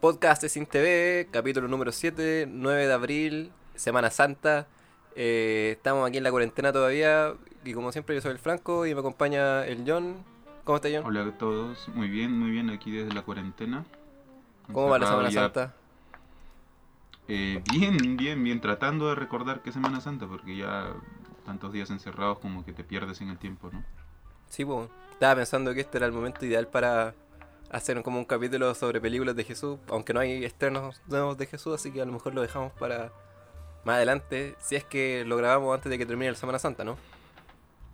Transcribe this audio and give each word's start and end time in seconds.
Podcast 0.00 0.42
de 0.42 0.48
Sin 0.48 0.66
TV, 0.66 1.28
capítulo 1.30 1.68
número 1.68 1.90
7, 1.90 2.46
9 2.50 2.86
de 2.86 2.92
abril, 2.92 3.52
Semana 3.74 4.10
Santa. 4.10 4.66
Eh, 5.14 5.72
estamos 5.76 6.06
aquí 6.06 6.18
en 6.18 6.24
la 6.24 6.30
cuarentena 6.30 6.72
todavía 6.72 7.34
y 7.64 7.72
como 7.72 7.90
siempre 7.92 8.14
yo 8.14 8.20
soy 8.20 8.32
el 8.32 8.38
Franco 8.38 8.86
y 8.86 8.94
me 8.94 9.00
acompaña 9.00 9.64
el 9.66 9.84
John. 9.86 10.16
¿Cómo 10.64 10.76
está 10.76 10.88
John? 10.92 11.04
Hola 11.06 11.22
a 11.24 11.38
todos, 11.38 11.88
muy 11.88 12.08
bien, 12.08 12.38
muy 12.38 12.50
bien 12.50 12.70
aquí 12.70 12.90
desde 12.90 13.12
la 13.14 13.22
cuarentena. 13.22 13.84
¿Cómo 14.72 14.88
va 14.88 14.98
la 14.98 15.06
Semana 15.06 15.30
ya- 15.30 15.40
Santa? 15.42 15.74
Eh, 17.28 17.62
bien, 17.72 18.16
bien, 18.16 18.44
bien, 18.44 18.60
tratando 18.60 19.08
de 19.08 19.14
recordar 19.16 19.60
que 19.62 19.70
es 19.70 19.74
Semana 19.74 20.00
Santa 20.00 20.26
porque 20.26 20.56
ya 20.56 20.92
tantos 21.44 21.72
días 21.72 21.90
encerrados 21.90 22.38
como 22.38 22.64
que 22.64 22.72
te 22.72 22.84
pierdes 22.84 23.20
en 23.20 23.30
el 23.30 23.38
tiempo, 23.38 23.70
¿no? 23.72 23.82
Sí, 24.48 24.64
pues, 24.64 24.88
estaba 25.12 25.36
pensando 25.36 25.74
que 25.74 25.80
este 25.80 25.96
era 25.98 26.06
el 26.06 26.12
momento 26.12 26.44
ideal 26.46 26.68
para 26.68 27.14
hacer 27.76 28.02
como 28.02 28.18
un 28.18 28.24
capítulo 28.24 28.74
sobre 28.74 29.00
películas 29.00 29.36
de 29.36 29.44
Jesús, 29.44 29.78
aunque 29.88 30.12
no 30.14 30.20
hay 30.20 30.44
estrenos 30.44 31.00
nuevos 31.06 31.36
de 31.38 31.46
Jesús, 31.46 31.74
así 31.74 31.92
que 31.92 32.00
a 32.00 32.04
lo 32.04 32.12
mejor 32.12 32.34
lo 32.34 32.42
dejamos 32.42 32.72
para 32.72 33.12
más 33.84 33.96
adelante, 33.96 34.54
si 34.60 34.76
es 34.76 34.84
que 34.84 35.24
lo 35.24 35.36
grabamos 35.36 35.74
antes 35.74 35.90
de 35.90 35.98
que 35.98 36.06
termine 36.06 36.30
la 36.32 36.36
Semana 36.36 36.58
Santa, 36.58 36.84
¿no? 36.84 36.96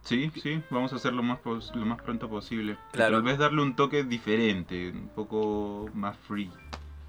Sí, 0.03 0.33
sí, 0.43 0.61
vamos 0.71 0.93
a 0.93 0.97
hacerlo 0.97 1.19
lo 1.19 1.23
más, 1.23 1.39
lo 1.75 1.87
más 1.87 2.01
pronto 2.03 2.29
posible. 2.29 2.77
Claro. 2.93 3.17
Tal 3.17 3.23
vez 3.23 3.39
darle 3.39 3.63
un 3.63 3.77
toque 3.77 4.03
diferente, 4.03 4.91
un 4.91 5.09
poco 5.09 5.89
más 5.95 6.17
free 6.27 6.51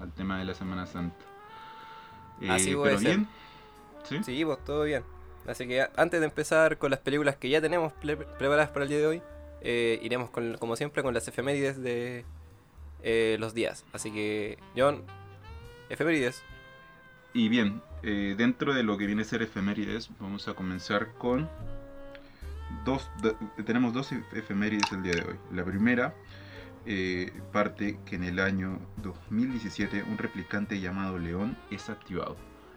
al 0.00 0.12
tema 0.12 0.38
de 0.38 0.44
la 0.44 0.54
Semana 0.54 0.86
Santa. 0.86 1.24
Eh, 2.40 2.50
Así 2.50 2.74
puede 2.74 2.96
pero 2.96 2.98
ser. 3.00 3.16
bien, 3.16 3.28
¿sí? 4.04 4.20
Sí, 4.24 4.44
pues 4.44 4.64
todo 4.64 4.84
bien. 4.84 5.02
Así 5.46 5.66
que 5.66 5.86
antes 5.96 6.20
de 6.20 6.26
empezar 6.26 6.78
con 6.78 6.90
las 6.90 7.00
películas 7.00 7.36
que 7.36 7.48
ya 7.48 7.60
tenemos 7.60 7.92
preparadas 7.92 8.70
para 8.70 8.84
el 8.84 8.88
día 8.88 8.98
de 8.98 9.06
hoy, 9.06 9.22
eh, 9.60 9.98
iremos 10.02 10.30
con, 10.30 10.56
como 10.58 10.76
siempre 10.76 11.02
con 11.02 11.14
las 11.14 11.26
efemérides 11.26 11.82
de 11.82 12.24
eh, 13.04 13.36
los 13.38 13.54
días. 13.54 13.84
Así 13.92 14.10
que, 14.10 14.58
John, 14.76 15.02
efemérides. 15.88 16.42
Y 17.32 17.48
bien, 17.48 17.80
eh, 18.02 18.34
dentro 18.36 18.74
de 18.74 18.82
lo 18.82 18.98
que 18.98 19.06
viene 19.06 19.22
a 19.22 19.24
ser 19.24 19.42
efemérides, 19.42 20.10
vamos 20.18 20.48
a 20.48 20.54
comenzar 20.54 21.12
con 21.18 21.48
dos. 22.84 23.08
do- 23.22 23.36
tenemos 23.64 23.92
dos 23.92 24.12
ef- 24.12 24.24
efemérides 24.32 24.90
el 24.92 25.02
día 25.02 25.14
de 25.14 25.22
hoy. 25.22 25.36
La 25.52 25.64
primera 25.64 26.14
eh, 26.86 27.32
parte 27.52 27.98
que 28.04 28.16
en 28.16 28.24
el 28.24 28.38
año 28.40 28.78
2017 28.98 30.02
un 30.02 30.18
replicante 30.18 30.80
llamado 30.80 31.18
León 31.18 31.56
es 31.70 31.88
activado. 31.90 32.36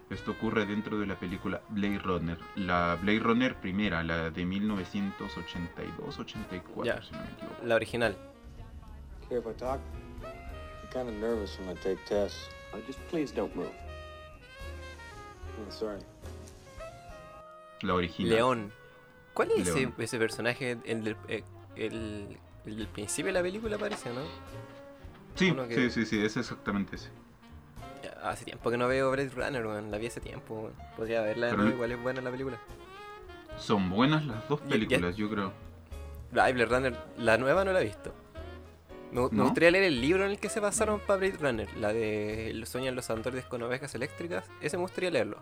Esto 0.09 0.31
ocurre 0.31 0.65
dentro 0.65 0.97
de 0.99 1.05
la 1.05 1.19
película 1.19 1.61
Blade 1.69 1.99
Runner. 1.99 2.37
La 2.55 2.97
Blade 3.01 3.19
Runner 3.19 3.55
primera, 3.55 4.03
la 4.03 4.29
de 4.31 4.45
1982-84, 4.45 6.85
Ya. 6.85 7.01
si 7.01 7.11
no 7.11 7.19
me 7.19 7.25
equivoco. 7.31 7.65
La 7.65 7.75
original. 7.75 8.17
I'm 10.87 10.93
kind 10.93 11.09
of 11.09 11.15
nervous 11.15 11.57
when 11.59 11.69
I 11.69 11.75
take 11.81 12.03
tests. 12.05 12.47
Uh, 12.73 12.77
just 12.87 12.99
please 13.09 13.31
don't 13.33 13.53
move. 13.55 13.71
Oh, 15.59 15.71
sorry. 15.71 15.99
La 17.81 17.93
original. 17.93 18.29
León. 18.35 18.71
¿Cuál 19.33 19.51
es 19.51 19.67
ese, 19.67 19.79
León. 19.81 19.93
ese 19.97 20.17
personaje? 20.17 20.77
El 20.85 21.03
del, 21.03 21.15
eh, 21.27 21.43
el, 21.75 22.87
principio 22.93 23.27
de 23.27 23.33
la 23.33 23.41
película 23.43 23.77
parece, 23.77 24.09
¿no? 24.11 24.21
Sí, 25.35 25.53
que- 25.69 25.75
sí, 25.75 25.89
sí, 25.91 26.05
sí, 26.05 26.23
es 26.25 26.37
exactamente 26.37 26.95
ese. 26.95 27.09
Hace 28.23 28.45
tiempo 28.45 28.71
que 28.71 28.77
no 28.77 28.87
veo 28.87 29.11
Blade 29.11 29.29
Runner, 29.29 29.65
weón. 29.65 29.91
La 29.91 29.97
vi 29.97 30.07
hace 30.07 30.19
tiempo. 30.21 30.71
Podría 30.95 31.21
verla 31.21 31.47
de 31.47 31.51
Pero- 31.51 31.63
nuevo, 31.63 31.75
igual 31.75 31.91
es 31.91 32.01
buena 32.01 32.21
la 32.21 32.31
película. 32.31 32.57
Son 33.59 33.89
buenas 33.89 34.25
las 34.25 34.47
dos 34.47 34.59
Ya- 34.61 34.65
ya- 34.65 34.71
películas, 34.71 35.15
yo 35.17 35.29
creo. 35.29 35.53
Ay, 36.39 36.53
Blade 36.53 36.65
Runner, 36.69 36.95
la 37.17 37.37
nueva 37.37 37.63
no 37.63 37.71
la 37.73 37.81
he 37.81 37.85
visto. 37.85 38.13
Me, 39.11 39.21
gustaría 39.21 39.71
leer 39.71 39.85
el 39.85 40.01
libro 40.01 40.25
en 40.25 40.31
el 40.31 40.39
que 40.39 40.49
se 40.49 40.59
basaron 40.59 40.99
para 40.99 41.17
Blade 41.19 41.37
Runner, 41.39 41.77
la 41.77 41.93
de 41.93 42.51
Los 42.53 42.69
sueñan 42.69 42.95
los 42.95 43.09
androides 43.09 43.45
con 43.45 43.61
ovejas 43.63 43.95
eléctricas. 43.95 44.45
Ese 44.61 44.77
me 44.77 44.81
gustaría 44.83 45.09
leerlo. 45.11 45.37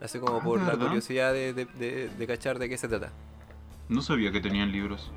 Así 0.00 0.18
como 0.18 0.38
Ah, 0.38 0.42
por 0.42 0.60
¿de 0.60 0.66
la 0.66 0.76
curiosidad 0.78 1.32
de, 1.32 1.52
de- 1.52 1.64
de- 1.64 2.08
de 2.08 2.26
cachar 2.26 2.58
de 2.58 2.68
qué 2.68 2.76
se 2.78 2.86
trata. 2.88 3.10
No 3.88 4.00
sabía 4.02 4.30
que 4.30 4.40
tenían 4.40 4.70
libros. 4.72 5.10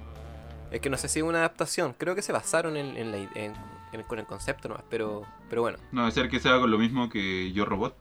Es 0.71 0.81
que 0.81 0.89
no 0.89 0.97
sé 0.97 1.07
si 1.07 1.19
es 1.19 1.25
una 1.25 1.39
adaptación, 1.39 1.93
creo 1.97 2.15
que 2.15 2.21
se 2.21 2.31
basaron 2.31 2.77
en, 2.77 2.95
en 2.97 3.11
la 3.11 3.17
en- 3.17 3.53
en- 3.91 4.03
con 4.03 4.19
el 4.19 4.25
concepto 4.25 4.67
nomás, 4.69 4.83
pero, 4.89 5.25
pero 5.49 5.61
bueno. 5.61 5.77
No, 5.91 6.01
debe 6.01 6.11
ser 6.13 6.29
que 6.29 6.39
sea 6.39 6.59
con 6.59 6.69
lo 6.71 6.77
mismo 6.77 7.09
que 7.09 7.51
Yo 7.51 7.65
Robot. 7.65 7.95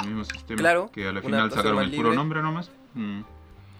El 0.00 0.08
mismo 0.08 0.24
sistema. 0.24 0.58
Claro, 0.58 0.90
Que 0.92 1.02
a 1.02 1.12
la 1.12 1.20
una 1.20 1.22
final 1.22 1.50
sacaron 1.52 1.82
el 1.82 1.94
puro 1.94 2.14
nombre 2.14 2.40
nomás. 2.42 2.70
Mm. 2.94 3.20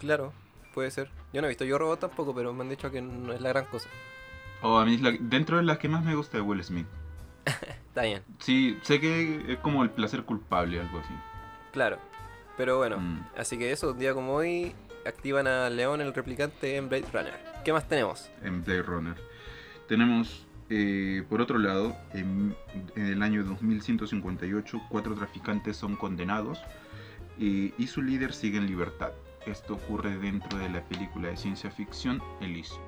Claro, 0.00 0.32
puede 0.74 0.90
ser. 0.90 1.10
Yo 1.32 1.40
no 1.40 1.46
he 1.46 1.50
visto 1.50 1.64
Yo 1.64 1.78
Robot 1.78 2.00
tampoco, 2.00 2.34
pero 2.34 2.52
me 2.52 2.62
han 2.62 2.68
dicho 2.68 2.90
que 2.90 3.00
no 3.00 3.32
es 3.32 3.40
la 3.40 3.48
gran 3.48 3.64
cosa. 3.66 3.88
O 4.62 4.78
a 4.78 4.84
mí 4.84 4.94
es 4.94 5.00
la- 5.02 5.16
dentro 5.18 5.56
de 5.58 5.62
las 5.64 5.78
que 5.78 5.88
más 5.88 6.04
me 6.04 6.14
gusta 6.14 6.36
de 6.38 6.42
Will 6.42 6.62
Smith. 6.64 6.86
Está 7.88 8.02
bien, 8.02 8.22
Sí, 8.38 8.78
sé 8.82 9.00
que 9.00 9.52
es 9.52 9.58
como 9.58 9.82
el 9.82 9.90
placer 9.90 10.22
culpable, 10.24 10.80
algo 10.80 10.98
así. 11.00 11.12
claro. 11.72 11.98
Pero 12.56 12.76
bueno, 12.78 12.98
Mm. 12.98 13.26
así 13.38 13.58
que 13.58 13.72
eso, 13.72 13.92
un 13.92 13.98
día 13.98 14.12
como 14.14 14.34
hoy, 14.34 14.74
activan 15.06 15.46
a 15.46 15.68
León 15.70 16.00
el 16.02 16.12
replicante 16.14 16.76
en 16.76 16.88
Blade 16.88 17.06
Runner. 17.12 17.34
¿Qué 17.64 17.72
más 17.72 17.88
tenemos? 17.88 18.30
En 18.42 18.62
Blade 18.62 18.82
Runner. 18.82 19.16
Tenemos, 19.88 20.46
eh, 20.70 21.24
por 21.28 21.40
otro 21.40 21.58
lado, 21.58 21.96
en, 22.12 22.54
en 22.94 23.06
el 23.06 23.22
año 23.22 23.42
2158, 23.44 24.80
cuatro 24.90 25.14
traficantes 25.14 25.76
son 25.76 25.96
condenados 25.96 26.60
eh, 27.40 27.72
y 27.78 27.86
su 27.86 28.02
líder 28.02 28.32
sigue 28.34 28.58
en 28.58 28.66
libertad. 28.66 29.12
Esto 29.46 29.74
ocurre 29.74 30.16
dentro 30.18 30.58
de 30.58 30.68
la 30.68 30.82
película 30.84 31.28
de 31.28 31.36
ciencia 31.38 31.70
ficción 31.70 32.22
Elysium. 32.40 32.80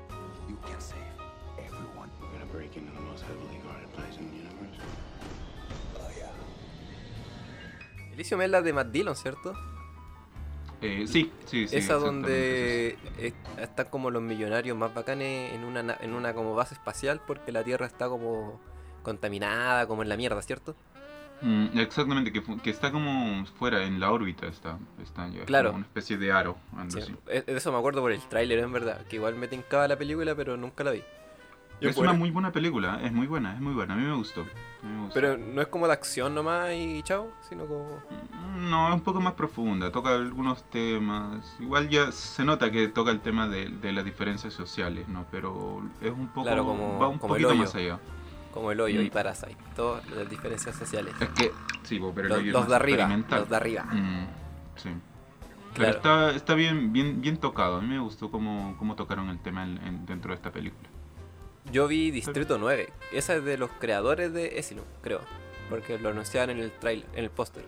Elysium 8.15 8.41
es 8.41 8.49
la 8.49 8.61
de 8.61 8.73
Matt 8.73 8.87
Dillon, 8.87 9.15
¿cierto? 9.15 9.53
Eh, 10.81 11.05
sí, 11.07 11.31
sí, 11.45 11.67
sí. 11.67 11.77
Esa 11.77 11.95
donde 11.95 12.97
es. 13.17 13.33
están 13.57 13.87
como 13.87 14.11
los 14.11 14.21
millonarios 14.21 14.77
más 14.77 14.93
bacanes 14.93 15.53
en 15.53 15.63
una, 15.63 15.81
na- 15.83 15.97
en 16.01 16.13
una 16.13 16.33
como 16.33 16.53
base 16.55 16.73
espacial 16.75 17.21
porque 17.25 17.51
la 17.51 17.63
Tierra 17.63 17.85
está 17.85 18.07
como 18.09 18.59
contaminada, 19.03 19.87
como 19.87 20.01
en 20.03 20.09
la 20.09 20.17
mierda, 20.17 20.41
¿cierto? 20.41 20.75
Mm, 21.41 21.77
exactamente, 21.79 22.31
que, 22.31 22.69
está 22.69 22.91
como 22.91 23.45
fuera, 23.59 23.83
en 23.83 23.99
la 23.99 24.11
órbita 24.11 24.47
está, 24.47 24.79
está 25.03 25.27
ya, 25.29 25.43
Claro. 25.45 25.69
como 25.69 25.77
una 25.79 25.85
especie 25.85 26.17
de 26.17 26.31
aro, 26.31 26.57
Sí, 26.87 26.99
e- 27.27 27.41
de 27.41 27.57
eso 27.57 27.71
me 27.71 27.77
acuerdo 27.77 28.01
por 28.01 28.11
el 28.11 28.21
tráiler, 28.21 28.59
en 28.59 28.71
verdad, 28.71 29.05
que 29.07 29.17
igual 29.17 29.35
me 29.35 29.47
tincaba 29.47 29.87
la 29.87 29.97
película, 29.97 30.33
pero 30.35 30.55
nunca 30.57 30.83
la 30.83 30.91
vi. 30.91 31.03
Yo 31.81 31.89
Es 31.89 31.95
fuera. 31.95 32.11
una 32.11 32.19
muy 32.19 32.31
buena 32.31 32.51
película, 32.51 32.99
es 33.03 33.11
muy 33.11 33.27
buena, 33.27 33.53
es 33.53 33.59
muy 33.61 33.73
buena, 33.73 33.93
a 33.93 33.97
mí 33.97 34.03
me 34.05 34.15
gustó. 34.15 34.41
a 34.41 34.85
mí 34.85 34.93
me 34.93 34.99
gustó. 35.01 35.13
Pero 35.13 35.37
no 35.37 35.61
es 35.61 35.67
como 35.67 35.87
de 35.87 35.93
acción 35.93 36.33
nomás 36.33 36.71
y 36.73 37.03
chao, 37.03 37.31
sino 37.49 37.65
como... 37.65 37.85
Mm, 38.55 38.69
No, 38.69 38.87
es 38.87 38.93
un 38.95 39.01
poco 39.01 39.19
más 39.19 39.33
profunda, 39.33 39.91
toca 39.91 40.15
algunos 40.15 40.63
temas. 40.69 41.55
Igual 41.59 41.89
ya 41.89 42.11
se 42.13 42.45
nota 42.45 42.71
que 42.71 42.87
toca 42.87 43.11
el 43.11 43.19
tema 43.19 43.47
de, 43.49 43.67
de 43.69 43.91
las 43.91 44.05
diferencias 44.05 44.53
sociales, 44.53 45.07
¿no? 45.09 45.25
Pero 45.31 45.81
es 46.01 46.11
un 46.11 46.27
poco. 46.29 46.43
Claro, 46.43 46.65
como- 46.65 46.97
va 46.97 47.07
un 47.09 47.17
como 47.19 47.35
el 47.35 47.41
poquito 47.43 47.49
hoyo. 47.49 47.59
más 47.59 47.75
allá. 47.75 47.99
Como 48.53 48.71
el 48.71 48.79
hoyo 48.79 49.01
y 49.01 49.07
Mm. 49.09 49.11
Parasite, 49.11 49.57
todas 49.75 50.09
las 50.11 50.29
diferencias 50.29 50.75
sociales. 50.77 51.13
Es 51.19 51.27
que, 51.29 51.51
sí, 51.83 51.99
pero 52.15 52.27
el 52.27 52.29
Los, 52.29 52.37
hoyo 52.39 52.47
es 52.47 52.53
los 52.53 52.67
de 52.69 52.75
arriba, 52.75 53.07
los 53.29 53.49
de 53.49 53.55
arriba. 53.57 53.83
Mm, 53.83 54.27
sí. 54.77 54.89
Pero 55.73 55.91
Claro. 55.91 55.97
está, 55.97 56.31
está 56.37 56.53
bien, 56.55 56.93
bien, 56.93 57.19
bien 57.19 57.35
tocado. 57.35 57.77
A 57.77 57.81
mí 57.81 57.87
me 57.89 57.99
gustó 57.99 58.31
cómo, 58.31 58.75
cómo 58.79 58.95
tocaron 58.95 59.27
el 59.29 59.39
tema 59.39 59.65
en- 59.65 59.77
en- 59.85 60.05
dentro 60.05 60.29
de 60.31 60.35
esta 60.35 60.51
película. 60.51 60.87
Yo 61.71 61.87
vi 61.87 62.11
Distrito 62.11 62.57
9. 62.57 62.89
Esa 63.11 63.35
es 63.35 63.43
de 63.43 63.57
los 63.57 63.69
creadores 63.79 64.31
de 64.33 64.57
Asylum, 64.59 64.85
creo. 65.01 65.21
Porque 65.69 65.97
lo 65.97 66.09
anunciaban 66.09 66.51
en 66.51 66.59
el 66.59 66.71
trailer, 66.71 67.07
en 67.15 67.23
el 67.23 67.29
póster. 67.31 67.63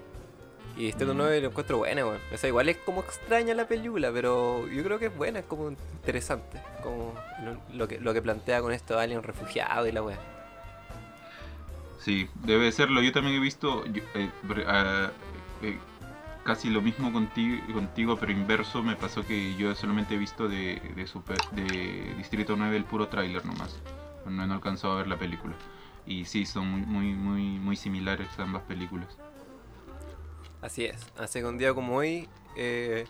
Y 0.78 0.86
Distrito 0.86 1.14
Mm. 1.16 1.18
9 1.18 1.42
lo 1.42 1.48
encuentro 1.50 1.78
buena, 1.80 2.06
weón. 2.06 2.20
O 2.34 2.38
sea, 2.38 2.48
igual 2.48 2.70
es 2.70 2.78
como 2.78 3.02
extraña 3.02 3.56
la 3.56 3.68
película, 3.68 4.12
pero 4.14 4.68
yo 4.68 4.84
creo 4.84 5.00
que 5.00 5.08
es 5.08 5.18
buena, 5.18 5.40
es 5.40 5.46
como 5.46 5.70
interesante. 5.70 6.62
Como 6.84 7.16
lo, 7.44 7.58
lo 7.76 7.88
que, 7.88 8.00
lo 8.00 8.14
que 8.14 8.22
plantea 8.22 8.62
con 8.62 8.72
estos 8.72 8.98
aliens 8.98 9.26
refugiados 9.26 9.90
y 9.90 9.92
la 9.92 10.04
weá. 10.04 10.20
Sí, 12.00 12.30
debe 12.46 12.72
serlo. 12.72 13.02
Yo 13.02 13.12
también 13.12 13.36
he 13.36 13.40
visto 13.40 13.84
yo- 13.88 14.04
eh, 14.14 14.30
ah, 14.68 15.10
eh, 15.64 15.78
casi 16.48 16.70
lo 16.70 16.82
mismo 16.82 17.12
contigo, 17.12 17.62
contigo, 17.74 18.18
pero 18.18 18.32
inverso. 18.32 18.82
Me 18.82 18.96
pasó 18.96 19.24
que 19.26 19.54
yo 19.56 19.76
solamente 19.76 20.16
he 20.16 20.18
visto 20.18 20.48
de, 20.48 20.82
de, 20.96 21.06
Super- 21.06 21.38
de 21.52 22.14
Distrito 22.18 22.56
9 22.56 22.78
el 22.78 22.86
puro 22.86 23.10
tráiler 23.10 23.46
nomás. 23.46 23.78
No 24.26 24.44
he 24.46 24.52
alcanzado 24.52 24.94
a 24.94 24.98
ver 24.98 25.08
la 25.08 25.18
película. 25.18 25.54
Y 26.06 26.24
sí, 26.24 26.46
son 26.46 26.68
muy, 26.70 26.82
muy, 26.86 27.14
muy, 27.14 27.60
muy 27.60 27.76
similares 27.76 28.30
ambas 28.40 28.64
películas. 28.64 29.10
Así 30.62 30.86
es. 30.86 31.06
Hace 31.18 31.46
un 31.46 31.58
día 31.58 31.74
como 31.74 31.98
hoy, 31.98 32.30
eh, 32.56 33.06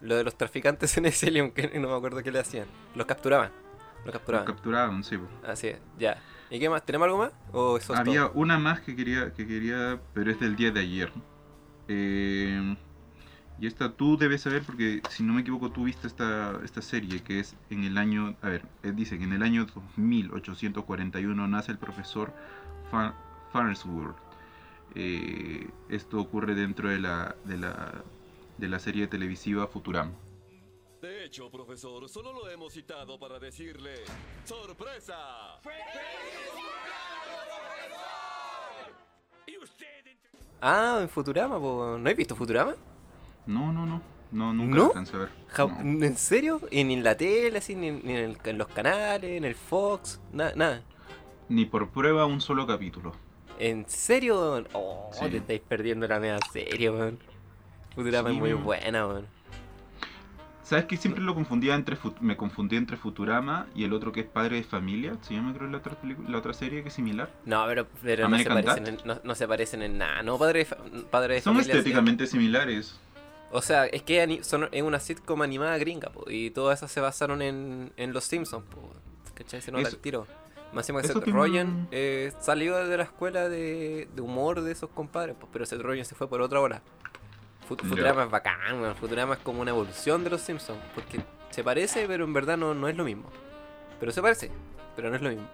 lo 0.00 0.16
de 0.16 0.22
los 0.24 0.36
traficantes 0.36 0.96
en 0.98 1.06
Asylum, 1.06 1.50
que 1.50 1.68
no 1.80 1.88
me 1.88 1.96
acuerdo 1.96 2.22
qué 2.22 2.30
le 2.30 2.38
hacían. 2.38 2.66
Los 2.94 3.06
capturaban. 3.06 3.50
Los 3.98 4.06
Lo 4.06 4.12
capturaban. 4.12 4.46
capturaron, 4.46 5.04
sí. 5.04 5.18
po. 5.18 5.26
Así 5.46 5.66
es, 5.68 5.80
ya. 5.98 6.16
¿Y 6.48 6.60
qué 6.60 6.68
más? 6.70 6.84
¿Tenemos 6.84 7.06
algo 7.06 7.18
más? 7.18 7.32
¿O 7.52 7.76
eso 7.76 7.92
es 7.94 7.98
Había 7.98 8.22
todo? 8.28 8.32
una 8.34 8.58
más 8.58 8.80
que 8.80 8.94
quería, 8.94 9.32
que 9.32 9.46
quería, 9.46 10.00
pero 10.14 10.30
es 10.30 10.38
del 10.38 10.54
día 10.54 10.70
de 10.70 10.80
ayer. 10.80 11.12
Eh, 11.88 12.76
Y 13.60 13.66
esta 13.66 13.92
tú 13.92 14.16
debes 14.16 14.40
saber 14.42 14.62
porque, 14.64 15.02
si 15.10 15.22
no 15.22 15.34
me 15.34 15.42
equivoco, 15.42 15.70
tú 15.70 15.84
viste 15.84 16.06
esta, 16.08 16.58
esta 16.64 16.82
serie 16.82 17.22
que 17.22 17.38
es 17.38 17.54
en 17.70 17.84
el 17.84 17.96
año, 17.96 18.34
a 18.42 18.48
ver, 18.48 18.62
eh, 18.82 18.92
dice 18.92 19.18
que 19.18 19.24
en 19.24 19.32
el 19.34 19.42
año 19.42 19.66
2841 19.66 21.46
nace 21.48 21.70
el 21.70 21.78
profesor 21.78 22.32
Fa- 22.90 23.14
Farnsworth. 23.52 24.16
Eh, 24.94 25.68
esto 25.90 26.18
ocurre 26.20 26.54
dentro 26.54 26.88
de 26.88 26.98
la, 26.98 27.36
de 27.44 27.56
la, 27.58 28.02
de 28.58 28.68
la 28.68 28.78
serie 28.80 29.06
televisiva 29.06 29.66
Futurama. 29.68 30.12
De 31.00 31.24
hecho, 31.24 31.50
profesor, 31.50 32.08
solo 32.08 32.32
lo 32.32 32.48
hemos 32.48 32.72
citado 32.72 33.18
para 33.18 33.38
decirle 33.38 33.94
¡Sorpresa! 34.44 35.60
Ah, 40.62 40.98
en 41.02 41.08
Futurama, 41.08 41.58
po. 41.58 41.96
¿no 41.98 42.08
has 42.08 42.16
visto 42.16 42.36
Futurama? 42.36 42.74
No, 43.46 43.72
no, 43.72 43.84
no, 43.84 44.00
no, 44.30 44.52
nunca 44.54 44.76
¿No? 44.76 44.86
alcancé 44.86 45.16
a 45.16 45.20
ver. 45.20 45.28
No. 45.58 45.80
¿En 46.06 46.16
serio? 46.16 46.60
¿Y 46.70 46.84
ni 46.84 46.94
en 46.94 47.02
la 47.04 47.16
tele, 47.16 47.58
así, 47.58 47.74
ni, 47.74 47.90
ni 47.90 48.12
en, 48.12 48.30
el- 48.30 48.38
en 48.44 48.58
los 48.58 48.68
canales, 48.68 49.30
en 49.36 49.44
el 49.44 49.54
Fox? 49.56 50.20
Nada, 50.32 50.52
nada. 50.54 50.82
Ni 51.48 51.64
por 51.66 51.88
prueba 51.90 52.24
un 52.26 52.40
solo 52.40 52.66
capítulo. 52.66 53.12
¿En 53.58 53.84
serio? 53.88 54.64
Oh, 54.72 55.10
Sí. 55.12 55.28
te 55.30 55.36
estáis 55.38 55.60
perdiendo 55.60 56.06
la 56.06 56.18
media 56.20 56.38
serie, 56.52 56.90
weón. 56.90 57.18
Futurama 57.94 58.30
Sí, 58.30 58.36
es 58.36 58.40
muy 58.40 58.52
buena, 58.54 59.06
weón. 59.06 59.26
¿Sabes 60.72 60.86
que 60.86 60.96
siempre 60.96 61.22
lo 61.22 61.34
confundía 61.34 61.74
entre 61.74 61.98
me 62.22 62.34
confundí 62.34 62.76
entre 62.76 62.96
Futurama 62.96 63.66
y 63.74 63.84
el 63.84 63.92
otro 63.92 64.10
que 64.10 64.20
es 64.20 64.26
Padre 64.26 64.56
de 64.56 64.64
Familia? 64.64 65.18
Se 65.20 65.34
llama 65.34 65.52
creo 65.52 65.68
la 65.68 65.76
otra 65.76 65.94
película, 66.00 66.30
la 66.30 66.38
otra 66.38 66.54
serie 66.54 66.80
que 66.82 66.88
es 66.88 66.94
similar. 66.94 67.28
No, 67.44 67.62
pero, 67.66 67.86
pero 68.02 68.26
no, 68.26 68.38
se 68.38 68.44
parecen 68.48 68.86
en, 68.86 68.98
no, 69.04 69.20
no 69.22 69.34
se 69.34 69.46
parecen 69.46 69.82
en 69.82 69.98
nada. 69.98 70.22
No, 70.22 70.38
padre 70.38 70.60
de, 70.60 70.64
fa- 70.64 70.78
padre 71.10 71.34
de 71.34 71.40
Son 71.42 71.52
familia, 71.52 71.74
sí. 71.74 71.78
estéticamente 71.78 72.26
similares. 72.26 72.98
O 73.50 73.60
sea, 73.60 73.84
es 73.84 74.02
que 74.02 74.40
son, 74.42 74.70
es 74.72 74.82
una 74.82 74.98
sitcom 74.98 75.42
animada 75.42 75.76
gringa, 75.76 76.08
po, 76.08 76.24
y 76.30 76.48
todas 76.48 76.78
esas 76.78 76.90
se 76.90 77.02
basaron 77.02 77.42
en, 77.42 77.92
en 77.98 78.14
Los 78.14 78.24
Simpsons, 78.24 78.64
po. 78.64 78.94
¿Cachai? 79.34 79.60
Se 79.60 79.70
nota 79.70 79.90
el 79.90 79.98
tiro. 79.98 80.26
Más 80.72 80.84
encima 80.88 81.02
que 81.02 81.08
Seth 81.08 81.22
tiene 81.22 81.38
Rogen 81.38 81.88
eh, 81.90 82.32
salió 82.40 82.78
de 82.78 82.96
la 82.96 83.02
escuela 83.02 83.50
de, 83.50 84.08
de 84.14 84.22
humor 84.22 84.62
de 84.62 84.72
esos 84.72 84.88
compadres, 84.88 85.36
po, 85.36 85.50
pero 85.52 85.66
Seth 85.66 85.82
Rogen 85.82 86.06
se 86.06 86.14
fue 86.14 86.30
por 86.30 86.40
otra 86.40 86.60
hora. 86.60 86.80
Fut-. 87.68 87.82
Futurama 87.88 88.24
es 88.24 88.30
bacán, 88.30 88.80
weón. 88.80 88.94
Futurama 88.96 89.34
es 89.34 89.40
como 89.40 89.60
una 89.60 89.70
evolución 89.70 90.24
de 90.24 90.30
Los 90.30 90.40
Simpsons, 90.42 90.78
porque 90.94 91.20
se 91.50 91.62
parece, 91.64 92.06
pero 92.06 92.24
en 92.24 92.32
verdad 92.32 92.56
no, 92.56 92.74
no 92.74 92.88
es 92.88 92.96
lo 92.96 93.04
mismo. 93.04 93.28
Pero 94.00 94.12
se 94.12 94.20
parece, 94.22 94.50
pero 94.96 95.10
no 95.10 95.16
es 95.16 95.22
lo 95.22 95.30
mismo. 95.30 95.46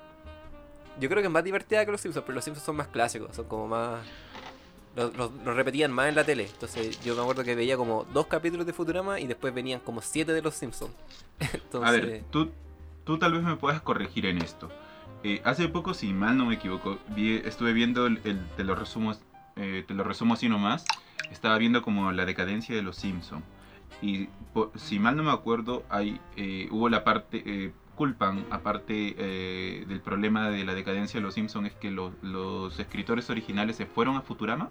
Yo 1.01 1.09
creo 1.09 1.21
que 1.23 1.27
es 1.27 1.33
más 1.33 1.45
divertida 1.45 1.85
que 1.85 1.93
Los 1.93 2.01
Simpsons, 2.01 2.25
pero 2.27 2.35
Los 2.37 2.45
Simpsons 2.45 2.65
son 2.67 2.77
más 2.77 2.89
clásicos, 2.89 3.35
son 3.37 3.47
como 3.47 3.69
más... 3.69 4.05
Los, 4.97 5.17
los- 5.17 5.31
los 5.45 5.55
repetían 5.55 5.93
más 5.93 6.09
en 6.09 6.17
la 6.17 6.25
tele. 6.25 6.47
Entonces 6.51 6.99
yo 7.05 7.15
me 7.15 7.23
acuerdo 7.23 7.45
que 7.45 7.55
veía 7.55 7.77
como 7.77 8.05
dos 8.13 8.27
capítulos 8.27 8.67
de 8.67 8.73
Futurama 8.73 9.21
y 9.21 9.27
después 9.29 9.55
venían 9.55 9.79
como 9.81 10.01
siete 10.03 10.33
de 10.33 10.43
Los 10.43 10.55
Simpsons. 10.55 10.91
Entonces... 11.39 11.89
A 11.89 12.07
ver, 12.07 12.25
tú, 12.31 12.51
tú 13.05 13.19
tal 13.19 13.33
vez 13.35 13.43
me 13.43 13.55
puedas 13.57 13.81
corregir 13.81 14.27
en 14.27 14.39
esto. 14.39 14.69
Eh, 15.23 15.41
hace 15.45 15.69
poco, 15.69 15.95
si 15.95 16.13
mal 16.13 16.37
no 16.37 16.47
me 16.47 16.55
equivoco, 16.55 16.99
vi- 17.11 17.43
estuve 17.45 17.73
viendo 17.73 18.07
el, 18.07 18.21
el- 18.25 18.45
te 18.57 18.65
lo 18.65 18.75
resumo, 18.75 19.15
eh, 19.57 19.85
te 19.87 19.95
lo 19.95 20.03
resumo 20.05 20.35
así 20.35 20.49
nomás. 20.49 20.85
Estaba 21.31 21.59
viendo 21.59 21.83
como 21.83 22.11
la 22.13 22.25
decadencia 22.25 22.75
de 22.75 22.83
los 22.83 22.97
Simpsons. 22.97 23.45
Y 24.03 24.27
po- 24.55 24.71
si 24.77 24.99
mal 24.99 25.17
no 25.17 25.23
me 25.25 25.31
acuerdo, 25.33 25.85
hay, 25.89 26.21
eh, 26.37 26.69
hubo 26.71 26.89
la 26.89 27.05
parte, 27.05 27.43
eh, 27.45 27.73
culpan, 27.97 28.45
aparte 28.51 29.15
eh, 29.19 29.85
del 29.89 30.01
problema 30.01 30.51
de 30.51 30.65
la 30.65 30.75
decadencia 30.75 31.19
de 31.19 31.25
los 31.25 31.35
Simpsons, 31.35 31.67
es 31.69 31.75
que 31.75 31.91
los, 31.91 32.13
los 32.23 32.79
escritores 32.79 33.29
originales 33.31 33.77
se 33.77 33.87
fueron 33.87 34.17
a 34.17 34.21
Futurama. 34.23 34.71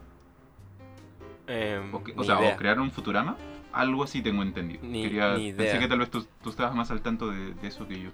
em, 1.48 1.94
O, 1.94 2.04
que- 2.04 2.14
o 2.14 2.22
ni 2.22 2.26
sea, 2.26 2.40
idea. 2.40 2.54
o 2.54 2.58
crearon 2.58 2.92
Futurama. 2.92 3.36
Algo 3.74 4.04
así 4.04 4.22
tengo 4.22 4.42
entendido. 4.44 4.80
Ni- 4.84 5.04
Quería, 5.04 5.36
ni 5.38 5.52
Pensé 5.52 5.72
idea. 5.74 5.80
que 5.80 5.88
tal 5.88 6.00
vez 6.00 6.10
tú, 6.10 6.26
tú 6.42 6.50
estabas 6.50 6.74
más 6.76 6.90
al 6.90 7.02
tanto 7.02 7.30
de, 7.30 7.54
de 7.54 7.68
eso 7.68 7.88
que 7.88 8.00
yo. 8.02 8.10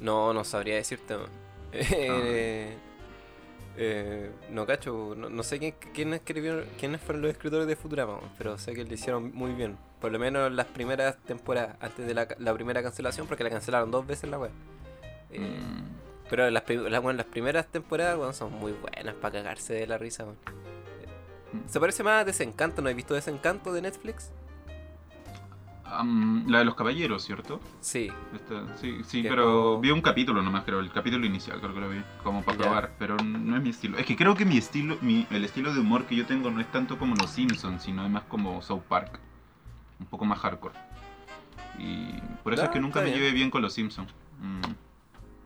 No, 0.00 0.32
no 0.32 0.44
sabría 0.44 0.76
decirte. 0.76 1.16
weón. 1.16 1.30
Eh, 3.76 4.30
eh, 4.30 4.30
no 4.50 4.66
cacho, 4.66 5.14
no, 5.16 5.30
no 5.30 5.42
sé 5.42 5.58
quién, 5.58 5.74
quién 5.94 6.12
escribió, 6.12 6.64
quiénes 6.78 7.00
fueron 7.00 7.22
los 7.22 7.30
escritores 7.30 7.66
de 7.66 7.76
Futurama, 7.76 8.20
pero 8.36 8.58
sé 8.58 8.74
que 8.74 8.84
lo 8.84 8.92
hicieron 8.92 9.32
muy 9.34 9.52
bien. 9.52 9.76
Por 10.00 10.12
lo 10.12 10.18
menos 10.18 10.52
las 10.52 10.66
primeras 10.66 11.16
temporadas, 11.18 11.76
antes 11.80 12.06
de 12.06 12.14
la, 12.14 12.28
la 12.38 12.54
primera 12.54 12.82
cancelación, 12.82 13.26
porque 13.26 13.44
la 13.44 13.50
cancelaron 13.50 13.90
dos 13.90 14.06
veces 14.06 14.30
la 14.30 14.38
web. 14.38 14.50
Mm. 15.30 16.28
Pero 16.28 16.50
las, 16.50 16.68
las, 16.68 17.02
weón, 17.02 17.16
las 17.16 17.26
primeras 17.26 17.66
temporadas 17.66 18.36
son 18.36 18.52
muy 18.52 18.72
buenas 18.72 19.14
para 19.14 19.32
cagarse 19.32 19.74
de 19.74 19.86
la 19.86 19.98
risa. 19.98 20.24
Mm. 20.24 21.68
Se 21.68 21.80
parece 21.80 22.02
más 22.02 22.22
a 22.22 22.24
Desencanto, 22.24 22.82
¿no 22.82 22.88
has 22.88 22.96
visto 22.96 23.14
Desencanto 23.14 23.72
de 23.72 23.82
Netflix? 23.82 24.30
Am, 25.92 26.44
la 26.48 26.58
de 26.60 26.64
los 26.64 26.74
caballeros, 26.74 27.24
¿cierto? 27.24 27.60
Sí, 27.80 28.10
Esta- 28.34 28.76
sí, 28.76 29.00
sí, 29.04 29.22
pero 29.22 29.44
como- 29.44 29.80
vi 29.80 29.90
un 29.90 30.00
capítulo 30.00 30.40
nomás, 30.42 30.64
creo, 30.64 30.80
el 30.80 30.90
capítulo 30.92 31.26
inicial, 31.26 31.60
creo 31.60 31.74
que 31.74 31.80
lo 31.80 31.88
vi, 31.88 32.00
como 32.22 32.42
para 32.44 32.56
Ya. 32.58 32.62
probar, 32.64 32.92
pero 32.98 33.16
no 33.16 33.56
es 33.56 33.62
mi 33.62 33.70
estilo. 33.70 33.98
Es 33.98 34.06
que 34.06 34.14
creo 34.16 34.34
que 34.34 34.44
mi 34.44 34.56
estilo, 34.56 34.96
mi, 35.00 35.26
el 35.30 35.44
estilo 35.44 35.74
de 35.74 35.80
humor 35.80 36.04
que 36.06 36.14
yo 36.16 36.26
tengo 36.26 36.50
no 36.50 36.60
es 36.60 36.70
tanto 36.70 36.98
como 36.98 37.14
los 37.16 37.30
Simpsons, 37.30 37.82
sino 37.82 38.04
es 38.04 38.10
más 38.10 38.22
como 38.24 38.62
South 38.62 38.82
Park, 38.88 39.18
un 39.98 40.06
poco 40.06 40.24
más 40.24 40.38
hardcore. 40.38 40.74
Y 41.78 42.12
por 42.42 42.52
eso 42.54 42.64
es 42.64 42.70
que 42.70 42.80
nunca 42.80 43.00
me 43.00 43.06
bien. 43.06 43.18
llevé 43.18 43.32
bien 43.32 43.50
con 43.50 43.62
los 43.62 43.72
Simpsons. 43.72 44.12
Mm. 44.40 44.60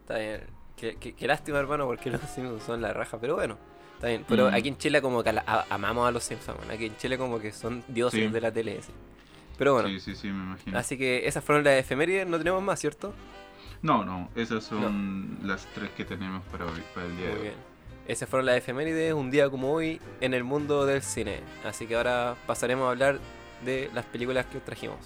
Está 0.03 0.19
bien. 0.19 0.43
Qué, 0.77 0.97
qué- 0.97 1.15
qué 1.15 1.27
lástima, 1.27 1.59
hermano, 1.59 1.87
porque 1.87 2.11
los 2.11 2.21
Simpsons 2.23 2.63
son 2.65 2.83
la 2.83 2.93
raja, 2.93 3.19
pero 3.21 3.37
bueno. 3.37 3.57
Está 3.95 4.09
bien. 4.09 4.25
Pero 4.29 4.51
Mm. 4.51 4.55
aquí 4.55 4.69
en 4.69 4.77
Chile 4.77 5.01
como 5.01 5.23
que 5.23 5.31
a- 5.31 5.67
amamos 5.71 6.07
a 6.09 6.11
los 6.11 6.25
Simpsons. 6.25 6.59
Aquí 6.69 6.87
en 6.87 6.97
Chile 6.97 7.17
como 7.17 7.39
que 7.39 7.53
son 7.53 7.83
dioses 7.89 8.21
Sí. 8.21 8.29
de 8.29 8.41
la 8.41 8.53
tele. 8.53 8.83
sí. 8.83 8.93
Pero 9.59 9.75
bueno, 9.75 9.89
Sí, 9.89 10.01
sí, 10.01 10.15
sí, 10.17 10.29
me 10.29 10.43
imagino. 10.45 10.79
así 10.79 10.99
que 10.99 11.27
esas 11.29 11.45
fueron 11.45 11.65
las 11.65 11.75
efemérides, 11.79 12.27
no 12.27 12.39
tenemos 12.39 12.63
más, 12.63 12.81
¿cierto? 12.81 13.15
No, 13.83 14.05
no, 14.05 14.31
esas 14.35 14.65
son 14.65 15.39
las 15.43 15.67
tres 15.75 15.91
que 15.97 16.05
tenemos 16.05 16.43
para, 16.51 16.65
hoy, 16.67 16.83
para 16.95 17.07
el 17.07 17.17
día 17.17 17.27
de 17.27 17.31
Muy 17.33 17.39
hoy. 17.39 17.43
bien. 17.49 17.55
Esas 18.09 18.29
fueron 18.29 18.47
las 18.47 18.57
efemérides, 18.57 19.15
un 19.15 19.31
día 19.31 19.49
como 19.49 19.73
hoy 19.73 20.01
en 20.21 20.35
el 20.35 20.45
mundo 20.45 20.85
del 20.87 21.03
cine. 21.03 21.41
Así 21.65 21.87
que 21.87 21.97
ahora 21.97 22.35
pasaremos 22.47 22.87
a 22.87 22.91
hablar 22.91 23.19
de 23.65 23.91
las 23.95 24.05
películas 24.07 24.45
que 24.47 24.59
os 24.59 24.65
trajimos. 24.65 24.99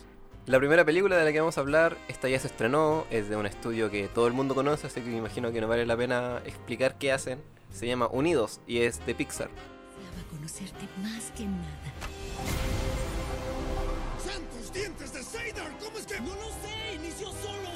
La 0.47 0.59
primera 0.59 0.85
película 0.85 1.17
de 1.17 1.25
la 1.25 1.31
que 1.33 1.39
vamos 1.41 1.59
a 1.59 1.61
hablar, 1.61 1.97
esta 2.09 2.29
ya 2.29 2.41
se 2.41 2.47
estrenó, 2.47 3.05
es 3.11 3.29
de 3.29 3.37
un 3.37 3.47
estudio 3.47 3.91
que 3.91 4.09
todo 4.09 4.27
el 4.27 4.33
mundo 4.33 4.55
conoce, 4.55 4.87
así 4.87 5.01
que 5.03 5.11
me 5.11 5.19
imagino 5.19 5.53
que 5.53 5.61
no 5.61 5.69
vale 5.69 5.85
la 5.87 5.97
pena 5.97 6.41
explicar 6.47 6.97
qué 6.99 7.13
hacen. 7.13 7.41
Se 7.71 7.87
llama 7.87 8.07
Unidos 8.11 8.61
y 8.67 8.79
es 8.79 9.05
de 9.05 9.15
Pixar. 9.15 9.51
Deseaba 9.51 10.29
conocerte 10.31 10.89
más 11.03 11.31
que 11.37 11.45
nada. 11.45 12.88
¡Santos 14.79 15.11
dientes 15.11 15.13
de 15.13 15.23
Seidar! 15.23 15.71
¿Cómo 15.83 15.99
es 15.99 16.07
que.? 16.07 16.21
¡No 16.21 16.35
lo 16.35 16.49
sé! 16.49 16.95
¡Inició 16.95 17.27
solo! 17.29 17.69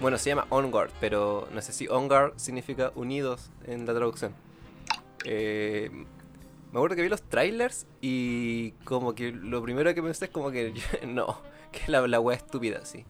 Bueno, 0.00 0.18
se 0.18 0.30
llama 0.30 0.46
Onward, 0.50 0.90
pero 1.00 1.48
no 1.52 1.62
sé 1.62 1.72
si 1.72 1.88
Onward 1.88 2.32
significa 2.36 2.92
unidos 2.96 3.50
en 3.66 3.86
la 3.86 3.94
traducción. 3.94 4.34
Eh, 5.24 5.88
me 6.72 6.78
acuerdo 6.78 6.96
que 6.96 7.02
vi 7.02 7.08
los 7.08 7.22
trailers 7.22 7.86
y 8.00 8.72
como 8.84 9.14
que 9.14 9.30
lo 9.30 9.62
primero 9.62 9.94
que 9.94 10.02
pensé 10.02 10.24
es 10.24 10.30
como 10.32 10.50
que 10.50 10.74
no, 11.06 11.40
que 11.70 11.90
la, 11.90 12.06
la 12.08 12.18
wea 12.18 12.36
estúpida, 12.36 12.84
sí. 12.84 13.04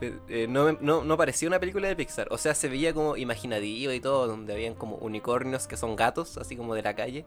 Eh, 0.00 0.46
no, 0.48 0.72
no, 0.72 1.04
no 1.04 1.16
parecía 1.16 1.48
una 1.48 1.60
película 1.60 1.88
de 1.88 1.96
Pixar, 1.96 2.28
o 2.30 2.38
sea, 2.38 2.54
se 2.54 2.68
veía 2.68 2.94
como 2.94 3.16
imaginativo 3.16 3.92
y 3.92 4.00
todo, 4.00 4.26
donde 4.26 4.52
habían 4.52 4.74
como 4.74 4.96
unicornios 4.96 5.66
que 5.66 5.76
son 5.76 5.96
gatos, 5.96 6.38
así 6.38 6.56
como 6.56 6.74
de 6.74 6.82
la 6.82 6.94
calle. 6.94 7.24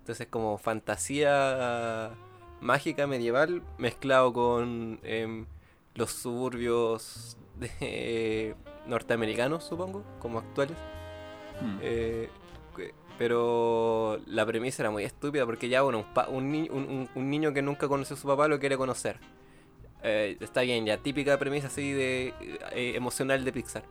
Entonces 0.00 0.26
como 0.26 0.56
fantasía 0.58 2.16
mágica 2.60 3.06
medieval 3.06 3.62
mezclado 3.78 4.32
con 4.32 5.00
em, 5.02 5.46
los 5.94 6.10
suburbios 6.12 7.36
de, 7.58 8.54
norteamericanos, 8.86 9.64
supongo, 9.64 10.04
como 10.18 10.38
actuales. 10.38 10.76
Mm. 11.60 11.78
Eh, 11.82 12.28
pero 13.18 14.20
la 14.26 14.46
premisa 14.46 14.82
era 14.82 14.90
muy 14.90 15.02
estúpida 15.02 15.44
porque 15.44 15.68
ya, 15.68 15.82
bueno, 15.82 15.98
un, 15.98 16.14
pa- 16.14 16.28
un, 16.28 16.52
ni- 16.52 16.68
un- 16.70 17.08
niño 17.16 17.52
que 17.52 17.62
nunca 17.62 17.88
conoció 17.88 18.14
a 18.14 18.18
su 18.18 18.28
papá 18.28 18.46
lo 18.46 18.60
quiere 18.60 18.76
conocer. 18.76 19.18
Eh, 20.04 20.36
está 20.40 20.60
bien, 20.60 20.86
ya 20.86 20.98
típica 20.98 21.36
premisa 21.36 21.66
así 21.66 21.92
de 21.92 22.32
eh, 22.72 22.92
emocional 22.94 23.44
de 23.44 23.52
Pixar. 23.52 23.82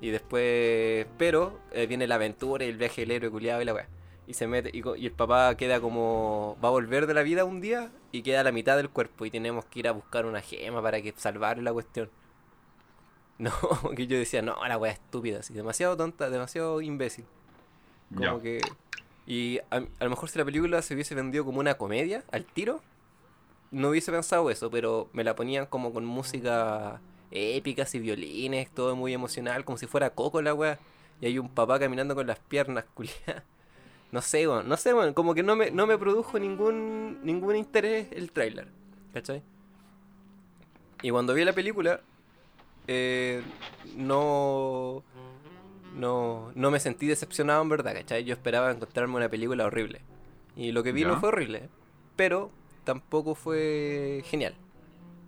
Y 0.00 0.08
después, 0.08 1.06
pero 1.18 1.60
eh, 1.72 1.86
viene 1.86 2.06
la 2.06 2.14
aventura 2.14 2.64
y 2.64 2.68
el 2.70 2.78
viaje 2.78 3.02
del 3.02 3.10
héroe 3.10 3.30
culiado 3.30 3.60
y 3.60 3.64
la 3.66 3.74
weá. 3.74 3.88
Y 4.26 4.34
se 4.34 4.46
mete, 4.46 4.70
y, 4.72 4.82
y 4.98 5.06
el 5.06 5.12
papá 5.12 5.54
queda 5.56 5.80
como. 5.80 6.56
Va 6.62 6.68
a 6.68 6.72
volver 6.72 7.06
de 7.06 7.14
la 7.14 7.22
vida 7.22 7.44
un 7.44 7.60
día 7.60 7.90
y 8.10 8.22
queda 8.22 8.40
a 8.40 8.44
la 8.44 8.52
mitad 8.52 8.76
del 8.76 8.90
cuerpo. 8.90 9.26
Y 9.26 9.30
tenemos 9.30 9.64
que 9.66 9.80
ir 9.80 9.88
a 9.88 9.92
buscar 9.92 10.26
una 10.26 10.40
gema 10.40 10.82
para 10.82 11.02
que 11.02 11.12
salvar 11.16 11.58
la 11.58 11.72
cuestión. 11.72 12.10
No, 13.36 13.50
que 13.96 14.06
yo 14.06 14.16
decía, 14.16 14.42
no, 14.42 14.56
la 14.64 14.78
weá 14.78 14.92
estúpida, 14.92 15.40
así, 15.40 15.52
demasiado 15.54 15.96
tonta, 15.96 16.30
demasiado 16.30 16.80
imbécil. 16.80 17.24
Como 18.14 18.40
que. 18.40 18.60
Y 19.26 19.58
a, 19.72 19.82
a 19.98 20.04
lo 20.04 20.10
mejor 20.10 20.28
si 20.28 20.38
la 20.38 20.44
película 20.44 20.80
se 20.82 20.94
hubiese 20.94 21.16
vendido 21.16 21.44
como 21.44 21.58
una 21.58 21.74
comedia 21.74 22.22
al 22.30 22.44
tiro, 22.44 22.80
no 23.72 23.88
hubiese 23.88 24.12
pensado 24.12 24.50
eso, 24.50 24.70
pero 24.70 25.08
me 25.12 25.24
la 25.24 25.34
ponían 25.34 25.66
como 25.66 25.92
con 25.92 26.04
música 26.04 27.00
épicas 27.34 27.94
y 27.94 27.98
violines, 27.98 28.70
todo 28.70 28.96
muy 28.96 29.12
emocional, 29.12 29.64
como 29.64 29.76
si 29.78 29.86
fuera 29.86 30.10
Coco 30.10 30.40
la 30.40 30.54
weá. 30.54 30.78
Y 31.20 31.26
hay 31.26 31.38
un 31.38 31.48
papá 31.48 31.78
caminando 31.78 32.14
con 32.14 32.26
las 32.26 32.38
piernas 32.38 32.84
culiadas. 32.94 33.42
No 34.12 34.22
sé, 34.22 34.46
weón, 34.46 34.68
no 34.68 34.76
sé, 34.76 34.94
weón, 34.94 35.12
como 35.12 35.34
que 35.34 35.42
no 35.42 35.56
me, 35.56 35.70
no 35.70 35.86
me 35.86 35.98
produjo 35.98 36.38
ningún, 36.38 37.18
ningún 37.24 37.56
interés 37.56 38.08
el 38.12 38.30
tráiler, 38.30 38.68
¿cachai? 39.12 39.42
Y 41.02 41.10
cuando 41.10 41.34
vi 41.34 41.44
la 41.44 41.52
película, 41.52 42.00
eh, 42.86 43.42
no, 43.96 45.02
no, 45.96 46.52
no 46.54 46.70
me 46.70 46.80
sentí 46.80 47.06
decepcionado 47.06 47.62
en 47.62 47.68
verdad, 47.68 47.94
¿cachai? 47.94 48.24
Yo 48.24 48.34
esperaba 48.34 48.70
encontrarme 48.70 49.16
una 49.16 49.28
película 49.28 49.66
horrible. 49.66 50.00
Y 50.56 50.72
lo 50.72 50.82
que 50.82 50.92
vi 50.92 51.04
no 51.04 51.18
fue 51.18 51.30
horrible, 51.30 51.68
pero 52.16 52.50
tampoco 52.84 53.34
fue 53.34 54.22
genial, 54.26 54.54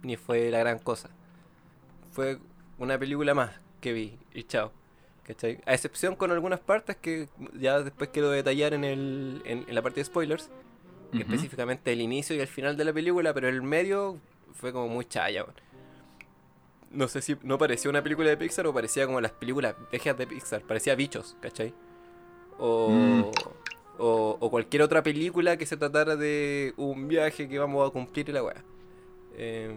ni 0.03 0.17
fue 0.17 0.51
la 0.51 0.59
gran 0.59 0.79
cosa. 0.79 1.11
Fue 2.13 2.39
una 2.79 2.99
película 2.99 3.35
más 3.35 3.51
que 3.81 3.93
vi 3.93 4.19
y 4.33 4.45
chao. 4.45 4.73
¿Cachai? 5.27 5.61
A 5.67 5.75
excepción 5.75 6.15
con 6.15 6.31
algunas 6.31 6.61
partes 6.61 6.97
que 6.97 7.29
ya 7.59 7.81
después 7.81 8.11
quiero 8.13 8.31
detallar 8.31 8.75
en, 8.75 8.85
el, 8.85 9.43
en, 9.45 9.65
en 9.67 9.75
la 9.75 9.83
parte 9.83 10.01
de 10.01 10.05
spoilers, 10.05 10.51
específicamente 11.13 11.93
el 11.93 12.01
inicio 12.01 12.37
y 12.37 12.41
el 12.41 12.47
final 12.47 12.77
de 12.77 12.85
la 12.85 12.93
película, 12.93 13.35
pero 13.35 13.49
el 13.49 13.61
medio 13.63 14.19
fue 14.55 14.73
como 14.73 14.87
muy 14.89 15.05
chaya. 15.05 15.45
No 16.93 17.09
sé 17.09 17.21
si 17.23 17.37
no 17.43 17.59
parecía 17.59 17.91
una 17.91 18.03
película 18.03 18.29
de 18.29 18.37
Pixar 18.37 18.67
o 18.69 18.73
parecía 18.73 19.07
como 19.07 19.21
las 19.21 19.33
películas 19.33 19.75
viejas 19.91 20.17
de 20.17 20.27
Pixar, 20.27 20.63
parecía 20.63 20.95
bichos, 20.95 21.37
¿cachai? 21.41 21.75
O, 22.59 22.89
Mm. 22.91 23.25
o, 23.99 24.37
o 24.39 24.51
cualquier 24.51 24.83
otra 24.83 25.03
película 25.03 25.57
que 25.57 25.67
se 25.67 25.77
tratara 25.77 26.15
de 26.17 26.73
un 26.77 27.09
viaje 27.09 27.49
que 27.49 27.59
vamos 27.59 27.89
a 27.89 27.93
cumplir 27.93 28.29
y 28.29 28.33
la 28.33 28.45
weá. 28.45 28.63
Eh, 29.37 29.75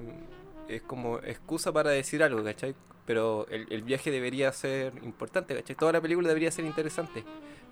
es 0.69 0.81
como 0.83 1.17
excusa 1.19 1.71
para 1.73 1.89
decir 1.89 2.21
algo, 2.23 2.43
¿cachai? 2.43 2.75
Pero 3.05 3.47
el, 3.49 3.65
el 3.71 3.81
viaje 3.81 4.11
debería 4.11 4.51
ser 4.51 4.93
importante, 5.03 5.55
¿cachai? 5.55 5.75
Toda 5.75 5.91
la 5.93 6.01
película 6.01 6.27
debería 6.27 6.51
ser 6.51 6.65
interesante. 6.65 7.23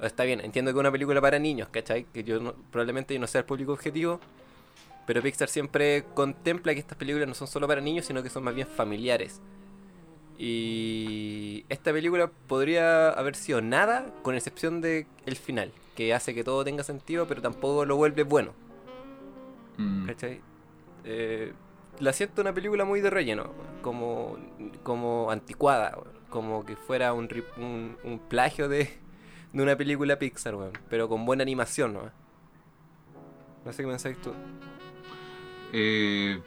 Está 0.01 0.23
bien, 0.23 0.39
entiendo 0.41 0.71
que 0.71 0.77
es 0.77 0.79
una 0.79 0.91
película 0.91 1.21
para 1.21 1.37
niños, 1.39 1.69
¿cachai? 1.69 2.05
Que 2.13 2.23
yo 2.23 2.39
no- 2.39 2.53
probablemente 2.71 3.13
yo 3.13 3.19
no 3.19 3.27
sea 3.27 3.39
el 3.39 3.45
público 3.45 3.71
objetivo, 3.73 4.19
pero 5.05 5.21
Pixar 5.21 5.47
siempre 5.47 6.05
contempla 6.13 6.73
que 6.73 6.79
estas 6.79 6.97
películas 6.97 7.27
no 7.27 7.33
son 7.35 7.47
solo 7.47 7.67
para 7.67 7.81
niños, 7.81 8.05
sino 8.05 8.21
que 8.23 8.29
son 8.29 8.43
más 8.43 8.53
bien 8.55 8.67
familiares. 8.67 9.41
Y 10.39 11.65
esta 11.69 11.91
película 11.91 12.29
podría 12.47 13.09
haber 13.09 13.35
sido 13.35 13.61
nada, 13.61 14.05
con 14.21 14.35
excepción 14.35 14.81
de 14.81 15.07
el 15.25 15.35
final, 15.35 15.71
que 15.95 16.13
hace 16.13 16.33
que 16.35 16.43
todo 16.43 16.63
tenga 16.63 16.83
sentido, 16.83 17.27
pero 17.27 17.41
tampoco 17.41 17.85
lo 17.85 17.95
vuelve 17.95 18.23
bueno. 18.23 18.53
Mm. 19.77 20.05
¿Cachai? 20.05 20.41
Eh, 21.05 21.53
la 21.99 22.13
siento 22.13 22.41
una 22.41 22.53
película 22.53 22.85
muy 22.85 23.01
de 23.01 23.09
relleno, 23.09 23.51
como, 23.81 24.37
como 24.83 25.31
anticuada, 25.31 25.97
como 26.29 26.65
que 26.65 26.75
fuera 26.75 27.13
un, 27.13 27.27
un, 27.57 27.97
un 28.03 28.19
plagio 28.19 28.69
de, 28.69 28.89
de 29.53 29.63
una 29.63 29.75
película 29.75 30.19
Pixar, 30.19 30.55
weón, 30.55 30.73
pero 30.89 31.09
con 31.09 31.25
buena 31.25 31.43
animación, 31.43 31.93
¿no? 31.93 32.11
No 33.65 33.73
sé 33.73 33.83
qué 33.83 33.89
pensáis 33.89 34.17
tú. 34.21 34.31
Eh, 35.73 36.39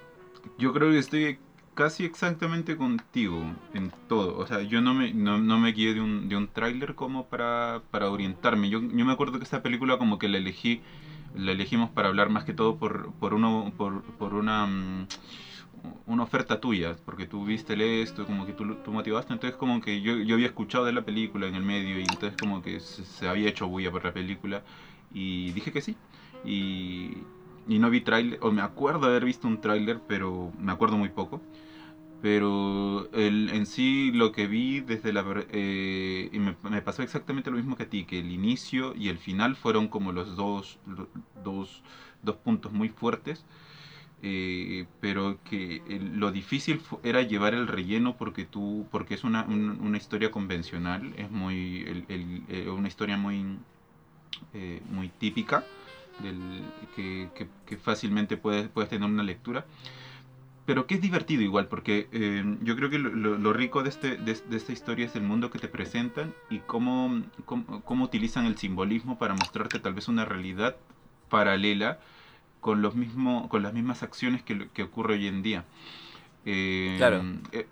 yo 0.59 0.73
creo 0.73 0.91
que 0.91 0.99
estoy 0.99 1.39
casi 1.75 2.05
exactamente 2.05 2.77
contigo 2.77 3.43
en 3.75 3.93
todo. 4.09 4.39
O 4.39 4.47
sea, 4.47 4.63
yo 4.63 4.81
no 4.81 4.95
me, 4.95 5.13
no, 5.13 5.39
no 5.39 5.59
me 5.59 5.73
guié 5.73 5.95
de 5.95 6.01
un, 6.01 6.29
de 6.29 6.37
un 6.37 6.49
tráiler 6.49 6.95
como 6.95 7.27
para, 7.27 7.83
para 7.91 8.11
orientarme. 8.11 8.71
Yo, 8.71 8.81
yo 8.81 9.05
me 9.05 9.13
acuerdo 9.13 9.39
que 9.39 9.45
esta 9.45 9.63
película 9.63 9.99
como 9.99 10.19
que 10.19 10.29
la 10.29 10.39
elegí, 10.39 10.83
la 11.35 11.53
elegimos 11.53 11.91
para 11.91 12.09
hablar 12.09 12.31
más 12.31 12.45
que 12.45 12.55
todo 12.55 12.77
por, 12.77 13.13
por 13.15 13.35
uno, 13.35 13.73
por, 13.77 14.03
por 14.03 14.35
una 14.35 14.67
mm, 14.67 15.07
una 16.07 16.23
oferta 16.23 16.61
tuya, 16.61 16.97
porque 17.05 17.27
tú 17.27 17.45
viste 17.45 18.03
esto, 18.03 18.27
como 18.27 18.47
que 18.47 18.53
tú, 18.53 18.75
tú 18.77 18.93
motivaste, 18.93 19.33
entonces 19.33 19.57
como 19.57 19.81
que 19.81 20.01
yo, 20.01 20.17
yo 20.17 20.35
había 20.35 20.47
escuchado 20.47 20.85
de 20.85 20.93
la 20.93 21.03
película 21.03 21.47
en 21.47 21.55
el 21.55 21.63
medio 21.63 21.99
y 21.99 22.03
entonces 22.03 22.37
como 22.39 22.63
que 22.63 22.81
se, 22.81 23.29
había 23.29 23.49
hecho 23.49 23.67
bulla 23.67 23.91
por 23.91 24.05
la 24.05 24.13
película 24.13 24.63
y 25.13 25.53
dije 25.53 25.73
que 25.73 25.81
sí. 25.81 25.97
Y, 26.45 27.19
y 27.69 27.79
no 27.79 27.91
vi 27.91 28.01
tráiler, 28.01 28.39
o 28.43 28.51
me 28.51 28.63
acuerdo 28.63 29.07
haber 29.07 29.25
visto 29.25 29.47
un 29.47 29.61
tráiler, 29.61 30.01
pero 30.07 30.53
me 30.59 30.73
acuerdo 30.73 30.97
muy 30.97 31.11
poco. 31.11 31.41
Pero 32.21 33.09
el, 33.13 33.49
en 33.51 33.65
sí 33.67 34.11
lo 34.13 34.33
que 34.33 34.47
vi 34.47 34.81
desde 34.81 35.13
la... 35.13 35.25
eh, 35.51 36.29
y 36.33 36.39
me, 36.39 36.55
pasó 36.83 37.03
exactamente 37.03 37.51
lo 37.51 37.57
mismo 37.57 37.77
que 37.77 37.85
a 37.85 37.89
ti, 37.91 38.05
que 38.05 38.19
el 38.21 38.31
inicio 38.31 38.95
y 38.95 39.09
el 39.09 39.19
final 39.19 39.57
fueron 39.57 39.89
como 39.89 40.13
los 40.13 40.37
dos, 40.37 40.79
dos, 41.43 41.83
dos 42.23 42.37
puntos 42.37 42.73
muy 42.73 42.91
fuertes. 42.91 43.45
eh, 44.23 44.87
pero 45.01 45.39
que 45.45 45.83
lo 46.15 46.31
difícil 46.33 46.81
era 47.03 47.23
llevar 47.23 47.55
el 47.55 47.67
relleno 47.69 48.17
porque 48.17 48.45
tú 48.45 48.87
porque 48.91 49.15
es 49.15 49.25
una, 49.25 49.45
un- 49.45 49.81
una 49.81 49.97
historia 49.99 50.31
convencional 50.31 51.15
es 51.17 51.31
muy 51.31 51.85
el- 52.09 52.45
eh, 52.49 52.69
una 52.71 52.89
historia 52.89 53.17
muy 53.17 53.59
eh, 54.53 54.83
muy 54.89 55.09
típica 55.09 55.67
del, 56.19 56.73
que, 56.93 57.31
que- 57.35 57.49
que 57.67 57.77
fácilmente 57.77 58.37
puedes, 58.37 58.69
puedes 58.69 58.91
tener 58.91 59.09
una 59.09 59.23
lectura 59.23 59.67
pero 60.71 60.87
que 60.87 60.95
es 60.95 61.01
divertido 61.01 61.43
igual, 61.43 61.67
porque 61.67 62.09
eh, 62.13 62.45
yo 62.63 62.77
creo 62.77 62.89
que 62.91 62.99
lo, 63.01 63.11
lo- 63.11 63.53
rico 63.53 63.83
de, 63.83 63.89
este, 63.89 64.17
de, 64.19 64.35
de 64.49 64.57
esta 64.57 64.71
historia 64.71 65.05
es 65.07 65.17
el 65.17 65.23
mundo 65.23 65.51
que 65.51 65.59
te 65.59 65.67
presentan 65.67 66.33
y 66.49 66.61
cómo, 66.61 67.23
cómo, 67.45 67.83
cómo 67.83 68.05
utilizan 68.05 68.47
el 68.47 68.57
simbolismo 68.57 69.19
para 69.19 69.35
mostrarte 69.35 69.81
tal 69.81 69.95
vez 69.95 70.07
una 70.07 70.25
realidad 70.25 70.77
paralela 71.29 71.99
con, 72.61 72.83
los 72.83 72.95
mismo, 72.95 73.49
con 73.49 73.65
las 73.65 73.73
mismas 73.75 74.05
acciones 74.05 74.45
que, 74.45 74.69
que 74.69 74.85
ocurre 74.85 75.15
hoy 75.15 75.27
en 75.27 75.43
día. 75.43 75.65
Eh, 76.45 76.97
Claro. 76.99 77.25
eh, 77.53 77.67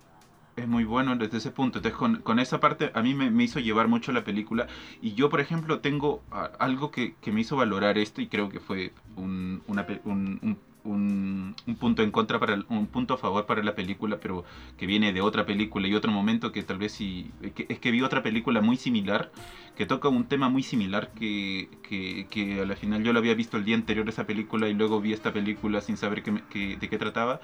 es 0.56 0.66
muy 0.68 0.84
bueno 0.84 1.14
desde 1.16 1.38
ese 1.38 1.50
punto. 1.52 1.78
Entonces, 1.78 1.98
con, 1.98 2.16
con 2.22 2.38
esa 2.40 2.60
parte 2.60 2.90
a 2.94 3.02
mí 3.02 3.14
me, 3.14 3.30
me 3.30 3.44
hizo 3.44 3.60
llevar 3.60 3.88
mucho 3.88 4.12
la 4.12 4.24
película. 4.24 4.66
Y 5.00 5.14
yo, 5.14 5.28
por 5.30 5.40
ejemplo, 5.40 5.80
tengo 5.80 6.22
algo 6.58 6.90
que, 6.90 7.14
que 7.20 7.32
me 7.32 7.42
hizo 7.42 7.56
valorar 7.56 7.96
esto 7.98 8.20
y 8.20 8.26
creo 8.28 8.48
que 8.48 8.60
fue 8.60 8.92
un, 9.16 9.62
una 9.68 9.86
un, 10.04 10.38
un- 10.42 10.58
un- 10.88 11.54
un 11.66 11.76
punto 11.76 12.02
en 12.02 12.10
contra 12.10 12.38
para 12.38 12.58
un 12.68 12.86
punto 12.86 13.14
a 13.14 13.18
favor 13.18 13.46
para 13.46 13.62
la 13.62 13.74
película, 13.74 14.18
pero 14.20 14.44
que 14.76 14.86
viene 14.86 15.12
de 15.12 15.20
otra 15.20 15.46
película 15.46 15.86
y 15.88 15.94
otro 15.94 16.10
momento 16.10 16.50
que 16.52 16.62
tal 16.62 16.78
vez 16.78 16.96
que- 16.98 17.66
es 17.68 17.78
que 17.78 17.90
vi 17.90 18.02
otra 18.02 18.22
película 18.22 18.60
muy 18.60 18.76
similar 18.76 19.30
que 19.76 19.86
toca 19.86 20.08
un 20.08 20.24
tema 20.24 20.48
muy 20.48 20.62
similar 20.62 21.10
que, 21.14 21.68
que, 21.88 22.26
que 22.30 22.60
a 22.62 22.64
la 22.66 22.74
final 22.74 23.04
yo 23.04 23.12
lo 23.12 23.20
había 23.20 23.34
visto 23.34 23.56
el 23.56 23.64
día 23.64 23.76
anterior 23.76 24.08
esa 24.08 24.26
película 24.26 24.68
y 24.68 24.74
luego 24.74 25.00
vi 25.00 25.12
esta 25.12 25.32
película 25.32 25.80
sin 25.80 25.96
saber 25.96 26.22
de 26.24 26.88
qué 26.88 26.98
trataba 26.98 27.40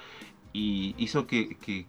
y 0.52 0.94
hizo 0.98 1.26
que, 1.26 1.56
que, 1.56 1.86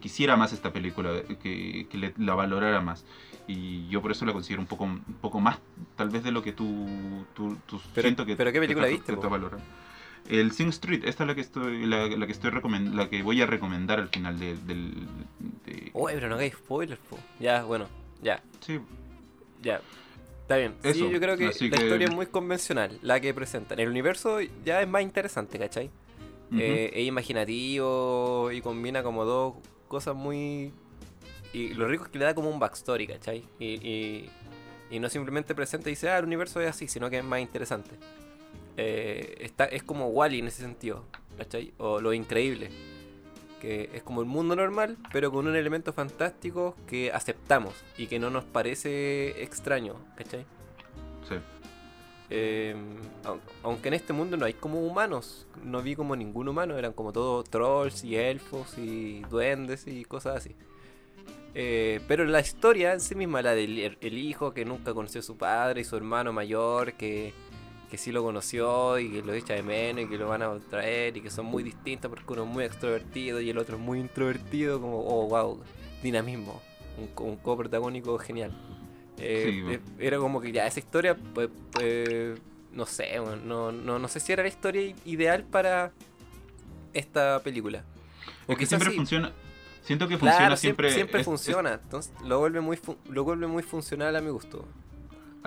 quisiera 0.00 0.36
más 0.36 0.52
esta 0.52 0.72
película, 0.72 1.10
que, 1.42 1.86
que 1.90 1.98
le- 1.98 2.14
la 2.16 2.34
valorara 2.34 2.80
más. 2.80 3.04
Y 3.46 3.86
yo 3.88 4.00
por 4.02 4.10
eso 4.12 4.24
la 4.26 4.32
considero 4.32 4.60
un 4.62 4.66
poco, 4.66 4.84
un 4.84 5.00
poco 5.20 5.40
más, 5.40 5.58
tal 5.96 6.08
vez 6.10 6.22
de 6.22 6.32
lo 6.32 6.42
que 6.42 6.52
tú, 6.52 6.86
tú, 7.34 7.56
tú 7.66 7.80
Pero- 7.94 8.06
siento 8.08 8.24
que 8.26 8.36
pero 8.36 8.50
¿qué 8.52 8.60
película 8.60 8.86
viste, 8.86 9.12
El 10.28 10.52
Sing 10.52 10.68
Street, 10.68 11.02
esta 11.04 11.24
es 11.24 11.28
la 11.28 11.34
que 11.34 11.40
estoy, 11.40 11.86
la, 11.86 12.06
la 12.06 12.26
que 12.26 12.32
estoy 12.32 12.50
la 12.92 13.08
que 13.08 13.22
voy 13.22 13.40
a 13.42 13.46
recomendar 13.46 13.98
al 13.98 14.08
final 14.08 14.38
de- 14.38 14.56
del, 14.56 14.94
de- 15.64 15.90
pero 15.92 16.28
no 16.28 16.34
hagáis 16.34 16.52
spoilers, 16.54 17.00
po. 17.08 17.18
Ya, 17.40 17.64
bueno, 17.64 17.86
ya, 18.22 18.42
sí, 18.60 18.78
ya. 19.62 19.80
Está 20.42 20.56
bien. 20.56 20.74
Sí, 20.82 20.98
yo 21.10 21.20
creo 21.20 21.36
que 21.36 21.46
la 21.46 21.52
que- 21.52 21.64
historia 21.66 22.06
es 22.08 22.14
muy 22.14 22.26
convencional, 22.26 22.98
la 23.02 23.20
que 23.20 23.34
presentan. 23.34 23.78
El 23.80 23.88
universo 23.88 24.38
ya 24.64 24.80
es 24.80 24.88
más 24.88 25.02
interesante, 25.02 25.58
¿cachai? 25.58 25.90
Eh, 26.56 26.90
es 26.94 27.06
imaginativo 27.06 28.50
y 28.52 28.60
combina 28.62 29.02
como 29.02 29.24
dos 29.24 29.54
cosas 29.88 30.14
muy... 30.14 30.72
Y 31.52 31.74
lo 31.74 31.86
rico 31.88 32.04
es 32.04 32.10
que 32.10 32.18
le 32.18 32.24
da 32.26 32.34
como 32.34 32.50
un 32.50 32.58
backstory, 32.58 33.06
¿cachai? 33.06 33.44
Y, 33.58 33.66
y, 33.86 34.30
y 34.90 34.98
no 35.00 35.08
simplemente 35.08 35.54
presenta 35.54 35.88
y 35.90 35.92
dice, 35.92 36.10
ah, 36.10 36.18
el 36.18 36.24
universo 36.24 36.60
es 36.60 36.68
así, 36.70 36.88
sino 36.88 37.08
que 37.10 37.18
es 37.18 37.24
más 37.24 37.40
interesante. 37.40 37.96
Eh, 38.80 39.36
está, 39.40 39.64
es 39.66 39.82
como 39.82 40.06
Wally 40.08 40.38
en 40.38 40.46
ese 40.46 40.62
sentido, 40.62 41.04
¿cachai? 41.36 41.72
O 41.78 42.00
lo 42.00 42.12
increíble. 42.14 42.70
Que 43.60 43.90
es 43.92 44.04
como 44.04 44.20
el 44.20 44.26
mundo 44.28 44.54
normal, 44.54 44.96
pero 45.12 45.32
con 45.32 45.48
un 45.48 45.56
elemento 45.56 45.92
fantástico 45.92 46.76
que 46.86 47.10
aceptamos 47.12 47.74
y 47.98 48.06
que 48.06 48.20
no 48.20 48.30
nos 48.30 48.44
parece 48.44 49.42
extraño, 49.42 49.94
¿cachai? 50.16 50.46
Sí. 51.28 51.34
Eh, 52.30 52.76
au- 53.24 53.40
aunque 53.64 53.88
en 53.88 53.94
este 53.94 54.12
mundo 54.12 54.36
no 54.36 54.44
hay 54.44 54.52
como 54.54 54.86
humanos, 54.86 55.46
no 55.64 55.82
vi 55.82 55.96
como 55.96 56.14
ningún 56.14 56.46
humano, 56.46 56.78
eran 56.78 56.92
como 56.92 57.12
todos 57.12 57.48
trolls 57.50 58.04
y 58.04 58.14
elfos 58.16 58.78
y 58.78 59.22
duendes 59.28 59.88
y 59.88 60.04
cosas 60.04 60.36
así. 60.36 60.54
Eh, 61.54 62.00
pero 62.06 62.24
la 62.26 62.38
historia 62.40 62.92
en 62.92 63.00
sí 63.00 63.14
misma, 63.16 63.42
la 63.42 63.54
del 63.56 63.96
el 64.00 64.18
hijo 64.18 64.52
que 64.54 64.64
nunca 64.64 64.94
conoció 64.94 65.20
a 65.20 65.24
su 65.24 65.36
padre 65.36 65.80
y 65.80 65.84
su 65.84 65.96
hermano 65.96 66.32
mayor 66.32 66.92
que, 66.92 67.32
que 67.88 67.96
sí 67.98 68.12
lo 68.12 68.22
conoció 68.22 68.98
y 68.98 69.10
que 69.10 69.22
lo 69.22 69.32
echa 69.32 69.54
de 69.54 69.62
menos 69.62 70.04
y 70.04 70.08
que 70.08 70.18
lo 70.18 70.28
van 70.28 70.42
a 70.42 70.58
traer 70.70 71.16
y 71.16 71.20
que 71.20 71.30
son 71.30 71.46
muy 71.46 71.62
distintos 71.62 72.10
porque 72.10 72.32
uno 72.32 72.42
es 72.44 72.48
muy 72.48 72.64
extrovertido 72.64 73.40
y 73.40 73.50
el 73.50 73.58
otro 73.58 73.76
es 73.76 73.82
muy 73.82 73.98
introvertido, 74.00 74.80
como, 74.80 74.98
oh, 75.00 75.26
wow, 75.28 75.60
dinamismo, 76.02 76.60
un, 76.98 77.26
un 77.26 77.36
coprotagónico 77.36 78.18
genial. 78.18 78.52
Eh, 79.16 79.42
Sí, 79.44 79.72
eh, 79.74 79.80
era 79.98 80.18
como 80.18 80.40
que 80.40 80.52
ya 80.52 80.66
esa 80.66 80.78
historia, 80.80 81.16
pues, 81.34 81.48
pues, 81.72 82.38
no 82.72 82.86
sé, 82.86 83.16
no, 83.44 83.72
no, 83.72 83.98
no 83.98 84.08
sé 84.08 84.20
si 84.20 84.32
era 84.32 84.42
la 84.42 84.48
historia 84.48 84.94
ideal 85.04 85.42
para 85.44 85.90
esta 86.92 87.40
película. 87.42 87.84
O 88.46 88.52
Es 88.52 88.58
que 88.58 88.66
siempre 88.66 88.90
sí. 88.90 88.96
funciona, 88.96 89.32
siento 89.82 90.06
que 90.08 90.18
Claro, 90.18 90.36
funciona 90.36 90.56
siempre, 90.56 90.90
siempre. 90.90 90.94
siempre 90.94 91.20
es- 91.20 91.22
es- 91.22 91.24
funciona. 91.24 91.80
Entonces 91.82 92.12
lo 92.24 92.38
vuelve 92.38 92.60
muy 92.60 92.78
lo 93.10 93.24
vuelve 93.24 93.46
muy 93.46 93.62
funcional 93.62 94.14
a 94.16 94.20
mi 94.20 94.30
gusto. 94.30 94.64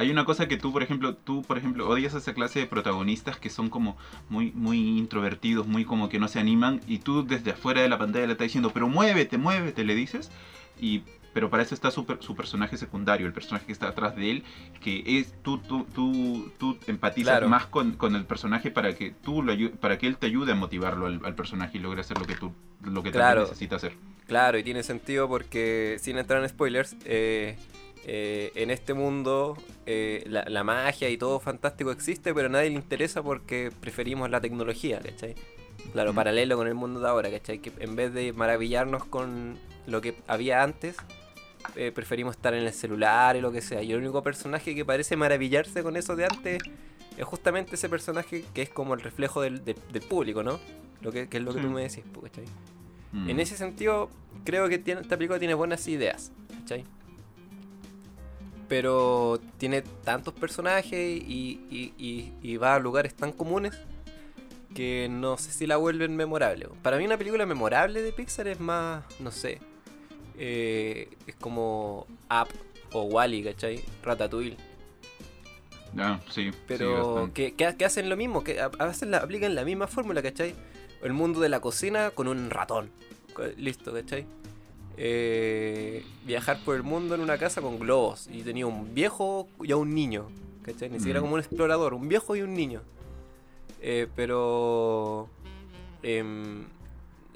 Hay 0.02 0.10
una 0.12 0.26
cosa 0.26 0.48
que 0.48 0.58
tú, 0.58 0.72
por 0.74 0.84
ejemplo, 0.84 1.16
tú, 1.16 1.44
por 1.44 1.58
ejemplo, 1.58 1.88
odias 1.88 2.14
a 2.16 2.18
esa 2.18 2.34
clase 2.34 2.60
de 2.60 2.66
protagonistas 2.66 3.38
que 3.38 3.50
son 3.50 3.70
como 3.70 3.98
muy, 4.30 4.52
muy 4.52 4.78
introvertidos, 4.98 5.68
muy 5.68 5.86
como 5.86 6.10
que 6.10 6.20
no 6.20 6.28
se 6.28 6.40
animan, 6.40 6.82
y 6.88 6.98
tú 7.00 7.26
desde 7.26 7.52
afuera 7.52 7.82
de 7.82 7.90
la 7.90 7.98
pantalla 7.98 8.26
le 8.26 8.34
estás 8.34 8.46
diciendo, 8.46 8.72
pero 8.74 8.88
muévete, 8.88 9.38
muévete, 9.38 9.84
le 9.84 9.96
dices, 9.96 10.32
y 10.80 11.04
pero 11.34 11.50
para 11.50 11.64
eso 11.64 11.74
está 11.74 11.92
su, 11.92 12.06
su 12.20 12.36
personaje 12.36 12.76
secundario, 12.76 13.26
el 13.26 13.32
personaje 13.32 13.66
que 13.66 13.72
está 13.72 13.88
atrás 13.88 14.18
de 14.18 14.32
él, 14.32 14.44
que 14.82 15.02
es 15.06 15.34
tú, 15.44 15.60
tú, 15.60 15.86
tú, 15.96 16.50
tú 16.58 16.78
empatizas 16.88 17.32
Claro. 17.32 17.48
más 17.48 17.68
con, 17.68 17.94
con 17.94 18.16
el 18.16 18.26
personaje 18.26 18.70
para 18.70 18.96
que 18.96 19.12
tú 19.12 19.42
lo 19.42 19.54
para 19.80 19.98
que 19.98 20.08
él 20.08 20.18
te 20.18 20.26
ayude 20.28 20.52
a 20.52 20.56
motivarlo 20.56 21.06
al, 21.06 21.22
al 21.24 21.34
personaje 21.36 21.78
y 21.78 21.82
logre 21.82 22.02
hacer 22.02 22.18
lo 22.20 22.26
que 22.28 22.36
tú 22.36 22.52
lo 22.84 23.02
que 23.02 23.12
Claro. 23.12 23.44
necesita 23.44 23.78
hacer. 23.78 23.94
Claro, 24.28 24.58
y 24.58 24.64
tiene 24.64 24.84
sentido 24.84 25.30
porque, 25.30 25.98
sin 26.02 26.18
entrar 26.18 26.42
en 26.44 26.50
spoilers, 26.50 26.96
eh, 27.06 27.56
eh, 28.06 28.52
en 28.56 28.72
este 28.72 28.94
mundo 28.94 29.58
eh, 29.86 30.24
la, 30.28 30.44
la 30.48 30.64
magia 30.64 31.10
y 31.10 31.18
todo 31.18 31.40
fantástico 31.40 31.92
existe, 31.92 32.34
pero 32.34 32.48
a 32.48 32.50
nadie 32.50 32.70
le 32.70 32.76
interesa 32.76 33.22
porque 33.22 33.72
preferimos 33.80 34.30
la 34.30 34.42
tecnología, 34.42 35.00
¿cachai? 35.00 35.36
Claro, 35.94 36.12
Mm. 36.14 36.16
paralelo 36.16 36.58
con 36.58 36.68
el 36.68 36.76
mundo 36.76 37.00
de 37.00 37.08
ahora, 37.08 37.30
¿cachai? 37.32 37.60
Que 37.60 37.72
en 37.80 37.96
vez 37.96 38.14
de 38.14 38.34
maravillarnos 38.34 39.04
con 39.06 39.58
lo 39.88 40.02
que 40.02 40.16
había 40.28 40.64
antes, 40.64 40.96
eh, 41.76 41.92
preferimos 41.94 42.36
estar 42.36 42.54
en 42.54 42.64
el 42.64 42.74
celular 42.74 43.36
y 43.36 43.42
lo 43.42 43.52
que 43.52 43.62
sea. 43.62 43.82
Y 43.84 43.92
el 43.92 44.00
único 44.00 44.22
personaje 44.24 44.74
que 44.76 44.84
parece 44.86 45.16
maravillarse 45.16 45.84
con 45.84 45.96
eso 45.96 46.16
de 46.16 46.26
antes 46.26 46.62
es 47.18 47.24
justamente 47.26 47.76
ese 47.76 47.88
personaje 47.90 48.46
que 48.54 48.62
es 48.64 48.70
como 48.70 48.94
el 48.94 49.02
reflejo 49.02 49.42
del, 49.42 49.64
del- 49.64 49.78
del 49.92 50.02
público, 50.02 50.44
¿no? 50.44 50.60
Lo 51.02 51.12
que, 51.12 51.28
que 51.30 51.38
es 51.38 51.44
lo 51.44 51.52
que 51.54 51.60
Sí. 51.60 51.66
tú 51.66 51.72
me 51.72 51.82
decís, 51.82 52.04
¿cachai? 52.22 52.46
Mm. 53.12 53.30
En 53.30 53.40
ese 53.40 53.58
sentido, 53.58 54.10
creo 54.46 54.70
que 54.70 54.78
tiene, 54.80 55.02
esta 55.02 55.18
película 55.18 55.38
tiene 55.40 55.54
buenas 55.54 55.88
ideas, 55.88 56.32
¿cachai? 56.62 56.84
Pero 58.72 59.38
tiene 59.58 59.82
tantos 59.82 60.34
personajes 60.34 60.94
y, 60.94 61.60
y- 61.70 61.94
y- 61.98 62.32
y 62.42 62.56
va 62.56 62.76
a 62.76 62.80
lugares 62.80 63.14
tan 63.14 63.34
comunes 63.34 63.78
que 64.74 65.10
no 65.12 65.38
sé 65.38 65.52
si 65.52 65.68
la 65.68 65.76
vuelven 65.76 66.16
memorable. 66.16 66.70
Para 66.82 66.96
mí 66.98 67.04
una 67.06 67.18
película 67.18 67.46
memorable 67.46 68.02
de 68.02 68.14
Pixar 68.14 68.48
es 68.48 68.62
más, 68.62 69.04
no 69.20 69.30
sé, 69.30 69.60
eh, 70.38 71.10
es 71.28 71.36
como 71.36 72.08
Up 72.30 72.48
o 72.94 73.02
Wally, 73.04 73.44
¿cachai? 73.44 73.84
Ratatouille. 74.04 74.56
Ah, 75.98 76.22
sí, 76.30 76.50
sí, 76.52 76.58
Pero 76.70 77.14
bastante. 77.16 77.34
que, 77.34 77.56
que- 77.56 77.76
que 77.76 77.84
hacen 77.84 78.08
lo 78.10 78.16
mismo, 78.16 78.42
que 78.42 78.62
a, 78.62 78.72
a 78.80 78.86
veces 78.86 79.10
la, 79.10 79.18
aplican 79.18 79.54
la 79.54 79.66
misma 79.66 79.88
fórmula, 79.88 80.22
¿cachai? 80.22 80.56
El 81.04 81.12
mundo 81.12 81.42
de 81.42 81.50
la 81.50 81.60
cocina 81.60 82.12
con 82.12 82.30
un 82.30 82.50
ratón. 82.50 82.90
Listo, 83.58 83.92
¿cachai? 83.92 84.26
Eh, 84.98 86.04
viajar 86.26 86.60
por 86.64 86.76
el 86.76 86.84
mundo 86.84 87.16
en 87.16 87.22
una 87.22 87.38
casa 87.38 87.62
con 87.62 87.80
globos. 87.80 88.28
Y 88.32 88.44
tenía 88.44 88.68
un 88.68 88.94
viejo 88.94 89.48
y 89.64 89.72
a 89.72 89.78
un 89.78 89.94
niño. 89.96 90.28
¿Cachai? 90.64 90.90
Ni 90.90 91.00
siquiera 91.00 91.20
Mm. 91.20 91.24
como 91.24 91.34
un 91.36 91.40
explorador, 91.40 91.94
un 91.94 92.08
viejo 92.08 92.36
y 92.36 92.42
un 92.42 92.54
niño. 92.54 92.82
Eh, 93.82 94.08
pero... 94.16 95.28
em, 96.04 96.66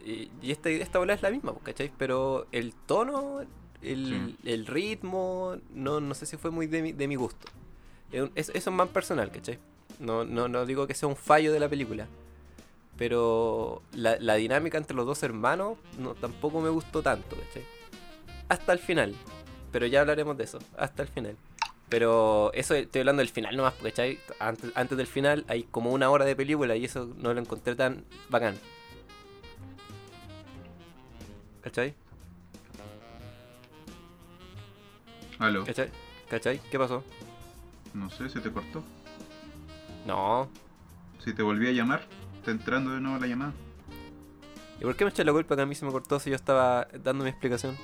y 0.05 0.29
y 0.43 0.51
esta, 0.51 0.69
esta 0.69 0.99
bola 0.99 1.13
es 1.15 1.21
la 1.23 1.31
misma, 1.31 1.55
¿cachai? 1.63 1.91
Pero 1.97 2.45
el 2.51 2.73
tono, 2.85 3.41
el, 3.81 4.37
el 4.43 4.67
ritmo, 4.67 5.55
no, 5.73 5.99
no 5.99 6.13
sé 6.13 6.27
si 6.27 6.37
fue 6.37 6.51
muy 6.51 6.67
de 6.67 6.81
mi, 6.83 6.91
de 6.91 7.07
mi 7.07 7.15
gusto. 7.15 7.47
Es 8.11 8.21
un- 8.21 8.31
es- 8.35 8.49
eso 8.49 8.69
es 8.69 8.75
más 8.75 8.89
personal, 8.89 9.31
¿cachai? 9.31 9.57
No, 9.99 10.23
no, 10.23 10.47
no 10.47 10.65
digo 10.67 10.85
que 10.85 10.93
sea 10.93 11.07
un 11.09 11.15
fallo 11.15 11.51
de 11.51 11.59
la 11.59 11.67
película. 11.69 12.07
Pero 12.97 13.81
la, 13.93 14.17
la 14.19 14.35
dinámica 14.35 14.77
entre 14.77 14.95
los 14.95 15.05
dos 15.05 15.21
hermanos 15.23 15.77
no, 15.99 16.13
tampoco 16.15 16.61
me 16.61 16.69
gustó 16.69 17.01
tanto, 17.01 17.35
¿cachai? 17.35 17.63
Hasta 18.47 18.73
el 18.73 18.79
final. 18.79 19.15
Pero 19.71 19.85
ya 19.85 20.01
hablaremos 20.01 20.37
de 20.37 20.45
eso. 20.45 20.59
Hasta 20.77 21.03
el 21.03 21.09
final. 21.09 21.35
Pero 21.89 22.51
eso 22.53 22.73
estoy 22.73 23.01
hablando 23.01 23.19
del 23.19 23.29
final 23.29 23.55
nomás, 23.55 23.73
¿cachai? 23.75 24.19
Antes, 24.39 24.71
antes 24.75 24.97
del 24.97 25.07
final 25.07 25.45
hay 25.47 25.63
como 25.63 25.91
una 25.91 26.09
hora 26.09 26.25
de 26.25 26.35
película 26.35 26.75
y 26.75 26.85
eso 26.85 27.13
no 27.17 27.33
lo 27.33 27.39
encontré 27.39 27.75
tan 27.75 28.05
bacán. 28.29 28.55
¿Cachai? 31.61 31.93
Aló, 35.39 35.65
¿Cachai? 35.65 35.89
¿Cachai? 36.29 36.59
¿Qué 36.71 36.79
pasó? 36.79 37.03
no 37.93 38.09
sé, 38.09 38.29
se 38.29 38.39
te 38.41 38.51
cortó. 38.51 38.83
No. 40.05 40.49
Si 41.23 41.33
te 41.33 41.41
volví 41.41 41.67
a 41.67 41.71
llamar, 41.71 42.01
está 42.45 42.51
entrando 42.51 42.91
de 42.91 43.01
nuevo 43.01 43.17
la 43.17 43.25
llamada. 43.25 43.53
¿Y 44.79 44.83
por 44.83 44.95
qué 44.95 45.03
me 45.05 45.09
eché 45.09 45.23
la 45.23 45.31
culpa 45.31 45.55
que 45.55 45.63
a 45.63 45.65
mí 45.65 45.73
se 45.73 45.83
me 45.83 45.91
cortó 45.91 46.19
si 46.19 46.29
yo 46.29 46.35
estaba 46.35 46.87
dando 47.03 47.23
mi 47.23 47.29
explicación? 47.31 47.75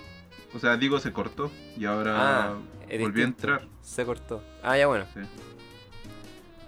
O 0.54 0.60
sea, 0.60 0.78
digo 0.78 1.00
se 1.00 1.12
cortó 1.12 1.50
y 1.78 1.86
ahora 1.86 2.50
Ah, 2.52 2.58
volví 3.00 3.22
a 3.22 3.26
entrar. 3.26 3.66
Se 3.82 4.06
cortó. 4.06 4.44
Ah, 4.62 4.78
ya 4.78 4.86
bueno. 4.88 5.06
Sí. 5.14 5.22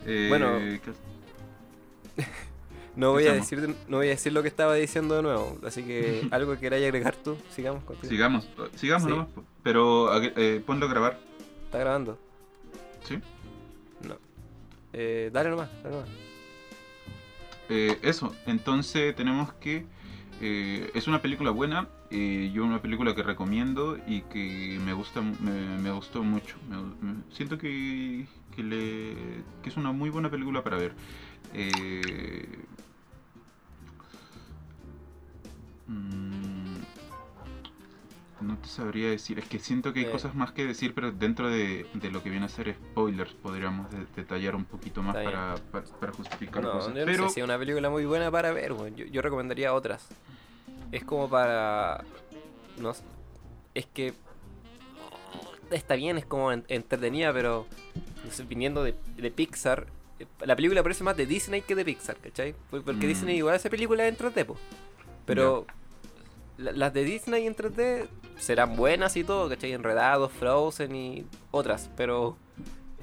Eh, 0.06 0.26
Bueno. 0.30 0.58
¿qué- 0.58 0.94
No 2.96 3.12
voy, 3.12 3.26
a 3.26 3.34
decir, 3.34 3.76
no 3.88 3.98
voy 3.98 4.06
a 4.08 4.10
decir 4.12 4.32
lo 4.34 4.44
que 4.44 4.48
estaba 4.48 4.76
diciendo 4.76 5.16
de 5.16 5.24
nuevo. 5.24 5.58
Así 5.66 5.84
que 5.84 6.28
algo 6.32 6.54
que 6.54 6.60
queráis 6.60 6.86
agregar 6.86 7.16
tú. 7.16 7.38
Sigamos 7.52 7.84
contigo. 7.84 8.10
Sigamos, 8.10 8.48
sigamos 8.76 9.04
Sí. 9.04 9.10
nomás, 9.10 9.28
pero 9.64 10.16
eh, 10.22 10.64
ponlo 10.66 10.86
a 10.86 10.90
grabar. 10.90 11.20
¿Está 11.66 11.78
grabando? 11.80 12.18
¿Sí? 13.08 13.18
No. 14.08 14.16
Eh, 14.94 15.30
dale 15.34 15.50
nomás, 15.50 15.70
dale 15.84 15.96
nomás. 15.96 16.10
Eh, 17.76 17.98
eso, 18.04 18.36
entonces 18.46 19.16
tenemos 19.16 19.52
que... 19.54 19.88
eh, 20.42 20.92
es 20.94 21.08
una 21.08 21.24
película 21.24 21.50
buena, 21.50 21.88
eh, 22.12 22.52
yo 22.54 22.64
una 22.66 22.82
película 22.84 23.16
que 23.16 23.24
recomiendo 23.24 23.98
y 24.08 24.22
que 24.22 24.80
me 24.86 24.94
gusta 24.94 25.22
me, 25.22 25.92
gustó 25.92 26.22
mucho. 26.24 26.56
Siento 27.32 27.58
que, 27.58 28.28
que, 28.56 29.44
es 29.66 29.76
una 29.78 29.92
muy 29.92 30.12
buena 30.12 30.30
película 30.30 30.64
para 30.64 30.78
ver. 30.78 30.94
Eh, 31.54 32.66
mm, 35.88 36.63
no 38.44 38.58
te 38.58 38.68
sabría 38.68 39.10
decir, 39.10 39.40
es 39.40 39.46
que 39.48 39.58
siento 39.60 39.94
que 39.94 40.02
hay 40.02 40.06
Eh. 40.06 40.12
cosas 40.12 40.36
más 40.36 40.52
que 40.52 40.66
decir, 40.66 40.94
pero 40.94 41.12
dentro 41.12 41.50
de, 41.50 41.86
de 41.94 42.12
lo 42.12 42.22
que 42.22 42.30
viene 42.30 42.46
a 42.46 42.50
ser 42.50 42.74
spoilers 42.76 43.34
podríamos 43.34 43.90
de- 43.92 44.06
detallar 44.16 44.56
un 44.56 44.66
poquito 44.66 45.02
más 45.02 45.16
para, 45.16 45.56
para, 45.72 45.86
para 45.86 46.12
justificar 46.12 46.62
No, 46.64 46.72
cosas. 46.74 46.94
yo 46.94 47.00
no 47.00 47.06
pero 47.06 47.28
sé 47.30 47.34
si 47.36 47.40
es 47.40 47.44
una 47.46 47.58
película 47.58 47.90
muy 47.90 48.06
buena 48.06 48.30
para 48.30 48.52
ver, 48.52 48.74
yo, 48.96 49.06
yo 49.06 49.22
recomendaría 49.22 49.74
otras. 49.74 50.08
Es 50.92 51.04
como 51.04 51.28
para. 51.30 52.04
No 52.80 52.94
Es 53.74 53.86
que. 53.88 54.14
Está 55.72 55.96
bien, 55.96 56.18
es 56.18 56.26
como 56.26 56.52
en- 56.52 56.66
entretenida, 56.68 57.34
pero. 57.34 57.66
No 58.24 58.32
sé, 58.32 58.44
viniendo 58.44 58.84
de, 58.84 58.94
de 59.18 59.32
Pixar. 59.32 59.88
eh, 60.20 60.26
La 60.46 60.56
película 60.56 60.84
parece 60.84 61.04
más 61.04 61.18
de 61.18 61.26
Disney 61.26 61.62
que 61.62 61.76
de 61.76 61.84
Pixar, 61.84 62.16
¿cachai? 62.18 62.54
Por- 62.70 62.84
Porque 62.84 63.06
Mm. 63.06 63.10
Disney 63.10 63.38
igual 63.38 63.56
hace 63.56 63.70
películas 63.70 64.08
en 64.08 64.16
3D, 64.18 64.46
po. 64.46 64.56
Pero. 65.26 65.66
Las 66.58 66.94
de 66.94 67.04
Disney 67.04 67.48
en 67.48 67.56
3D 67.56 68.08
serán 68.40 68.76
buenas 68.76 69.16
y 69.18 69.24
todo, 69.24 69.50
¿cachai? 69.50 69.74
Enredados, 69.74 70.32
Frozen 70.32 70.96
y 70.96 71.26
otras, 71.52 71.90
pero 71.98 72.38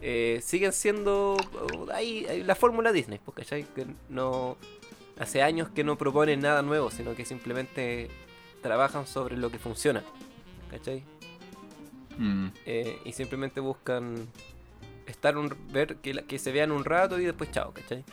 eh, 0.02 0.40
siguen 0.42 0.72
siendo 0.72 1.36
uh, 1.76 1.90
ahí, 1.92 2.26
ahí 2.26 2.42
la 2.42 2.54
fórmula 2.54 2.92
Disney, 2.92 3.18
pues, 3.24 3.36
¿cachai? 3.36 3.64
Que 3.74 3.86
no 4.08 4.56
hace 5.18 5.42
años 5.42 5.68
que 5.68 5.84
no 5.84 5.96
proponen 5.98 6.40
nada 6.40 6.62
nuevo, 6.62 6.90
sino 6.90 7.14
que 7.14 7.24
simplemente 7.24 8.08
trabajan 8.62 9.06
sobre 9.06 9.36
lo 9.36 9.50
que 9.50 9.58
funciona, 9.58 10.02
¿cachai? 10.70 11.02
Mm, 12.18 12.48
Eh, 12.66 12.98
y 13.04 13.12
simplemente 13.12 13.60
buscan 13.60 14.26
estar 15.06 15.36
un 15.38 15.54
ver 15.72 15.96
que, 15.96 16.14
la- 16.14 16.22
que 16.22 16.38
se 16.38 16.52
vean 16.52 16.70
un 16.72 16.84
rato 16.84 17.18
y 17.18 17.24
después 17.24 17.50
chao, 17.50 17.72
¿cachai? 17.72 18.04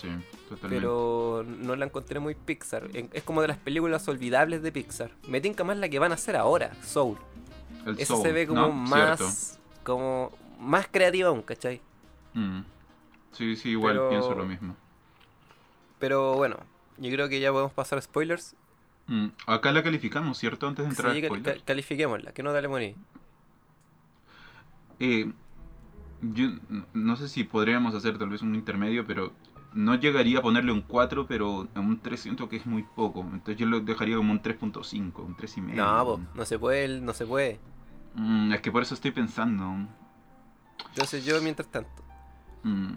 Sí, 0.00 0.08
totalmente. 0.48 0.68
Pero 0.80 1.44
no 1.46 1.76
la 1.76 1.84
encontré 1.86 2.20
muy 2.20 2.34
Pixar. 2.34 2.88
Es 3.12 3.22
como 3.22 3.42
de 3.42 3.48
las 3.48 3.58
películas 3.58 4.06
olvidables 4.08 4.62
de 4.62 4.72
Pixar. 4.72 5.10
Me 5.28 5.40
tinca 5.40 5.64
más 5.64 5.76
la 5.76 5.88
que 5.88 5.98
van 5.98 6.12
a 6.12 6.14
hacer 6.14 6.36
ahora, 6.36 6.72
Soul. 6.82 7.16
El 7.86 7.98
Esa 7.98 8.14
Soul, 8.14 8.22
se 8.22 8.32
ve 8.32 8.46
como 8.46 8.60
¿no? 8.62 8.72
más 8.72 9.18
Cierto. 9.18 9.60
como 9.84 10.32
más 10.58 10.86
creativa 10.90 11.28
aún, 11.28 11.42
¿cachai? 11.42 11.80
Mm. 12.34 12.60
Sí, 13.32 13.56
sí, 13.56 13.70
igual 13.70 13.94
Pero- 13.94 14.08
pienso 14.10 14.34
lo 14.34 14.44
mismo. 14.44 14.76
Pero 15.98 16.34
bueno, 16.34 16.56
yo 16.98 17.10
creo 17.10 17.28
que 17.28 17.40
ya 17.40 17.50
podemos 17.52 17.72
pasar 17.72 17.98
a 17.98 18.02
spoilers. 18.02 18.54
Mm, 19.06 19.28
Acá 19.46 19.72
la 19.72 19.82
calificamos, 19.82 20.38
¿cierto? 20.38 20.66
Antes 20.68 20.84
de 20.84 20.90
entrar 20.90 21.12
Sí, 21.14 21.22
a 21.22 21.26
spoilers. 21.26 21.56
cal- 21.56 21.64
califiquémosla, 21.64 22.32
que 22.32 22.42
no 22.42 22.52
dale 22.52 22.68
morir. 22.68 22.94
Eh, 24.98 25.30
yo 26.22 26.48
no 26.92 27.16
sé 27.16 27.28
si 27.28 27.44
podríamos 27.44 27.94
hacer 27.94 28.18
tal 28.18 28.28
vez 28.28 28.42
un 28.42 28.54
intermedio, 28.54 29.06
pero 29.06 29.32
no 29.72 29.94
llegaría 29.94 30.38
a 30.38 30.42
ponerle 30.42 30.72
un 30.72 30.82
4, 30.82 31.26
pero 31.26 31.68
a 31.74 31.80
un 31.80 32.00
3 32.00 32.20
siento 32.20 32.48
que 32.48 32.56
es 32.56 32.66
muy 32.66 32.82
poco. 32.82 33.20
Entonces 33.20 33.56
yo 33.56 33.66
lo 33.66 33.80
dejaría 33.80 34.16
como 34.16 34.32
un 34.32 34.42
3.5, 34.42 35.24
un 35.24 35.36
3,5. 35.36 35.74
No, 35.74 36.04
po, 36.04 36.20
no 36.34 36.44
se 36.44 36.58
puede, 36.58 37.00
no 37.00 37.12
se 37.14 37.26
puede. 37.26 37.58
Mm, 38.14 38.52
es 38.52 38.60
que 38.60 38.72
por 38.72 38.82
eso 38.82 38.94
estoy 38.94 39.10
pensando. 39.12 39.64
Entonces 40.88 41.24
yo 41.24 41.40
mientras 41.40 41.68
tanto. 41.68 42.02
Mm, 42.62 42.94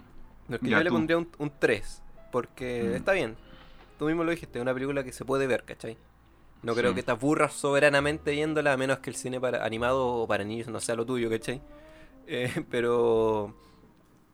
yo 0.61 0.83
le 0.83 0.89
pondría 0.91 1.17
un, 1.17 1.29
un 1.37 1.51
3. 1.59 2.01
Porque 2.31 2.89
Mm. 2.91 2.95
está 2.95 3.11
bien. 3.13 3.35
Tú 3.99 4.05
mismo 4.05 4.23
lo 4.23 4.31
dijiste, 4.31 4.57
es 4.57 4.61
una 4.63 4.73
película 4.73 5.03
que 5.03 5.11
se 5.11 5.23
puede 5.23 5.45
ver, 5.45 5.63
¿cachai? 5.65 5.97
No 6.63 6.73
creo 6.73 6.91
Sí. 6.91 6.95
que 6.95 7.03
te 7.03 7.11
aburras 7.11 7.53
soberanamente 7.53 8.31
viéndola, 8.31 8.73
a 8.73 8.77
menos 8.77 8.99
que 8.99 9.09
el 9.11 9.15
cine 9.15 9.39
para 9.39 9.63
animado 9.65 10.07
o 10.07 10.27
para 10.27 10.43
niños 10.43 10.67
no 10.67 10.79
sea 10.79 10.95
lo 10.95 11.05
tuyo, 11.05 11.29
¿cachai? 11.29 11.61
Eh, 12.25 12.65
pero 12.71 13.53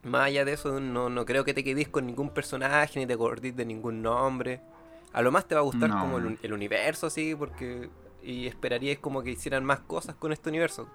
más 0.03 0.23
allá 0.27 0.45
de 0.45 0.53
eso, 0.53 0.79
no, 0.79 1.09
no 1.09 1.25
creo 1.25 1.43
que 1.43 1.53
te 1.53 1.63
quedes 1.63 1.87
con 1.89 2.05
ningún 2.05 2.29
personaje 2.29 2.99
ni 2.99 3.05
te 3.05 3.13
acordís 3.13 3.55
de 3.55 3.65
ningún 3.65 4.01
nombre. 4.01 4.61
A 5.13 5.21
lo 5.21 5.31
más 5.31 5.47
te 5.47 5.55
va 5.55 5.61
a 5.61 5.63
gustar 5.63 5.89
No. 5.89 5.99
como 5.99 6.17
el, 6.19 6.25
un- 6.25 6.39
el 6.41 6.53
universo, 6.53 7.07
así, 7.07 7.35
porque. 7.35 7.89
Y 8.21 8.47
esperarías 8.47 8.99
como 8.99 9.23
que 9.23 9.31
hicieran 9.31 9.63
más 9.63 9.79
cosas 9.79 10.13
con 10.15 10.31
este 10.33 10.49
universo. 10.49 10.87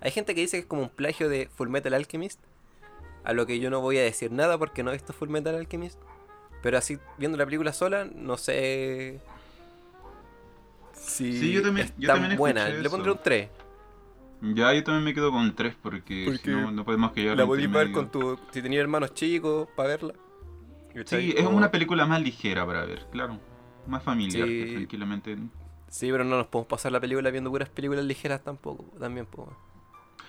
Hay 0.00 0.10
gente 0.12 0.34
que 0.34 0.40
dice 0.42 0.56
que 0.58 0.60
es 0.60 0.66
como 0.66 0.82
un 0.82 0.88
plagio 0.90 1.28
de 1.28 1.48
Full 1.56 1.68
Metal 1.68 1.92
Alchemist. 1.92 2.40
A 3.24 3.32
lo 3.32 3.46
que 3.46 3.58
yo 3.58 3.68
no 3.68 3.80
voy 3.80 3.98
a 3.98 4.02
decir 4.02 4.30
nada 4.32 4.56
porque 4.58 4.82
no 4.84 4.90
he 4.90 4.94
visto 4.94 5.12
Full 5.12 5.28
Metal 5.28 5.54
Alchemist. 5.54 5.98
Pero 6.62 6.78
así, 6.78 6.98
viendo 7.18 7.36
la 7.36 7.44
película 7.44 7.72
sola, 7.72 8.04
no 8.14 8.36
sé. 8.36 9.20
Si 10.94 11.38
Sí, 11.38 11.52
yo 11.52 11.62
también- 11.62 11.86
es 11.88 11.92
yo 11.98 12.06
tan 12.08 12.16
también 12.20 12.38
buena. 12.38 12.68
Le 12.68 12.88
pondré 12.90 13.10
un 13.12 13.18
3. 13.22 13.48
Ya, 14.40 14.72
yo 14.72 14.84
también 14.84 15.04
me 15.04 15.14
quedo 15.14 15.32
con 15.32 15.54
3 15.54 15.74
porque, 15.82 16.24
Porque 16.26 16.38
si 16.42 16.50
no, 16.50 16.70
no 16.70 16.84
podemos 16.84 17.12
que 17.12 17.34
La 17.34 17.44
podéis 17.46 17.70
ver 17.70 17.90
con 17.92 18.10
tu. 18.10 18.38
Si 18.52 18.62
tenías 18.62 18.82
hermanos 18.82 19.14
chicos, 19.14 19.68
para 19.74 19.88
verla. 19.90 20.14
Sí, 21.04 21.34
es 21.36 21.46
una 21.46 21.70
película 21.70 22.06
más 22.06 22.20
ligera 22.22 22.64
para 22.66 22.84
ver, 22.84 23.06
claro. 23.10 23.38
Más 23.86 24.02
familiar, 24.02 24.46
Sí. 24.46 24.64
que 24.64 24.72
tranquilamente. 24.72 25.36
Sí, 25.88 26.10
pero 26.10 26.22
no 26.24 26.36
nos 26.36 26.46
podemos 26.48 26.68
pasar 26.68 26.92
la 26.92 27.00
película 27.00 27.30
viendo 27.30 27.50
puras 27.50 27.68
películas 27.68 28.04
ligeras 28.04 28.42
tampoco. 28.44 28.84
También, 28.98 29.26
pues. 29.26 29.48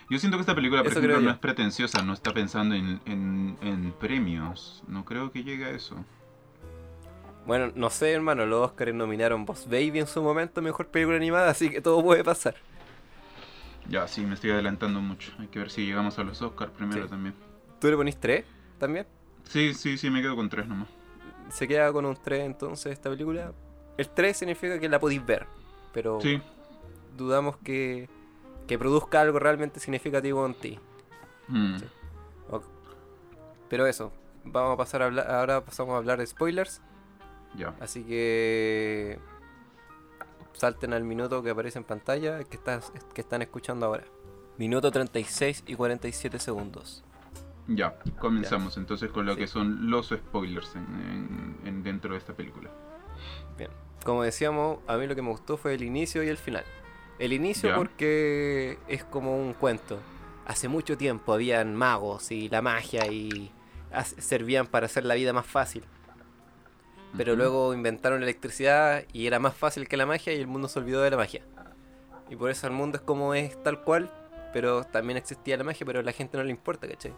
Yo 0.09 0.17
siento 0.17 0.37
que 0.37 0.41
esta 0.41 0.55
película, 0.55 0.81
por 0.81 0.91
Eso 0.91 0.99
ejemplo, 0.99 1.19
no 1.19 1.25
yo. 1.27 1.31
es 1.31 1.37
pretenciosa, 1.37 2.01
no 2.01 2.13
está 2.13 2.33
pensando 2.33 2.73
en, 2.75 2.99
en, 3.05 3.57
en 3.61 3.91
premios. 3.93 4.83
No 4.87 5.05
creo 5.05 5.31
que 5.31 5.43
llegue 5.43 5.65
a 5.65 5.69
eso. 5.71 5.95
Bueno, 7.45 7.71
no 7.75 7.89
sé, 7.89 8.11
hermano. 8.11 8.45
Los 8.45 8.67
Oscars 8.69 8.93
nominaron 8.93 9.45
Boss 9.45 9.65
Baby 9.65 9.99
en 9.99 10.07
su 10.07 10.21
momento 10.23 10.61
mejor 10.61 10.87
película 10.87 11.17
animada, 11.17 11.49
así 11.51 11.69
que 11.69 11.81
todo 11.81 12.01
puede 12.03 12.23
pasar. 12.23 12.55
Ya, 13.89 14.07
sí, 14.07 14.21
me 14.25 14.35
estoy 14.35 14.51
adelantando 14.51 15.01
mucho. 15.01 15.31
Hay 15.39 15.47
que 15.47 15.59
ver 15.59 15.69
si 15.69 15.85
llegamos 15.85 16.17
a 16.19 16.23
los 16.23 16.41
Oscars 16.41 16.71
primero 16.71 17.03
Sí. 17.03 17.09
también. 17.09 17.35
¿Tú 17.79 17.87
le 17.89 17.95
ponís 17.97 18.17
3 18.19 18.45
también? 18.77 19.07
Sí, 19.43 19.73
sí, 19.73 19.97
sí, 19.97 20.09
me 20.09 20.21
quedo 20.21 20.35
con 20.35 20.47
3 20.49 20.67
nomás. 20.67 20.87
Se 21.49 21.67
queda 21.67 21.91
con 21.91 22.05
un 22.05 22.15
3 22.15 22.45
entonces 22.45 22.91
esta 22.93 23.09
película. 23.09 23.51
El 23.97 24.09
3 24.09 24.37
significa 24.37 24.79
que 24.79 24.87
la 24.87 24.99
podéis 24.99 25.25
ver, 25.25 25.47
pero 25.93 26.21
Sí, 26.21 26.39
dudamos 27.17 27.57
que, 27.57 28.07
que 28.67 28.77
produzca 28.77 29.21
algo 29.21 29.39
realmente 29.39 29.79
significativo 29.79 30.45
en 30.45 30.53
ti. 30.53 30.79
mm, 31.47 31.77
Sí. 31.79 31.85
Pero 33.69 33.85
eso, 33.85 34.11
vamos 34.43 34.73
a 34.73 34.77
pasar 34.77 35.01
a 35.03 35.05
hablar, 35.05 35.29
ahora 35.29 35.63
pasamos 35.63 35.93
a 35.93 35.97
hablar 35.97 36.17
de 36.17 36.25
spoilers, 36.25 36.81
ya. 37.55 37.75
así 37.79 38.03
que 38.03 39.19
salten 40.53 40.93
al 40.93 41.03
minuto 41.03 41.41
que 41.43 41.49
aparece 41.51 41.79
en 41.79 41.85
pantalla 41.85 42.43
que, 42.43 42.57
estás, 42.57 42.91
que 43.13 43.21
están 43.21 43.41
escuchando 43.41 43.85
ahora. 43.85 44.03
Minuto 44.57 44.91
36 44.91 45.63
y 45.67 45.75
47 45.75 46.39
segundos. 46.39 47.03
Ya, 47.67 47.97
comenzamos 48.19 48.77
entonces 48.77 49.11
con 49.11 49.25
lo 49.25 49.33
Sí. 49.33 49.39
que 49.41 49.47
son 49.47 49.89
los 49.91 50.09
spoilers 50.09 50.75
en, 50.75 50.81
en- 50.83 51.67
en- 51.67 51.83
dentro 51.83 52.13
de 52.13 52.17
esta 52.17 52.33
película. 52.33 52.69
Bien, 53.57 53.69
como 54.03 54.23
decíamos, 54.23 54.79
a 54.87 54.97
mí 54.97 55.05
lo 55.07 55.15
que 55.15 55.21
me 55.21 55.29
gustó 55.29 55.55
fue 55.57 55.75
el 55.75 55.83
inicio 55.83 56.23
y 56.23 56.27
el 56.29 56.37
final. 56.37 56.63
El 57.19 57.31
inicio 57.33 57.69
Ya. 57.69 57.75
porque 57.75 58.79
es 58.87 59.03
como 59.03 59.37
un 59.37 59.53
cuento. 59.53 59.99
Hace 60.47 60.67
mucho 60.67 60.97
tiempo 60.97 61.31
habían 61.33 61.75
magos 61.75 62.31
y 62.31 62.49
la 62.49 62.61
magia 62.61 63.05
y 63.11 63.51
servían 64.17 64.65
para 64.67 64.87
hacer 64.87 65.05
la 65.05 65.13
vida 65.15 65.31
más 65.31 65.45
fácil. 65.45 65.83
Pero 67.17 67.35
luego 67.35 67.73
inventaron 67.73 68.19
la 68.19 68.25
electricidad 68.25 69.03
y 69.13 69.27
era 69.27 69.39
más 69.39 69.55
fácil 69.55 69.87
que 69.87 69.97
la 69.97 70.05
magia 70.05 70.33
y 70.33 70.39
el 70.39 70.47
mundo 70.47 70.67
se 70.67 70.79
olvidó 70.79 71.01
de 71.01 71.09
la 71.11 71.17
magia. 71.17 71.41
Y 72.29 72.35
por 72.35 72.51
eso 72.51 72.67
el 72.67 72.73
mundo 72.73 72.97
es 72.97 73.03
como 73.03 73.33
es 73.33 73.61
tal 73.63 73.81
cual, 73.81 74.11
pero 74.53 74.83
también 74.83 75.17
existía 75.17 75.57
la 75.57 75.63
magia, 75.63 75.85
pero 75.85 75.99
a 75.99 76.03
la 76.03 76.11
gente 76.11 76.37
no 76.37 76.43
le 76.43 76.51
importa, 76.51 76.87
¿cachai? 76.87 77.13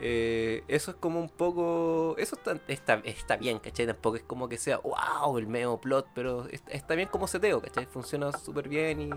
Eh, 0.00 0.64
eso 0.66 0.90
es 0.90 0.96
como 0.96 1.20
un 1.20 1.28
poco... 1.28 2.16
Eso 2.18 2.34
está, 2.34 2.58
está, 2.66 2.94
está 3.04 3.36
bien, 3.36 3.60
¿cachai? 3.60 3.86
Tampoco 3.86 4.16
es 4.16 4.24
como 4.24 4.48
que 4.48 4.58
sea, 4.58 4.78
wow, 4.78 5.38
el 5.38 5.46
medio 5.46 5.80
plot, 5.80 6.08
pero 6.14 6.48
es- 6.48 6.64
está 6.68 6.96
bien 6.96 7.08
como 7.08 7.28
seteo, 7.28 7.60
¿cachai? 7.62 7.86
Funciona 7.86 8.32
súper 8.32 8.68
bien 8.68 9.00
y 9.00 9.10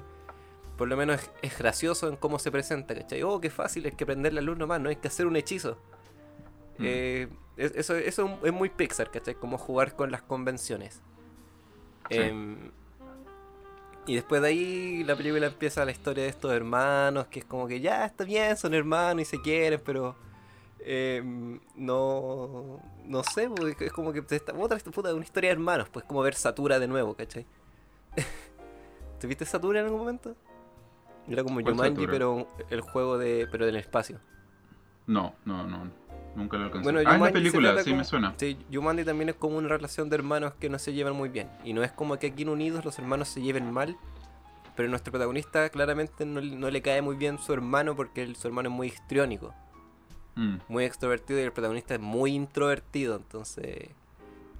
por 0.77 0.87
lo 0.87 0.95
menos 0.97 1.21
es, 1.23 1.31
es 1.41 1.57
gracioso 1.57 2.07
en 2.07 2.17
cómo 2.17 2.37
se 2.37 2.51
presenta, 2.51 2.93
¿cachai? 2.93 3.23
Oh, 3.23 3.41
qué 3.41 3.49
fácil, 3.49 3.87
es 3.87 3.95
que 3.95 4.05
prender 4.05 4.33
la 4.33 4.41
luz 4.41 4.57
nomás, 4.57 4.79
no 4.79 4.89
hay 4.89 4.97
que 4.97 5.07
hacer 5.07 5.25
un 5.25 5.35
hechizo. 5.35 5.77
Mm. 6.77 6.83
Eh, 6.85 7.27
es- 7.57 7.73
eso, 7.75 7.95
eso 7.95 8.39
es 8.43 8.53
muy 8.53 8.69
Pixar, 8.69 9.09
¿cachai? 9.11 9.35
Como 9.35 9.57
jugar 9.57 9.95
con 9.95 10.11
las 10.11 10.21
convenciones. 10.21 11.01
Sí. 12.09 12.17
Em, 12.17 12.71
y 14.07 14.13
después 14.15 14.41
de 14.41 14.49
ahí 14.49 15.03
la 15.03 15.15
película 15.15 15.47
empieza 15.47 15.83
la 15.85 15.91
historia 15.91 16.23
de 16.23 16.29
estos 16.29 16.51
hermanos, 16.51 17.27
que 17.27 17.39
es 17.39 17.45
como 17.45 17.67
que 17.67 17.79
ya 17.81 18.05
está 18.05 18.23
bien, 18.23 18.55
son 18.57 18.73
hermanos 18.75 19.23
y 19.23 19.25
se 19.25 19.41
quieren, 19.41 19.81
pero 19.83 20.15
em, 20.87 21.59
no, 21.75 22.79
no 23.05 23.23
sé, 23.23 23.49
pues, 23.49 23.75
es 23.81 23.91
como 23.91 24.13
que 24.13 24.23
esta, 24.29 24.53
otra 24.53 24.77
puta, 24.77 25.11
una 25.15 25.23
historia 25.23 25.49
de 25.49 25.53
hermanos, 25.53 25.89
pues 25.89 26.05
como 26.05 26.21
ver 26.21 26.35
Satura 26.35 26.77
de 26.77 26.87
nuevo, 26.87 27.15
¿cachai? 27.15 27.47
¿Te 29.19 29.25
viste 29.25 29.45
Satura 29.45 29.79
en 29.79 29.85
algún 29.85 30.01
momento? 30.01 30.35
Era 31.27 31.41
como 31.43 31.59
¿Cuál 31.61 31.73
Jumanji, 31.73 31.95
Satura? 31.95 32.11
pero 32.11 32.47
el 32.69 32.81
juego 32.81 33.17
de, 33.17 33.47
pero 33.51 33.65
del 33.65 33.77
espacio. 33.77 34.19
No, 35.07 35.33
no, 35.45 35.65
no. 35.65 35.89
Nunca 36.35 36.57
lo 36.57 36.65
alcancé. 36.65 36.83
Bueno, 36.91 36.99
ah, 37.09 37.17
se 37.27 37.31
película, 37.31 37.77
sí 37.83 37.89
como- 37.91 37.97
me 37.97 38.03
suena. 38.03 38.33
Sí, 38.37 38.57
Jumanji 38.73 39.03
también 39.05 39.29
es 39.29 39.35
como 39.35 39.57
una 39.57 39.69
relación 39.69 40.09
de 40.09 40.15
hermanos 40.17 40.53
que 40.59 40.69
no 40.69 40.77
se 40.79 40.93
llevan 40.93 41.15
muy 41.15 41.29
bien. 41.29 41.49
Y 41.63 41.73
no 41.73 41.83
es 41.83 41.91
como 41.91 42.17
que 42.19 42.27
aquí 42.27 42.43
en 42.43 42.49
Unidos 42.49 42.83
los 42.83 42.99
hermanos 42.99 43.29
se 43.29 43.41
lleven 43.41 43.71
mal. 43.71 43.97
Pero 44.75 44.89
nuestro 44.89 45.11
protagonista 45.13 45.69
claramente 45.69 46.25
no, 46.25 46.41
no 46.41 46.69
le 46.69 46.81
cae 46.81 47.01
muy 47.01 47.15
bien 47.15 47.39
su 47.39 47.53
hermano 47.53 47.95
porque 47.95 48.23
el- 48.23 48.35
su 48.35 48.47
hermano 48.47 48.67
es 48.69 48.75
muy 48.75 48.87
histriónico, 48.87 49.53
Mm, 50.35 50.57
muy 50.67 50.83
extrovertido 50.83 51.39
y 51.39 51.43
el 51.43 51.53
protagonista 51.53 51.93
es 51.95 52.01
muy 52.01 52.31
introvertido. 52.33 53.15
Entonces, 53.15 53.87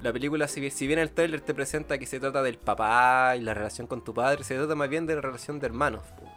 la 0.02 0.14
película, 0.14 0.48
si 0.48 0.62
bien, 0.62 0.72
si 0.72 0.88
bien 0.88 1.00
el 1.00 1.12
trailer 1.12 1.42
te 1.42 1.54
presenta 1.54 1.98
que 1.98 2.06
se 2.06 2.22
trata 2.22 2.42
del 2.44 2.58
papá 2.58 3.36
y 3.38 3.42
la 3.42 3.54
relación 3.54 3.88
con 3.88 4.02
tu 4.02 4.14
padre, 4.14 4.46
se 4.46 4.56
trata 4.56 4.74
más 4.76 4.88
bien 4.88 5.06
de 5.06 5.16
la 5.16 5.22
relación 5.22 5.60
de 5.60 5.66
hermanos. 5.66 6.04
po. 6.18 6.32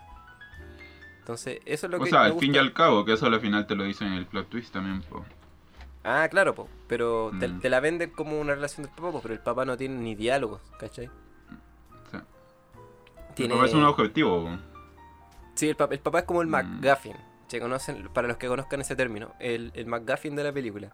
Entonces, 1.29 1.61
eso 1.67 1.87
es 1.87 1.91
lo 1.93 1.99
O 1.99 2.05
que 2.05 2.09
sea, 2.09 2.21
me 2.21 2.27
al 2.29 2.39
fin 2.39 2.55
y 2.55 2.59
al 2.59 2.73
cabo, 2.73 3.05
que 3.05 3.13
eso 3.13 3.27
al 3.27 3.39
final 3.39 3.67
te 3.67 3.75
lo 3.75 3.85
dicen 3.85 4.09
en 4.09 4.15
el 4.15 4.25
plot 4.25 4.49
twist 4.49 4.73
también. 4.73 5.03
po. 5.03 5.27
Ah, 6.03 6.27
claro, 6.31 6.55
po, 6.55 6.71
pero 6.87 7.31
te, 7.39 7.49
Mm. 7.49 7.61
te 7.61 7.69
la 7.69 7.81
venden 7.81 8.09
como 8.13 8.41
una 8.41 8.55
relación 8.55 8.87
del 8.87 8.95
papá, 8.95 9.13
po, 9.13 9.21
pero 9.21 9.35
el 9.35 9.41
papá 9.41 9.67
no 9.67 9.77
tiene 9.77 9.97
ni 9.97 10.15
diálogos, 10.15 10.63
¿cachai? 10.81 11.09
O 11.09 12.11
sea, 12.11 12.25
Tiene... 13.35 13.53
como 13.53 13.67
es 13.67 13.75
un 13.75 13.85
objetivo. 13.85 14.45
po. 14.47 14.57
Sí, 15.55 15.69
el, 15.69 15.77
papá, 15.77 15.93
el 15.93 16.01
papá 16.01 16.21
es 16.21 16.25
como 16.25 16.41
el 16.41 16.49
Mm. 16.49 16.51
McGuffin. 16.81 17.17
Se 17.47 17.61
conocen, 17.61 18.09
para 18.15 18.27
los 18.27 18.39
que 18.39 18.49
conozcan 18.49 18.81
ese 18.81 18.97
término, 18.97 19.35
el, 19.39 19.71
el 19.75 19.85
McGuffin 19.85 20.35
de 20.35 20.45
la 20.45 20.53
película. 20.53 20.91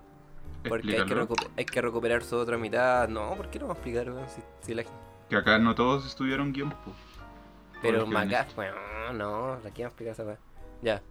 Porque 0.69 0.97
hay 0.97 1.05
que, 1.07 1.27
hay 1.59 1.65
que 1.65 1.81
recuperar 1.81 2.25
su 2.25 2.35
otra 2.37 2.59
mitad. 2.59 3.07
No, 3.09 3.37
¿por 3.37 3.51
qué 3.51 3.61
no 3.61 3.69
vamos 3.69 3.85
a 3.85 3.89
explicar? 3.89 4.29
Si, 4.29 4.43
si 4.67 4.75
la- 4.75 4.83
Que 5.29 5.37
acá 5.37 5.61
no 5.61 5.77
todos 5.77 6.05
estudiaron 6.07 6.53
guion. 6.53 6.71
po. 6.71 6.93
Pero 7.85 8.07
McGuffin, 8.07 8.57
bueno, 8.57 9.13
no, 9.13 9.53
aquí 9.53 9.83
vamos 9.83 9.93
a 9.99 10.03
explicar 10.03 10.13
esa. 10.13 10.39
Ya. 10.83 11.03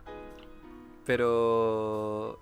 Pero 1.05 2.39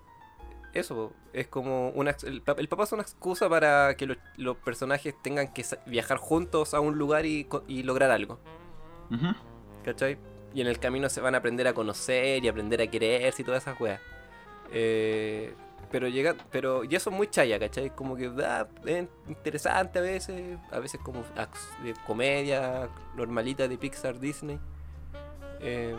eso 0.72 1.12
es 1.32 1.48
como 1.48 1.90
una 1.90 2.16
el, 2.22 2.42
el 2.56 2.68
papá 2.68 2.84
es 2.84 2.92
una 2.92 3.02
excusa 3.02 3.48
para 3.48 3.94
que 3.96 4.06
los, 4.06 4.16
los 4.36 4.56
personajes 4.56 5.14
tengan 5.22 5.52
que 5.52 5.64
viajar 5.86 6.16
juntos 6.16 6.72
a 6.74 6.80
un 6.80 6.96
lugar 6.96 7.26
y, 7.26 7.46
y 7.68 7.82
lograr 7.82 8.10
algo. 8.10 8.38
¿Cachai? 9.84 10.16
Y 10.54 10.60
en 10.62 10.66
el 10.66 10.78
camino 10.78 11.08
se 11.08 11.20
van 11.20 11.34
a 11.34 11.38
aprender 11.38 11.66
a 11.68 11.74
conocer 11.74 12.42
y 12.44 12.48
aprender 12.48 12.80
a 12.80 12.86
quererse 12.86 13.42
y 13.42 13.44
todas 13.44 13.62
esas 13.62 13.78
weas. 13.80 14.00
Eh, 14.70 15.54
pero 15.90 16.08
llega, 16.08 16.34
pero 16.50 16.84
y 16.84 16.94
eso 16.94 17.10
es 17.10 17.16
muy 17.16 17.28
chaya, 17.28 17.58
¿cachai? 17.58 17.90
Como 17.90 18.16
que 18.16 18.30
da, 18.30 18.68
es 18.86 19.06
interesante 19.28 19.98
a 19.98 20.02
veces, 20.02 20.58
a 20.70 20.78
veces 20.78 21.00
como 21.02 21.22
de 21.82 21.94
comedia 22.06 22.88
normalita 23.16 23.68
de 23.68 23.76
Pixar 23.76 24.18
Disney. 24.18 24.58
Eh, 25.60 25.94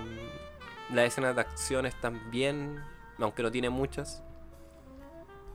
las 0.91 1.05
escenas 1.05 1.35
de 1.35 1.41
acción 1.41 1.85
están 1.85 2.19
bien, 2.31 2.79
aunque 3.19 3.43
no 3.43 3.51
tiene 3.51 3.69
muchas. 3.69 4.23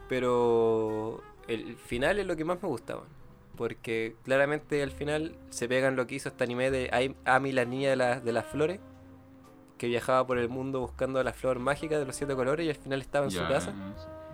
Pero 0.08 1.22
el 1.48 1.76
final 1.76 2.18
es 2.18 2.26
lo 2.26 2.36
que 2.36 2.44
más 2.44 2.62
me 2.62 2.68
gustaba. 2.68 3.02
Porque 3.56 4.16
claramente 4.24 4.82
al 4.82 4.92
final 4.92 5.34
se 5.50 5.68
pegan 5.68 5.96
lo 5.96 6.06
que 6.06 6.14
hizo 6.14 6.28
este 6.28 6.44
anime 6.44 6.70
de 6.70 7.14
Ami, 7.24 7.52
la 7.52 7.64
niña 7.64 7.90
de, 7.90 7.96
la- 7.96 8.20
de 8.20 8.32
las 8.32 8.46
flores. 8.46 8.80
Que 9.76 9.86
viajaba 9.86 10.26
por 10.26 10.38
el 10.38 10.48
mundo 10.48 10.80
buscando 10.80 11.22
la 11.22 11.32
flor 11.32 11.58
mágica 11.60 11.98
de 11.98 12.04
los 12.04 12.16
siete 12.16 12.34
colores 12.34 12.66
y 12.66 12.70
al 12.70 12.76
final 12.76 13.00
estaba 13.00 13.26
en 13.26 13.30
su 13.30 13.38
Ya, 13.40 13.48
casa. 13.48 13.72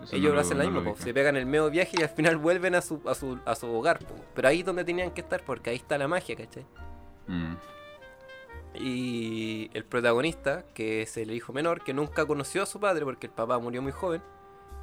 Eso- 0.05 0.15
Ellos 0.15 0.29
no 0.29 0.35
lo 0.35 0.41
hacen 0.41 0.57
la 0.57 0.63
misma, 0.63 0.95
se 0.95 1.13
pegan 1.13 1.35
el 1.35 1.45
medio 1.45 1.69
viaje 1.69 1.97
y 1.99 2.03
al 2.03 2.09
final 2.09 2.37
vuelven 2.37 2.73
a 2.75 2.81
su, 2.81 3.01
a 3.05 3.13
su, 3.13 3.37
a 3.45 3.53
su 3.55 3.67
hogar. 3.67 3.99
po. 3.99 4.15
Pero 4.33 4.47
ahí 4.47 4.61
es 4.61 4.65
donde 4.65 4.83
tenían 4.85 5.11
que 5.11 5.21
estar 5.21 5.43
porque 5.43 5.69
ahí 5.69 5.75
está 5.75 5.97
la 5.97 6.07
magia, 6.07 6.35
¿cachai? 6.35 6.65
Mm, 7.27 7.55
Y 8.77 9.69
el 9.73 9.85
protagonista, 9.85 10.65
que 10.73 11.01
es 11.01 11.15
el 11.17 11.31
hijo 11.31 11.53
menor, 11.53 11.81
que 11.83 11.93
nunca 11.93 12.25
conoció 12.25 12.63
a 12.63 12.65
su 12.65 12.79
padre 12.79 13.05
porque 13.05 13.27
el 13.27 13.33
papá 13.33 13.57
murió 13.57 13.81
muy 13.81 13.91
joven, 13.93 14.21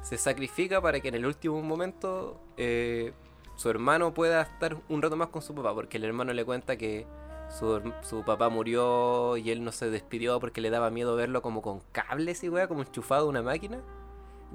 se 0.01 0.17
sacrifica 0.17 0.81
para 0.81 0.99
que 0.99 1.09
en 1.09 1.15
el 1.15 1.25
último 1.25 1.61
momento 1.61 2.39
eh, 2.57 3.13
su 3.55 3.69
hermano 3.69 4.13
pueda 4.13 4.41
estar 4.41 4.77
un 4.89 5.01
rato 5.01 5.15
más 5.15 5.29
con 5.29 5.41
su 5.43 5.53
papá, 5.53 5.73
porque 5.75 5.97
el 5.97 6.05
hermano 6.05 6.33
le 6.33 6.43
cuenta 6.43 6.75
que 6.75 7.05
su, 7.49 7.93
su 8.01 8.23
papá 8.23 8.49
murió 8.49 9.37
y 9.37 9.51
él 9.51 9.63
no 9.63 9.71
se 9.71 9.89
despidió 9.91 10.39
porque 10.39 10.59
le 10.59 10.71
daba 10.71 10.89
miedo 10.89 11.15
verlo 11.15 11.41
como 11.43 11.61
con 11.61 11.81
cables 11.91 12.43
y 12.43 12.49
weá, 12.49 12.67
como 12.67 12.81
enchufado 12.81 13.27
a 13.27 13.29
una 13.29 13.43
máquina. 13.43 13.79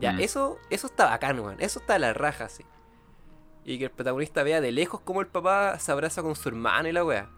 Ya, 0.00 0.12
Mm. 0.12 0.20
eso, 0.20 0.58
eso 0.70 0.86
está 0.86 1.06
bacán, 1.06 1.40
weón. 1.40 1.56
Eso 1.60 1.80
está 1.80 1.94
a 1.96 1.98
la 1.98 2.12
raja, 2.14 2.44
así. 2.44 2.64
Y 3.64 3.78
que 3.78 3.84
el 3.84 3.90
protagonista 3.90 4.42
vea 4.42 4.60
de 4.60 4.72
lejos 4.72 5.00
como 5.00 5.20
el 5.20 5.26
papá 5.26 5.78
se 5.78 5.90
abraza 5.92 6.22
con 6.22 6.36
su 6.36 6.48
hermano 6.48 6.88
y 6.88 6.92
la 6.92 7.04
weá. 7.04 7.28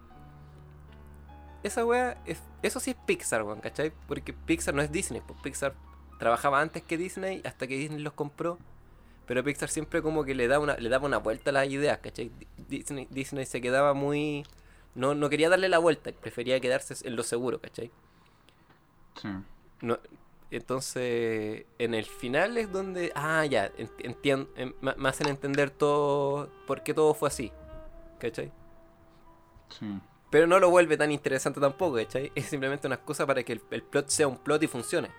Esa 1.63 1.85
weá, 1.85 2.17
es, 2.25 2.41
eso 2.63 2.79
sí 2.79 2.91
es 2.91 2.97
Pixar, 3.05 3.43
weón, 3.43 3.61
¿cachai? 3.61 3.91
Porque 4.07 4.33
Pixar 4.33 4.73
no 4.73 4.81
es 4.81 4.91
Disney, 4.91 5.21
pues 5.25 5.39
Pixar 5.41 5.73
trabajaba 6.19 6.59
antes 6.61 6.81
que 6.83 6.97
Disney 6.97 7.41
hasta 7.45 7.67
que 7.67 7.77
Disney 7.77 7.99
los 7.99 8.13
compró. 8.13 8.57
Pero 9.27 9.43
Pixar 9.43 9.69
siempre 9.69 10.01
como 10.01 10.23
que 10.23 10.33
le 10.35 10.47
daba 10.47 10.63
una, 10.63 10.75
le 10.77 10.89
daba 10.89 11.05
una 11.05 11.17
vuelta 11.17 11.51
a 11.51 11.53
las 11.53 11.67
ideas, 11.67 11.99
¿cachai? 11.99 12.31
Disney, 12.67 13.07
Disney 13.09 13.45
se 13.45 13.61
quedaba 13.61 13.93
muy... 13.93 14.45
No, 14.95 15.13
no 15.15 15.29
quería 15.29 15.49
darle 15.49 15.69
la 15.69 15.77
vuelta, 15.77 16.11
prefería 16.11 16.59
quedarse 16.59 16.95
en 17.07 17.15
lo 17.15 17.23
seguro, 17.23 17.61
¿cachai? 17.61 17.91
Sí. 19.21 19.29
No, 19.81 19.99
entonces, 20.51 21.65
en 21.79 21.93
el 21.93 22.05
final 22.05 22.57
es 22.57 22.71
donde... 22.71 23.11
Ah, 23.15 23.45
ya, 23.45 23.71
entiendo, 23.99 24.49
me 24.81 25.09
hacen 25.09 25.27
entender 25.27 25.69
todo, 25.69 26.49
por 26.67 26.83
qué 26.83 26.93
todo 26.93 27.13
fue 27.13 27.29
así, 27.29 27.51
¿cachai? 28.19 28.51
Sí. 29.69 29.85
Pero 30.29 30.47
no 30.47 30.59
lo 30.59 30.69
vuelve 30.69 30.97
tan 30.97 31.11
interesante 31.11 31.59
tampoco, 31.59 31.95
¿cachai? 31.95 32.31
Es 32.35 32.45
simplemente 32.45 32.87
una 32.87 32.95
excusa 32.95 33.25
para 33.25 33.43
que 33.43 33.53
el, 33.53 33.61
el 33.71 33.83
plot 33.83 34.09
sea 34.09 34.27
un 34.27 34.37
plot 34.37 34.63
y 34.63 34.67
funcione. 34.67 35.09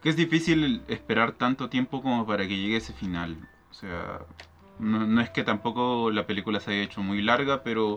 Que 0.00 0.08
es 0.08 0.16
difícil 0.16 0.82
esperar 0.88 1.32
tanto 1.32 1.68
tiempo 1.68 2.02
como 2.02 2.26
para 2.26 2.46
que 2.46 2.56
llegue 2.56 2.76
ese 2.76 2.92
final. 2.92 3.36
O 3.70 3.74
sea, 3.74 4.20
no, 4.78 5.06
no 5.06 5.20
es 5.20 5.30
que 5.30 5.42
tampoco 5.42 6.10
la 6.10 6.26
película 6.26 6.60
se 6.60 6.72
haya 6.72 6.82
hecho 6.82 7.02
muy 7.02 7.22
larga, 7.22 7.62
pero 7.62 7.96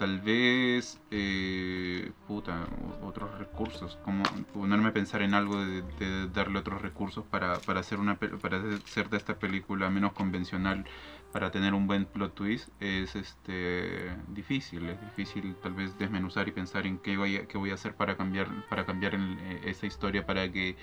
tal 0.00 0.18
vez, 0.18 0.98
eh, 1.10 2.10
puta, 2.26 2.66
otros 3.02 3.38
recursos, 3.38 3.98
como 4.02 4.22
ponerme 4.54 4.88
a 4.88 4.92
pensar 4.94 5.20
en 5.20 5.34
algo 5.34 5.62
de, 5.62 6.26
darle 6.32 6.58
otros 6.58 6.80
recursos 6.80 7.26
para, 7.26 7.58
para 7.58 7.80
hacer 7.80 7.98
una 7.98 8.16
para 8.18 8.62
hacer 8.86 9.10
de 9.10 9.18
esta 9.18 9.38
película 9.38 9.90
menos 9.90 10.14
convencional, 10.14 10.86
para 11.34 11.50
tener 11.50 11.74
un 11.74 11.86
buen 11.86 12.06
plot 12.06 12.34
twist, 12.34 12.70
es 12.80 13.14
este 13.14 14.16
difícil, 14.28 14.88
es 14.88 14.98
difícil 15.02 15.54
tal 15.62 15.74
vez 15.74 15.98
desmenuzar 15.98 16.48
y 16.48 16.52
pensar 16.52 16.86
en 16.86 16.96
qué 16.96 17.18
voy 17.18 17.36
a, 17.36 17.46
qué 17.46 17.58
voy 17.58 17.70
a 17.70 17.74
hacer 17.74 17.94
para 17.94 18.16
cambiar, 18.16 18.48
para 18.70 18.86
cambiar 18.86 19.14
el- 19.14 19.38
eh, 19.38 19.60
esa 19.66 19.84
historia 19.84 20.24
para 20.24 20.50
que, 20.50 20.76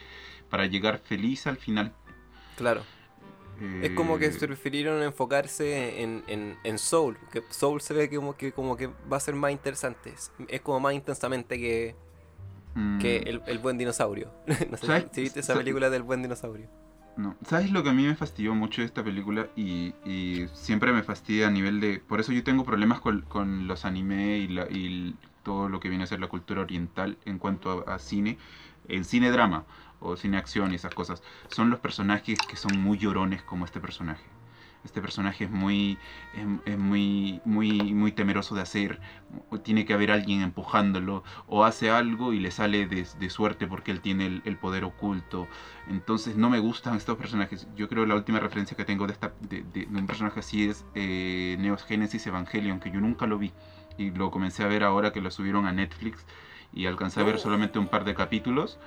para 0.51 0.67
llegar 0.67 0.99
feliz 0.99 1.47
al 1.47 1.57
final. 1.57 1.91
Claro. 2.55 2.83
Es 3.81 3.91
como 3.91 4.17
que 4.17 4.31
se 4.31 4.47
prefirieron 4.47 5.01
enfocarse 5.03 6.01
en, 6.03 6.23
en, 6.27 6.57
en 6.63 6.77
Soul, 6.77 7.17
que 7.31 7.43
Soul 7.49 7.81
se 7.81 7.93
ve 7.93 8.09
como 8.13 8.35
que, 8.37 8.51
como 8.53 8.77
que 8.77 8.87
va 9.11 9.17
a 9.17 9.19
ser 9.19 9.35
más 9.35 9.51
interesante, 9.51 10.13
es, 10.13 10.61
como 10.61 10.79
más 10.79 10.93
intensamente 10.93 11.57
que, 11.59 11.95
mm, 12.75 12.97
que 12.97 13.17
el, 13.17 13.43
el 13.47 13.59
buen 13.59 13.77
dinosaurio. 13.77 14.31
no 14.71 14.77
sé 14.77 14.85
¿Sabes? 14.85 15.07
si 15.11 15.21
viste 15.21 15.39
esa 15.41 15.53
Sa- 15.53 15.57
película 15.57 15.89
del 15.89 16.03
buen 16.03 16.21
dinosaurio. 16.21 16.69
No. 17.15 17.35
¿Sabes 17.47 17.71
lo 17.71 17.81
que 17.83 17.89
a 17.89 17.93
mí 17.93 18.03
me 18.05 18.15
fastidió 18.15 18.53
mucho 18.53 18.81
de 18.81 18.85
esta 18.85 19.03
película? 19.03 19.49
Y, 19.55 19.95
y 20.05 20.47
siempre 20.53 20.93
me 20.93 21.01
fastidia 21.03 21.47
a 21.47 21.51
nivel 21.51 21.79
de... 21.81 21.99
Por 21.99 22.19
eso 22.19 22.31
yo 22.31 22.43
tengo 22.43 22.63
problemas 22.63 22.99
con, 23.01 23.21
con 23.23 23.67
los 23.67 23.85
anime 23.85 24.37
y, 24.37 24.47
la, 24.49 24.67
y 24.69 25.15
todo 25.43 25.67
lo 25.67 25.79
que 25.79 25.89
viene 25.89 26.03
a 26.03 26.07
ser 26.07 26.19
la 26.19 26.27
cultura 26.27 26.61
oriental 26.61 27.17
en 27.25 27.39
cuanto 27.39 27.83
a, 27.87 27.95
a 27.95 27.99
cine. 27.99 28.37
En 28.87 29.03
cine 29.03 29.31
drama 29.31 29.65
o 29.99 30.15
cine 30.17 30.37
acción 30.37 30.71
y 30.71 30.75
esas 30.75 30.93
cosas. 30.93 31.23
Son 31.47 31.69
los 31.69 31.79
personajes 31.79 32.43
que 32.43 32.55
son 32.57 32.75
muy 32.75 32.97
llorones 32.97 33.43
como 33.43 33.65
este 33.65 33.79
personaje. 33.79 34.23
Este 34.83 35.01
personaje 35.01 35.45
es 35.45 35.51
muy, 35.51 35.99
es, 36.33 36.45
es 36.65 36.77
muy, 36.77 37.41
muy, 37.45 37.93
muy 37.93 38.11
temeroso 38.13 38.55
de 38.55 38.61
hacer. 38.61 39.01
Tiene 39.63 39.85
que 39.85 39.93
haber 39.93 40.11
alguien 40.11 40.41
empujándolo. 40.41 41.23
O 41.47 41.65
hace 41.65 41.89
algo 41.89 42.31
y 42.31 42.39
le 42.39 42.51
sale 42.51 42.85
de, 42.87 43.05
de 43.17 43.29
suerte 43.29 43.67
porque 43.67 43.91
él 43.91 44.01
tiene 44.01 44.25
el, 44.27 44.41
el 44.45 44.57
poder 44.57 44.83
oculto. 44.85 45.49
Entonces 45.87 46.37
no 46.37 46.49
me 46.49 46.59
gustan 46.59 46.95
estos 46.95 47.17
personajes. 47.17 47.67
Yo 47.75 47.89
creo 47.89 48.03
que 48.03 48.09
la 48.09 48.15
última 48.15 48.39
referencia 48.39 48.77
que 48.77 48.85
tengo 48.85 49.07
de, 49.07 49.13
esta, 49.13 49.33
de, 49.41 49.63
de- 49.63 49.87
un 49.91 50.07
personaje 50.07 50.39
así 50.39 50.69
es 50.69 50.85
eh, 50.95 51.57
Neo 51.59 51.77
Genesis 51.77 52.25
Evangelion, 52.27 52.79
que 52.79 52.91
yo 52.91 53.01
nunca 53.01 53.25
lo 53.27 53.37
vi. 53.37 53.53
Y 53.97 54.11
lo 54.11 54.31
comencé 54.31 54.63
a 54.63 54.67
ver 54.67 54.83
ahora 54.83 55.11
que 55.11 55.21
lo 55.21 55.31
subieron 55.31 55.65
a 55.65 55.73
Netflix. 55.73 56.25
Y 56.73 56.85
alcancé 56.85 57.19
a 57.21 57.23
ver 57.23 57.39
solamente 57.39 57.79
un 57.79 57.87
par 57.87 58.03
de 58.05 58.13
capítulos. 58.15 58.79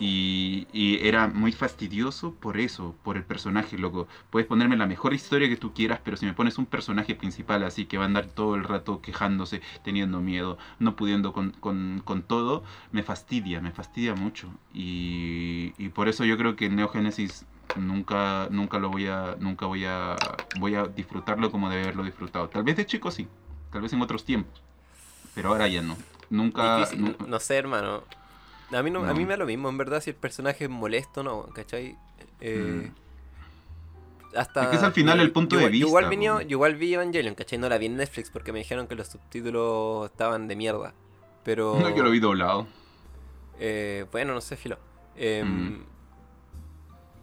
Y, 0.00 0.66
y 0.72 1.06
era 1.06 1.28
muy 1.28 1.52
fastidioso 1.52 2.34
por 2.34 2.58
eso, 2.58 2.94
por 3.02 3.16
el 3.16 3.24
personaje, 3.24 3.76
loco. 3.76 4.08
Puedes 4.30 4.48
ponerme 4.48 4.76
la 4.76 4.86
mejor 4.86 5.12
historia 5.12 5.48
que 5.48 5.56
tú 5.56 5.74
quieras, 5.74 6.00
pero 6.02 6.16
si 6.16 6.24
me 6.26 6.32
pones 6.32 6.56
un 6.58 6.66
personaje 6.66 7.14
principal 7.14 7.62
así 7.64 7.84
que 7.84 7.98
va 7.98 8.04
a 8.04 8.06
andar 8.06 8.26
todo 8.26 8.54
el 8.54 8.64
rato 8.64 9.02
quejándose, 9.02 9.60
teniendo 9.84 10.20
miedo, 10.20 10.56
no 10.78 10.96
pudiendo 10.96 11.32
con, 11.32 11.50
con, 11.50 12.00
con 12.04 12.22
todo, 12.22 12.64
me 12.92 13.02
fastidia, 13.02 13.60
me 13.60 13.72
fastidia 13.72 14.14
mucho. 14.14 14.48
Y, 14.72 15.74
y 15.76 15.90
por 15.90 16.08
eso 16.08 16.24
yo 16.24 16.38
creo 16.38 16.56
que 16.56 16.70
Neo 16.70 16.88
Genesis 16.88 17.44
nunca, 17.76 18.48
nunca 18.50 18.78
lo 18.78 18.90
voy 18.90 19.06
a, 19.06 19.36
nunca 19.38 19.66
voy 19.66 19.84
a, 19.84 20.16
voy 20.58 20.74
a 20.74 20.84
disfrutarlo 20.84 21.50
como 21.50 21.68
de 21.68 21.82
haberlo 21.82 22.04
disfrutado. 22.04 22.48
Tal 22.48 22.62
vez 22.62 22.76
de 22.76 22.86
chico 22.86 23.10
sí, 23.10 23.28
tal 23.70 23.82
vez 23.82 23.92
en 23.92 24.02
otros 24.02 24.24
tiempos, 24.24 24.62
pero 25.34 25.50
ahora 25.50 25.68
ya 25.68 25.82
no. 25.82 25.96
Nunca, 26.30 26.78
Difícil, 26.78 27.16
no, 27.18 27.26
no 27.26 27.40
sé, 27.40 27.56
hermano. 27.56 28.04
A 28.72 28.82
mí, 28.82 28.90
no, 28.90 29.04
a 29.04 29.12
mí 29.14 29.24
me 29.24 29.32
da 29.32 29.36
lo 29.38 29.46
mismo, 29.46 29.68
en 29.68 29.78
verdad, 29.78 30.00
si 30.00 30.10
el 30.10 30.16
personaje 30.16 30.64
es 30.64 30.70
molesto 30.70 31.20
o 31.20 31.24
no, 31.24 31.42
¿cachai? 31.54 31.96
Eh, 32.40 32.90
hasta, 34.34 34.60
Mm. 34.60 34.64
Es 34.64 34.70
que 34.70 34.76
es 34.76 34.82
al 34.84 34.92
final 34.92 35.18
el 35.20 35.32
punto 35.32 35.56
yo 35.58 35.66
de 35.68 35.78
yo 35.78 35.86
igual, 35.88 36.08
vista, 36.08 36.20
vi, 36.38 36.44
yo 36.44 36.50
igual 36.56 36.76
vi 36.76 36.94
Evangelion, 36.94 37.34
¿cachai? 37.34 37.58
No 37.58 37.68
la 37.68 37.78
vi 37.78 37.86
en 37.86 37.96
Netflix 37.96 38.30
porque 38.30 38.52
me 38.52 38.60
dijeron 38.60 38.86
que 38.86 38.94
los 38.94 39.08
subtítulos 39.08 40.10
estaban 40.10 40.46
de 40.46 40.54
mierda. 40.56 40.94
Pero... 41.42 41.74
no 41.80 41.94
yo 41.94 42.02
lo 42.04 42.10
vi 42.10 42.20
doblado. 42.20 42.66
Eh, 43.58 44.06
bueno, 44.12 44.34
no 44.34 44.40
sé, 44.40 44.56
filo. 44.56 44.78
Eh, 45.16 45.42
Mm. 45.44 45.84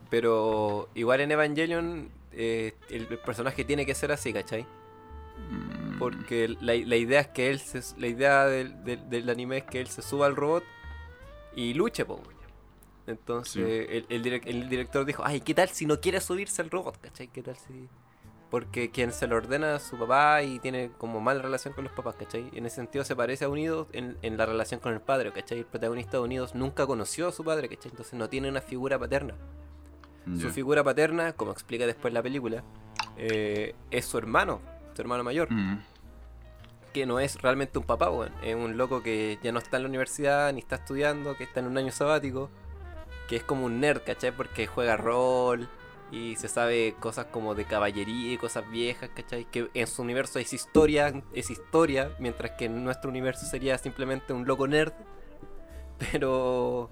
Pero 0.09 0.89
igual 0.95 1.19
en 1.21 1.31
Evangelion 1.31 2.09
eh, 2.31 2.75
el, 2.89 3.07
el 3.09 3.19
personaje 3.19 3.63
tiene 3.65 3.85
que 3.85 3.93
ser 3.95 4.11
así, 4.11 4.31
¿cachai? 4.31 4.63
Mm, 5.51 5.97
Porque 5.99 6.47
la, 6.61 6.73
la 6.75 6.95
idea 6.95 7.19
es 7.21 7.27
que 7.27 7.49
él 7.49 7.59
se, 7.59 7.81
la 7.99 8.07
idea 8.07 8.45
del, 8.45 8.83
del- 8.83 9.09
del 9.09 9.29
anime 9.29 9.57
es 9.57 9.63
que 9.65 9.81
él 9.81 9.87
se 9.87 10.01
suba 10.01 10.25
al 10.27 10.35
robot 10.35 10.63
y 11.57 11.73
luche, 11.73 12.05
po. 12.05 12.21
Entonces 13.05 13.87
el, 13.89 14.05
el 14.09 14.23
direc- 14.23 14.43
el 14.45 14.69
director 14.69 15.05
dijo, 15.05 15.23
ay, 15.25 15.41
¿qué 15.41 15.53
tal 15.53 15.69
si 15.69 15.85
no 15.85 15.99
quiere 15.99 16.19
subirse 16.21 16.61
al 16.61 16.69
robot? 16.69 16.99
¿Cachai? 16.99 17.27
¿Qué 17.27 17.41
tal 17.41 17.55
si...? 17.57 17.87
Porque 18.49 18.91
quien 18.91 19.11
se 19.11 19.27
lo 19.27 19.35
ordena 19.35 19.75
es 19.75 19.83
su 19.83 19.97
papá 19.97 20.41
y 20.41 20.59
tiene 20.59 20.91
como 20.97 21.19
mala 21.19 21.41
relación 21.41 21.73
con 21.73 21.83
los 21.83 21.91
papás, 21.93 22.15
¿cachai? 22.15 22.49
En 22.53 22.65
ese 22.65 22.77
sentido 22.77 23.03
se 23.03 23.13
parece 23.15 23.43
a 23.45 23.49
Unidos 23.49 23.87
en, 23.91 24.17
en 24.21 24.37
la 24.37 24.45
relación 24.45 24.79
con 24.79 24.93
el 24.93 25.01
padre, 25.01 25.33
¿cachai? 25.33 25.59
El 25.59 25.65
protagonista 25.65 26.11
de 26.17 26.23
Unidos 26.23 26.55
nunca 26.55 26.85
conoció 26.87 27.27
a 27.27 27.31
su 27.33 27.43
padre, 27.43 27.67
¿cachai? 27.67 27.91
Entonces 27.91 28.13
no 28.13 28.29
tiene 28.29 28.47
una 28.49 28.61
figura 28.61 28.97
paterna. 28.97 29.35
Su 30.39 30.49
figura 30.49 30.83
paterna, 30.83 31.31
como 31.33 31.51
explica 31.51 31.85
después 31.85 32.13
la 32.13 32.21
película, 32.21 32.61
eh, 33.17 33.73
es 33.91 34.05
su 34.05 34.17
hermano, 34.17 34.59
su 34.93 35.01
hermano 35.01 35.23
mayor 35.23 35.49
Mm, 35.51 35.79
que 36.93 37.05
no 37.05 37.19
es 37.19 37.41
realmente 37.41 37.79
un 37.79 37.85
papá, 37.85 38.09
weón. 38.09 38.33
Es 38.43 38.55
un 38.55 38.77
loco 38.77 39.03
que 39.03 39.39
ya 39.43 39.51
no 39.51 39.59
está 39.59 39.77
en 39.77 39.83
la 39.83 39.89
universidad, 39.89 40.53
ni 40.53 40.59
está 40.59 40.77
estudiando, 40.77 41.35
que 41.37 41.43
está 41.43 41.59
en 41.59 41.67
un 41.67 41.77
año 41.77 41.91
sabático, 41.91 42.49
que 43.27 43.37
es 43.37 43.43
como 43.43 43.65
un 43.65 43.79
nerd, 43.79 44.01
¿cachai? 44.03 44.31
Porque 44.31 44.67
juega 44.67 44.97
rol 44.97 45.67
y 46.11 46.35
se 46.37 46.47
sabe 46.47 46.95
cosas 46.99 47.25
como 47.25 47.53
de 47.53 47.65
caballería 47.65 48.33
y 48.33 48.37
cosas 48.37 48.69
viejas, 48.69 49.09
¿cachai? 49.13 49.45
Que 49.45 49.69
en 49.73 49.87
su 49.87 50.01
universo 50.01 50.39
es 50.39 50.53
historia, 50.53 51.21
es 51.33 51.49
historia, 51.49 52.11
mientras 52.19 52.51
que 52.51 52.65
en 52.65 52.83
nuestro 52.83 53.09
universo 53.09 53.45
sería 53.45 53.77
simplemente 53.77 54.33
un 54.33 54.45
loco 54.47 54.67
nerd. 54.67 54.93
Pero 56.11 56.89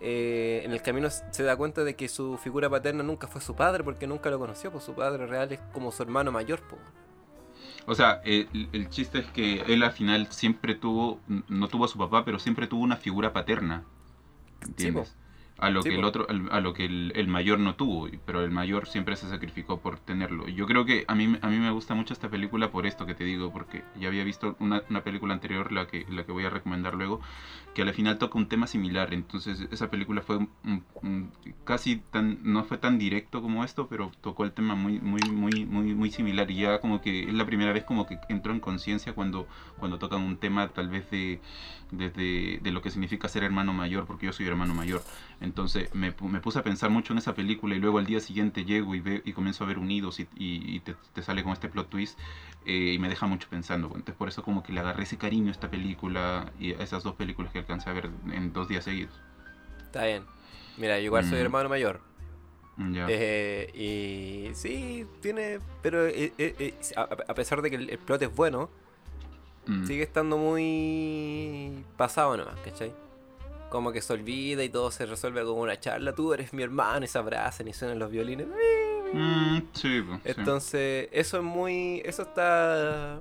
eh, 0.00 0.62
en 0.64 0.72
el 0.72 0.82
camino 0.82 1.08
se 1.10 1.42
da 1.42 1.56
cuenta 1.56 1.84
de 1.84 1.94
que 1.94 2.08
su 2.08 2.36
figura 2.38 2.68
paterna 2.70 3.02
nunca 3.02 3.26
fue 3.28 3.40
su 3.40 3.54
padre, 3.54 3.84
porque 3.84 4.06
nunca 4.06 4.30
lo 4.30 4.38
conoció, 4.38 4.72
pues 4.72 4.84
su 4.84 4.94
padre 4.94 5.26
real 5.26 5.52
es 5.52 5.60
como 5.72 5.92
su 5.92 6.02
hermano 6.02 6.32
mayor, 6.32 6.60
pues. 6.68 6.80
O 7.86 7.94
sea, 7.94 8.20
el, 8.24 8.68
el 8.72 8.88
chiste 8.90 9.18
es 9.20 9.26
que 9.26 9.62
él 9.62 9.82
al 9.82 9.92
final 9.92 10.28
siempre 10.30 10.74
tuvo, 10.74 11.20
no 11.48 11.68
tuvo 11.68 11.84
a 11.84 11.88
su 11.88 11.98
papá, 11.98 12.24
pero 12.24 12.38
siempre 12.38 12.66
tuvo 12.66 12.82
una 12.82 12.96
figura 12.96 13.32
paterna. 13.32 13.84
¿Entiendes? 14.60 15.16
A 15.62 15.70
lo 15.70 15.82
Sí, 15.82 15.88
que 15.88 15.94
el 15.94 16.00
po. 16.00 16.08
otro, 16.08 16.26
a 16.50 16.60
lo 16.60 16.74
que 16.74 16.84
el, 16.84 17.12
el 17.14 17.28
mayor 17.28 17.58
no 17.60 17.74
tuvo, 17.76 18.08
pero 18.26 18.44
el 18.44 18.50
mayor 18.50 18.86
siempre 18.88 19.16
se 19.16 19.28
sacrificó 19.28 19.80
por 19.80 19.98
tenerlo. 19.98 20.48
Yo 20.48 20.66
creo 20.66 20.84
que 20.84 21.04
a 21.08 21.14
mí, 21.14 21.36
a 21.40 21.48
mí 21.48 21.56
me 21.58 21.70
gusta 21.70 21.94
mucho 21.94 22.12
esta 22.12 22.28
película 22.28 22.70
por 22.70 22.86
esto 22.86 23.06
que 23.06 23.14
te 23.14 23.24
digo, 23.24 23.52
porque 23.52 23.84
ya 23.98 24.08
había 24.08 24.24
visto 24.24 24.56
una, 24.60 24.82
una 24.90 25.02
película 25.04 25.34
anterior, 25.34 25.72
la 25.72 25.86
que, 25.86 26.06
la 26.10 26.24
que 26.24 26.32
voy 26.32 26.44
a 26.44 26.50
recomendar 26.50 26.94
luego, 26.94 27.20
que 27.74 27.82
al 27.82 27.92
final 27.94 28.18
toca 28.18 28.38
un 28.38 28.46
tema 28.48 28.66
similar. 28.66 29.14
Entonces 29.14 29.66
esa 29.70 29.90
película 29.90 30.22
fue 30.22 30.36
un- 30.38 30.50
un- 30.64 30.84
un- 31.02 31.30
casi 31.64 31.96
tan, 32.10 32.38
no 32.42 32.64
fue 32.64 32.78
tan 32.78 32.98
directo 32.98 33.40
como 33.40 33.64
esto, 33.64 33.86
pero 33.88 34.10
tocó 34.20 34.44
el 34.44 34.52
tema 34.52 34.74
muy, 34.74 35.00
muy, 35.00 35.20
muy, 35.30 35.64
muy, 35.64 35.94
muy 35.94 36.10
similar. 36.10 36.50
Y 36.50 36.56
ya 36.62 36.80
como 36.80 37.00
que 37.00 37.24
es 37.28 37.34
la 37.34 37.46
primera 37.46 37.72
vez 37.72 37.84
como 37.84 38.06
que 38.06 38.18
entró 38.28 38.52
en 38.52 38.60
conciencia 38.60 39.14
cuando, 39.14 39.46
cuando 39.78 39.98
tocan 39.98 40.22
un 40.22 40.36
tema 40.38 40.68
tal 40.68 40.88
vez 40.88 41.10
de, 41.10 41.40
desde 41.90 42.58
de 42.62 42.70
lo 42.70 42.82
que 42.82 42.90
significa 42.90 43.28
ser 43.28 43.44
hermano 43.44 43.72
mayor, 43.72 44.06
porque 44.06 44.26
yo 44.26 44.32
soy 44.32 44.46
hermano 44.46 44.74
mayor. 44.74 45.02
Entonces 45.40 45.51
me, 45.94 46.14
pu- 46.16 46.28
me 46.28 46.40
puse 46.40 46.58
a 46.58 46.62
pensar 46.62 46.90
mucho 46.90 47.12
en 47.12 47.18
esa 47.18 47.34
película 47.34 47.74
y 47.74 47.78
luego 47.78 47.98
al 47.98 48.06
día 48.06 48.20
siguiente 48.20 48.64
llego 48.64 48.94
y, 48.94 49.00
ve, 49.00 49.22
y 49.24 49.32
comienzo 49.32 49.64
a 49.64 49.66
ver 49.66 49.78
Unidos 49.78 50.18
y, 50.20 50.22
y- 50.36 50.76
y 50.76 50.80
te, 50.80 50.94
te 51.12 51.22
sale 51.22 51.42
con 51.42 51.52
este 51.52 51.68
plot 51.68 51.88
twist 51.90 52.18
eh, 52.64 52.92
y 52.94 52.98
me 52.98 53.08
deja 53.08 53.26
mucho 53.26 53.48
pensando. 53.48 53.88
pues. 53.88 53.98
Entonces 54.00 54.18
por 54.18 54.28
eso 54.28 54.42
como 54.42 54.62
que 54.62 54.72
le 54.72 54.80
agarré 54.80 55.02
ese 55.04 55.18
cariño 55.18 55.48
a 55.48 55.52
esta 55.52 55.70
película 55.70 56.52
y 56.58 56.72
a 56.74 56.82
esas 56.82 57.02
dos 57.02 57.14
películas 57.14 57.52
que 57.52 57.58
alcancé 57.60 57.90
a 57.90 57.92
ver 57.92 58.10
en 58.32 58.52
dos 58.52 58.68
días 58.68 58.84
seguidos. 58.84 59.12
Está 59.82 60.04
bien. 60.06 60.24
Mira, 60.76 60.98
yo 60.98 61.04
igual 61.06 61.24
soy 61.24 61.38
Mm. 61.38 61.42
hermano 61.42 61.68
mayor. 61.68 62.00
Ya. 62.78 63.06
Eh, 63.08 63.70
y 63.74 64.54
sí, 64.54 65.06
tiene. 65.20 65.58
Pero 65.82 66.06
eh, 66.06 66.32
eh, 66.38 66.54
eh, 66.58 66.74
a, 66.96 67.02
a 67.02 67.34
pesar 67.34 67.60
de 67.62 67.68
que 67.70 67.76
el, 67.76 67.90
el 67.90 67.98
plot 67.98 68.22
es 68.22 68.34
bueno, 68.34 68.70
Mm. 69.66 69.86
sigue 69.86 70.02
estando 70.02 70.38
muy 70.38 71.84
pasado 71.96 72.36
nomás, 72.36 72.58
¿cachai? 72.64 72.92
Como 73.72 73.90
que 73.90 74.02
se 74.02 74.12
olvida 74.12 74.62
y 74.62 74.68
todo 74.68 74.90
se 74.90 75.06
resuelve 75.06 75.42
con 75.44 75.58
una 75.58 75.80
charla. 75.80 76.14
Tú 76.14 76.34
eres 76.34 76.52
mi 76.52 76.62
hermano 76.62 77.04
y 77.06 77.08
se 77.08 77.16
abrazan 77.18 77.66
y 77.68 77.72
suenan 77.72 77.98
los 77.98 78.10
violines. 78.10 78.46
Mm, 79.14 79.58
sí, 79.72 80.00
sí. 80.02 80.04
Entonces, 80.24 81.08
eso 81.10 81.38
es 81.38 81.42
muy. 81.42 82.02
Eso 82.04 82.22
está. 82.22 83.20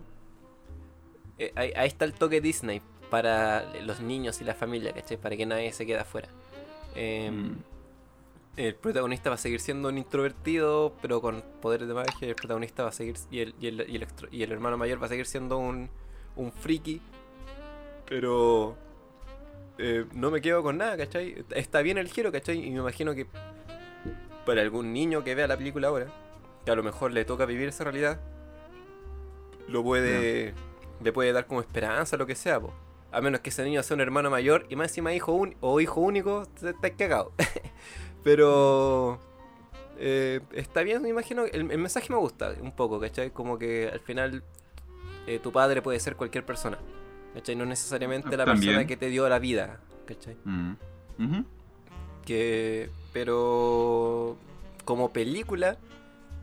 eh, 1.40 1.54
ahí, 1.56 1.72
ahí 1.76 1.88
está 1.88 2.04
el 2.06 2.14
toque 2.14 2.42
Disney 2.42 2.82
para 3.10 3.64
los 3.84 4.00
niños 4.02 4.42
y 4.42 4.44
la 4.44 4.54
familia, 4.54 4.92
¿cachai? 4.94 5.18
Para 5.18 5.36
que 5.38 5.46
nadie 5.46 5.72
se 5.74 5.86
quede 5.86 6.00
afuera. 6.00 6.28
Em, 6.96 7.52
Mm. 7.54 7.58
El 8.58 8.76
protagonista 8.76 9.30
va 9.30 9.36
a 9.36 9.38
seguir 9.38 9.62
siendo 9.62 9.88
un 9.88 9.98
introvertido, 9.98 10.94
pero 11.02 11.22
con 11.22 11.42
poderes 11.62 11.88
de 11.88 11.94
magia. 11.94 12.28
El 12.28 12.36
protagonista 12.36 12.84
va 12.84 12.90
a 12.90 12.92
seguir. 12.92 13.16
Y 13.32 13.40
el, 13.40 13.56
y 13.62 13.68
el, 13.68 13.90
y 13.90 13.96
el 13.96 14.04
extro- 14.06 14.28
y 14.30 14.44
el 14.44 14.52
hermano 14.52 14.78
mayor 14.78 15.02
va 15.02 15.06
a 15.06 15.10
seguir 15.10 15.26
siendo 15.26 15.58
un, 15.58 15.90
un 16.36 16.52
friki. 16.52 17.02
Pero. 18.08 18.76
Eh, 19.84 20.06
no 20.14 20.30
me 20.30 20.42
quedo 20.42 20.62
con 20.62 20.78
nada, 20.78 20.96
¿cachai? 20.96 21.44
Está 21.56 21.82
bien 21.82 21.98
el 21.98 22.08
giro, 22.08 22.32
¿cachai? 22.32 22.64
Y 22.64 22.70
me 22.70 22.78
imagino 22.78 23.16
que 23.16 23.26
para 24.46 24.62
algún 24.62 24.94
niño 24.94 25.24
que 25.24 25.34
vea 25.34 25.48
la 25.48 25.58
película 25.58 25.88
ahora, 25.88 26.08
que 26.64 26.72
a 26.72 26.76
lo 26.76 26.84
mejor 26.84 27.12
le 27.12 27.26
toca 27.26 27.46
vivir 27.46 27.70
esa 27.70 27.84
realidad, 27.84 28.20
lo 29.68 29.84
puede. 29.84 30.54
le 31.04 31.12
puede 31.12 31.34
dar 31.34 31.48
como 31.48 31.62
esperanza, 31.62 32.16
lo 32.16 32.28
que 32.28 32.36
sea, 32.36 32.60
po. 32.60 32.74
A 33.12 33.22
menos 33.22 33.42
que 33.42 33.50
ese 33.50 33.64
niño 33.64 33.82
sea 33.82 33.96
un 33.96 34.02
hermano 34.02 34.30
mayor 34.30 34.66
y 34.70 34.76
más 34.76 34.90
encima 34.90 35.14
hijo 35.14 35.34
un, 35.34 35.56
o 35.62 35.82
hijo 35.82 36.00
único, 36.00 36.46
te 36.60 36.70
estás 36.70 36.92
cagado. 36.92 37.34
Pero. 38.24 39.20
eh, 39.98 40.42
está 40.54 40.84
bien, 40.84 41.02
me 41.02 41.10
imagino. 41.10 41.46
El, 41.46 41.72
el 41.72 41.78
mensaje 41.80 42.14
me 42.14 42.20
gusta 42.20 42.54
un 42.62 42.76
poco, 42.76 43.00
¿cachai? 43.00 43.32
Como 43.32 43.58
que 43.58 43.90
al 43.92 44.00
final 44.00 44.44
eh, 45.26 45.40
tu 45.40 45.52
padre 45.52 45.82
puede 45.82 46.00
ser 46.00 46.16
cualquier 46.16 46.46
persona. 46.46 46.78
¿Cachai? 47.34 47.56
No 47.56 47.66
necesariamente 47.66 48.36
la 48.38 48.46
También. 48.46 48.72
persona 48.74 48.88
que 48.88 48.98
te 48.98 49.08
dio 49.08 49.28
la 49.30 49.40
vida. 49.40 49.80
¿Cachai? 50.06 50.36
Mm. 50.44 50.74
Que. 52.26 52.90
Pero. 53.14 54.38
Como 54.86 55.12
película. 55.12 55.78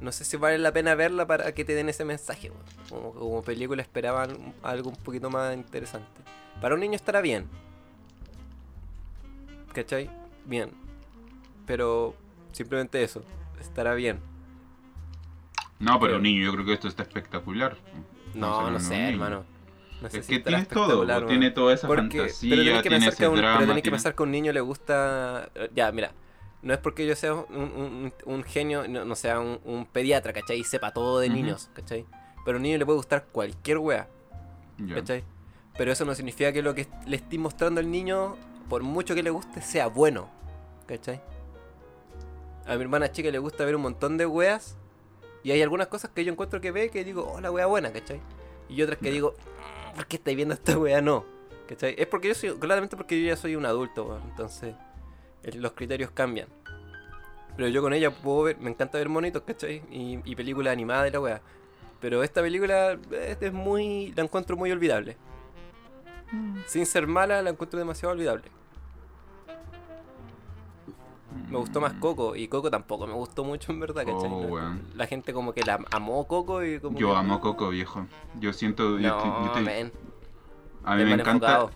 No 0.00 0.12
sé 0.12 0.24
si 0.24 0.36
vale 0.36 0.58
la 0.58 0.72
pena 0.72 0.94
verla 0.94 1.26
para 1.26 1.52
que 1.52 1.64
te 1.64 1.74
den 1.74 1.88
ese 1.88 2.04
mensaje. 2.04 2.52
Como, 2.88 3.12
como 3.12 3.42
película 3.42 3.82
esperaban 3.82 4.54
algo 4.62 4.90
un 4.90 4.96
poquito 4.96 5.28
más 5.28 5.54
interesante. 5.56 6.22
Para 6.60 6.74
un 6.74 6.80
niño 6.80 6.94
estará 6.94 7.20
bien. 7.20 7.46
¿Cachai? 9.72 10.08
Bien. 10.46 10.70
Pero 11.66 12.14
simplemente 12.52 13.02
eso. 13.02 13.22
Estará 13.60 13.94
bien. 13.94 14.20
No, 15.78 15.98
pero 16.00 16.12
Creo. 16.14 16.20
niño, 16.20 16.44
yo 16.44 16.52
creo 16.52 16.64
que 16.64 16.72
esto 16.72 16.88
está 16.88 17.02
espectacular. 17.02 17.76
No, 18.34 18.62
no 18.70 18.78
de 18.78 18.80
sé, 18.80 18.94
un 18.94 19.00
hermano. 19.00 19.44
Es 20.12 20.26
que 20.26 20.38
tiene 20.40 20.64
todo, 20.66 21.00
weón. 21.04 21.26
tiene 21.26 21.50
toda 21.50 21.74
esa 21.74 21.86
Porque- 21.86 22.18
fantasía, 22.18 22.50
pero 22.50 22.62
tenés 22.62 22.82
que 22.82 22.88
tiene 22.88 22.96
pensar 23.06 23.10
que 23.10 23.14
ese 23.16 23.24
a 23.24 23.30
un, 23.30 23.36
pero 23.36 23.48
tenés 23.58 23.66
que 23.76 23.82
tiene- 23.82 23.90
pensar 23.96 24.14
que 24.14 24.22
a 24.22 24.24
un 24.24 24.30
niño 24.30 24.52
le 24.52 24.60
gusta. 24.60 25.50
Ya, 25.74 25.90
mira. 25.92 26.12
No 26.62 26.72
es 26.74 26.80
porque 26.80 27.06
yo 27.06 27.14
sea 27.16 27.34
un, 27.34 27.44
un- 27.56 28.12
un 28.24 28.42
genio, 28.44 28.86
no, 28.88 29.04
no 29.04 29.14
sea 29.14 29.38
un, 29.40 29.86
pediatra, 29.92 30.32
¿cachai? 30.32 30.58
Y 30.60 30.64
sepa 30.64 30.92
todo 30.92 31.20
de 31.20 31.28
Ujú. 31.28 31.36
niños, 31.36 31.70
¿cachai? 31.72 32.04
Pero 32.44 32.56
a 32.56 32.58
un 32.58 32.62
niño 32.62 32.78
le 32.78 32.84
puede 32.84 32.96
gustar 32.96 33.26
cualquier 33.30 33.78
wea, 33.78 34.08
Ya. 34.78 34.96
¿cachai? 34.96 35.24
Pero 35.76 35.92
eso 35.92 36.04
no 36.04 36.14
significa 36.16 36.52
que 36.52 36.62
lo 36.62 36.74
que 36.74 36.88
le 37.06 37.16
estoy 37.16 37.38
mostrando 37.38 37.80
al 37.80 37.88
niño, 37.90 38.36
por 38.68 38.82
mucho 38.82 39.14
que 39.14 39.22
le 39.22 39.30
guste, 39.30 39.62
sea 39.62 39.86
bueno, 39.86 40.28
¿cachai? 40.86 41.20
A 42.66 42.74
mi 42.74 42.82
hermana 42.82 43.10
chica 43.12 43.30
le 43.30 43.38
gusta 43.38 43.64
ver 43.64 43.76
un 43.76 43.82
montón 43.82 44.16
de 44.16 44.26
weas. 44.26 44.76
Y 45.44 45.52
hay 45.52 45.62
algunas 45.62 45.86
cosas 45.86 46.10
que 46.12 46.24
yo 46.24 46.32
encuentro 46.32 46.60
que 46.60 46.72
ve 46.72 46.90
que 46.90 47.04
digo, 47.04 47.32
oh, 47.32 47.40
la 47.40 47.50
wea 47.52 47.66
buena, 47.66 47.92
¿cachai? 47.92 48.20
Y 48.68 48.82
otras 48.82 48.98
que 48.98 49.06
Ya. 49.06 49.12
digo, 49.12 49.34
"Mm, 49.92 49.94
¿por 49.96 50.06
qué 50.06 50.16
estáis 50.16 50.36
viendo 50.36 50.54
esta 50.54 50.78
wea? 50.78 51.00
No, 51.00 51.24
¿cachai? 51.68 51.94
Es 51.98 52.06
porque 52.06 52.28
yo 52.28 52.34
soy, 52.34 52.56
claramente 52.58 52.96
porque 52.96 53.20
yo 53.20 53.26
ya 53.28 53.36
soy 53.36 53.56
un 53.56 53.66
adulto, 53.66 54.04
weón. 54.06 54.22
Entonces, 54.30 54.74
el- 55.42 55.60
los 55.62 55.72
criterios 55.72 56.10
cambian. 56.10 56.48
Pero 57.56 57.68
yo 57.68 57.82
con 57.82 57.92
ella 57.92 58.10
puedo 58.12 58.44
ver, 58.44 58.58
me 58.58 58.70
encanta 58.70 58.98
ver 58.98 59.08
monitos, 59.08 59.42
¿cachai? 59.42 59.82
Y, 59.90 60.20
y 60.24 60.36
películas 60.36 60.72
animadas 60.72 61.08
y 61.08 61.12
la 61.12 61.20
wea. 61.20 61.40
Pero 62.00 62.22
esta 62.22 62.40
película 62.40 62.96
es, 63.10 63.38
es 63.40 63.52
muy. 63.52 64.12
la 64.16 64.22
encuentro 64.22 64.56
muy 64.56 64.70
olvidable. 64.70 65.16
Sin 66.66 66.84
ser 66.86 67.06
mala, 67.06 67.40
la 67.42 67.50
encuentro 67.50 67.78
demasiado 67.78 68.12
olvidable. 68.12 68.44
Me 71.50 71.56
gustó 71.56 71.80
más 71.80 71.94
Coco 71.94 72.36
y 72.36 72.46
Coco 72.48 72.70
tampoco 72.70 73.06
me 73.06 73.14
gustó 73.14 73.42
mucho 73.44 73.72
en 73.72 73.80
verdad, 73.80 74.04
¿cachai? 74.04 74.30
Oh. 74.30 74.58
La 74.94 75.06
gente 75.06 75.32
como 75.32 75.52
que 75.54 75.62
la 75.64 75.80
amó 75.90 76.26
Coco 76.26 76.62
y 76.64 76.78
como 76.78 76.98
Yo 76.98 77.12
que- 77.12 77.16
amo 77.16 77.40
Coco, 77.40 77.70
viejo. 77.70 78.06
Yo 78.38 78.52
siento. 78.52 78.98
yo 78.98 79.16
te- 79.16 79.24
yo 79.28 79.40
No, 79.46 79.52
te- 79.52 79.60
men, 79.62 79.92
a 80.84 80.94
mí 80.94 81.04
me 81.04 81.12
encanta 81.12 81.32
enfocado. 81.32 81.70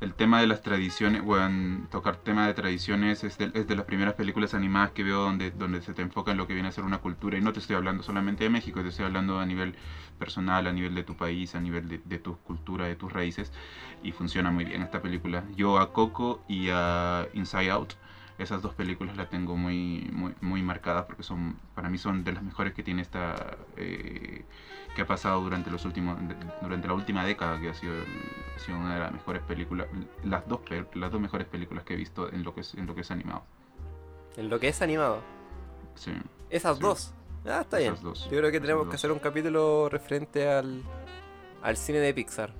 el 0.00 0.12
tema 0.14 0.40
de 0.40 0.48
las 0.48 0.60
tradiciones. 0.62 1.22
Weón, 1.24 1.86
tocar 1.90 2.16
tema 2.16 2.48
de 2.48 2.54
tradiciones 2.54 3.22
es 3.22 3.38
de, 3.38 3.52
es 3.54 3.68
de 3.68 3.76
las 3.76 3.84
primeras 3.86 4.14
películas 4.14 4.54
animadas 4.54 4.90
que 4.90 5.04
veo 5.04 5.20
donde, 5.22 5.52
donde 5.52 5.80
se 5.82 5.94
te 5.94 6.02
enfoca 6.02 6.32
en 6.32 6.36
lo 6.36 6.48
que 6.48 6.54
viene 6.54 6.68
a 6.68 6.72
ser 6.72 6.82
una 6.84 6.98
cultura. 6.98 7.38
Y 7.38 7.40
no 7.40 7.52
te 7.52 7.60
estoy 7.60 7.76
hablando 7.76 8.02
solamente 8.02 8.42
de 8.42 8.50
México, 8.50 8.82
te 8.82 8.88
estoy 8.88 9.04
hablando 9.06 9.38
a 9.38 9.46
nivel 9.46 9.76
personal, 10.18 10.66
a 10.66 10.72
nivel 10.72 10.94
de 10.96 11.04
tu 11.04 11.14
país, 11.16 11.54
a 11.54 11.60
nivel 11.60 11.88
de, 11.88 11.98
de 12.04 12.18
tu 12.18 12.36
cultura, 12.38 12.86
de 12.86 12.96
tus 12.96 13.12
raíces. 13.12 13.52
Y 14.02 14.10
funciona 14.10 14.50
muy 14.50 14.64
bien 14.64 14.82
esta 14.82 15.00
película. 15.00 15.44
Yo 15.54 15.78
a 15.78 15.92
Coco 15.92 16.42
y 16.48 16.70
a 16.72 17.28
Inside 17.34 17.70
Out. 17.70 17.92
Esas 18.38 18.60
dos 18.60 18.74
películas 18.74 19.16
las 19.16 19.30
tengo 19.30 19.56
muy, 19.56 20.10
muy, 20.12 20.34
muy 20.42 20.62
marcadas 20.62 21.06
porque 21.06 21.22
son, 21.22 21.56
para 21.74 21.88
mí 21.88 21.96
son 21.96 22.22
de 22.22 22.32
las 22.32 22.42
mejores 22.42 22.74
que 22.74 22.82
tiene 22.82 23.00
esta, 23.00 23.56
eh, 23.78 24.44
que 24.94 25.02
ha 25.02 25.06
pasado 25.06 25.40
durante 25.40 25.70
los 25.70 25.84
últimos, 25.86 26.18
durante 26.60 26.86
la 26.86 26.94
última 26.94 27.24
década, 27.24 27.58
que 27.58 27.70
ha 27.70 27.74
sido, 27.74 27.94
ha 28.54 28.58
sido 28.58 28.76
una 28.78 28.94
de 28.94 29.00
las 29.00 29.12
mejores 29.12 29.42
películas, 29.42 29.86
las 30.22 30.46
dos, 30.46 30.60
las 30.94 31.10
dos 31.10 31.20
mejores 31.20 31.46
películas 31.46 31.84
que 31.84 31.94
he 31.94 31.96
visto 31.96 32.30
en 32.30 32.42
lo 32.42 32.54
que 32.54 32.60
es, 32.60 32.74
en 32.74 32.86
lo 32.86 32.94
que 32.94 33.00
es 33.00 33.10
animado. 33.10 33.42
En 34.36 34.50
lo 34.50 34.60
que 34.60 34.68
es 34.68 34.82
animado. 34.82 35.22
Sí, 35.94 36.12
Esas 36.50 36.76
Sí. 36.76 36.82
dos. 36.82 37.14
Ah, 37.46 37.60
está 37.62 37.78
bien. 37.78 37.94
dos. 38.02 38.24
Yo 38.24 38.36
creo 38.38 38.50
que 38.50 38.60
tenemos 38.60 38.86
que 38.88 38.96
hacer 38.96 39.12
un 39.12 39.18
capítulo 39.18 39.88
referente 39.88 40.46
al, 40.48 40.82
al 41.62 41.76
cine 41.78 42.00
de 42.00 42.12
Pixar. 42.12 42.52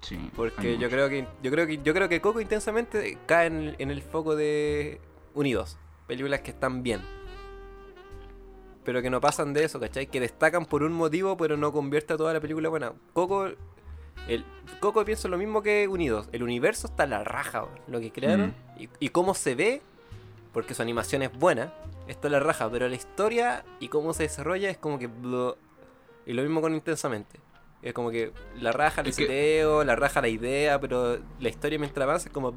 Sí, 0.00 0.30
Porque 0.36 0.72
yo 0.72 0.76
mucho. 0.86 0.90
creo 0.90 1.08
que 1.08 1.26
yo 1.42 1.50
creo 1.50 1.66
que 1.66 1.78
yo 1.82 1.94
creo 1.94 2.08
que 2.08 2.20
Coco 2.20 2.40
intensamente 2.40 3.18
cae 3.26 3.46
en 3.46 3.56
el, 3.56 3.76
en 3.78 3.90
el 3.90 4.02
foco 4.02 4.36
de 4.36 5.00
Unidos, 5.34 5.78
películas 6.06 6.40
que 6.40 6.50
están 6.50 6.82
bien. 6.82 7.00
Pero 8.84 9.00
que 9.00 9.08
no 9.10 9.20
pasan 9.20 9.54
de 9.54 9.64
eso, 9.64 9.80
¿cachai? 9.80 10.06
Que 10.06 10.20
destacan 10.20 10.66
por 10.66 10.82
un 10.82 10.92
motivo, 10.92 11.36
pero 11.36 11.56
no 11.56 11.72
convierte 11.72 12.12
a 12.12 12.16
toda 12.16 12.32
la 12.34 12.40
película 12.40 12.68
buena. 12.68 12.92
Coco 13.14 13.46
el 14.28 14.44
Coco 14.80 15.04
pienso 15.04 15.28
lo 15.28 15.38
mismo 15.38 15.62
que 15.62 15.88
Unidos. 15.88 16.28
El 16.32 16.42
universo 16.42 16.86
está 16.86 17.04
a 17.04 17.06
la 17.06 17.24
raja, 17.24 17.66
lo 17.88 18.00
que 18.00 18.12
crearon 18.12 18.54
y, 18.78 18.88
y 19.00 19.08
cómo 19.08 19.34
se 19.34 19.54
ve, 19.54 19.82
porque 20.52 20.74
su 20.74 20.82
animación 20.82 21.22
es 21.22 21.32
buena, 21.32 21.72
está 22.08 22.28
a 22.28 22.30
la 22.30 22.40
raja, 22.40 22.70
pero 22.70 22.88
la 22.88 22.94
historia 22.94 23.64
y 23.80 23.88
cómo 23.88 24.12
se 24.12 24.24
desarrolla 24.24 24.70
es 24.70 24.78
como 24.78 24.98
que 24.98 25.08
y 26.26 26.32
lo 26.32 26.42
mismo 26.42 26.60
con 26.60 26.74
intensamente. 26.74 27.38
Es 27.84 27.92
como 27.92 28.10
que 28.10 28.32
la 28.60 28.72
raja 28.72 29.02
el 29.02 29.08
Es 29.08 29.16
que- 29.16 29.24
seteo, 29.24 29.84
la 29.84 29.94
raja 29.94 30.22
la 30.22 30.28
idea, 30.28 30.80
pero 30.80 31.18
la 31.38 31.48
historia 31.48 31.78
mientras 31.78 32.02
avanza 32.02 32.28
es 32.28 32.32
como. 32.32 32.52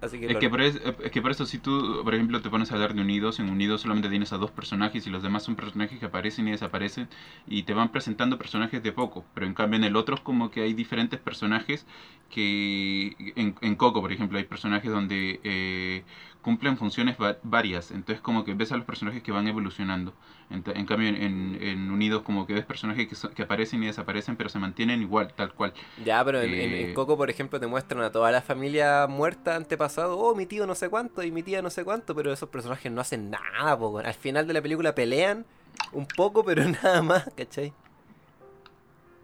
Así 0.00 0.18
que. 0.18 0.32
Es 0.32 0.36
que, 0.38 0.48
por 0.48 0.62
es, 0.62 0.76
es 1.04 1.10
que 1.10 1.20
por 1.20 1.30
eso 1.30 1.44
si 1.44 1.58
tú, 1.58 2.00
por 2.02 2.14
ejemplo, 2.14 2.40
te 2.40 2.48
pones 2.48 2.70
a 2.70 2.74
hablar 2.74 2.94
de 2.94 3.02
Unidos, 3.02 3.38
en 3.38 3.50
Unidos 3.50 3.82
solamente 3.82 4.08
tienes 4.08 4.32
a 4.32 4.38
dos 4.38 4.50
personajes 4.50 5.06
y 5.06 5.10
los 5.10 5.22
demás 5.22 5.42
son 5.42 5.56
personajes 5.56 5.98
que 5.98 6.06
aparecen 6.06 6.48
y 6.48 6.52
desaparecen 6.52 7.06
y 7.46 7.64
te 7.64 7.74
van 7.74 7.92
presentando 7.92 8.38
personajes 8.38 8.82
de 8.82 8.92
poco, 8.92 9.26
pero 9.34 9.44
en 9.44 9.52
cambio 9.52 9.76
en 9.76 9.84
el 9.84 9.96
otro 9.96 10.14
es 10.14 10.22
como 10.22 10.50
que 10.50 10.62
hay 10.62 10.72
diferentes 10.72 11.20
personajes 11.20 11.84
que 12.30 13.14
en, 13.36 13.54
en 13.60 13.76
Coco, 13.76 14.00
por 14.00 14.10
ejemplo, 14.10 14.38
hay 14.38 14.44
personajes 14.44 14.90
donde 14.90 15.38
eh, 15.44 16.02
cumplen 16.42 16.76
funciones 16.78 17.16
va- 17.20 17.36
varias, 17.42 17.90
entonces 17.90 18.20
como 18.22 18.44
que 18.44 18.54
ves 18.54 18.72
a 18.72 18.76
los 18.76 18.86
personajes 18.86 19.22
que 19.22 19.30
van 19.32 19.46
evolucionando. 19.46 20.14
En, 20.48 20.64
en 20.74 20.86
cambio 20.86 21.08
en, 21.08 21.90
Unidos 21.92 22.22
como 22.22 22.46
que 22.46 22.54
ves 22.54 22.64
personajes 22.64 23.06
que, 23.08 23.14
so- 23.14 23.30
que 23.30 23.42
aparecen 23.42 23.82
y 23.82 23.86
desaparecen, 23.86 24.36
pero 24.36 24.48
se 24.48 24.58
mantienen 24.58 25.02
igual, 25.02 25.32
tal 25.34 25.52
cual. 25.52 25.72
Ya, 26.04 26.24
pero 26.24 26.40
en, 26.40 26.52
en- 26.54 26.60
en 26.74 26.90
eh, 26.90 26.94
Coco, 26.94 27.16
por 27.16 27.30
ejemplo, 27.30 27.60
te 27.60 27.66
muestran 27.66 28.02
a 28.02 28.10
toda 28.10 28.30
la 28.32 28.40
familia 28.42 29.06
muerta 29.06 29.54
antepasado. 29.56 30.18
Oh, 30.18 30.34
mi 30.34 30.46
tío 30.46 30.66
no 30.66 30.74
sé 30.74 30.88
cuánto 30.88 31.22
y 31.22 31.30
mi 31.30 31.42
tía 31.42 31.62
no 31.62 31.70
sé 31.70 31.84
cuánto, 31.84 32.14
pero 32.14 32.32
esos 32.32 32.48
personajes 32.48 32.90
no 32.90 33.00
hacen 33.00 33.30
nada, 33.30 33.78
po. 33.78 33.98
Al 33.98 34.14
final 34.14 34.46
de 34.46 34.54
la 34.54 34.62
película 34.62 34.94
pelean 34.94 35.44
un 35.92 36.06
poco, 36.06 36.42
pero 36.44 36.64
nada 36.68 37.02
más, 37.02 37.30
¿cachai? 37.36 37.72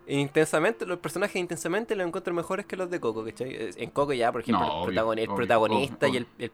Intensamente, 0.09 0.87
los 0.87 0.99
personajes 1.01 1.35
intensamente 1.37 1.97
los 1.97 2.07
encuentro 2.07 2.33
mejores 2.33 2.65
que 2.67 2.77
los 2.77 2.89
de 2.89 3.01
Coco, 3.01 3.25
¿cachai? 3.25 3.53
Es- 3.55 3.77
En 3.77 3.91
Coco 3.91 4.13
ya, 4.13 4.31
por 4.31 4.43
ejemplo, 4.43 4.65
No, 4.65 4.73
el, 4.89 4.91
obvio, 4.91 5.03
protagon- 5.03 5.19
el 5.19 5.29
obvio, 5.29 5.37
protagonista 5.37 6.07
obvio, 6.07 6.15
y 6.15 6.17
el, 6.19 6.27
el- 6.39 6.53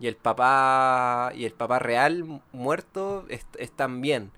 Y 0.00 0.06
el 0.08 0.16
papá 0.16 1.32
y 1.36 1.44
el 1.44 1.52
papá 1.52 1.78
real 1.78 2.24
mu- 2.24 2.40
muerto 2.52 3.26
est- 3.28 3.56
están 3.58 4.00
bien. 4.00 4.32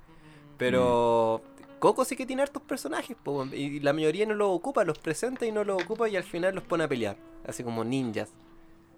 Pero 0.58 1.42
Coco 1.78 2.04
sí 2.04 2.16
que 2.16 2.26
tiene 2.26 2.42
hartos 2.42 2.62
personajes, 2.62 3.16
po, 3.22 3.44
y 3.46 3.80
la 3.80 3.92
mayoría 3.92 4.26
no 4.26 4.34
los 4.34 4.48
ocupa, 4.50 4.84
los 4.84 4.98
presenta 4.98 5.46
y 5.46 5.52
no 5.52 5.64
los 5.64 5.82
ocupa 5.82 6.08
y 6.08 6.16
al 6.16 6.24
final 6.24 6.54
los 6.54 6.64
pone 6.64 6.84
a 6.84 6.88
pelear, 6.88 7.16
así 7.46 7.64
como 7.64 7.84
ninjas. 7.84 8.34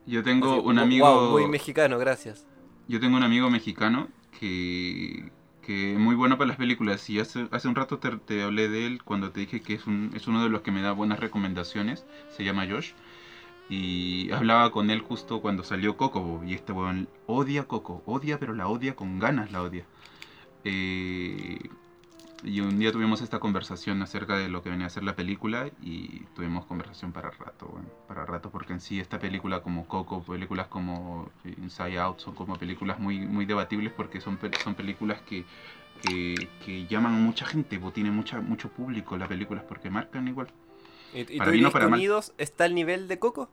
Yo 0.07 0.23
tengo 0.23 0.51
Así, 0.51 0.63
un 0.63 0.79
wow, 0.99 1.21
amigo. 1.21 1.21
muy 1.23 1.47
mexicano, 1.47 1.99
gracias. 1.99 2.47
Yo 2.87 3.01
tengo 3.01 3.17
un 3.17 3.23
amigo 3.23 3.49
mexicano 3.51 4.09
que, 4.39 5.33
que 5.63 5.95
es 5.95 5.99
muy 5.99 6.15
bueno 6.15 6.37
para 6.37 6.49
las 6.49 6.57
películas 6.59 7.09
y 7.09 7.19
hace, 7.19 7.49
hace 7.51 7.69
un 7.69 7.75
rato 7.75 7.99
te, 7.99 8.11
te 8.19 8.43
hablé 8.43 8.69
de 8.69 8.87
él 8.87 9.03
cuando 9.03 9.31
te 9.33 9.41
dije 9.41 9.61
que 9.63 9.75
es, 9.75 9.87
un, 9.87 10.11
es 10.15 10.27
uno 10.29 10.43
de 10.43 10.51
los 10.51 10.61
que 10.63 10.71
me 10.71 10.83
da 10.83 10.93
buenas 10.93 11.19
recomendaciones, 11.21 12.05
se 12.29 12.45
llama 12.45 12.67
Josh. 12.69 12.93
Y 13.69 14.31
hablaba 14.31 14.71
con 14.71 14.91
él 14.91 15.01
justo 15.01 15.41
cuando 15.41 15.65
salió 15.65 15.97
Coco 15.97 16.43
y 16.47 16.55
este 16.55 16.73
weón 16.73 17.09
odia 17.27 17.65
Coco, 17.65 18.03
odia 18.07 18.39
pero 18.39 18.55
la 18.55 18.69
odia 18.69 18.95
con 18.95 19.19
ganas, 19.19 19.53
la 19.53 19.63
odia. 19.63 19.85
Eh, 20.65 21.59
y 22.45 22.61
un 22.61 22.79
día 22.79 22.93
tuvimos 22.93 23.23
esta 23.23 23.39
conversación 23.39 24.03
acerca 24.03 24.37
de 24.37 24.49
lo 24.49 24.63
que 24.63 24.69
venía 24.69 24.87
a 24.87 24.91
ser 24.91 25.03
la 25.03 25.17
película 25.17 25.71
y 25.81 26.25
tuvimos 26.35 26.67
conversación 26.67 27.11
para 27.11 27.31
rato, 27.31 27.81
para 28.07 28.27
rato 28.27 28.51
porque 28.51 28.75
en 28.75 28.81
sí 28.81 29.01
esta 29.01 29.19
película 29.19 29.63
como 29.63 29.87
Coco, 29.89 30.23
películas 30.23 30.67
como 30.69 31.31
Inside 31.45 31.99
Out 31.99 32.21
son 32.21 32.35
como 32.35 32.57
películas 32.57 32.99
muy, 32.99 33.21
muy 33.21 33.47
debatibles 33.47 33.93
porque 33.95 34.21
son, 34.21 34.39
son 34.63 34.75
películas 34.75 35.23
que, 35.23 35.47
que, 36.03 36.87
llaman 36.87 37.15
a 37.15 37.19
mucha 37.19 37.47
gente, 37.47 37.79
tienen 37.95 38.15
mucha, 38.15 38.41
mucho 38.41 38.69
público 38.69 39.17
las 39.17 39.29
películas 39.29 39.65
porque 39.67 39.89
marcan 39.89 40.29
igual. 40.29 40.49
¿Y, 41.15 41.21
y 41.21 41.39
Para 41.39 41.45
tú 41.51 41.53
dirías 41.53 41.73
para 41.73 41.85
que 41.87 41.91
mal. 41.91 41.99
Unidos 42.01 42.33
está 42.39 42.65
al 42.65 42.75
nivel 42.75 43.09
de 43.09 43.19
Coco? 43.19 43.49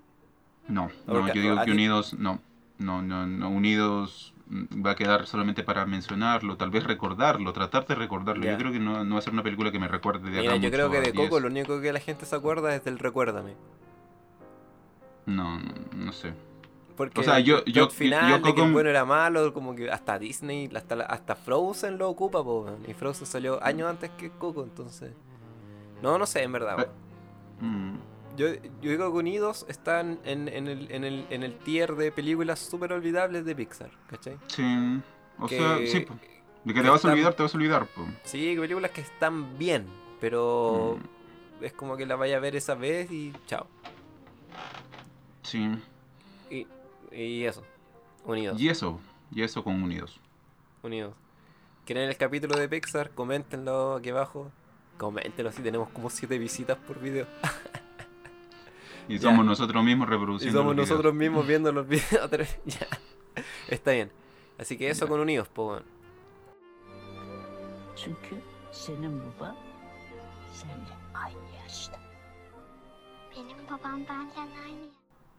No, 0.67 0.87
no, 1.07 1.13
Porque 1.13 1.33
yo 1.35 1.41
digo 1.41 1.55
que 1.59 1.65
ti- 1.65 1.71
Unidos 1.71 2.13
no, 2.17 2.39
no, 2.77 3.01
no, 3.01 3.25
no, 3.27 3.49
Unidos 3.49 4.33
va 4.85 4.91
a 4.91 4.95
quedar 4.95 5.27
solamente 5.27 5.63
para 5.63 5.85
mencionarlo, 5.85 6.57
tal 6.57 6.71
vez 6.71 6.83
recordarlo, 6.83 7.53
tratar 7.53 7.85
de 7.87 7.95
recordarlo. 7.95 8.43
Yo 8.45 8.57
creo 8.57 8.71
que 8.71 8.79
no, 8.79 9.03
no 9.05 9.15
va 9.15 9.19
a 9.19 9.21
ser 9.21 9.31
una 9.33 9.43
película 9.43 9.71
que 9.71 9.79
me 9.79 9.87
recuerde 9.87 10.29
de 10.29 10.41
Mira, 10.41 10.53
acá 10.53 10.61
yo 10.61 10.71
creo 10.71 10.91
que 10.91 10.99
de 11.01 11.13
Coco 11.13 11.39
10. 11.39 11.41
lo 11.43 11.47
único 11.47 11.79
que 11.81 11.93
la 11.93 11.99
gente 11.99 12.25
se 12.25 12.35
acuerda 12.35 12.75
es 12.75 12.83
del 12.83 12.99
Recuérdame. 12.99 13.53
No, 15.25 15.59
no, 15.59 15.71
no 15.95 16.11
sé. 16.11 16.33
Porque 16.97 17.21
O 17.21 17.23
sea, 17.23 17.39
yo- 17.39 17.63
yo- 17.65 17.89
final 17.89 18.29
yo 18.29 18.39
de 18.39 18.53
que 18.53 18.61
el 18.61 18.71
bueno 18.73 18.89
era 18.89 19.05
malo, 19.05 19.53
como 19.53 19.73
que 19.75 19.89
hasta 19.89 20.19
Disney, 20.19 20.69
hasta, 20.75 20.95
hasta 21.05 21.35
Frozen 21.35 21.97
lo 21.97 22.09
ocupa, 22.09 22.43
po, 22.43 22.69
y 22.87 22.93
Frozen 22.93 23.25
salió 23.27 23.63
años 23.63 23.89
antes 23.89 24.09
que 24.11 24.29
Coco, 24.31 24.63
entonces... 24.63 25.13
No, 26.01 26.17
no 26.17 26.25
sé, 26.25 26.43
en 26.43 26.51
verdad. 26.51 26.79
Eh. 26.81 26.87
Mm, 27.61 27.95
Yo, 28.37 28.47
yo 28.81 28.91
digo 28.91 29.11
que 29.11 29.17
Unidos 29.19 29.65
están 29.69 30.19
en, 30.25 30.47
en, 30.47 30.67
el, 30.67 30.91
en, 30.91 31.03
el, 31.03 31.25
en 31.29 31.43
el 31.43 31.57
tier 31.59 31.95
de 31.95 32.11
películas 32.11 32.59
súper 32.59 32.91
olvidables 32.93 33.45
de 33.45 33.55
Pixar, 33.55 33.91
¿cachai? 34.07 34.37
sí, 34.47 34.63
o 35.39 35.47
Que- 35.47 35.57
sea, 35.57 35.77
sí, 35.87 35.99
po. 36.01 36.13
de 36.63 36.73
que 36.73 36.73
que 36.73 36.81
te 36.81 36.89
vas 36.89 37.03
a 37.05 37.11
olvidar, 37.11 37.33
te 37.33 37.43
vas 37.43 37.53
a 37.53 37.57
olvidar. 37.57 37.85
po. 37.87 38.05
Sí, 38.23 38.55
películas 38.57 38.91
que 38.91 39.01
están 39.01 39.57
bien, 39.57 39.85
pero 40.19 40.97
Mm, 41.59 41.63
es 41.65 41.73
como 41.73 41.97
que 41.97 42.05
la 42.05 42.15
vaya 42.15 42.37
a 42.37 42.39
ver 42.39 42.55
esa 42.55 42.73
vez 42.75 43.11
y 43.11 43.33
chao. 43.47 43.67
sí, 45.43 45.69
Y, 46.49 46.67
y 47.11 47.43
eso, 47.45 47.63
Unidos. 48.25 48.59
y 48.61 48.69
eso, 48.69 48.99
y 49.31 49.43
eso 49.43 49.63
con 49.63 49.81
Unidos. 49.83 50.19
Unidos. 50.83 51.13
¿Quieren 51.85 52.09
el 52.09 52.17
capítulo 52.17 52.57
de 52.57 52.69
Pixar? 52.69 53.11
Coméntenlo 53.11 53.95
aquí 53.95 54.09
abajo. 54.09 54.51
Coméntenlo 55.01 55.51
si 55.51 55.63
tenemos 55.63 55.89
como 55.89 56.11
7 56.11 56.37
visitas 56.37 56.77
por 56.77 56.99
video. 56.99 57.25
Y 59.07 59.15
Ya. 59.17 59.21
somos 59.21 59.43
nosotros 59.43 59.83
mismos 59.83 60.07
Y 60.07 60.11
reproduciendo. 60.11 60.59
somos 60.59 60.75
los 60.75 60.85
videos. 60.85 60.89
nosotros 60.91 61.13
mismos 61.15 61.47
viendo 61.47 61.71
los 61.71 61.87
videos. 61.87 62.23
otra 62.23 62.37
vez. 62.37 62.59
ya. 62.65 62.85
Está 63.67 63.93
bien. 63.93 64.11
Así 64.59 64.77
que 64.77 64.91
eso 64.91 65.05
Ya. 65.05 65.09
con 65.09 65.19
Unidos, 65.19 65.47
aynı. 65.55 65.81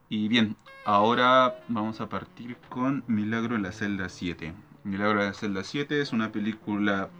Y 0.08 0.26
bien, 0.28 0.56
ahora 0.84 1.60
vamos 1.68 2.00
a 2.00 2.08
partir 2.08 2.56
con 2.68 3.04
Milagro 3.06 3.54
en 3.54 3.62
la 3.62 3.70
celda 3.70 4.08
7. 4.08 4.54
Milagro 4.82 5.20
en 5.20 5.26
la 5.28 5.34
celda 5.34 5.62
7 5.62 6.00
es 6.00 6.12
una 6.12 6.32
película... 6.32 7.10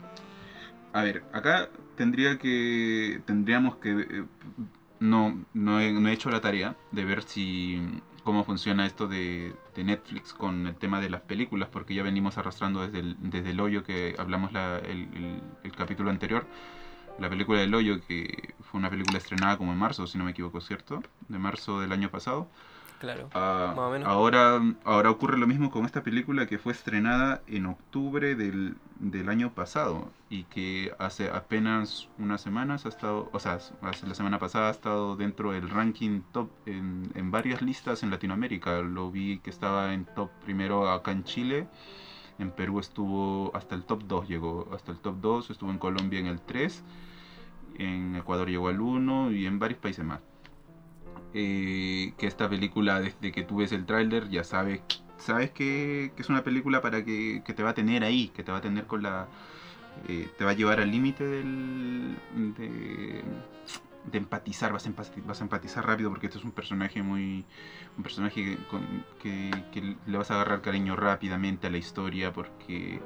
A 0.92 1.02
ver, 1.04 1.24
acá 1.32 1.70
tendría 1.96 2.38
que 2.38 3.22
tendríamos 3.26 3.76
que 3.76 3.90
eh, 3.90 4.24
no 5.00 5.44
no 5.54 5.80
he, 5.80 5.92
no 5.92 6.08
he 6.08 6.12
hecho 6.12 6.30
la 6.30 6.40
tarea 6.40 6.76
de 6.92 7.04
ver 7.04 7.22
si 7.22 7.80
cómo 8.24 8.44
funciona 8.44 8.86
esto 8.86 9.08
de, 9.08 9.54
de 9.74 9.84
Netflix 9.84 10.32
con 10.34 10.66
el 10.68 10.76
tema 10.76 11.00
de 11.00 11.10
las 11.10 11.22
películas 11.22 11.68
porque 11.70 11.94
ya 11.94 12.02
venimos 12.04 12.38
arrastrando 12.38 12.82
desde 12.82 13.00
el, 13.00 13.16
desde 13.20 13.50
el 13.50 13.60
hoyo 13.60 13.82
que 13.84 14.14
hablamos 14.18 14.52
la- 14.52 14.78
el, 14.78 15.08
el- 15.14 15.42
el 15.64 15.72
capítulo 15.72 16.10
anterior. 16.10 16.46
La 17.18 17.28
película 17.30 17.60
del 17.60 17.74
hoyo 17.74 18.00
que 18.06 18.54
fue 18.60 18.78
una 18.80 18.90
película 18.90 19.18
estrenada 19.18 19.58
como 19.58 19.72
en 19.72 19.78
marzo 19.78 20.06
si 20.06 20.18
no 20.18 20.24
me 20.24 20.30
equivoco 20.32 20.60
cierto 20.60 21.02
de 21.28 21.38
marzo 21.38 21.80
del 21.80 21.92
año 21.92 22.10
pasado 22.10 22.48
Claro. 23.02 23.28
Ah, 23.34 23.74
Más 23.76 23.86
o 23.88 23.90
menos. 23.90 24.08
ahora, 24.08 24.60
ahora 24.84 25.10
ocurre 25.10 25.36
lo 25.36 25.48
mismo 25.48 25.70
con 25.72 25.84
esta 25.86 26.04
película 26.04 26.46
que 26.46 26.58
fue 26.58 26.72
estrenada 26.72 27.42
en 27.48 27.66
octubre 27.66 28.36
del, 28.36 28.76
del 29.00 29.28
año 29.28 29.52
pasado 29.54 30.12
y 30.30 30.44
que 30.44 30.94
hace 31.00 31.28
apenas 31.30 32.08
unas 32.18 32.40
semanas 32.40 32.86
ha 32.86 32.90
estado, 32.90 33.28
o 33.32 33.40
sea, 33.40 33.58
hace 33.82 34.06
la 34.06 34.14
semana 34.14 34.38
pasada 34.38 34.68
ha 34.68 34.70
estado 34.70 35.16
dentro 35.16 35.50
del 35.50 35.68
ranking 35.68 36.20
top 36.32 36.50
en, 36.66 37.10
en 37.16 37.32
varias 37.32 37.60
listas 37.60 38.04
en 38.04 38.10
Latinoamérica. 38.10 38.80
Lo 38.82 39.10
vi 39.10 39.40
que 39.40 39.50
estaba 39.50 39.94
en 39.94 40.04
top 40.04 40.30
primero 40.44 40.88
acá 40.88 41.10
en 41.10 41.24
Chile. 41.24 41.66
En 42.38 42.50
Perú 42.52 42.78
estuvo 42.80 43.50
hasta 43.56 43.74
el 43.74 43.84
top 43.84 44.04
2, 44.06 44.28
llegó 44.28 44.68
hasta 44.74 44.92
el 44.92 44.98
top 45.00 45.16
2, 45.20 45.50
estuvo 45.50 45.70
en 45.70 45.78
Colombia 45.78 46.20
en 46.20 46.26
el 46.26 46.40
3, 46.40 46.84
en 47.76 48.16
Ecuador 48.16 48.48
llegó 48.48 48.68
al 48.68 48.80
1 48.80 49.32
y 49.32 49.46
en 49.46 49.58
varios 49.58 49.80
países 49.80 50.04
más 50.04 50.20
eh, 51.34 52.12
que 52.18 52.26
esta 52.26 52.48
película, 52.48 53.00
desde 53.00 53.32
que 53.32 53.42
tú 53.42 53.56
ves 53.56 53.72
el 53.72 53.86
tráiler, 53.86 54.28
ya 54.28 54.44
sabes, 54.44 54.82
sabes 55.18 55.50
que, 55.50 56.12
es 56.16 56.28
una 56.28 56.42
película 56.44 56.80
para 56.80 57.04
que, 57.04 57.42
que 57.44 57.54
te 57.54 57.62
va 57.62 57.70
a 57.70 57.74
tener 57.74 58.04
ahí, 58.04 58.28
que 58.28 58.42
te 58.42 58.52
va 58.52 58.58
a 58.58 58.60
tener 58.60 58.86
con 58.86 59.02
la... 59.02 59.28
eh, 60.08 60.28
te 60.38 60.44
va 60.44 60.50
a 60.50 60.54
llevar 60.54 60.80
al 60.80 60.90
límite 60.90 61.24
del... 61.24 62.16
De, 62.56 63.22
de 64.10 64.18
empatizar, 64.18 64.72
vas 64.72 64.84
a 64.86 64.88
empatizar, 64.88 65.24
vas 65.24 65.40
a 65.40 65.44
empatizar 65.44 65.86
rápido 65.86 66.10
porque 66.10 66.26
este 66.26 66.38
es 66.38 66.44
un 66.44 66.52
personaje 66.52 67.02
muy... 67.02 67.44
Un 67.96 68.02
personaje 68.02 68.58
que, 68.58 68.58
que, 69.22 69.64
que 69.72 69.96
le 70.06 70.18
vas 70.18 70.30
a 70.30 70.34
agarrar 70.34 70.60
cariño 70.60 70.96
rápidamente 70.96 71.66
a 71.66 71.70
la 71.70 71.78
historia 71.78 72.32
porque 72.32 73.00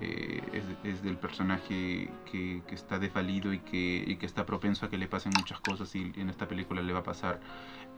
eh, 0.00 0.42
es, 0.52 0.64
es 0.84 1.02
del 1.02 1.16
personaje 1.16 2.10
que, 2.30 2.62
que 2.66 2.74
está 2.74 2.98
desvalido 2.98 3.52
y 3.52 3.60
que, 3.60 4.04
y 4.06 4.16
que 4.16 4.26
está 4.26 4.44
propenso 4.46 4.86
a 4.86 4.90
que 4.90 4.98
le 4.98 5.06
pasen 5.08 5.32
muchas 5.38 5.60
cosas 5.60 5.94
y 5.94 6.12
en 6.16 6.28
esta 6.30 6.46
película 6.48 6.82
le 6.82 6.92
va 6.92 7.00
a 7.00 7.02
pasar 7.02 7.40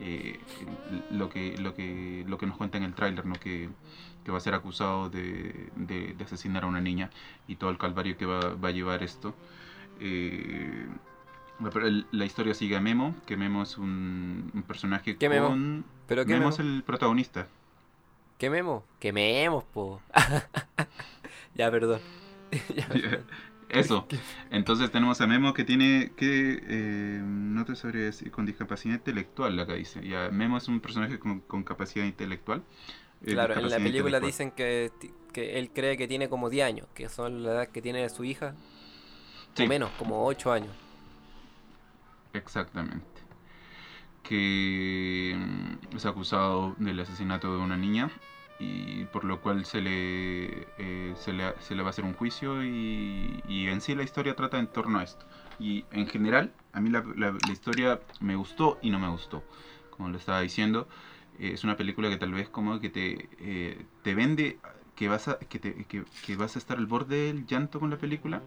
eh, 0.01 0.39
lo, 1.11 1.29
que, 1.29 1.57
lo, 1.59 1.75
que, 1.75 2.25
lo 2.27 2.39
que 2.39 2.47
nos 2.47 2.57
cuenta 2.57 2.79
en 2.79 2.85
el 2.85 2.95
tráiler, 2.95 3.27
¿no? 3.27 3.35
que, 3.35 3.69
que 4.25 4.31
va 4.31 4.39
a 4.39 4.41
ser 4.41 4.55
acusado 4.55 5.09
de, 5.11 5.71
de- 5.77 6.15
de 6.15 6.25
asesinar 6.25 6.65
a 6.65 6.67
una 6.67 6.81
niña 6.81 7.11
y 7.49 7.57
todo 7.57 7.71
el 7.71 7.79
calvario 7.79 8.17
que 8.17 8.27
va, 8.27 8.41
va 8.55 8.69
a 8.69 8.73
llevar 8.73 9.03
esto. 9.03 9.35
Eh, 10.01 10.87
la, 12.13 12.25
historia 12.25 12.55
sigue 12.55 12.77
a 12.77 12.81
Memo, 12.81 13.17
que 13.27 13.37
Memo 13.37 13.63
es 13.65 13.79
un, 13.79 14.51
un 14.55 14.63
personaje 14.63 15.17
¿Qué 15.17 15.29
Memo? 15.29 15.49
con... 15.49 15.85
¿Pero 16.07 16.25
qué 16.25 16.35
Memo 16.35 16.45
memo? 16.45 16.51
es 16.51 16.59
el 16.61 16.83
protagonista. 16.87 17.49
¿Qué 18.39 18.49
memo? 18.51 18.85
¿Qué 19.01 19.13
memos, 19.13 19.65
po? 19.65 20.01
ya, 21.59 21.71
perdón. 21.71 22.03
Ya, 22.77 22.89
perdón. 22.89 23.27
Eso. 23.69 24.09
Entonces 24.51 24.91
tenemos 24.91 25.21
a 25.21 25.27
Memo 25.27 25.53
que 25.55 25.65
tiene 25.65 26.15
que 26.17 26.63
eh, 26.67 27.21
no 27.23 27.65
te 27.67 27.77
sabría 27.77 28.05
decir 28.05 28.31
con 28.31 28.47
discapacidad 28.47 28.95
intelectual 28.95 29.59
acá 29.61 29.75
dice. 29.75 30.07
Ya 30.07 30.31
Memo 30.31 30.57
es 30.59 30.69
un 30.69 30.81
personaje 30.81 31.19
con, 31.19 31.41
con 31.43 31.65
capacidad 31.65 32.05
intelectual. 32.07 32.65
eh, 33.23 33.35
Claro, 33.35 33.55
en 33.55 33.69
la 33.71 33.81
película 33.83 34.21
dicen 34.21 34.51
que, 34.53 34.91
que 35.33 35.59
él 35.59 35.71
cree 35.73 35.97
que 35.97 36.09
tiene 36.09 36.29
como 36.29 36.49
10 36.51 36.67
años, 36.67 36.89
que 36.95 37.09
son 37.09 37.43
la 37.43 37.53
edad 37.53 37.69
que 37.69 37.83
tiene 37.83 38.09
su 38.09 38.25
hija, 38.25 38.57
Sí, 39.55 39.65
o 39.65 39.67
menos, 39.67 39.93
como 39.93 40.25
8 40.27 40.53
años. 40.53 40.75
Exactamente. 42.33 43.23
Que 44.23 45.35
mm, 45.37 45.97
es 45.97 46.07
acusado 46.07 46.75
del 46.79 47.01
asesinato 47.01 47.53
de 47.57 47.59
una 47.63 47.77
niña 47.77 48.11
y 48.59 49.05
por 49.07 49.25
lo 49.25 49.41
cual 49.41 49.65
se 49.65 49.81
le, 49.81 50.69
eh, 50.79 51.15
se 51.17 51.33
le, 51.33 51.55
se 51.61 51.75
le 51.75 51.83
va 51.83 51.89
a 51.89 51.91
hacer 51.91 52.05
un 52.05 52.15
juicio 52.15 52.65
y, 52.65 53.41
y 53.47 53.69
en 53.69 53.81
sí 53.81 53.95
la 53.95 54.03
historia 54.03 54.35
trata 54.37 54.59
en 54.59 54.69
torno 54.69 54.99
a 54.99 55.05
esto. 55.05 55.27
Y 55.59 55.87
en 55.93 56.07
general, 56.07 56.55
a 56.73 56.81
mí 56.81 56.91
la, 56.91 57.05
la- 57.17 57.33
la 57.33 57.53
historia 57.53 58.01
me 58.21 58.37
gustó 58.37 58.79
y 58.83 58.91
no 58.91 58.99
me 58.99 59.09
gustó. 59.09 59.45
Como 59.91 60.09
lo 60.11 60.17
estaba 60.19 60.41
diciendo, 60.41 60.89
eh, 61.39 61.53
es 61.55 61.65
una 61.65 61.77
película 61.77 62.09
que 62.11 62.17
tal 62.17 62.33
vez 62.33 62.49
como 62.49 62.81
que 62.81 62.91
te, 62.91 63.29
eh, 63.39 63.87
te 64.03 64.15
vende 64.15 64.61
que 64.95 65.09
vas, 65.09 65.29
a, 65.29 65.39
que, 65.39 65.59
te- 65.59 65.85
que- 65.87 66.05
que 66.21 66.37
vas 66.37 66.57
a 66.57 66.59
estar 66.59 66.79
al 66.79 66.87
borde 66.87 67.27
del 67.27 67.47
llanto 67.47 67.79
con 67.81 67.91
la 67.91 67.99
película, 67.99 68.43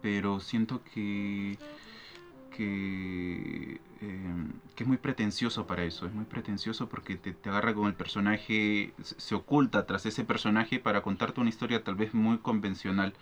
pero 0.00 0.40
siento 0.40 0.82
que 0.82 1.58
que, 2.56 3.80
eh, 4.00 4.34
que 4.74 4.84
es 4.84 4.88
muy 4.88 4.98
pretencioso 4.98 5.66
para 5.66 5.84
eso. 5.84 6.06
Es 6.06 6.12
muy 6.12 6.24
pretencioso 6.24 6.88
porque 6.88 7.16
te, 7.16 7.32
te 7.32 7.48
agarra 7.50 7.74
con 7.74 7.86
el 7.86 7.94
personaje, 7.94 8.94
se, 9.02 9.20
se 9.20 9.34
oculta 9.34 9.86
tras 9.86 10.06
ese 10.06 10.24
personaje 10.24 10.78
para 10.78 11.02
contarte 11.02 11.40
una 11.40 11.50
historia 11.50 11.82
tal 11.82 11.94
vez 11.96 12.14
muy 12.14 12.38
convencional 12.38 13.14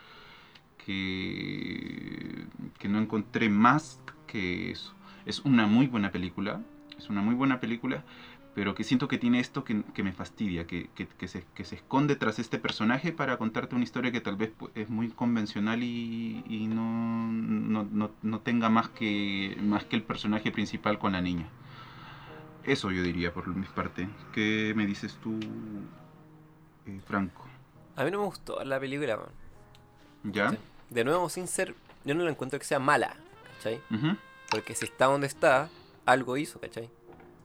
que, 0.85 2.47
que 2.78 2.89
no 2.89 2.99
encontré 2.99 3.49
más 3.49 4.01
que 4.26 4.70
eso. 4.70 4.95
Es 5.26 5.41
una 5.41 5.66
muy 5.66 5.87
buena 5.87 6.11
película, 6.11 6.61
es 6.99 7.09
una 7.09 7.22
muy 7.22 7.35
buena 7.35 7.61
película, 7.61 8.05
pero 8.55 8.74
que 8.74 8.82
siento 8.84 9.07
que 9.09 9.16
tiene 9.18 9.38
esto 9.40 9.62
que, 9.64 9.82
que 9.94 10.03
me 10.03 10.12
fastidia, 10.12 10.66
que, 10.66 10.88
que, 10.94 11.07
que 11.07 11.28
se, 11.28 11.44
que 11.55 11.64
se 11.64 11.76
esconde 11.76 12.16
tras 12.16 12.38
este 12.38 12.59
personaje 12.59 13.12
para 13.12 13.36
contarte 13.38 13.74
una 13.76 13.84
historia 13.84 14.11
que 14.12 14.20
tal 14.20 14.36
vez 14.36 14.51
pu- 14.59 14.70
es 14.74 14.88
muy 14.90 15.09
convencional 15.11 15.82
y, 15.82 16.42
y 16.48 16.66
no, 16.66 17.30
no, 17.30 17.84
no, 17.90 18.11
no 18.22 18.40
tenga 18.40 18.68
más 18.68 18.88
que, 18.88 19.57
más 19.62 19.84
que 19.84 19.96
el 19.96 20.03
personaje 20.03 20.51
principal 20.51 20.98
con 20.98 21.12
la 21.12 21.20
niña. 21.20 21.46
Eso 22.64 22.90
yo 22.90 23.03
diría 23.03 23.32
por 23.32 23.46
mi 23.48 23.66
parte. 23.66 24.09
¿Qué 24.34 24.72
me 24.76 24.84
dices 24.86 25.16
tú, 25.22 25.38
eh, 26.86 27.01
Franco? 27.07 27.46
A 27.96 28.05
mí 28.05 28.11
no 28.11 28.18
me 28.18 28.24
gustó 28.26 28.62
la 28.64 28.78
película, 28.78 29.16
man. 29.16 29.26
¿Ya? 30.24 30.51
Sí. 30.51 30.57
De 30.90 31.05
nuevo, 31.05 31.28
sin 31.28 31.46
ser. 31.46 31.74
Yo 32.05 32.14
no 32.14 32.24
la 32.24 32.30
encuentro 32.30 32.59
que 32.59 32.64
sea 32.64 32.78
mala, 32.78 33.14
¿cachai? 33.57 33.80
Porque 34.51 34.74
si 34.74 34.84
está 34.86 35.07
donde 35.07 35.26
está, 35.26 35.68
algo 36.05 36.36
hizo, 36.36 36.61
¿cachai? 36.61 36.90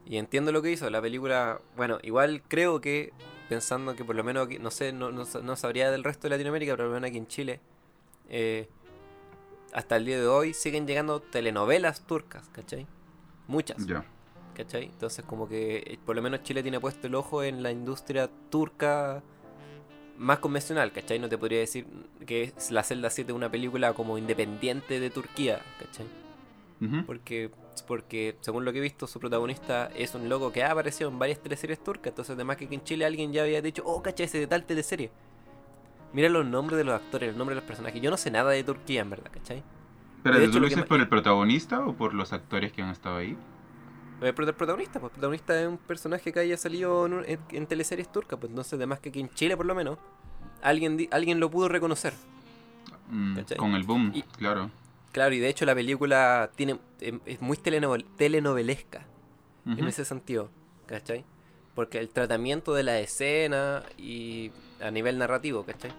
Y 0.06 0.18
entiendo 0.18 0.51
lo 0.51 0.62
que 0.62 0.72
hizo. 0.72 0.89
La 0.89 1.01
película, 1.01 1.60
bueno, 1.76 1.97
igual 2.03 2.41
creo 2.47 2.80
que, 2.82 3.12
pensando 3.49 3.95
que 3.95 4.03
por 4.06 4.16
lo 4.16 4.24
menos, 4.24 4.45
aquí- 4.47 4.60
no 4.60 4.72
sé, 4.72 4.91
no, 4.93 5.12
no, 5.12 5.26
no 5.43 5.56
sabría 5.56 5.91
del 5.91 6.03
resto 6.03 6.24
de 6.24 6.32
Latinoamérica, 6.32 6.74
pero 6.74 6.86
por 6.86 6.89
lo 6.89 6.93
menos 6.95 7.10
aquí 7.10 7.18
en 7.18 7.28
Chile, 7.28 7.60
eh, 8.30 8.68
hasta 9.74 9.95
el 9.97 10.06
día 10.06 10.20
de 10.20 10.28
hoy 10.28 10.53
siguen 10.53 10.88
llegando 10.88 11.20
telenovelas 11.22 12.01
turcas, 12.06 12.47
¿cachai? 12.49 12.86
Muchas. 13.47 13.86
Ya. 13.86 14.06
¿cachai? 14.56 14.86
Entonces 14.86 15.26
como 15.26 15.49
que 15.49 15.78
eh, 15.86 15.99
por 16.06 16.16
lo 16.16 16.22
menos 16.22 16.41
Chile 16.43 16.62
tiene 16.64 16.80
puesto 16.80 17.08
el 17.08 17.16
ojo 17.16 17.43
en 17.43 17.62
la 17.62 17.72
industria 17.72 18.30
turca 18.49 19.22
más 20.18 20.39
convencional, 20.39 20.93
¿cachai? 20.93 21.20
No 21.20 21.28
te 21.28 21.38
podría 21.38 21.60
decir 21.60 21.86
que 22.26 22.43
es 22.43 22.72
La 22.72 22.82
Celda 22.84 23.10
7 23.10 23.34
una 23.34 23.51
película 23.51 23.91
como 23.91 24.18
independiente 24.18 25.01
de 25.01 25.10
Turquía, 25.10 25.62
¿cachai? 25.78 26.06
Porque, 27.06 27.50
porque 27.88 28.36
según 28.42 28.66
lo 28.66 28.72
que 28.72 28.80
he 28.80 28.82
visto, 28.82 29.08
su 29.08 29.20
protagonista 29.20 29.88
es 29.96 30.14
un 30.14 30.28
loco 30.30 30.52
que 30.52 30.64
ha 30.64 30.72
aparecido 30.72 31.10
en 31.10 31.18
varias 31.18 31.40
teleseries 31.40 31.84
turcas, 31.84 32.12
entonces 32.12 32.34
además 32.36 32.58
que 32.58 32.66
aquí 32.66 32.76
en 32.76 32.84
Chile 32.84 33.06
alguien 33.06 33.32
ya 33.34 33.44
había 33.44 33.62
dicho, 33.62 33.82
oh, 33.86 34.02
¿cachai? 34.04 34.26
Ese 34.26 34.40
de 34.40 34.48
tal 34.48 34.66
teleserie. 34.66 35.10
Mira 36.14 36.30
los 36.30 36.46
nombres 36.46 36.78
de 36.78 36.84
los 36.84 36.94
actores, 36.96 37.30
los 37.30 37.38
nombres 37.38 37.56
de 37.56 37.62
los 37.62 37.68
personajes. 37.68 38.02
Yo 38.02 38.10
no 38.12 38.18
sé 38.18 38.30
nada 38.32 38.52
de 38.52 38.64
Turquía, 38.64 39.02
en 39.02 39.10
verdad, 39.10 39.30
¿cachai? 39.32 39.64
Pero 40.24 40.38
De 40.38 40.44
hecho, 40.46 40.54
¿tú 40.54 40.60
lo 40.60 40.68
dices 40.68 40.86
por 40.86 41.00
el 41.00 41.08
protagonista 41.08 41.86
o 41.86 41.94
por 41.94 42.14
los 42.14 42.34
actores 42.34 42.72
que 42.72 42.82
han 42.82 42.90
estado 42.90 43.18
ahí? 43.18 43.38
El 44.22 44.34
prota- 44.34 44.52
el 44.52 44.56
protagonista, 44.56 45.00
pues 45.00 45.12
el 45.12 45.16
protagonista 45.16 45.62
es 45.62 45.68
un 45.68 45.78
personaje 45.78 46.32
que 46.32 46.40
haya 46.40 46.58
salido 46.58 47.06
en, 47.06 47.14
un- 47.14 47.26
en- 47.26 47.40
en 47.52 47.68
teleseries 47.68 48.10
turcas, 48.12 48.40
pues 48.40 48.50
entonces 48.50 48.74
además 48.74 49.00
que 49.00 49.10
aquí 49.10 49.20
en 49.20 49.30
Chile 49.30 49.58
por 49.58 49.66
lo 49.66 49.76
menos, 49.76 49.98
alguien, 50.62 51.08
alguien 51.12 51.40
lo 51.40 51.50
pudo 51.52 51.68
reconocer. 51.68 52.14
Mm, 53.10 53.38
con 53.58 53.76
el 53.76 53.84
boom, 53.84 54.12
Y- 54.16 54.22
claro. 54.24 54.72
Claro, 55.16 55.34
y 55.34 55.39
de 55.39 55.47
hecho 55.47 55.63
la 55.66 55.74
película 55.74 56.51
tiene 56.57 56.78
em, 56.99 57.22
es 57.26 57.39
muy 57.41 57.55
telenovel- 57.55 58.05
telenovelesca 58.18 59.05
en 59.66 59.88
ese 59.88 60.03
sentido, 60.03 60.49
¿cachai? 60.88 61.24
Porque 61.74 61.99
el 61.99 62.09
tratamiento 62.09 62.74
de 62.74 62.84
la 62.84 62.99
escena 62.99 63.82
y 63.97 64.51
a 64.82 64.91
nivel 64.91 65.18
narrativo, 65.18 65.63
¿cachai? 65.63 65.91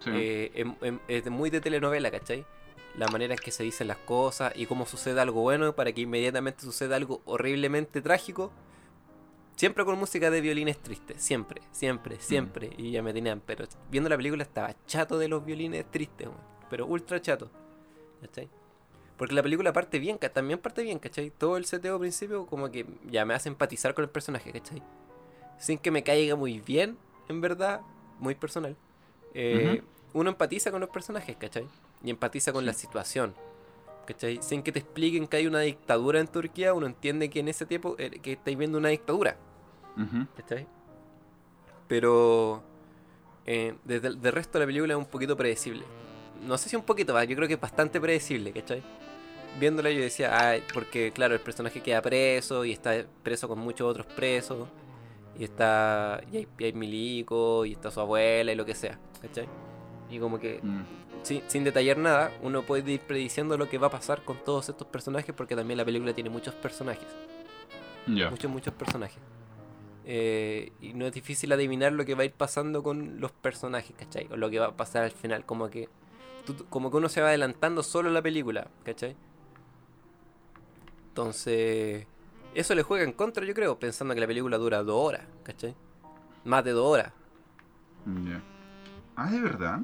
Sí. 0.00 0.10
Eh, 0.12 0.50
em- 0.56 0.74
em- 0.82 0.98
es 1.06 1.30
muy 1.30 1.48
de 1.50 1.60
telenovela, 1.60 2.10
¿cachai? 2.10 2.44
La 2.98 3.06
manera 3.06 3.34
en 3.34 3.38
que 3.38 3.52
se 3.52 3.62
dicen 3.62 3.86
las 3.86 3.98
cosas 3.98 4.52
y 4.56 4.66
cómo 4.66 4.84
sucede 4.84 5.20
algo 5.20 5.42
bueno 5.42 5.76
para 5.76 5.92
que 5.92 6.00
inmediatamente 6.00 6.62
suceda 6.62 6.96
algo 6.96 7.22
horriblemente 7.26 8.02
trágico. 8.02 8.50
Siempre 9.54 9.84
con 9.84 9.96
música 9.96 10.28
de 10.28 10.40
violines 10.40 10.78
tristes, 10.78 11.22
siempre, 11.22 11.62
siempre, 11.70 12.16
siempre. 12.18 12.70
Y 12.78 12.90
ya 12.90 13.00
me 13.00 13.12
tenían, 13.12 13.40
pero 13.46 13.64
viendo 13.92 14.10
la 14.10 14.16
película 14.16 14.42
estaba 14.42 14.74
chato 14.86 15.18
de 15.18 15.28
los 15.28 15.44
violines 15.44 15.88
tristes, 15.88 16.28
pero 16.68 16.84
ultra 16.86 17.20
chato. 17.22 17.48
¿Cachai? 18.20 18.48
Porque 19.16 19.34
la 19.34 19.42
película 19.42 19.72
parte 19.72 19.98
bien, 19.98 20.18
también 20.18 20.58
parte 20.58 20.82
bien, 20.82 20.98
¿cachai? 20.98 21.30
Todo 21.30 21.56
el 21.56 21.66
seteo 21.66 21.94
al 21.94 22.00
principio 22.00 22.46
como 22.46 22.70
que 22.70 22.86
ya 23.10 23.24
me 23.24 23.34
hace 23.34 23.48
empatizar 23.50 23.94
con 23.94 24.04
el 24.04 24.10
personaje, 24.10 24.50
¿cachai? 24.52 24.82
Sin 25.58 25.78
que 25.78 25.90
me 25.90 26.02
caiga 26.02 26.36
muy 26.36 26.60
bien, 26.60 26.96
en 27.28 27.40
verdad, 27.42 27.82
muy 28.18 28.34
personal. 28.34 28.76
Eh, 29.34 29.82
Uno 30.12 30.30
empatiza 30.30 30.70
con 30.70 30.80
los 30.80 30.88
personajes, 30.90 31.36
¿cachai? 31.36 31.68
Y 32.02 32.10
empatiza 32.10 32.52
con 32.52 32.64
la 32.64 32.72
situación, 32.72 33.34
¿cachai? 34.06 34.40
Sin 34.42 34.62
que 34.62 34.72
te 34.72 34.78
expliquen 34.78 35.28
que 35.28 35.36
hay 35.36 35.46
una 35.46 35.60
dictadura 35.60 36.18
en 36.18 36.26
Turquía, 36.26 36.72
uno 36.72 36.86
entiende 36.86 37.28
que 37.28 37.40
en 37.40 37.48
ese 37.48 37.66
tiempo 37.66 37.96
eh, 37.98 38.10
que 38.22 38.32
estáis 38.32 38.56
viendo 38.56 38.78
una 38.78 38.88
dictadura. 38.88 39.36
Pero 41.88 42.62
eh, 43.44 43.74
desde 43.84 44.08
el 44.08 44.20
del 44.20 44.32
resto 44.32 44.58
de 44.58 44.64
la 44.64 44.66
película 44.66 44.94
es 44.94 44.98
un 44.98 45.06
poquito 45.06 45.36
predecible. 45.36 45.84
No 46.46 46.56
sé 46.58 46.68
si 46.68 46.76
un 46.76 46.82
poquito 46.82 47.12
más, 47.12 47.26
yo 47.28 47.36
creo 47.36 47.48
que 47.48 47.54
es 47.54 47.60
bastante 47.60 48.00
predecible, 48.00 48.52
¿cachai? 48.52 48.82
Viéndola 49.58 49.90
yo 49.90 50.00
decía, 50.00 50.36
ay, 50.38 50.62
porque 50.72 51.12
claro, 51.12 51.34
el 51.34 51.40
personaje 51.40 51.80
queda 51.80 52.00
preso 52.00 52.64
y 52.64 52.72
está 52.72 53.04
preso 53.22 53.48
con 53.48 53.58
muchos 53.58 53.88
otros 53.88 54.06
presos. 54.06 54.68
Y 55.38 55.44
está. 55.44 56.20
Y 56.32 56.38
hay, 56.38 56.48
y 56.58 56.64
hay 56.64 56.72
milico, 56.72 57.64
y 57.64 57.72
está 57.72 57.90
su 57.90 58.00
abuela 58.00 58.52
y 58.52 58.54
lo 58.54 58.64
que 58.64 58.74
sea, 58.74 58.98
¿cachai? 59.22 59.48
Y 60.10 60.18
como 60.18 60.38
que 60.38 60.60
Mm, 60.62 60.82
sin 61.48 61.64
detallar 61.64 61.98
nada, 61.98 62.32
uno 62.42 62.62
puede 62.62 62.92
ir 62.92 63.00
prediciendo 63.00 63.56
lo 63.56 63.68
que 63.68 63.78
va 63.78 63.88
a 63.88 63.90
pasar 63.90 64.22
con 64.24 64.38
todos 64.44 64.68
estos 64.68 64.86
personajes 64.86 65.34
porque 65.34 65.54
también 65.54 65.78
la 65.78 65.84
película 65.84 66.14
tiene 66.14 66.30
muchos 66.30 66.54
personajes. 66.54 67.06
Muchos, 68.06 68.50
muchos 68.50 68.74
personajes. 68.74 69.18
Eh, 70.04 70.72
y 70.80 70.94
no 70.94 71.06
es 71.06 71.12
difícil 71.12 71.52
adivinar 71.52 71.92
lo 71.92 72.04
que 72.04 72.14
va 72.14 72.22
a 72.22 72.24
ir 72.24 72.32
pasando 72.32 72.82
con 72.82 73.20
los 73.20 73.30
personajes, 73.32 73.94
¿cachai? 73.96 74.26
O 74.32 74.36
lo 74.36 74.50
que 74.50 74.58
va 74.58 74.66
a 74.66 74.76
pasar 74.76 75.04
al 75.04 75.12
final, 75.12 75.44
como 75.44 75.68
que 75.68 75.88
tú- 76.44 76.66
como 76.68 76.90
que 76.90 76.96
uno 76.96 77.08
se 77.08 77.20
va 77.20 77.28
adelantando 77.28 77.82
solo 77.82 78.08
en 78.08 78.14
la 78.14 78.22
película, 78.22 78.68
¿cachai? 78.84 79.16
Entonces, 81.08 82.06
eso 82.54 82.74
le 82.74 82.82
juega 82.82 83.04
en 83.04 83.12
contra, 83.12 83.44
yo 83.44 83.54
creo, 83.54 83.78
pensando 83.78 84.14
que 84.14 84.20
la 84.20 84.26
película 84.26 84.58
dura 84.58 84.82
dos 84.82 85.06
horas, 85.08 85.22
¿cachai? 85.42 85.74
Más 86.44 86.64
de 86.64 86.70
dos 86.72 86.86
horas. 86.86 87.12
Ya. 88.24 88.40
Ah, 89.16 89.30
¿de 89.30 89.40
verdad? 89.40 89.80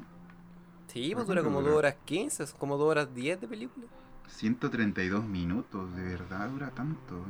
Sí, 0.87 1.13
pues 1.13 1.25
¿Cuánto 1.25 1.31
dura 1.31 1.43
como 1.43 1.59
dura? 1.59 1.69
dos 1.71 1.77
horas 1.79 1.95
quince, 2.05 2.47
son 2.47 2.57
como 2.57 2.77
dos 2.77 2.89
horas 2.89 3.13
diez 3.13 3.39
de 3.39 3.47
película. 3.47 3.85
132 4.27 5.23
minutos, 5.25 5.95
¿de 5.95 6.03
verdad 6.03 6.49
dura 6.49 6.69
tanto? 6.71 7.23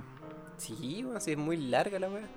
Sí, 0.58 1.04
bueno, 1.04 1.20
sí, 1.20 1.32
es 1.32 1.38
muy 1.38 1.58
larga 1.58 2.00
la 2.00 2.10
wea. 2.10 2.28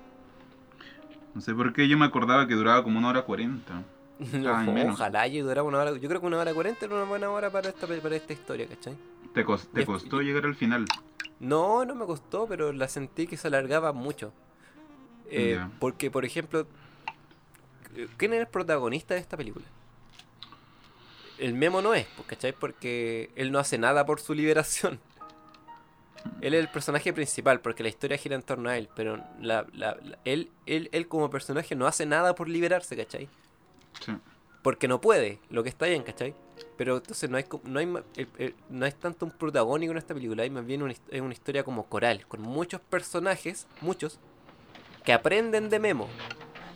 No 1.33 1.41
sé 1.41 1.53
por 1.53 1.73
qué 1.73 1.87
yo 1.87 1.97
me 1.97 2.05
acordaba 2.05 2.47
que 2.47 2.55
duraba 2.55 2.83
como 2.83 2.99
una 2.99 3.09
hora 3.09 3.21
40. 3.23 3.83
Menos. 4.73 4.93
ojalá 4.95 5.27
y 5.27 5.39
durara 5.39 5.63
una 5.63 5.79
hora. 5.79 5.91
Yo 5.97 6.07
creo 6.07 6.19
que 6.21 6.27
una 6.27 6.37
hora 6.39 6.53
cuarenta 6.53 6.85
era 6.85 6.95
una 6.95 7.05
buena 7.05 7.29
hora 7.29 7.49
para 7.49 7.69
esta, 7.69 7.87
para 7.87 8.15
esta 8.15 8.33
historia, 8.33 8.67
¿cachai? 8.67 8.95
¿Te, 9.33 9.43
costó 9.85 10.21
llegar 10.21 10.45
al 10.45 10.55
final? 10.55 10.85
No, 11.39 11.85
no 11.85 11.95
me 11.95 12.05
costó, 12.05 12.45
pero 12.47 12.71
la 12.73 12.87
sentí 12.87 13.25
que 13.27 13.37
se 13.37 13.47
alargaba 13.47 13.93
mucho. 13.93 14.31
Eh. 15.29 15.59
Porque, 15.79 16.11
por 16.11 16.25
ejemplo, 16.25 16.67
¿quién 18.17 18.33
es 18.33 18.41
el 18.41 18.47
protagonista 18.47 19.13
de 19.13 19.21
esta 19.21 19.37
película? 19.37 19.65
El 21.37 21.53
Memo 21.53 21.81
no 21.81 21.93
es, 21.95 22.05
pues, 22.15 22.27
¿cachai? 22.27 22.51
Porque 22.53 23.31
él 23.35 23.51
no 23.51 23.57
hace 23.59 23.77
nada 23.77 24.05
por 24.05 24.19
su 24.19 24.33
liberación. 24.33 24.99
Él 26.41 26.53
es 26.53 26.59
el 26.59 26.67
personaje 26.69 27.13
principal, 27.13 27.61
porque 27.61 27.81
la 27.81 27.89
historia 27.89 28.15
gira 28.15 28.35
en 28.35 28.43
torno 28.43 28.69
a 28.69 28.77
él, 28.77 28.89
pero 28.95 29.17
la, 29.39 29.65
la- 29.73 29.97
la- 30.03 30.19
él, 30.23 30.51
él, 30.67 30.87
él 30.91 31.07
como 31.07 31.31
personaje 31.31 31.73
no 31.75 31.87
hace 31.87 32.05
nada 32.05 32.35
por 32.35 32.47
liberarse, 32.47 32.95
¿cachai? 32.95 33.27
Porque 34.61 34.87
no 34.87 35.01
puede, 35.01 35.39
lo 35.49 35.63
que 35.63 35.69
está 35.69 35.87
bien, 35.87 36.03
¿cachai? 36.03 36.35
Pero 36.77 36.97
entonces 36.97 37.29
no 37.29 37.37
hay, 37.37 37.45
no 37.63 37.79
hay, 37.79 37.87
no 38.69 38.85
hay 38.85 38.91
tanto 38.91 39.25
un 39.25 39.31
protagónico 39.31 39.91
en 39.91 39.97
esta 39.97 40.13
película, 40.13 40.43
hay 40.43 40.49
más 40.49 40.65
bien 40.65 40.83
una, 40.83 40.93
es 40.93 41.21
una 41.21 41.33
historia 41.33 41.63
como 41.63 41.87
coral, 41.87 42.27
con 42.27 42.41
muchos 42.41 42.79
personajes, 42.81 43.67
muchos, 43.81 44.19
que 45.03 45.13
aprenden 45.13 45.69
de 45.69 45.79
Memo 45.79 46.07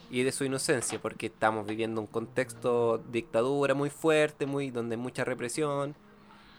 y 0.09 0.23
de 0.23 0.31
su 0.31 0.45
inocencia, 0.45 0.99
porque 0.99 1.27
estamos 1.27 1.67
viviendo 1.67 2.01
un 2.01 2.07
contexto 2.07 2.97
dictadura 3.11 3.75
muy 3.75 3.89
fuerte, 3.89 4.45
muy 4.45 4.71
donde 4.71 4.95
hay 4.95 5.01
mucha 5.01 5.23
represión, 5.23 5.95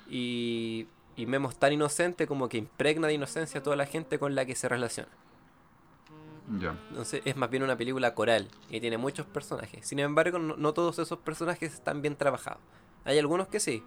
y, 0.09 0.87
y 1.17 1.27
Memo 1.27 1.51
es 1.51 1.57
tan 1.57 1.73
inocente 1.73 2.29
como 2.29 2.49
que 2.49 2.59
impregna 2.59 3.09
de 3.09 3.15
inocencia 3.15 3.61
a 3.61 3.63
toda 3.63 3.75
la 3.75 3.87
gente 3.87 4.19
con 4.21 4.37
la 4.37 4.45
que 4.45 4.55
se 4.55 4.69
relaciona. 4.69 5.11
Ya. 6.61 6.77
Entonces 6.91 7.23
es 7.25 7.37
más 7.37 7.51
bien 7.51 7.63
una 7.65 7.77
película 7.77 8.15
coral 8.15 8.49
y 8.71 8.81
tiene 8.81 8.99
muchos 8.99 9.27
personajes. 9.27 9.87
Sin 9.87 9.99
embargo, 9.99 10.39
no, 10.39 10.57
no 10.57 10.73
todos 10.73 10.99
esos 10.99 11.19
personajes 11.19 11.75
están 11.75 12.03
bien 12.03 12.15
trabajados. 12.17 12.61
Hay 13.05 13.19
algunos 13.19 13.49
que 13.49 13.59
sí. 13.61 13.83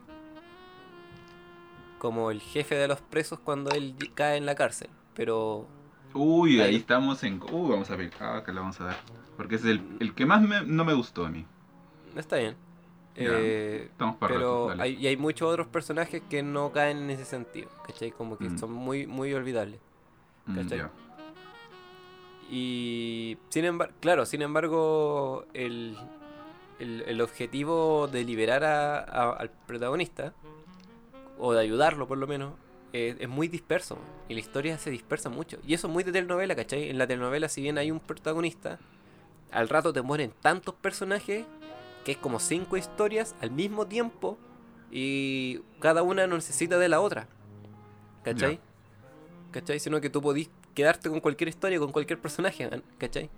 Como 1.99 2.32
el 2.32 2.39
jefe 2.41 2.76
de 2.76 2.88
los 2.88 3.01
presos 3.01 3.39
cuando 3.39 3.72
él 3.72 3.95
cae 4.14 4.38
en 4.38 4.45
la 4.45 4.55
cárcel. 4.55 4.89
Pero 5.16 5.68
Uy, 6.14 6.60
ahí 6.62 6.70
Ahí. 6.70 6.76
estamos 6.78 7.24
en... 7.24 7.41
Uh, 7.51 7.68
vamos 7.70 7.89
a 7.91 7.95
ver. 7.95 8.12
Ah, 8.20 8.41
que 8.45 8.51
la 8.53 8.62
vamos 8.62 8.80
a 8.82 8.86
dar. 8.86 8.97
Porque 9.38 9.55
es 9.55 9.66
el, 9.66 9.82
el 9.99 10.14
que 10.16 10.26
más 10.26 10.41
me- 10.41 10.66
no 10.66 10.84
me 10.86 10.93
gustó 10.93 11.26
a 11.26 11.30
mí. 11.30 11.45
está 12.16 12.38
bien. 12.38 12.55
Eh, 13.16 13.88
Estamos 13.91 14.16
para 14.16 14.34
pero 14.36 14.70
rato, 14.70 14.82
hay, 14.82 14.93
y 14.95 15.07
hay 15.07 15.18
muchos 15.18 15.49
otros 15.51 15.68
personajes 15.68 16.22
que 16.30 16.41
no 16.41 16.72
caen 16.72 16.99
en 16.99 17.10
ese 17.10 17.26
sentido, 17.26 17.70
¿cachai? 17.86 18.12
Como 18.12 18.38
que 18.38 18.45
Mm. 18.49 18.57
son 18.57 18.72
muy, 18.72 19.07
muy 19.07 19.34
olvidables. 19.34 19.80
Mm, 20.45 20.55
¿cachai? 20.55 20.84
Y 22.50 23.38
sin 23.50 23.66
embargo, 23.66 23.93
claro, 24.00 24.26
sin 24.26 24.41
embargo, 24.41 25.45
el, 25.54 25.95
el, 26.80 27.04
el 27.08 27.22
objetivo 27.22 28.08
de 28.12 28.24
liberar 28.24 28.64
a- 28.64 29.00
a- 29.00 29.34
al 29.34 29.50
protagonista, 29.68 30.34
o 31.38 31.54
de 31.54 31.62
ayudarlo 31.62 32.08
por 32.08 32.18
lo 32.18 32.28
menos, 32.28 32.54
es 32.91 33.30
muy 33.30 33.47
disperso. 33.47 33.97
Y 34.30 34.34
la 34.34 34.39
historia 34.39 34.78
se 34.80 34.89
dispersa 34.89 35.30
mucho. 35.30 35.60
Y 35.66 35.76
eso 35.76 35.88
es 35.88 35.93
muy 35.93 36.04
de 36.04 36.12
telenovela, 36.12 36.56
¿cachai? 36.56 36.89
En 36.89 36.97
la 36.97 37.06
telenovela, 37.06 37.47
si 37.47 37.62
bien 37.62 37.78
hay 37.78 37.91
un 37.91 38.00
protagonista, 38.00 38.80
al 39.52 39.70
rato 39.70 39.93
te 39.93 40.02
mueren 40.02 40.34
tantos 40.41 40.74
personajes 40.76 41.45
que 42.04 42.14
es 42.14 42.18
como 42.18 42.39
cinco 42.39 42.78
historias 42.78 43.36
al 43.41 43.52
mismo 43.52 43.86
tiempo 43.86 44.38
y 44.91 45.60
cada 45.80 46.02
una 46.02 46.26
no 46.26 46.36
necesita 46.36 46.80
de 46.80 46.89
la 46.89 47.00
otra. 47.00 47.28
¿Cachai? 48.24 48.60
¿Cachai? 49.52 49.80
Sino 49.80 50.02
que 50.02 50.10
tú 50.10 50.22
podís 50.22 50.50
quedarte 50.74 51.09
con 51.09 51.20
cualquier 51.20 51.47
historia, 51.49 51.80
con 51.80 51.91
cualquier 51.91 52.20
personaje, 52.20 52.70
¿cachai? 52.97 53.30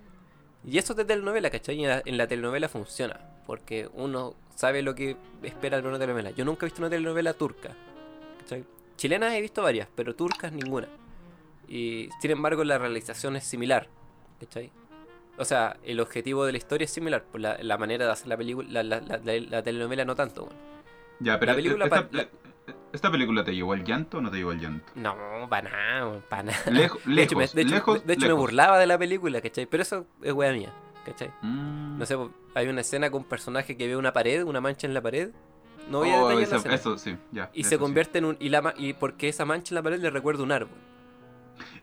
Y 0.64 0.78
eso 0.78 0.92
es 0.92 0.96
de 0.98 1.04
telenovela, 1.04 1.50
¿cachai? 1.50 1.76
Y 1.80 1.84
en 1.84 1.90
la, 1.90 2.02
en 2.04 2.16
la 2.16 2.26
telenovela 2.26 2.68
funciona, 2.68 3.18
porque 3.46 3.88
uno 3.94 4.34
sabe 4.54 4.82
lo 4.82 4.94
que 4.94 5.16
espera 5.42 5.80
de 5.80 5.88
una 5.88 5.98
telenovela. 5.98 6.30
Yo 6.30 6.44
nunca 6.44 6.64
he 6.64 6.68
visto 6.68 6.80
una 6.82 6.90
telenovela 6.90 7.34
turca, 7.34 7.70
¿cachai? 8.40 8.64
Chilenas 8.96 9.34
he 9.34 9.40
visto 9.40 9.62
varias, 9.62 9.88
pero 9.94 10.14
turcas 10.14 10.52
ninguna. 10.52 10.88
Y 11.68 12.10
sin 12.20 12.30
embargo 12.32 12.62
la 12.64 12.78
realización 12.78 13.34
es 13.36 13.44
similar, 13.44 13.88
¿cachai? 14.38 14.70
O 15.38 15.44
sea, 15.44 15.78
el 15.84 15.98
objetivo 15.98 16.44
de 16.44 16.52
la 16.52 16.58
historia 16.58 16.84
es 16.84 16.90
similar, 16.90 17.24
por 17.24 17.40
la, 17.40 17.56
la 17.62 17.78
manera 17.78 18.04
de 18.06 18.12
hacer 18.12 18.28
la 18.28 18.36
película, 18.36 18.68
la, 18.70 18.82
la- 18.82 19.00
la- 19.00 19.16
la- 19.18 19.40
la 19.48 19.62
telenovela 19.62 20.04
no 20.04 20.14
tanto. 20.14 20.44
weón. 20.44 20.56
Ya, 21.20 21.38
pero 21.40 21.52
la 21.52 21.56
película 21.56 21.84
esta, 21.86 22.08
¿esta 22.92 23.10
película 23.10 23.44
te 23.44 23.54
llevó 23.54 23.72
al 23.72 23.84
llanto 23.84 24.18
o 24.18 24.20
no 24.20 24.30
te 24.30 24.36
llevó 24.38 24.50
al 24.50 24.60
llanto? 24.60 24.92
No, 24.94 25.14
para 25.48 25.70
nada, 25.70 26.20
para 26.28 26.42
nada. 26.44 26.58
Lejos, 26.70 27.00
De 27.06 27.22
hecho, 27.22 27.36
me, 27.36 27.42
lejos, 27.42 27.54
de 27.54 27.62
hecho- 27.62 27.74
lejos, 27.74 28.06
de 28.06 28.12
hecho 28.14 28.26
me 28.26 28.32
burlaba 28.32 28.78
de 28.78 28.86
la 28.86 28.98
película, 28.98 29.40
¿cachai? 29.40 29.66
Pero 29.66 29.82
eso 29.82 30.06
es 30.22 30.32
wea 30.32 30.52
mía, 30.52 30.72
¿cachai? 31.04 31.30
Mm. 31.42 31.98
No 31.98 32.06
sé, 32.06 32.16
hay 32.54 32.68
una 32.68 32.80
escena 32.82 33.10
con 33.10 33.22
un 33.22 33.28
personaje 33.28 33.76
que 33.76 33.86
ve 33.86 33.96
una 33.96 34.12
pared, 34.12 34.44
una 34.44 34.60
mancha 34.60 34.86
en 34.86 34.94
la 34.94 35.00
pared. 35.00 35.30
No 35.90 35.98
voy 35.98 36.10
a 36.10 36.22
Oh, 36.22 36.28
detallar 36.28 36.38
la 36.38 36.44
eso, 36.44 36.56
escena. 36.56 36.74
eso 36.76 36.98
sí, 36.98 37.16
ya. 37.32 37.50
y 37.52 37.64
se 37.64 37.70
sí. 37.70 37.76
convierte 37.78 38.18
en 38.18 38.24
un. 38.26 38.36
Y, 38.38 38.50
la, 38.50 38.72
y 38.76 38.92
porque 38.92 39.28
esa 39.28 39.44
mancha 39.44 39.72
en 39.72 39.76
la 39.76 39.82
pared 39.82 40.00
le 40.00 40.10
recuerda 40.10 40.42
un 40.44 40.52
árbol. 40.52 40.76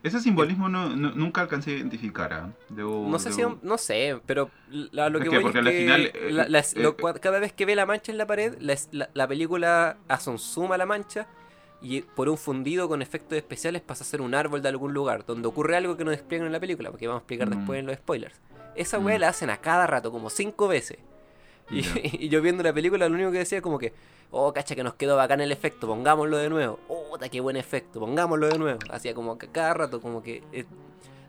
Ese 0.02 0.20
simbolismo 0.20 0.68
no, 0.68 0.88
no- 0.96 1.12
nunca 1.12 1.40
alcancé 1.42 1.72
a 1.72 1.74
identificar. 1.78 2.32
¿ah? 2.32 2.50
Debo- 2.68 3.08
No 3.08 3.18
sé 3.18 3.32
si. 3.32 3.42
No 3.62 3.78
sé, 3.78 4.20
pero 4.26 4.50
la- 4.70 5.08
lo 5.08 5.18
Es 5.18 5.24
que 5.24 5.28
voy 5.30 5.38
es 5.38 5.44
que 5.44 5.50
final, 5.50 5.66
eh, 6.14 6.30
la- 6.30 6.44
eh, 6.58 6.64
lo- 6.76 6.90
eh, 6.90 7.20
cada 7.20 7.38
vez 7.38 7.52
que 7.52 7.66
ve 7.66 7.74
la 7.76 7.86
mancha 7.86 8.12
en 8.12 8.18
la 8.18 8.26
pared, 8.26 8.54
la, 8.60 9.28
película 9.28 9.96
hace 10.08 10.30
un 10.30 10.38
zoom 10.38 10.72
a 10.72 10.78
la 10.78 10.86
mancha 10.86 11.26
y 11.82 12.02
por 12.02 12.28
un 12.28 12.36
fundido 12.36 12.88
con 12.88 13.00
efectos 13.02 13.38
especiales 13.38 13.80
pasa 13.82 14.04
a 14.04 14.06
ser 14.06 14.20
un 14.20 14.34
árbol 14.34 14.60
de 14.62 14.68
algún 14.68 14.92
lugar, 14.92 15.24
donde 15.24 15.48
ocurre 15.48 15.76
algo 15.76 15.96
que 15.96 16.04
no 16.04 16.10
despliegan 16.10 16.46
en 16.46 16.52
la 16.52 16.60
película, 16.60 16.90
porque 16.90 17.06
vamos 17.06 17.20
a 17.20 17.22
explicar 17.22 17.48
Mm. 17.48 17.56
después 17.58 17.80
en 17.80 17.86
los 17.86 17.96
spoilers. 17.96 18.40
Esa 18.76 18.98
weá 18.98 19.16
Mm. 19.16 19.20
la 19.20 19.28
hacen 19.28 19.50
a 19.50 19.56
cada 19.56 19.86
rato, 19.86 20.12
como 20.12 20.30
cinco 20.30 20.68
veces. 20.68 20.98
Y, 22.12 22.28
yo 22.28 22.42
viendo 22.42 22.62
la 22.62 22.72
película 22.72 23.08
lo 23.08 23.14
único 23.14 23.30
que 23.30 23.38
decía 23.38 23.58
es 23.58 23.62
como 23.62 23.78
que, 23.78 23.92
oh, 24.30 24.52
cacha 24.52 24.74
que 24.74 24.82
nos 24.82 24.94
quedó 24.94 25.16
bacán 25.16 25.40
el 25.40 25.52
efecto, 25.52 25.86
pongámoslo 25.86 26.36
de 26.36 26.48
nuevo. 26.50 26.80
Oh, 26.88 27.16
qué 27.30 27.40
buen 27.40 27.56
efecto, 27.56 28.00
pongámoslo 28.00 28.48
de 28.48 28.58
nuevo. 28.58 28.78
Hacía 28.90 29.14
como 29.14 29.38
que 29.38 29.48
cada 29.48 29.74
rato 29.74 30.00
como 30.00 30.22
que 30.22 30.42
eh, 30.52 30.64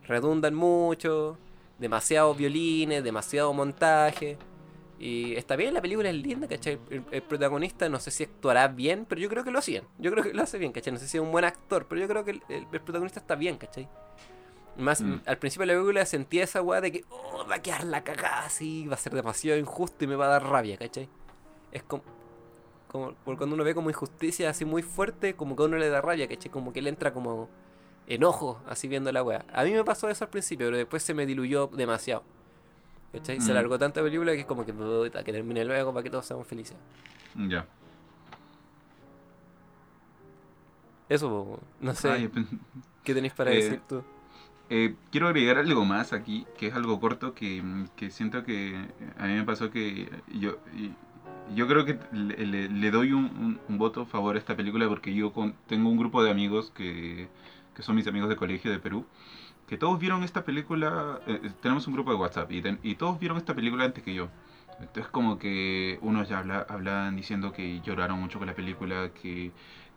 redundan 0.08 0.54
mucho, 0.56 1.38
demasiados 1.80 2.38
violines, 2.38 3.04
demasiado 3.04 3.54
montaje. 3.54 4.38
Y 5.00 5.34
está 5.36 5.56
bien, 5.56 5.74
la 5.74 5.82
película 5.82 6.10
es 6.10 6.16
linda, 6.16 6.48
¿cachai? 6.48 6.78
El, 6.92 7.04
el 7.12 7.22
protagonista 7.24 7.90
no 7.90 8.00
sé 8.00 8.12
si 8.12 8.24
actuará 8.24 8.68
bien, 8.68 9.06
pero 9.10 9.20
yo 9.20 9.30
creo 9.30 9.44
que 9.44 9.50
lo 9.52 9.58
hacían. 9.60 9.84
Yo 9.98 10.12
creo 10.12 10.24
que 10.24 10.34
lo 10.34 10.44
hace 10.44 10.60
bien, 10.60 10.72
¿cachai? 10.72 10.94
No 10.94 11.00
sé 11.00 11.08
si 11.08 11.18
es 11.18 11.24
un 11.24 11.32
buen 11.32 11.44
actor, 11.46 11.88
pero 11.88 12.02
yo 12.02 12.08
creo 12.08 12.24
que 12.24 12.32
el, 12.32 12.44
el- 12.50 12.68
el 12.72 12.82
protagonista 12.82 13.20
está 13.20 13.36
bien, 13.36 13.58
¿cachai? 13.58 13.88
Más, 14.78 15.02
Mm. 15.02 15.22
al 15.26 15.38
principio 15.38 15.68
de 15.68 15.74
la 15.74 15.80
película 15.80 16.06
sentía 16.06 16.44
esa 16.44 16.62
weá 16.62 16.80
de 16.82 16.92
que, 16.92 17.04
oh, 17.10 17.46
va 17.50 17.56
a 17.56 17.62
quedar 17.62 17.84
la 17.84 18.04
cagada 18.04 18.46
así, 18.46 18.88
va 18.88 18.96
a 18.96 18.98
ser 18.98 19.14
demasiado 19.14 19.60
injusto 19.60 20.04
y 20.06 20.08
me 20.08 20.16
va 20.16 20.26
a 20.26 20.30
dar 20.30 20.44
rabia, 20.44 20.78
¿cachai? 20.78 21.10
Es 21.72 21.84
como, 21.84 22.04
como 22.88 23.14
por 23.14 23.38
cuando 23.38 23.56
uno 23.56 23.64
ve 23.64 23.76
como 23.76 23.90
injusticia 23.90 24.50
así 24.50 24.64
muy 24.66 24.82
fuerte, 24.82 25.36
como 25.36 25.56
que 25.56 25.64
a 25.64 25.66
uno 25.66 25.78
le 25.78 25.90
da 25.90 26.02
rabia, 26.02 26.28
¿cachai? 26.28 26.50
Como 26.52 26.72
que 26.74 26.82
le 26.82 26.90
entra 26.90 27.14
como 27.14 27.50
enojo 28.08 28.62
así 28.68 28.88
viendo 28.88 29.12
la 29.12 29.24
weá. 29.24 29.46
A 29.54 29.64
mí 29.64 29.72
me 29.72 29.84
pasó 29.84 30.10
eso 30.10 30.24
al 30.26 30.30
principio, 30.30 30.68
pero 30.68 30.78
después 30.78 31.04
se 31.04 31.14
me 31.14 31.26
diluyó 31.26 31.68
demasiado. 31.68 32.24
¿Cachai? 33.12 33.42
Se 33.42 33.50
Mm. 33.50 33.52
alargó 33.52 33.78
tanta 33.78 34.02
película 34.02 34.32
que 34.34 34.40
es 34.42 34.46
como 34.46 34.66
que, 34.66 34.74
que 34.74 35.32
termine 35.34 35.66
luego 35.66 35.92
para 35.94 36.02
que 36.04 36.10
todos 36.10 36.26
seamos 36.26 36.48
felices. 36.48 36.78
Ya. 37.36 37.66
Eso, 41.10 41.60
no 41.82 41.94
sé, 41.94 42.10
Ay, 42.10 42.32
¿qué 43.04 43.14
tenéis 43.14 43.34
para 43.34 43.52
eh, 43.52 43.56
decir 43.56 43.82
tú? 43.88 44.02
Eh, 44.74 44.96
quiero 45.12 45.28
agregar 45.28 45.58
algo 45.58 45.84
más 45.84 46.14
aquí, 46.14 46.48
que 46.58 46.68
es 46.68 46.74
algo 46.74 46.98
corto, 47.02 47.34
que, 47.34 47.62
que 47.98 48.10
siento 48.10 48.46
que 48.46 48.74
a 49.18 49.28
mí 49.28 49.34
me 49.34 49.44
pasó 49.44 49.70
que 49.70 50.10
yo, 50.34 50.60
yo 51.54 51.68
creo 51.68 51.84
que 51.84 52.00
le, 52.14 52.90
doy 52.92 53.12
un, 53.12 53.60
voto 53.68 54.04
a 54.04 54.06
favor 54.06 54.36
a 54.36 54.40
esta 54.40 54.56
película 54.56 54.88
porque 54.88 55.14
yo 55.14 55.34
con- 55.34 55.56
tengo 55.68 55.90
un 55.90 55.98
grupo 55.98 56.24
de 56.24 56.32
amigos 56.32 56.72
que, 56.74 57.28
que 57.76 57.82
son 57.84 57.98
mis 57.98 58.08
amigos 58.08 58.30
de 58.30 58.38
colegio 58.38 58.72
de 58.72 58.80
Perú, 58.80 59.06
que 59.68 59.78
todos 59.78 60.00
vieron 60.00 60.24
esta 60.24 60.46
película, 60.46 61.20
eh, 61.28 61.42
eh, 61.44 61.52
tenemos 61.62 61.88
un 61.88 61.94
grupo 61.94 62.12
de 62.12 62.18
WhatsApp 62.18 62.52
y, 62.54 62.62
ten- 62.62 62.80
y 62.84 62.96
todos 62.96 63.20
vieron 63.20 63.38
esta 63.38 63.54
película 63.56 63.86
antes 63.86 64.04
que 64.04 64.14
yo. 64.14 64.30
Entonces 64.80 65.08
como 65.12 65.38
que 65.38 66.00
unos 66.02 66.30
ya 66.30 66.40
habla- 66.40 66.66
hablaban 66.70 67.16
diciendo 67.18 67.52
que 67.52 67.82
lloraron 67.82 68.20
mucho 68.20 68.40
con 68.40 68.48
la 68.48 68.56
película, 68.56 69.12
que, 69.22 69.52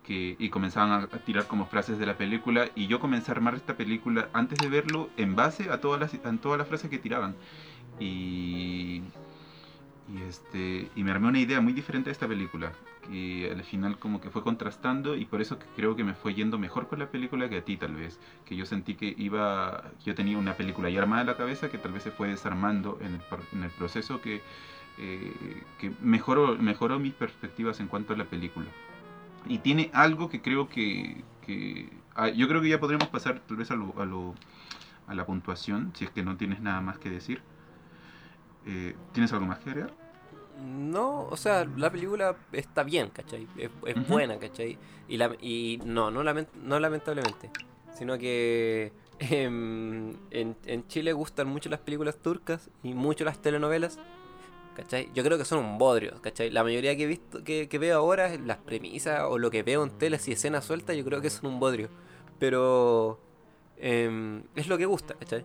que 0.07 0.37
y 0.39 0.49
comenzaban 0.51 0.93
a, 0.93 1.07
tirar 1.09 1.47
como 1.47 1.67
frases 1.67 1.99
de 1.99 2.07
la 2.07 2.17
película 2.17 2.69
y 2.75 2.87
yo 2.87 3.01
comencé 3.01 3.31
a 3.31 3.35
armar 3.35 3.55
esta 3.55 3.77
película 3.77 4.29
antes 4.33 4.59
de 4.59 4.69
verlo 4.69 5.11
en 5.17 5.35
base 5.35 5.71
a 5.71 5.81
todas 5.81 6.01
las, 6.01 6.41
todas 6.41 6.59
las 6.59 6.69
frases 6.69 6.91
que 6.91 6.99
tiraban. 6.99 7.35
Y, 7.99 9.03
y, 10.13 10.23
este, 10.29 10.91
y 10.95 11.03
me 11.03 11.11
armé 11.11 11.29
una 11.29 11.41
idea 11.41 11.61
muy 11.61 11.73
diferente 11.73 12.11
de 12.11 12.13
esta 12.13 12.29
película, 12.29 12.73
que 13.09 13.51
al 13.51 13.63
final 13.65 13.99
como 13.99 14.21
que 14.21 14.31
fue 14.31 14.43
contrastando 14.43 15.17
y 15.17 15.25
por 15.25 15.41
eso 15.41 15.59
creo 15.77 15.97
que 15.97 16.05
me 16.05 16.15
fue 16.15 16.35
yendo 16.35 16.59
mejor 16.59 16.89
con 16.89 16.99
la 16.99 17.11
película 17.11 17.49
que 17.49 17.59
a 17.59 17.65
ti 17.65 17.77
tal 17.77 17.95
vez, 17.95 18.21
que 18.45 18.57
yo 18.57 18.67
sentí 18.67 18.95
que 18.95 19.15
iba, 19.17 19.85
yo 20.05 20.15
tenía 20.15 20.37
una 20.37 20.55
película 20.55 20.91
ya 20.91 21.01
armada 21.01 21.23
en 21.23 21.29
la 21.29 21.37
cabeza 21.37 21.71
que 21.71 21.79
tal 21.79 21.93
vez 21.93 22.03
se 22.03 22.11
fue 22.11 22.29
desarmando 22.29 22.99
en 23.01 23.15
el, 23.15 23.21
en 23.53 23.65
el 23.65 23.71
proceso 23.71 24.21
que, 24.21 24.43
eh, 24.99 25.63
que 25.79 25.93
mejoró, 26.03 26.57
mejoró 26.59 26.99
mis 26.99 27.15
perspectivas 27.15 27.81
en 27.81 27.89
cuanto 27.89 28.13
a 28.13 28.17
la 28.17 28.25
película. 28.25 28.67
Y 29.47 29.59
tiene 29.59 29.91
algo 29.93 30.29
que 30.29 30.41
creo 30.41 30.69
que, 30.69 31.23
que 31.47 31.91
ah, 32.15 32.29
yo 32.29 32.49
creo 32.49 32.61
que 32.63 32.69
ya 32.69 32.81
podremos 32.81 33.09
pasar 33.09 33.41
tal 33.41 33.57
vez 33.57 33.71
a 33.71 33.75
lo, 33.75 33.95
a 34.01 34.05
lo 34.05 34.35
a 35.07 35.15
la 35.15 35.27
puntuación, 35.27 35.93
si 35.95 36.05
es 36.07 36.11
que 36.11 36.23
no 36.23 36.37
tienes 36.37 36.61
nada 36.61 36.81
más 36.81 36.99
que 36.99 37.11
decir. 37.11 37.43
Eh, 38.67 38.97
¿Tienes 39.13 39.33
algo 39.33 39.45
más 39.47 39.59
que 39.59 39.71
agregar? 39.71 39.93
No, 40.65 41.25
o 41.25 41.37
sea, 41.37 41.67
la 41.77 41.91
película 41.91 42.37
está 42.53 42.85
bien, 42.85 43.11
¿cachai? 43.11 43.47
Es, 43.59 43.71
es 43.85 44.09
buena, 44.09 44.39
¿cachai? 44.39 44.79
Y, 45.09 45.17
la, 45.19 45.37
y 45.41 45.81
no, 45.85 46.11
no, 46.11 46.23
lament- 46.23 46.53
no 46.55 46.81
lamentablemente, 46.81 47.51
sino 47.93 48.17
que 48.17 48.93
em, 49.19 50.15
en, 50.31 50.57
en 50.65 50.87
Chile 50.87 51.13
gustan 51.13 51.49
mucho 51.49 51.69
las 51.69 51.81
películas 51.81 52.17
turcas 52.17 52.71
y 52.83 52.95
mucho 52.95 53.25
las 53.25 53.43
telenovelas, 53.43 53.99
¿cachai? 54.75 55.11
Yo 55.15 55.23
creo 55.25 55.39
que 55.39 55.45
son 55.45 55.59
un 55.65 55.79
bodrio, 55.79 56.21
¿cachai? 56.21 56.51
La 56.51 56.63
mayoría 56.63 56.97
que 56.97 57.05
he 57.05 57.07
visto, 57.07 57.43
que, 57.45 57.69
que 57.69 57.79
veo 57.79 57.97
ahora, 57.99 58.37
las 58.37 58.59
premisas 58.59 59.23
o 59.29 59.39
lo 59.39 59.51
que 59.51 59.63
veo 59.63 59.83
en 59.85 59.91
telas 59.91 60.27
y 60.29 60.33
escenas 60.33 60.65
sueltas, 60.65 60.97
yo 60.97 61.05
creo 61.05 61.21
que 61.21 61.31
son 61.31 61.47
un 61.53 61.61
bodrio. 61.61 61.89
Pero 62.39 63.21
em, 63.79 64.43
es 64.55 64.69
lo 64.69 64.77
que 64.79 64.87
gusta, 64.87 65.15
¿cachai? 65.15 65.45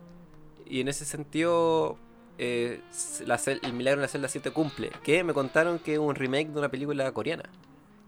Y 0.66 0.80
en 0.80 0.88
ese 0.88 1.04
sentido, 1.04 1.96
eh, 2.38 2.80
la 3.26 3.36
cel- 3.38 3.60
el 3.62 3.72
milagro 3.72 3.98
en 4.00 4.02
la 4.02 4.08
celda 4.08 4.28
7 4.28 4.50
cumple. 4.50 4.90
Que 5.02 5.24
me 5.24 5.32
contaron 5.34 5.78
que 5.78 5.94
es 5.94 5.98
un 5.98 6.14
remake 6.14 6.48
de 6.48 6.58
una 6.58 6.68
película 6.68 7.10
coreana. 7.12 7.44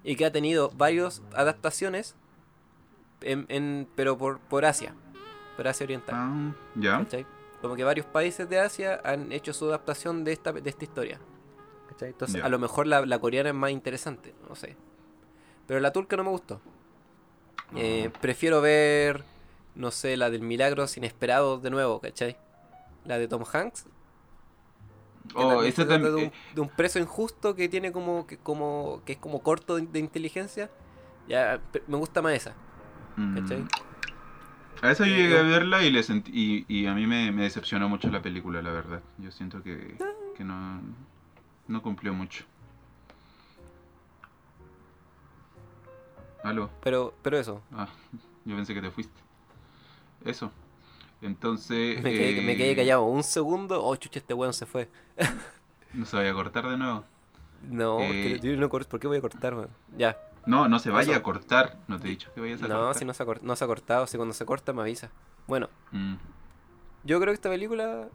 Y 0.05 0.17
que 0.17 0.25
ha 0.25 0.33
tenido 0.33 0.71
varias 0.77 1.23
adaptaciones, 1.35 2.17
en, 3.21 3.47
en- 3.49 3.89
pero 3.95 4.19
por, 4.19 4.39
por 4.41 4.65
Asia. 4.65 4.95
Por 5.57 5.69
Asia 5.69 5.85
Oriental. 5.85 6.15
Ah, 6.17 6.53
ya. 6.77 6.99
Como 7.63 7.77
que 7.77 7.85
varios 7.85 8.05
países 8.07 8.49
de 8.49 8.59
Asia 8.59 9.01
han 9.05 9.33
hecho 9.33 9.53
su 9.55 9.67
adaptación 9.69 10.25
de 10.25 10.33
esta, 10.33 10.53
de 10.53 10.69
esta 10.69 10.85
historia. 10.85 11.19
¿cachai? 11.89 12.09
Entonces, 12.11 12.43
a 12.43 12.49
lo 12.49 12.59
mejor 12.59 12.87
la, 12.87 13.07
la 13.07 13.19
coreana 13.19 13.51
es 13.51 13.55
más 13.55 13.71
interesante, 13.71 14.35
no 14.49 14.55
sé. 14.55 14.77
Pero 15.67 15.81
la 15.81 15.93
turca 15.93 16.17
no 16.17 16.25
me 16.25 16.31
gustó. 16.31 16.61
Eh, 17.77 18.11
Ah. 18.13 18.19
prefiero 18.21 18.61
ver, 18.61 19.23
no 19.75 19.91
sé, 19.91 20.17
la 20.17 20.29
del 20.29 20.43
Milagros 20.43 20.97
Inesperados 20.97 21.63
de 21.63 21.71
nuevo, 21.71 22.01
¿cachai? 22.01 22.37
La 23.05 23.19
de 23.19 23.29
Tom 23.29 23.45
Hanks. 23.51 23.87
Oh, 25.35 25.63
de, 25.63 25.73
un, 26.15 26.33
de 26.55 26.61
un 26.61 26.69
preso 26.69 26.99
injusto 26.99 27.55
que 27.55 27.69
tiene 27.69 27.93
como 27.93 28.27
que, 28.27 28.37
como, 28.39 29.03
que 29.07 29.13
es 29.13 29.19
como 29.19 29.41
corto 29.43 29.77
de, 29.77 29.87
de 29.87 29.99
inteligencia. 30.01 30.69
Ya, 31.29 31.61
me 31.87 31.97
gusta 31.97 32.21
más 32.21 32.35
esa, 32.35 32.55
mm, 33.17 33.39
¿cachai? 33.39 33.65
A 34.83 34.91
esa 34.91 35.07
yo 35.07 35.15
eh, 35.15 35.17
llegué 35.17 35.39
a 35.39 35.43
eh. 35.43 35.45
verla 35.45 35.85
y, 35.85 35.93
le 35.93 36.03
sentí, 36.03 36.65
y, 36.69 36.87
a 36.87 36.95
mí 36.95 37.07
me, 37.07 37.31
me, 37.31 37.45
decepcionó 37.45 37.89
mucho 37.89 38.11
la 38.11 38.21
película, 38.21 38.61
la 38.61 38.73
verdad. 38.73 39.01
Yo 39.19 39.31
siento 39.31 39.63
que, 39.63 39.97
que 40.37 40.43
no, 40.43 40.81
no 41.69 41.83
cumplió 41.83 42.13
mucho. 42.13 42.45
Aló. 46.43 46.69
Pero, 46.83 47.15
pero 47.23 47.39
eso. 47.39 47.63
Ah, 47.73 47.89
yo 48.45 48.57
pensé 48.57 48.75
que 48.75 48.83
te 48.83 48.91
fuiste. 48.91 49.21
Eso. 50.25 50.51
Entonces. 51.21 51.99
Eh, 52.05 52.43
me 52.45 52.57
quedé, 52.57 52.75
callado 52.75 53.05
un 53.05 53.23
segundo. 53.23 53.85
Oh, 53.85 53.95
chucha, 53.95 54.19
este 54.19 54.35
weón 54.35 54.53
se 54.53 54.67
fue. 54.67 54.89
¿No 55.93 56.07
se 56.07 56.17
vaya 56.17 56.33
a 56.33 56.35
cortar 56.35 56.69
de 56.69 56.77
nuevo? 56.77 57.05
No, 57.71 58.01
eh... 58.01 58.41
yo 58.43 58.57
no 58.57 58.69
¿por 58.69 58.99
qué 58.99 59.07
voy 59.07 59.19
a 59.19 59.21
cortar, 59.21 59.55
man? 59.55 59.69
Ya. 59.97 60.19
No, 60.47 60.69
no 60.69 60.79
se 60.79 60.91
vaya 60.91 61.13
Eso. 61.13 61.21
a 61.21 61.23
cortar. 61.23 61.79
No 61.89 61.99
te 62.01 62.09
he 62.09 62.11
dicho 62.11 62.33
que 62.35 62.41
vayas 62.41 62.63
a 62.63 62.69
No, 62.69 62.77
cortar. 62.77 62.95
si 62.97 63.05
no 63.05 63.15
se, 63.15 63.23
ha 63.23 63.27
cort- 63.27 63.41
no 63.43 63.55
se 63.57 63.65
ha 63.65 63.67
cortado. 63.67 64.07
Si 64.07 64.17
cuando 64.17 64.35
se 64.35 64.45
corta 64.45 64.73
me 64.73 64.83
avisa. 64.83 65.11
Bueno, 65.47 65.69
Mm. 65.93 66.15
yo 67.05 67.19
creo 67.21 67.31
que 67.33 67.35
esta 67.35 67.49
película 67.49 68.09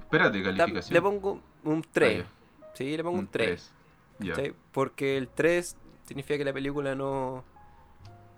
Espérate, 0.00 0.38
la- 0.38 0.56
calificación. 0.56 0.94
le 0.94 1.02
pongo 1.02 1.40
un 1.64 1.82
3. 1.92 2.24
Ah, 2.26 2.66
Sí, 2.74 2.96
le 2.96 3.02
pongo 3.04 3.14
un 3.18 3.24
Un 3.24 3.28
3. 3.28 3.46
tres. 3.48 3.72
Ya. 4.18 4.34
¿cachai? 4.34 4.54
Porque 4.72 5.16
el 5.16 5.28
3 5.28 5.76
significa 6.06 6.36
que 6.38 6.44
la 6.44 6.52
película 6.52 6.94
no 6.94 7.44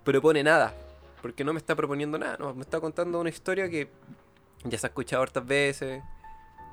propone 0.03 0.43
nada. 0.43 0.73
Porque 1.21 1.43
no 1.43 1.53
me 1.53 1.57
está 1.59 1.75
proponiendo 1.75 2.17
nada. 2.19 2.37
No, 2.39 2.53
me 2.53 2.61
está 2.61 2.79
contando 2.79 3.19
una 3.19 3.29
historia 3.29 3.69
que 3.69 3.89
ya 4.63 4.77
se 4.77 4.85
ha 4.85 4.89
escuchado 4.89 5.23
hartas 5.23 5.45
veces. 5.45 6.03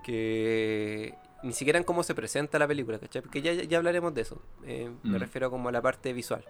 Que 0.03 1.15
ni 1.45 1.53
siquiera 1.53 1.79
en 1.79 1.85
cómo 1.85 2.03
se 2.03 2.15
presenta 2.15 2.59
la 2.59 2.67
película, 2.67 2.99
¿cachai? 2.99 3.23
Porque 3.23 3.41
ya, 3.43 3.53
ya 3.53 3.79
hablaremos 3.79 4.13
de 4.15 4.23
eso. 4.23 4.41
Eh, 4.65 4.91
Me 5.03 5.19
Mm. 5.19 5.21
refiero 5.21 5.51
como 5.51 5.69
a 5.69 5.73
la 5.73 5.81
parte 5.83 6.13
visual. 6.13 6.45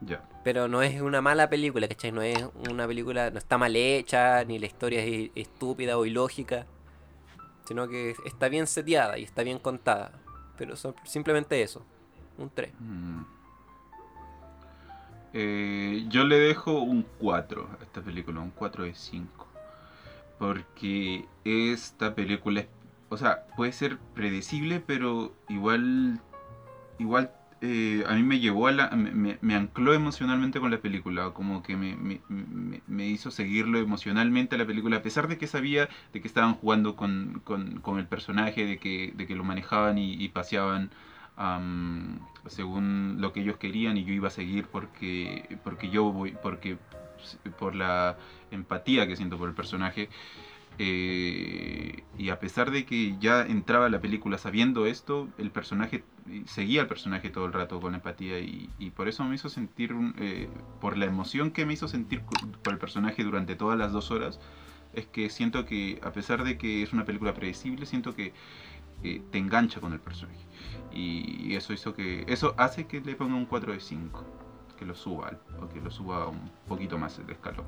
Ya. 0.00 0.28
Pero 0.44 0.68
no 0.68 0.82
es 0.82 1.00
una 1.00 1.20
mala 1.22 1.48
película, 1.48 1.86
¿cachai? 1.88 2.12
No 2.12 2.20
es 2.22 2.36
una 2.68 2.86
película, 2.86 3.30
no 3.30 3.38
está 3.38 3.56
mal 3.58 3.74
hecha, 3.76 4.44
ni 4.44 4.58
la 4.58 4.66
historia 4.66 5.02
es 5.02 5.30
estúpida 5.34 5.96
o 5.98 6.04
ilógica. 6.04 6.66
Sino 7.66 7.88
que 7.88 8.14
está 8.24 8.48
bien 8.48 8.66
seteada 8.66 9.18
y 9.18 9.24
está 9.24 9.42
bien 9.42 9.58
contada. 9.58 10.12
Pero 10.58 10.76
son 10.76 10.94
simplemente 11.04 11.60
eso. 11.62 11.82
Un 12.38 12.50
3. 12.50 12.72
Mm. 12.78 13.22
Eh, 15.32 16.04
yo 16.08 16.24
le 16.24 16.38
dejo 16.38 16.80
un 16.80 17.04
4 17.18 17.68
a 17.78 17.82
esta 17.82 18.00
película, 18.00 18.40
un 18.40 18.50
4 18.50 18.84
de 18.84 18.94
5. 18.94 19.46
Porque 20.38 21.24
esta 21.44 22.14
película, 22.14 22.60
es- 22.60 22.68
o 23.08 23.16
sea, 23.16 23.46
puede 23.56 23.72
ser 23.72 23.98
predecible, 24.14 24.80
pero 24.80 25.34
igual, 25.48 26.20
igual 26.98 27.30
eh, 27.62 28.04
a 28.06 28.14
mí 28.14 28.22
me 28.22 28.38
llevó 28.38 28.66
a 28.66 28.72
la, 28.72 28.90
me, 28.90 29.38
me- 29.40 29.54
ancló 29.54 29.94
emocionalmente 29.94 30.60
con 30.60 30.70
la 30.70 30.78
película, 30.78 31.30
como 31.30 31.62
que 31.62 31.76
me, 31.76 31.96
me- 31.96 32.20
me- 32.86 33.06
hizo 33.08 33.30
seguirlo 33.30 33.78
emocionalmente 33.78 34.56
a 34.56 34.58
la 34.58 34.66
película, 34.66 34.98
a 34.98 35.02
pesar 35.02 35.26
de 35.28 35.38
que 35.38 35.46
sabía 35.46 35.88
de 36.12 36.20
que 36.20 36.28
estaban 36.28 36.54
jugando 36.54 36.96
con, 36.96 37.40
con- 37.44 37.80
con 37.80 37.98
el 37.98 38.06
personaje, 38.06 38.66
de 38.66 38.78
que, 38.78 39.12
de 39.16 39.26
que 39.26 39.34
lo 39.34 39.44
manejaban 39.44 39.98
y, 39.98 40.12
y 40.14 40.28
paseaban 40.28 40.90
am, 41.36 42.18
según 42.46 43.16
lo 43.20 43.32
que 43.32 43.40
ellos 43.40 43.56
querían 43.56 43.96
y 43.96 44.04
yo 44.04 44.12
iba 44.12 44.28
a 44.28 44.30
seguir 44.30 44.66
porque 44.66 45.58
porque 45.64 45.90
yo 45.90 46.10
voy 46.12 46.34
porque 46.42 46.78
por 47.58 47.74
la 47.74 48.16
empatía 48.50 49.06
que 49.06 49.16
siento 49.16 49.36
por 49.38 49.48
el 49.48 49.54
personaje 49.54 50.08
eh, 50.78 52.02
y 52.18 52.28
a 52.28 52.38
pesar 52.38 52.70
de 52.70 52.84
que 52.84 53.16
ya 53.18 53.42
entraba 53.42 53.88
la 53.88 54.00
película 54.00 54.38
sabiendo 54.38 54.86
esto 54.86 55.28
el 55.38 55.50
personaje 55.50 56.04
seguía 56.46 56.82
al 56.82 56.86
personaje 56.86 57.30
todo 57.30 57.46
el 57.46 57.52
rato 57.52 57.80
con 57.80 57.94
empatía 57.94 58.40
y, 58.40 58.68
y 58.78 58.90
por 58.90 59.08
eso 59.08 59.24
me 59.24 59.34
hizo 59.34 59.48
sentir 59.48 59.94
eh, 60.18 60.48
por 60.80 60.98
la 60.98 61.06
emoción 61.06 61.50
que 61.50 61.64
me 61.64 61.72
hizo 61.72 61.88
sentir 61.88 62.22
por 62.62 62.72
el 62.72 62.78
personaje 62.78 63.24
durante 63.24 63.56
todas 63.56 63.78
las 63.78 63.92
dos 63.92 64.10
horas 64.10 64.40
es 64.92 65.06
que 65.06 65.30
siento 65.30 65.66
que 65.66 66.00
a 66.02 66.12
pesar 66.12 66.42
de 66.42 66.58
que 66.58 66.82
es 66.82 66.92
una 66.92 67.04
película 67.04 67.34
predecible 67.34 67.86
siento 67.86 68.14
que 68.14 68.32
eh, 69.02 69.22
te 69.30 69.38
engancha 69.38 69.80
con 69.80 69.92
el 69.92 70.00
personaje. 70.00 70.40
Y 70.90 71.54
eso 71.54 71.74
hizo 71.74 71.94
que 71.94 72.24
eso 72.28 72.54
hace 72.56 72.86
que 72.86 73.00
le 73.00 73.14
ponga 73.14 73.34
un 73.34 73.44
4 73.44 73.72
de 73.74 73.80
5 73.80 74.24
que 74.78 74.84
lo 74.84 74.94
suba 74.94 75.38
o 75.60 75.68
que 75.68 75.80
lo 75.80 75.90
suba 75.90 76.28
un 76.28 76.50
poquito 76.68 76.98
más 76.98 77.18
el 77.18 77.30
escalón 77.30 77.64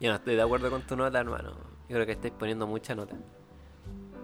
Yo 0.00 0.10
no 0.10 0.16
estoy 0.16 0.36
de 0.36 0.42
acuerdo 0.42 0.70
con 0.70 0.82
tu 0.82 0.96
nota, 0.96 1.18
hermano. 1.20 1.52
Yo 1.88 1.94
creo 1.96 2.06
que 2.06 2.12
estáis 2.12 2.34
poniendo 2.36 2.66
mucha 2.66 2.94
nota. 2.94 3.16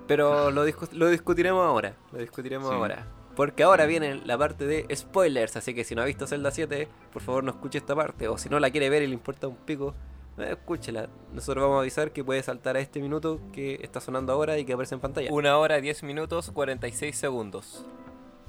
Pero 0.06 0.50
lo, 0.50 0.66
discu- 0.66 0.92
lo 0.92 1.08
discutiremos 1.08 1.64
ahora. 1.64 1.94
Lo 2.12 2.18
discutiremos 2.18 2.68
Sí. 2.68 2.74
ahora. 2.74 3.06
Porque 3.36 3.62
ahora 3.62 3.86
viene 3.86 4.16
la 4.24 4.36
parte 4.36 4.66
de 4.66 4.86
spoilers. 4.94 5.56
Así 5.56 5.72
que 5.74 5.84
si 5.84 5.94
no 5.94 6.02
ha 6.02 6.04
visto 6.04 6.26
Zelda 6.26 6.50
7, 6.50 6.88
por 7.12 7.22
favor 7.22 7.44
no 7.44 7.50
escuche 7.52 7.78
esta 7.78 7.94
parte. 7.94 8.28
O 8.28 8.36
si 8.36 8.48
no 8.48 8.58
la 8.60 8.70
quiere 8.70 8.90
ver 8.90 9.02
y 9.02 9.06
le 9.06 9.14
importa 9.14 9.46
un 9.48 9.56
pico, 9.56 9.94
eh, 10.36 10.48
escúchela. 10.50 11.08
Nosotros 11.32 11.62
vamos 11.62 11.76
a 11.78 11.80
avisar 11.80 12.10
que 12.10 12.24
puede 12.24 12.42
saltar 12.42 12.76
a 12.76 12.80
este 12.80 13.00
minuto 13.00 13.40
que 13.52 13.78
está 13.82 14.00
sonando 14.00 14.32
ahora 14.32 14.58
y 14.58 14.64
que 14.64 14.72
aparece 14.72 14.96
en 14.96 15.00
pantalla. 15.00 15.32
Una 15.32 15.56
hora, 15.58 15.80
10 15.80 16.02
minutos, 16.02 16.50
46 16.50 17.16
segundos. 17.16 17.86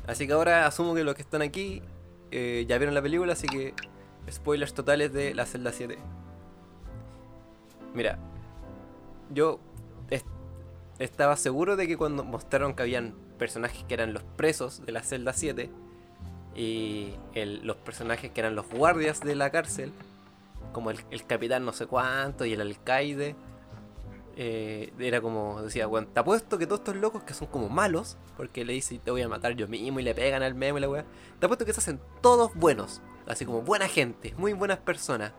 Así 0.07 0.25
que 0.25 0.33
ahora 0.33 0.65
asumo 0.65 0.95
que 0.95 1.03
los 1.03 1.13
que 1.15 1.21
están 1.21 1.43
aquí 1.43 1.83
eh, 2.31 2.65
ya 2.67 2.77
vieron 2.79 2.95
la 2.95 3.03
película, 3.03 3.33
así 3.33 3.47
que 3.47 3.73
spoilers 4.29 4.73
totales 4.73 5.13
de 5.13 5.35
la 5.35 5.45
Zelda 5.45 5.71
7. 5.71 5.99
Mira, 7.93 8.17
yo 9.29 9.59
est- 10.09 10.25
estaba 10.99 11.35
seguro 11.35 11.75
de 11.75 11.87
que 11.87 11.97
cuando 11.97 12.23
mostraron 12.23 12.73
que 12.75 12.83
habían 12.83 13.15
personajes 13.37 13.83
que 13.85 13.93
eran 13.93 14.13
los 14.13 14.23
presos 14.23 14.85
de 14.85 14.91
la 14.91 15.01
celda 15.03 15.33
7 15.33 15.69
y 16.55 17.13
los 17.35 17.77
personajes 17.77 18.31
que 18.31 18.39
eran 18.41 18.55
los 18.55 18.67
guardias 18.69 19.21
de 19.21 19.35
la 19.35 19.49
cárcel, 19.51 19.93
como 20.73 20.91
el, 20.91 21.25
capitán 21.25 21.65
no 21.65 21.73
sé 21.73 21.85
cuánto 21.87 22.45
y 22.45 22.53
el 22.53 22.61
alcaide, 22.61 23.35
eh, 24.37 24.93
era 24.99 25.21
como, 25.21 25.61
decía, 25.61 25.87
bueno, 25.87 26.07
te 26.13 26.19
apuesto 26.19 26.57
que 26.57 26.65
todos 26.65 26.79
estos 26.81 26.95
locos 26.95 27.23
que 27.23 27.33
son 27.33 27.47
como 27.47 27.69
malos, 27.69 28.17
porque 28.37 28.63
le 28.65 28.73
dice 28.73 28.99
te 29.03 29.11
voy 29.11 29.21
a 29.21 29.27
matar 29.29 29.53
yo 29.53 29.67
mismo 29.67 29.99
y 29.99 30.03
le 30.03 30.15
pegan 30.15 30.43
al 30.43 30.55
memo 30.55 30.77
y 30.77 30.81
la 30.81 30.89
weá, 30.89 31.05
te 31.39 31.45
apuesto 31.45 31.65
que 31.65 31.73
se 31.73 31.79
hacen 31.79 31.99
todos 32.21 32.53
buenos, 32.55 33.01
así 33.27 33.45
como 33.45 33.61
buena 33.61 33.87
gente, 33.87 34.33
muy 34.37 34.53
buenas 34.53 34.79
personas. 34.79 35.33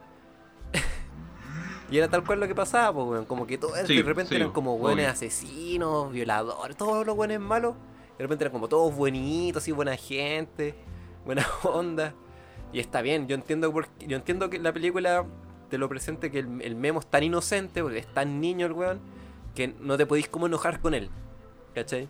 Y 1.92 1.98
era 1.98 2.08
tal 2.08 2.24
cual 2.24 2.40
lo 2.40 2.48
que 2.48 2.54
pasaba, 2.54 2.92
pues, 2.92 3.06
weón. 3.06 3.24
Como 3.26 3.46
que 3.46 3.58
todos 3.58 3.78
Sí, 3.86 3.96
de 3.96 4.02
repente 4.02 4.30
sí, 4.30 4.36
eran 4.36 4.50
como 4.50 4.78
buenos 4.78 4.98
obvio. 5.04 5.10
asesinos, 5.10 6.10
violadores, 6.12 6.76
todos 6.76 7.06
los 7.06 7.14
buenos 7.14 7.38
malos. 7.40 7.74
De 8.18 8.24
repente 8.24 8.44
eran 8.44 8.52
como 8.52 8.68
todos 8.68 8.94
buenitos, 8.94 9.68
y 9.68 9.72
buena 9.72 9.94
gente, 9.96 10.74
buena 11.24 11.46
onda. 11.64 12.14
Y 12.72 12.80
está 12.80 13.02
bien, 13.02 13.28
yo 13.28 13.34
entiendo 13.34 13.70
por- 13.72 13.88
yo 14.06 14.16
entiendo 14.16 14.48
que 14.48 14.58
la 14.58 14.72
película 14.72 15.26
te 15.68 15.76
lo 15.78 15.88
presente 15.88 16.30
que 16.30 16.38
el, 16.40 16.62
el 16.62 16.74
memo 16.76 17.00
es 17.00 17.06
tan 17.06 17.22
inocente, 17.22 17.82
porque 17.82 17.98
es 17.98 18.06
tan 18.06 18.40
niño 18.40 18.66
el 18.66 18.72
weón, 18.72 19.00
que 19.54 19.68
no 19.80 19.96
te 19.98 20.06
podéis 20.06 20.28
como 20.28 20.46
enojar 20.46 20.80
con 20.80 20.94
él. 20.94 21.10
¿Cachai? 21.74 22.08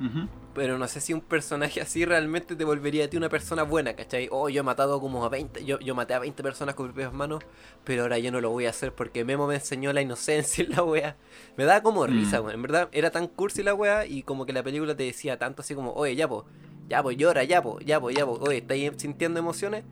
Ujú. 0.00 0.26
Pero 0.52 0.78
no 0.78 0.88
sé 0.88 1.00
si 1.00 1.12
un 1.12 1.20
personaje 1.20 1.80
así 1.82 2.04
realmente 2.04 2.56
te 2.56 2.64
volvería 2.64 3.04
a 3.04 3.08
ti 3.08 3.16
una 3.16 3.28
persona 3.28 3.62
buena, 3.62 3.94
¿cachai? 3.94 4.28
Oh, 4.32 4.48
yo 4.48 4.60
he 4.60 4.62
matado 4.64 5.00
como 5.00 5.24
a 5.24 5.28
20, 5.28 5.64
yo, 5.64 5.78
yo 5.78 5.94
maté 5.94 6.14
a 6.14 6.18
20 6.18 6.42
personas 6.42 6.74
con 6.74 6.86
mis 6.86 6.92
propias 6.94 7.12
manos, 7.12 7.44
pero 7.84 8.02
ahora 8.02 8.18
yo 8.18 8.32
no 8.32 8.40
lo 8.40 8.50
voy 8.50 8.66
a 8.66 8.70
hacer 8.70 8.92
porque 8.92 9.24
Memo 9.24 9.46
me 9.46 9.54
enseñó 9.54 9.92
la 9.92 10.02
inocencia 10.02 10.64
en 10.68 10.70
la 10.72 10.82
wea. 10.82 11.16
Me 11.56 11.64
da 11.64 11.82
como 11.82 12.06
risa, 12.06 12.40
Mm. 12.40 12.44
weón. 12.44 12.54
En 12.56 12.62
verdad, 12.62 12.88
era 12.92 13.10
tan 13.10 13.28
cursi 13.28 13.62
la 13.62 13.74
wea 13.74 14.06
y 14.06 14.22
como 14.22 14.44
que 14.44 14.52
la 14.52 14.62
película 14.62 14.96
te 14.96 15.04
decía 15.04 15.38
tanto 15.38 15.62
así 15.62 15.74
como, 15.74 15.92
oye, 15.92 16.16
ya 16.16 16.26
po, 16.28 16.46
ya 16.88 17.02
po, 17.02 17.12
llora, 17.12 17.44
ya 17.44 17.62
po, 17.62 17.78
ya 17.80 18.00
po, 18.00 18.10
ya 18.10 18.26
po, 18.26 18.32
oye, 18.42 18.58
estáis 18.58 18.90
sintiendo 18.96 19.38
emociones 19.38 19.84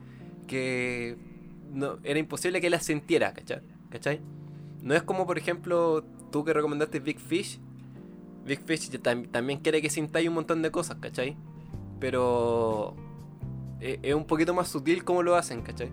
que 0.49 1.17
no, 1.73 1.99
era 2.03 2.19
imposible 2.19 2.61
que 2.61 2.71
las 2.71 2.85
sintiera, 2.85 3.33
¿cachai? 3.33 3.61
¿cachai? 3.91 4.21
No 4.83 4.95
es 4.95 5.03
como, 5.03 5.27
por 5.27 5.39
ejemplo, 5.39 6.05
tú 6.33 6.45
que 6.45 6.53
recomendaste 6.53 7.01
Big 7.01 7.21
Fish, 7.21 7.61
Big 8.49 8.61
Fish 8.65 8.91
también 9.31 9.61
quiere 9.61 9.81
que 9.81 9.91
sintáis 9.91 10.29
un 10.29 10.35
montón 10.35 10.63
de 10.63 10.71
cosas, 10.71 10.97
¿cachai? 11.01 11.37
Pero 12.01 12.95
eh, 13.81 13.99
es 14.03 14.15
un 14.15 14.25
poquito 14.25 14.55
más 14.55 14.69
sutil 14.69 15.05
como 15.05 15.23
lo 15.23 15.37
hacen, 15.37 15.63
¿cachai? 15.63 15.91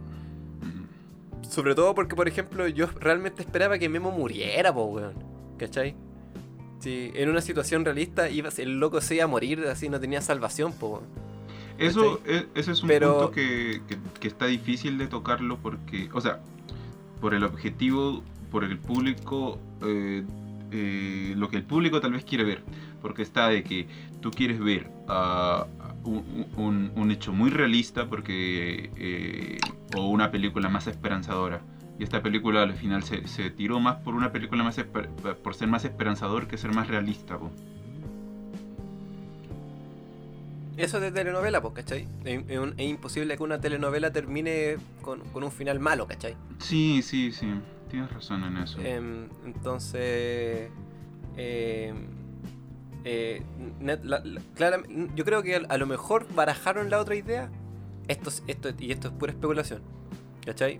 Sobre 1.49 1.75
todo 1.75 1.93
porque, 1.93 2.15
por 2.15 2.27
ejemplo, 2.27 2.67
yo 2.67 2.87
realmente 2.99 3.41
esperaba 3.43 3.77
que 3.77 3.87
Memo 3.87 4.11
muriera, 4.11 4.73
po, 4.73 4.85
weón. 4.85 5.13
¿Cachai? 5.57 5.95
Si 6.79 7.11
en 7.15 7.29
una 7.29 7.41
situación 7.41 7.85
realista 7.85 8.29
iba, 8.29 8.49
el 8.57 8.79
loco 8.79 8.99
se 8.99 9.15
iba 9.15 9.23
a 9.23 9.27
morir, 9.27 9.63
así 9.67 9.87
no 9.87 9.99
tenía 9.99 10.21
salvación, 10.21 10.73
po, 10.73 10.87
weón. 10.89 11.03
Eso, 11.77 12.19
es, 12.25 12.45
ese 12.55 12.71
es 12.71 12.81
un 12.83 12.87
Pero- 12.87 13.13
punto 13.17 13.31
que, 13.31 13.81
que- 13.87 13.97
que 14.19 14.27
está 14.27 14.45
difícil 14.47 14.97
de 14.97 15.07
tocarlo 15.07 15.57
porque, 15.57 16.09
o 16.13 16.21
sea, 16.21 16.39
por 17.21 17.33
el 17.33 17.43
objetivo, 17.43 18.23
por 18.49 18.63
el 18.63 18.77
público, 18.79 19.59
eh, 19.83 20.23
eh, 20.77 21.33
lo 21.37 21.49
que 21.49 21.55
el 21.57 21.63
público 21.63 22.01
tal 22.01 22.11
vez 22.13 22.25
quiere 22.25 22.43
ver, 22.43 22.61
porque 23.01 23.21
está 23.21 23.47
de 23.49 23.63
que 23.63 23.87
tú 24.21 24.31
quieres 24.31 24.59
ver 24.59 24.89
ah, 25.07 25.65
un, 26.03 26.45
un- 26.57 26.91
un 26.95 27.11
hecho 27.11 27.31
muy 27.33 27.49
realista 27.49 28.07
porque 28.07 28.89
eh, 28.97 29.57
o 29.95 30.09
una 30.09 30.31
película 30.31 30.69
más 30.69 30.87
esperanzadora. 30.87 31.61
Y 31.97 32.03
esta 32.03 32.21
película 32.21 32.63
al 32.63 32.73
final 32.73 33.03
se, 33.03 33.25
se 33.27 33.49
tiró 33.51 33.79
más 33.79 33.95
por 34.03 34.15
una 34.15 34.31
película 34.33 34.63
más 34.63 34.77
esper- 34.77 35.07
por 35.37 35.55
ser 35.55 35.69
más 35.69 35.85
esperanzador 35.85 36.47
que 36.47 36.57
ser 36.57 36.73
más 36.73 36.87
realista. 36.87 37.37
po. 37.39 37.49
Eso 40.77 40.99
de 40.99 41.09
telenovela, 41.11 41.61
pues, 41.61 41.73
¿cachai? 41.73 42.05
Es, 42.25 42.43
es 42.49 42.59
un- 42.59 42.73
es 42.77 42.89
imposible 42.89 43.37
que 43.37 43.43
una 43.43 43.61
telenovela 43.61 44.11
termine 44.11 44.75
con, 45.01 45.21
con 45.31 45.43
un 45.45 45.51
final 45.51 45.79
malo, 45.79 46.05
¿cachai? 46.05 46.35
Sí, 46.59 47.01
sí, 47.01 47.31
sí, 47.31 47.47
tienes 47.95 48.11
razón 48.13 48.43
en 48.43 48.57
eso. 48.57 48.79
Em, 48.81 49.29
entonces, 49.45 50.69
em, 51.37 51.95
eh, 53.05 53.41
net- 53.79 54.03
la- 54.03 54.19
la- 54.23 54.41
claramente- 54.55 55.09
yo 55.15 55.23
creo 55.25 55.41
que 55.43 55.55
a, 55.67 55.77
lo 55.77 55.85
mejor 55.85 56.27
barajaron 56.35 56.89
la 56.89 56.99
otra 56.99 57.15
idea 57.15 57.49
esto, 58.07 58.29
es- 58.29 58.43
esto, 58.47 58.69
y 58.79 58.91
esto 58.91 59.07
es 59.07 59.13
pura 59.13 59.31
especulación, 59.31 59.81
¿cachai? 60.45 60.79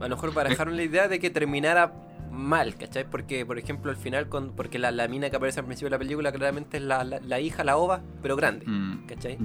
A 0.00 0.08
lo 0.08 0.16
mejor 0.16 0.34
barajaron 0.34 0.76
la 0.76 0.82
idea 0.82 1.08
de 1.08 1.18
que 1.20 1.30
terminara 1.30 1.92
mal, 2.32 2.74
¿cachai? 2.76 3.08
Porque, 3.08 3.46
por 3.46 3.58
ejemplo, 3.58 3.90
al 3.90 3.96
final, 3.96 4.28
con, 4.28 4.50
porque 4.52 4.78
la, 4.78 4.90
la 4.90 5.06
mina 5.08 5.30
que 5.30 5.36
aparece 5.36 5.60
al 5.60 5.66
principio 5.66 5.86
de 5.86 5.92
la 5.92 5.98
película 5.98 6.32
claramente 6.32 6.76
es 6.78 6.82
la, 6.82 7.02
la, 7.04 7.20
la 7.20 7.40
hija, 7.40 7.62
la 7.64 7.76
ova, 7.78 8.02
pero 8.22 8.36
grande, 8.36 8.66
Mm, 8.66 9.06
¿cachai? 9.06 9.38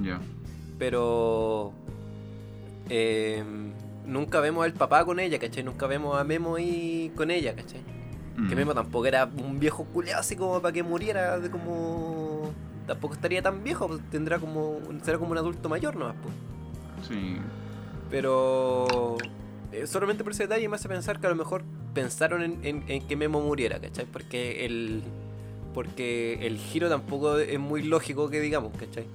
Pero 0.78 1.72
eh, 2.90 3.42
nunca 4.06 4.40
vemos 4.40 4.64
al 4.64 4.72
papá 4.72 5.04
con 5.04 5.20
ella, 5.20 5.38
¿cachai? 5.38 5.62
Nunca 5.62 5.86
vemos 5.86 6.18
a 6.18 6.24
Memo 6.24 6.56
ahí 6.56 7.12
con 7.16 7.30
ella, 7.30 7.54
¿cachai? 7.54 7.80
Que 8.48 8.54
Mm. 8.54 8.56
Memo 8.56 8.74
tampoco 8.74 9.04
era 9.06 9.26
un 9.26 9.60
viejo 9.60 9.84
culeado 9.84 10.20
así 10.20 10.36
como 10.36 10.60
para 10.62 10.72
que 10.72 10.82
muriera 10.82 11.38
de 11.38 11.50
como... 11.50 12.50
Tampoco 12.86 13.14
estaría 13.14 13.42
tan 13.42 13.62
viejo, 13.62 13.86
pues, 13.88 14.00
tendrá 14.10 14.38
como... 14.38 14.78
Será 15.02 15.18
como 15.18 15.32
un 15.32 15.38
adulto 15.38 15.68
mayor 15.68 15.96
nomás, 15.96 16.16
pues. 16.22 16.34
Sí. 17.08 17.36
Pero... 18.10 19.16
eh, 19.72 19.86
solamente 19.86 20.22
por 20.24 20.32
ese 20.32 20.44
detalle 20.44 20.68
me 20.68 20.76
hace 20.76 20.88
pensar 20.88 21.20
que 21.20 21.26
a 21.26 21.30
lo 21.30 21.36
mejor 21.36 21.62
pensaron 21.94 22.42
en, 22.42 22.58
en- 22.64 22.84
en 22.88 23.06
que 23.06 23.16
Memo 23.16 23.40
muriera, 23.40 23.78
¿cachai? 23.80 24.06
Porque 24.06 24.64
el... 24.64 25.02
Porque 25.74 26.46
el 26.46 26.58
giro 26.58 26.88
tampoco 26.88 27.38
es 27.38 27.58
muy 27.58 27.82
lógico 27.82 28.28
que 28.28 28.40
digamos, 28.40 28.72
¿cachai? 28.78 29.06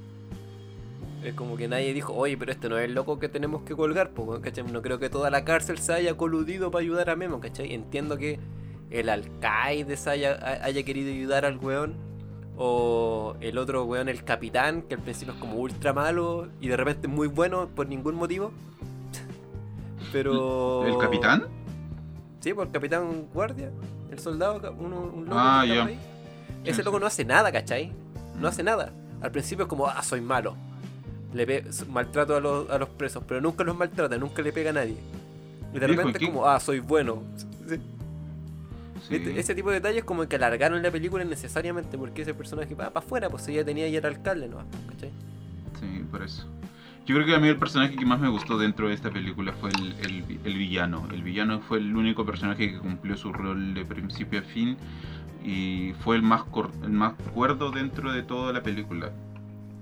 Es 1.23 1.33
como 1.33 1.57
que 1.57 1.67
nadie 1.67 1.93
dijo, 1.93 2.13
oye, 2.13 2.37
pero 2.37 2.51
este 2.51 2.69
no 2.69 2.77
es 2.77 2.85
el 2.85 2.93
loco 2.93 3.19
que 3.19 3.27
tenemos 3.27 3.63
que 3.63 3.75
colgar, 3.75 4.11
pues, 4.11 4.27
weón", 4.27 4.41
¿cachai? 4.41 4.63
No 4.65 4.81
creo 4.81 4.99
que 4.99 5.09
toda 5.09 5.29
la 5.29 5.43
cárcel 5.43 5.77
se 5.79 5.93
haya 5.93 6.15
coludido 6.15 6.71
para 6.71 6.83
ayudar 6.83 7.09
a 7.09 7.15
Memo, 7.15 7.39
¿cachai? 7.39 7.73
Entiendo 7.73 8.17
que 8.17 8.39
el 8.91 9.09
alcaide 9.09 9.97
se 9.97 10.09
haya, 10.09 10.33
ha- 10.41 10.63
haya 10.65 10.83
querido 10.83 11.11
ayudar 11.11 11.43
al 11.45 11.57
weón, 11.57 11.95
o 12.55 13.35
el 13.41 13.57
otro 13.57 13.83
weón, 13.85 14.09
el 14.09 14.23
capitán, 14.23 14.83
que 14.83 14.95
al 14.95 15.01
principio 15.01 15.33
es 15.33 15.39
como 15.39 15.55
ultra 15.57 15.91
malo 15.93 16.47
y 16.61 16.67
de 16.69 16.77
repente 16.77 17.07
muy 17.07 17.27
bueno 17.27 17.67
por 17.75 17.87
ningún 17.87 18.15
motivo. 18.15 18.51
Pero. 20.11 20.85
¿El 20.85 20.97
capitán? 20.97 21.45
Sí, 22.39 22.53
por 22.53 22.67
el 22.67 22.71
capitán 22.73 23.27
guardia, 23.33 23.71
el 24.11 24.19
soldado, 24.19 24.73
uno, 24.79 25.01
un 25.13 25.25
loco 25.25 25.37
Ah, 25.37 25.63
que. 25.65 25.93
Sí, 25.93 25.99
Ese 26.63 26.83
loco 26.83 26.99
no 26.99 27.05
hace 27.07 27.25
nada, 27.25 27.51
¿cachai? 27.51 27.91
No 28.39 28.47
hace 28.47 28.63
nada. 28.63 28.93
Al 29.21 29.31
principio 29.31 29.63
es 29.63 29.69
como, 29.69 29.87
ah, 29.87 30.01
soy 30.03 30.21
malo. 30.21 30.55
Le 31.37 31.45
pe- 31.45 31.63
maltrato 31.89 32.35
a 32.35 32.39
los, 32.41 32.69
a 32.69 32.77
los 32.77 32.89
presos, 32.89 33.23
pero 33.27 33.39
nunca 33.39 33.63
los 33.63 33.77
maltrata, 33.77 34.17
nunca 34.17 34.41
le 34.41 34.51
pega 34.51 34.71
a 34.71 34.73
nadie. 34.73 34.97
Y 35.73 35.79
de 35.79 35.87
repente 35.87 36.17
es 36.17 36.29
como, 36.33 36.47
ah, 36.47 36.59
soy 36.59 36.79
bueno. 36.79 37.23
Sí. 37.67 37.75
Sí. 39.07 39.15
Este- 39.15 39.39
Ese 39.39 39.55
tipo 39.55 39.69
de 39.69 39.75
detalles 39.75 40.03
como 40.03 40.27
que 40.27 40.35
alargaron 40.35 40.81
la 40.81 40.91
película 40.91 41.23
innecesariamente 41.23 41.97
porque 41.97 42.23
ese 42.23 42.33
personaje 42.33 42.73
va 42.75 42.89
para 42.89 43.05
afuera, 43.05 43.29
pues 43.29 43.47
ella 43.47 43.63
tenía 43.63 43.87
ya 43.87 43.99
era 43.99 44.09
alcalde, 44.09 44.49
¿no? 44.49 44.57
¿Cachai? 44.89 45.11
Sí, 45.79 46.03
por 46.11 46.23
eso. 46.23 46.45
Yo 47.05 47.15
creo 47.15 47.25
que 47.25 47.35
a 47.35 47.39
mí 47.39 47.47
el 47.47 47.55
personaje 47.57 47.95
que 47.95 48.05
más 48.05 48.19
me 48.19 48.27
gustó 48.27 48.57
dentro 48.57 48.89
de 48.89 48.93
esta 48.95 49.09
película 49.11 49.53
fue 49.53 49.69
el, 49.69 49.95
el- 50.05 50.39
el 50.43 50.57
villano. 50.57 51.07
El 51.13 51.21
villano 51.23 51.61
fue 51.61 51.77
el 51.77 51.95
único 51.95 52.25
personaje 52.25 52.69
que 52.71 52.79
cumplió 52.79 53.15
su 53.15 53.31
rol 53.31 53.73
de 53.75 53.85
principio 53.85 54.39
a 54.39 54.43
fin 54.43 54.75
y 55.45 55.93
fue 56.03 56.17
el 56.17 56.21
más, 56.23 56.43
cor- 56.43 56.71
el 56.83 56.89
más 56.89 57.13
cuerdo 57.33 57.71
dentro 57.71 58.11
de 58.11 58.23
toda 58.23 58.51
la 58.51 58.61
película. 58.63 59.11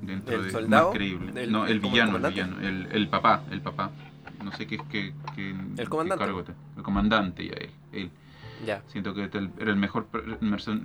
Dentro 0.06 0.36
¿El 0.36 0.44
de, 0.46 0.52
soldado? 0.52 0.90
Más 0.90 0.96
creíble. 0.96 1.44
¿El- 1.44 1.52
no, 1.52 1.66
el 1.66 1.80
villano, 1.80 2.18
el 2.18 2.24
villano. 2.32 2.60
El, 2.62 2.88
el 2.92 3.08
papá, 3.10 3.44
el 3.52 3.62
papá. 3.62 3.92
No 4.44 4.52
sé 4.52 4.68
qué 4.68 4.76
es 4.76 4.82
que... 4.84 5.14
que 5.36 5.50
¿El 5.78 5.90
comandante? 5.90 6.24
qué 6.24 6.28
cargo 6.28 6.44
te- 6.44 6.54
el 6.78 6.84
comandante, 6.84 7.46
ya 7.48 7.54
él. 7.54 7.70
él. 7.94 8.12
Ya. 8.66 8.82
Siento 8.88 9.14
que 9.14 9.24
era 9.24 9.40
el 9.72 9.76
mejor 9.76 10.08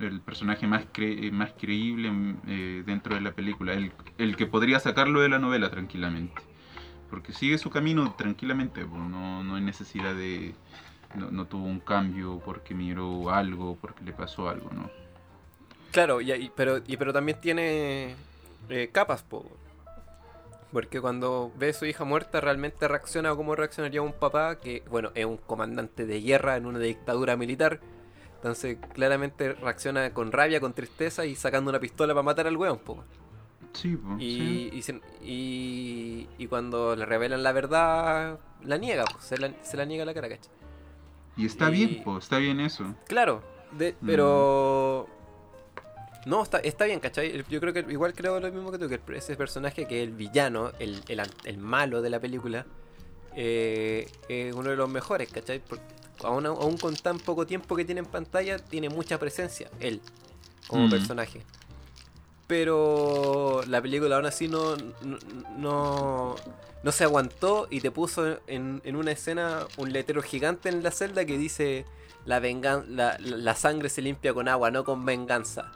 el 0.01 0.19
personaje 0.21 0.67
más 0.67 0.83
cre- 0.91 1.31
más 1.31 1.51
creíble 1.57 2.11
mm, 2.11 2.37
eh, 2.47 2.83
dentro 2.85 3.15
de 3.15 3.21
la 3.21 3.31
película, 3.31 3.73
el, 3.73 3.91
el 4.17 4.35
que 4.35 4.45
podría 4.45 4.79
sacarlo 4.79 5.21
de 5.21 5.29
la 5.29 5.39
novela 5.39 5.69
tranquilamente. 5.69 6.41
Porque 7.09 7.33
sigue 7.33 7.57
su 7.57 7.69
camino 7.69 8.13
tranquilamente, 8.17 8.85
pues, 8.85 9.01
no, 9.01 9.43
no 9.43 9.55
hay 9.55 9.61
necesidad 9.61 10.15
de... 10.15 10.53
No, 11.15 11.29
no 11.29 11.45
tuvo 11.45 11.65
un 11.65 11.81
cambio 11.81 12.41
porque 12.45 12.73
miró 12.73 13.29
algo, 13.31 13.77
porque 13.81 14.03
le 14.05 14.13
pasó 14.13 14.47
algo, 14.49 14.69
¿no? 14.73 14.89
Claro, 15.91 16.21
y, 16.21 16.31
y- 16.31 16.51
pero, 16.55 16.77
y, 16.87 16.95
pero 16.97 17.11
también 17.11 17.39
tiene 17.41 18.15
eh, 18.69 18.89
capas, 18.91 19.23
po. 19.23 19.45
Porque 20.71 21.01
cuando 21.01 21.51
ve 21.57 21.69
a 21.69 21.73
su 21.73 21.85
hija 21.85 22.05
muerta, 22.05 22.39
realmente 22.39 22.87
reacciona 22.87 23.35
como 23.35 23.55
reaccionaría 23.55 24.01
un 24.01 24.13
papá 24.13 24.55
que, 24.59 24.83
bueno, 24.89 25.11
es 25.15 25.25
un 25.25 25.37
comandante 25.37 26.05
de 26.05 26.21
guerra 26.21 26.55
en 26.55 26.65
una 26.65 26.79
dictadura 26.79 27.35
militar. 27.35 27.81
Entonces, 28.37 28.77
claramente 28.93 29.53
reacciona 29.53 30.13
con 30.13 30.31
rabia, 30.31 30.59
con 30.61 30.73
tristeza 30.73 31.25
y 31.25 31.35
sacando 31.35 31.69
una 31.69 31.79
pistola 31.79 32.13
para 32.13 32.23
matar 32.23 32.47
al 32.47 32.55
weón, 32.57 32.79
po. 32.79 33.03
Sí, 33.73 33.97
Y, 34.19 34.81
sí. 34.81 35.01
y, 35.21 35.31
y, 35.31 36.29
y 36.43 36.47
cuando 36.47 36.95
le 36.95 37.05
revelan 37.05 37.43
la 37.43 37.51
verdad, 37.51 38.39
la 38.63 38.77
niega, 38.77 39.03
po, 39.05 39.19
se, 39.19 39.37
la, 39.37 39.51
se 39.63 39.77
la 39.77 39.85
niega 39.85 40.05
la 40.05 40.13
cara, 40.13 40.29
¿cachai? 40.29 40.51
Y 41.37 41.45
está 41.45 41.69
bien, 41.69 42.01
pues, 42.03 42.23
está 42.25 42.37
bien 42.37 42.59
eso. 42.59 42.95
Claro, 43.07 43.41
de- 43.71 43.95
Mm. 44.01 44.07
No, 46.25 46.43
está, 46.43 46.59
está 46.59 46.85
bien, 46.85 46.99
¿cachai? 46.99 47.43
Yo 47.49 47.59
creo 47.59 47.73
que 47.73 47.85
igual 47.89 48.13
creo 48.13 48.39
lo 48.39 48.51
mismo 48.51 48.71
que 48.71 48.77
tú, 48.77 48.87
que 48.87 48.99
ese 49.17 49.35
personaje 49.35 49.85
que 49.87 50.01
es 50.03 50.07
el 50.07 50.13
villano, 50.15 50.71
el, 50.79 51.01
el, 51.07 51.21
el 51.45 51.57
malo 51.57 52.01
de 52.01 52.09
la 52.11 52.19
película, 52.19 52.65
eh, 53.35 54.07
es 54.29 54.53
uno 54.53 54.69
de 54.69 54.75
los 54.75 54.87
mejores, 54.89 55.29
¿cachai? 55.29 55.59
Porque 55.59 55.83
aún, 56.23 56.45
aún 56.45 56.77
con 56.77 56.95
tan 56.95 57.17
poco 57.17 57.47
tiempo 57.47 57.75
que 57.75 57.85
tiene 57.85 57.99
en 58.01 58.05
pantalla, 58.05 58.59
tiene 58.59 58.89
mucha 58.89 59.17
presencia, 59.17 59.69
él, 59.79 59.99
como 60.67 60.85
Mm. 60.87 60.89
personaje. 60.91 61.41
Pero 62.47 63.61
la 63.67 63.81
película 63.81 64.17
aún 64.17 64.25
así 64.25 64.47
no, 64.47 64.75
no, 64.75 65.17
no, 65.57 66.35
no 66.83 66.91
se 66.91 67.03
aguantó 67.05 67.67
y 67.69 67.79
te 67.79 67.91
puso 67.91 68.39
en, 68.47 68.81
en 68.83 68.95
una 68.97 69.11
escena 69.11 69.65
un 69.77 69.93
letrero 69.93 70.21
gigante 70.21 70.67
en 70.69 70.83
la 70.83 70.91
celda 70.91 71.23
que 71.25 71.37
dice 71.37 71.85
la, 72.25 72.39
vengan 72.39 72.95
la, 72.95 73.17
la- 73.19 73.37
la 73.37 73.55
sangre 73.55 73.87
se 73.89 74.01
limpia 74.01 74.33
con 74.33 74.47
agua, 74.49 74.69
no 74.69 74.83
con 74.83 75.05
venganza. 75.05 75.71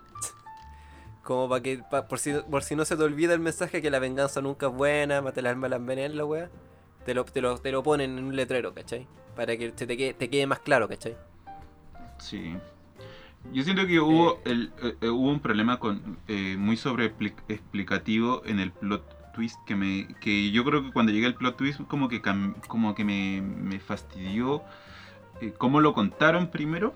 Como 1.26 1.50
para 1.50 1.64
que, 1.64 1.80
pa- 1.80 2.08
por, 2.08 2.20
si, 2.20 2.34
por 2.52 2.62
si 2.64 2.76
no 2.76 2.86
se 2.86 2.96
te 2.96 3.02
olvida 3.02 3.34
el 3.34 3.40
mensaje 3.40 3.82
que 3.82 3.90
la 3.90 3.98
venganza 3.98 4.42
nunca 4.42 4.68
es 4.68 4.74
buena, 4.74 5.24
mate 5.24 5.42
las 5.42 5.54
almas, 5.54 5.72
las 5.72 5.80
envenenan, 5.80 6.18
la 6.18 6.24
wea. 6.26 6.50
Te 7.04 7.16
lo, 7.16 7.26
te, 7.26 7.42
lo, 7.42 7.58
te 7.58 7.72
lo 7.72 7.82
ponen 7.82 8.20
en 8.20 8.26
un 8.26 8.36
letrero, 8.36 8.76
¿cachai? 8.76 9.08
Para 9.36 9.58
que 9.58 9.74
se 9.76 9.88
te 9.88 9.98
quede, 9.98 10.14
te 10.14 10.30
quede 10.30 10.46
más 10.46 10.60
claro, 10.60 10.88
¿cachai? 10.88 11.18
Sí. 12.20 12.56
Yo 13.52 13.64
siento 13.64 13.88
que 13.88 14.00
hubo, 14.00 14.40
el, 14.46 14.72
eh, 14.84 14.96
eh, 15.02 15.10
hubo 15.10 15.30
un 15.32 15.40
problema 15.40 15.80
con 15.80 16.20
eh, 16.28 16.58
muy 16.60 16.78
sobre 16.78 17.12
explicativo 17.48 18.44
en 18.46 18.60
el 18.60 18.72
plot 18.72 19.34
twist 19.34 19.58
que 19.66 19.76
me 19.76 20.08
que 20.22 20.52
yo 20.52 20.64
creo 20.64 20.84
que 20.84 20.92
cuando 20.92 21.12
llegué 21.12 21.26
al 21.26 21.36
plot 21.36 21.58
twist 21.58 21.82
como 21.88 22.08
que 22.08 22.22
como 22.68 22.96
que 22.96 23.04
me, 23.04 23.42
me 23.42 23.80
fastidió 23.80 24.64
eh, 25.42 25.54
cómo 25.58 25.82
lo 25.82 25.94
contaron 25.94 26.48
primero 26.52 26.96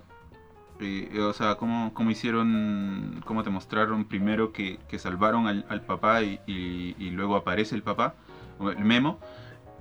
eh, 0.80 1.10
eh, 1.14 1.20
o 1.22 1.34
sea 1.34 1.56
cómo, 1.56 1.94
cómo 1.94 2.10
hicieron 2.12 3.22
cómo 3.26 3.44
te 3.44 3.50
mostraron 3.50 4.06
primero 4.06 4.52
que, 4.54 4.80
que 4.88 4.98
salvaron 5.00 5.48
al, 5.48 5.66
al 5.70 5.82
papá 5.82 6.22
y, 6.24 6.40
y- 6.48 6.96
y 6.98 7.10
luego 7.12 7.36
aparece 7.36 7.76
el 7.76 7.84
papá 7.84 8.16
el 8.62 8.84
memo 8.86 9.20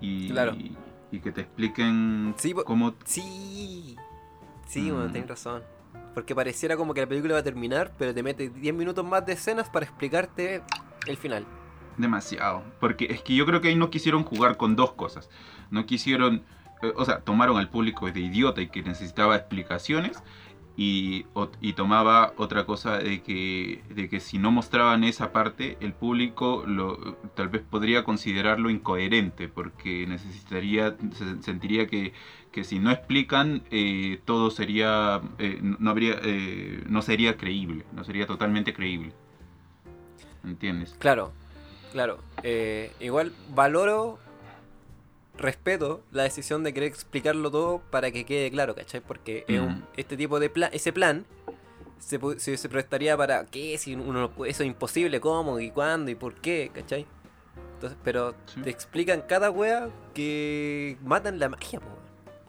y, 0.01 0.29
Claro. 0.31 0.53
y, 0.55 0.77
y 1.11 1.21
que 1.21 1.33
te 1.33 1.41
expliquen 1.43 2.35
Sí, 2.37 2.53
cómo 2.65 2.95
Sí, 3.05 3.97
sí, 4.67 4.91
bueno, 4.91 5.09
Mm. 5.09 5.13
tenés 5.13 5.29
razón. 5.29 5.63
Porque 6.15 6.35
pareciera 6.35 6.77
como 6.77 6.95
que 6.95 7.01
la 7.01 7.07
película 7.07 7.35
va 7.35 7.41
a 7.41 7.45
terminar, 7.45 7.93
pero 7.97 8.13
te 8.13 8.23
mete 8.23 8.49
10 8.51 8.75
minutos 8.75 9.05
más 9.05 9.25
de 9.25 9.33
escenas 9.35 9.69
para 9.69 9.87
explicarte 9.87 10.63
el 11.07 11.17
final. 11.17 11.45
Demasiado. 11.97 12.63
Porque 12.81 13.07
es 13.11 13.23
que 13.23 13.35
yo 13.35 13.47
creo 13.47 13.61
que 13.61 13.69
ahí 13.69 13.77
no 13.77 13.91
quisieron 13.91 14.25
jugar 14.25 14.57
con 14.57 14.77
dos 14.77 14.93
cosas. 14.93 15.29
No 15.71 15.87
quisieron, 15.87 16.43
eh, 16.83 16.93
o 16.97 17.05
sea, 17.05 17.21
tomaron 17.21 17.57
al 17.57 17.69
público 17.69 18.11
de 18.11 18.21
idiota 18.21 18.61
y 18.61 18.69
que 18.69 18.83
necesitaba 18.83 19.37
explicaciones. 19.37 20.23
Y, 20.81 21.27
y 21.61 21.73
tomaba 21.73 22.35
otra 22.37 22.65
cosa 22.65 22.99
de 22.99 23.21
que, 23.21 23.83
de 23.91 24.09
que 24.09 24.21
si 24.21 24.39
no 24.39 24.53
mostraban 24.53 25.03
esa 25.03 25.33
parte, 25.33 25.77
el 25.81 25.93
público 25.93 26.63
lo, 26.69 27.17
tal 27.35 27.49
vez 27.49 27.63
podría 27.69 28.05
considerarlo 28.05 28.71
incoherente, 28.71 29.49
porque 29.49 30.07
necesitaría, 30.07 30.97
se- 31.15 31.43
sentiría 31.43 31.89
que, 31.89 32.13
que 32.53 32.63
si 32.63 32.79
no 32.79 32.93
explican, 32.93 33.65
eh, 33.73 34.21
todo 34.25 34.53
sería, 34.53 35.21
eh, 35.41 35.59
no, 35.61 35.91
habría, 35.91 36.17
eh, 36.23 36.85
no 36.89 37.03
sería 37.03 37.37
creíble, 37.37 37.85
no 37.91 38.05
sería 38.05 38.29
totalmente 38.29 38.73
creíble. 38.73 39.11
¿Entiendes? 40.45 40.95
Claro, 41.01 41.33
claro. 41.91 42.19
Eh, 42.45 42.93
igual 43.01 43.33
valoro, 43.53 44.21
respeto 45.39 46.03
la 46.13 46.25
decisión 46.25 46.63
de 46.65 46.75
querer 46.75 46.89
explicarlo 46.89 47.51
todo 47.51 47.81
para 47.91 48.11
que 48.11 48.25
quede 48.25 48.51
claro, 48.51 48.75
¿cachai? 48.75 49.01
Porque 49.01 49.45
es 49.49 49.61
un- 49.61 49.79
Mm. 49.79 49.85
este 49.97 50.17
tipo 50.17 50.39
de 50.41 50.51
plan, 50.51 50.71
ese 50.73 50.93
plan 50.93 51.25
se, 51.99 52.19
se, 52.39 52.57
se 52.57 52.69
prestaría 52.69 53.17
para 53.17 53.47
qué, 53.47 53.77
si 53.79 53.95
uno 53.95 54.31
eso 54.47 54.63
es 54.63 54.67
imposible, 54.69 55.21
cómo 55.21 55.59
y 55.61 55.71
cuándo 55.71 56.11
y 56.11 56.15
por 56.15 56.35
qué, 56.35 56.71
¿cachai? 56.75 57.07
Entonces, 57.75 57.99
pero 58.05 58.35
Sí. 58.47 58.61
te 58.63 58.71
explican 58.71 59.23
cada 59.23 59.51
wea 59.51 59.89
que 60.15 60.97
matan 61.05 61.39
la 61.39 61.49
magia, 61.49 61.81
po, 61.81 61.87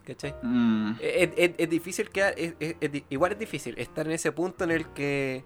¿cachai? 0.05 0.33
Mm, 0.41 0.93
Es, 0.99 1.29
es- 1.37 1.51
es 1.57 1.69
difícil 1.69 2.09
quedar. 2.09 2.33
es- 2.37 2.53
igual 3.09 3.31
es 3.33 3.39
difícil 3.39 3.77
estar 3.77 4.05
en 4.07 4.13
ese 4.13 4.31
punto 4.31 4.63
en 4.63 4.71
el 4.71 4.87
que 4.93 5.43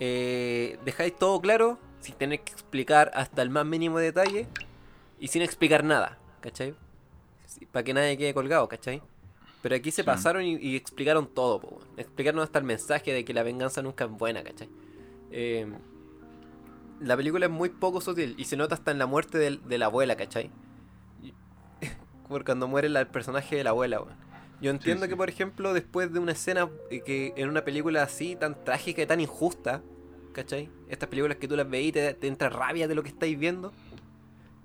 eh, 0.00 0.78
dejáis 0.84 1.16
todo 1.16 1.40
claro 1.40 1.76
sin 2.00 2.14
tener 2.14 2.38
que 2.40 2.52
explicar 2.52 3.10
hasta 3.14 3.42
el 3.42 3.50
más 3.50 3.66
mínimo 3.66 3.98
detalle 3.98 4.46
y 5.18 5.26
sin 5.28 5.42
explicar 5.42 5.82
nada. 5.82 6.17
¿Cachai? 6.40 6.74
para 7.72 7.82
que 7.82 7.94
nadie 7.94 8.16
quede 8.18 8.34
colgado, 8.34 8.68
¿cachai? 8.68 9.02
Pero 9.62 9.74
aquí 9.74 9.90
se 9.90 10.02
Sí. 10.02 10.06
pasaron 10.06 10.42
y, 10.44 10.56
y 10.56 10.76
explicaron 10.76 11.26
todo, 11.26 11.60
po, 11.60 11.80
explicaron 11.96 12.40
hasta 12.40 12.58
el 12.58 12.64
mensaje 12.64 13.12
de 13.12 13.24
que 13.24 13.32
la 13.34 13.42
venganza 13.42 13.82
nunca 13.82 14.04
es 14.04 14.10
buena, 14.10 14.42
¿cachai? 14.44 14.68
Eh, 15.30 15.66
la 17.00 17.16
película 17.16 17.46
es 17.46 17.52
muy 17.52 17.68
poco 17.70 18.00
sutil 18.00 18.34
y 18.38 18.44
se 18.44 18.56
nota 18.56 18.74
hasta 18.74 18.90
en 18.90 18.98
la 18.98 19.06
muerte 19.06 19.38
del- 19.38 19.66
de, 19.68 19.78
la 19.78 19.86
abuela, 19.86 20.16
¿cachai? 20.16 20.50
Por 22.28 22.44
cuando 22.44 22.68
muere 22.68 22.88
la- 22.88 23.00
el 23.00 23.06
personaje 23.08 23.56
de 23.56 23.64
la 23.64 23.70
abuela, 23.70 24.00
weón. 24.00 24.16
Yo 24.60 24.70
entiendo 24.70 25.04
sí. 25.04 25.08
que, 25.10 25.16
por 25.16 25.28
ejemplo, 25.28 25.72
después 25.72 26.12
de 26.12 26.18
una 26.18 26.32
escena 26.32 26.68
eh, 26.90 27.00
que 27.04 27.32
en 27.36 27.48
una 27.48 27.64
película 27.64 28.02
así, 28.02 28.36
tan 28.36 28.62
trágica 28.64 29.02
y 29.02 29.06
tan 29.06 29.20
injusta, 29.20 29.82
¿cachai? 30.32 30.68
Estas 30.88 31.08
películas 31.08 31.38
que 31.38 31.46
tú 31.48 31.56
las 31.56 31.68
veis 31.70 31.88
y 31.88 31.92
te, 31.92 32.14
te 32.14 32.26
entra 32.26 32.48
rabia 32.48 32.88
de 32.88 32.94
lo 32.94 33.02
que 33.02 33.08
estáis 33.10 33.38
viendo. 33.38 33.72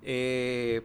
eh, 0.01 0.81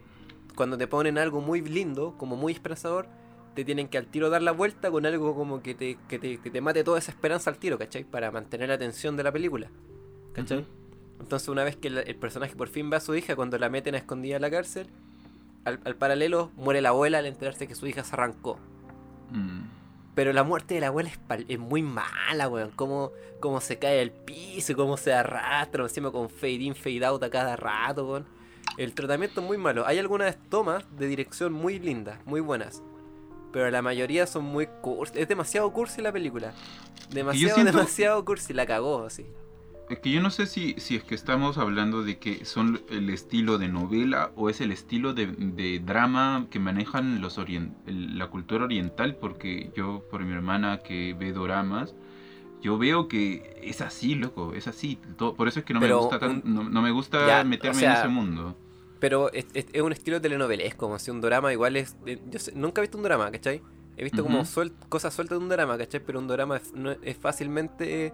cuando 0.58 0.76
te 0.76 0.88
ponen 0.88 1.18
algo 1.18 1.40
muy 1.40 1.60
lindo, 1.60 2.16
como 2.18 2.34
muy 2.34 2.52
esperanzador, 2.52 3.06
te 3.54 3.64
tienen 3.64 3.86
que 3.86 3.96
al 3.96 4.08
tiro 4.08 4.28
dar 4.28 4.42
la 4.42 4.50
vuelta 4.50 4.90
con 4.90 5.06
algo 5.06 5.36
como 5.36 5.62
que 5.62 5.72
te, 5.72 5.96
que 6.08 6.18
te, 6.18 6.38
que 6.38 6.50
te 6.50 6.60
mate 6.60 6.82
toda 6.82 6.98
esa 6.98 7.12
esperanza 7.12 7.48
al 7.48 7.58
tiro, 7.58 7.78
¿cachai? 7.78 8.02
Para 8.02 8.32
mantener 8.32 8.68
la 8.68 8.74
atención 8.74 9.16
de 9.16 9.22
la 9.22 9.30
película, 9.30 9.70
¿cachai? 10.32 10.66
Entonces 11.20 11.48
una 11.48 11.62
vez 11.62 11.76
que 11.76 11.86
el 11.86 12.16
personaje 12.16 12.56
por 12.56 12.66
fin 12.66 12.90
ve 12.90 12.96
a 12.96 13.00
su 13.00 13.14
hija, 13.14 13.36
cuando 13.36 13.56
la 13.56 13.68
meten 13.68 13.94
a 13.94 13.98
escondida 13.98 14.34
en 14.34 14.42
la 14.42 14.50
cárcel, 14.50 14.88
al, 15.64 15.78
al 15.84 15.94
paralelo 15.94 16.50
muere 16.56 16.80
la 16.80 16.88
abuela 16.88 17.18
al 17.18 17.26
enterarse 17.26 17.68
que 17.68 17.76
su 17.76 17.86
hija 17.86 18.02
se 18.02 18.16
arrancó. 18.16 18.58
Mm. 19.30 19.60
Pero 20.16 20.32
la 20.32 20.42
muerte 20.42 20.74
de 20.74 20.80
la 20.80 20.88
abuela 20.88 21.12
es 21.46 21.58
muy 21.60 21.82
mala, 21.82 22.48
weón. 22.48 22.72
Cómo, 22.74 23.12
cómo 23.38 23.60
se 23.60 23.78
cae 23.78 24.00
al 24.00 24.10
piso, 24.10 24.74
cómo 24.74 24.96
se 24.96 25.12
arrastra, 25.12 25.84
encima 25.84 26.10
con 26.10 26.28
fade 26.28 26.54
in, 26.54 26.74
fade 26.74 27.06
out 27.06 27.22
a 27.22 27.30
cada 27.30 27.54
rato, 27.54 28.08
weón. 28.08 28.37
El 28.78 28.94
tratamiento 28.94 29.40
es 29.40 29.46
muy 29.46 29.58
malo. 29.58 29.86
Hay 29.86 29.98
algunas 29.98 30.38
tomas 30.48 30.84
de 30.96 31.06
dirección 31.08 31.52
muy 31.52 31.78
lindas, 31.78 32.18
muy 32.24 32.40
buenas. 32.40 32.82
Pero 33.52 33.70
la 33.70 33.82
mayoría 33.82 34.26
son 34.26 34.44
muy 34.44 34.66
cursi. 34.82 35.18
Es 35.18 35.28
demasiado 35.28 35.70
cursi 35.72 36.00
la 36.00 36.12
película. 36.12 36.54
Demasiado, 37.10 37.54
siento- 37.56 37.72
demasiado 37.72 38.24
cursi. 38.24 38.52
La 38.52 38.66
cagó, 38.66 39.04
así. 39.04 39.26
Es 39.90 39.98
que 40.00 40.10
yo 40.10 40.20
no 40.20 40.30
sé 40.30 40.46
si, 40.46 40.74
si 40.76 40.96
es 40.96 41.02
que 41.02 41.14
estamos 41.14 41.56
hablando 41.56 42.02
de 42.04 42.18
que 42.18 42.44
son 42.44 42.82
el 42.90 43.08
estilo 43.08 43.56
de 43.56 43.68
novela 43.68 44.30
o 44.36 44.50
es 44.50 44.60
el 44.60 44.70
estilo 44.70 45.14
de, 45.14 45.26
de 45.28 45.80
drama 45.80 46.46
que 46.50 46.58
manejan 46.60 47.22
los 47.22 47.40
la 47.86 48.26
cultura 48.28 48.64
oriental, 48.66 49.16
porque 49.16 49.70
yo, 49.74 50.04
por 50.10 50.22
mi 50.24 50.34
hermana 50.34 50.80
que 50.80 51.16
ve 51.18 51.32
doramas, 51.32 51.94
yo 52.60 52.76
veo 52.76 53.08
que 53.08 53.58
es 53.62 53.80
así, 53.80 54.14
loco, 54.14 54.52
es 54.52 54.68
así. 54.68 54.98
Por 55.16 55.48
eso 55.48 55.60
es 55.60 55.64
que 55.64 55.72
no 55.72 55.80
me 55.80 55.90
gusta 55.92 56.18
tan- 56.18 56.42
un- 56.44 56.54
no, 56.54 56.64
no 56.68 56.82
me 56.82 56.90
gusta 56.90 57.26
Ya, 57.26 57.44
meterme 57.44 57.76
o 57.78 57.80
sea, 57.80 57.92
en 57.92 57.98
ese 57.98 58.08
mundo. 58.08 58.56
Pero 59.00 59.32
es, 59.32 59.46
es- 59.54 59.66
es 59.72 59.82
un 59.82 59.92
estilo 59.92 60.20
telenovelesco, 60.20 60.78
como 60.86 60.98
si 60.98 61.10
un 61.10 61.20
drama 61.20 61.52
igual 61.52 61.76
es... 61.76 61.96
de- 62.04 62.20
yo 62.30 62.38
sé- 62.38 62.52
nunca 62.54 62.80
he 62.80 62.82
visto 62.82 62.96
un 62.98 63.04
drama, 63.04 63.30
¿cachai? 63.30 63.62
He 63.96 64.04
visto 64.04 64.22
como 64.22 64.44
suel- 64.44 64.72
cosas 64.88 65.12
sueltas 65.14 65.38
de 65.38 65.42
un 65.44 65.48
drama, 65.48 65.76
¿cachai? 65.78 66.00
Pero 66.00 66.18
un 66.18 66.28
drama 66.28 66.56
es, 66.58 66.72
no- 66.72 66.92
es 67.02 67.16
fácilmente 67.16 68.12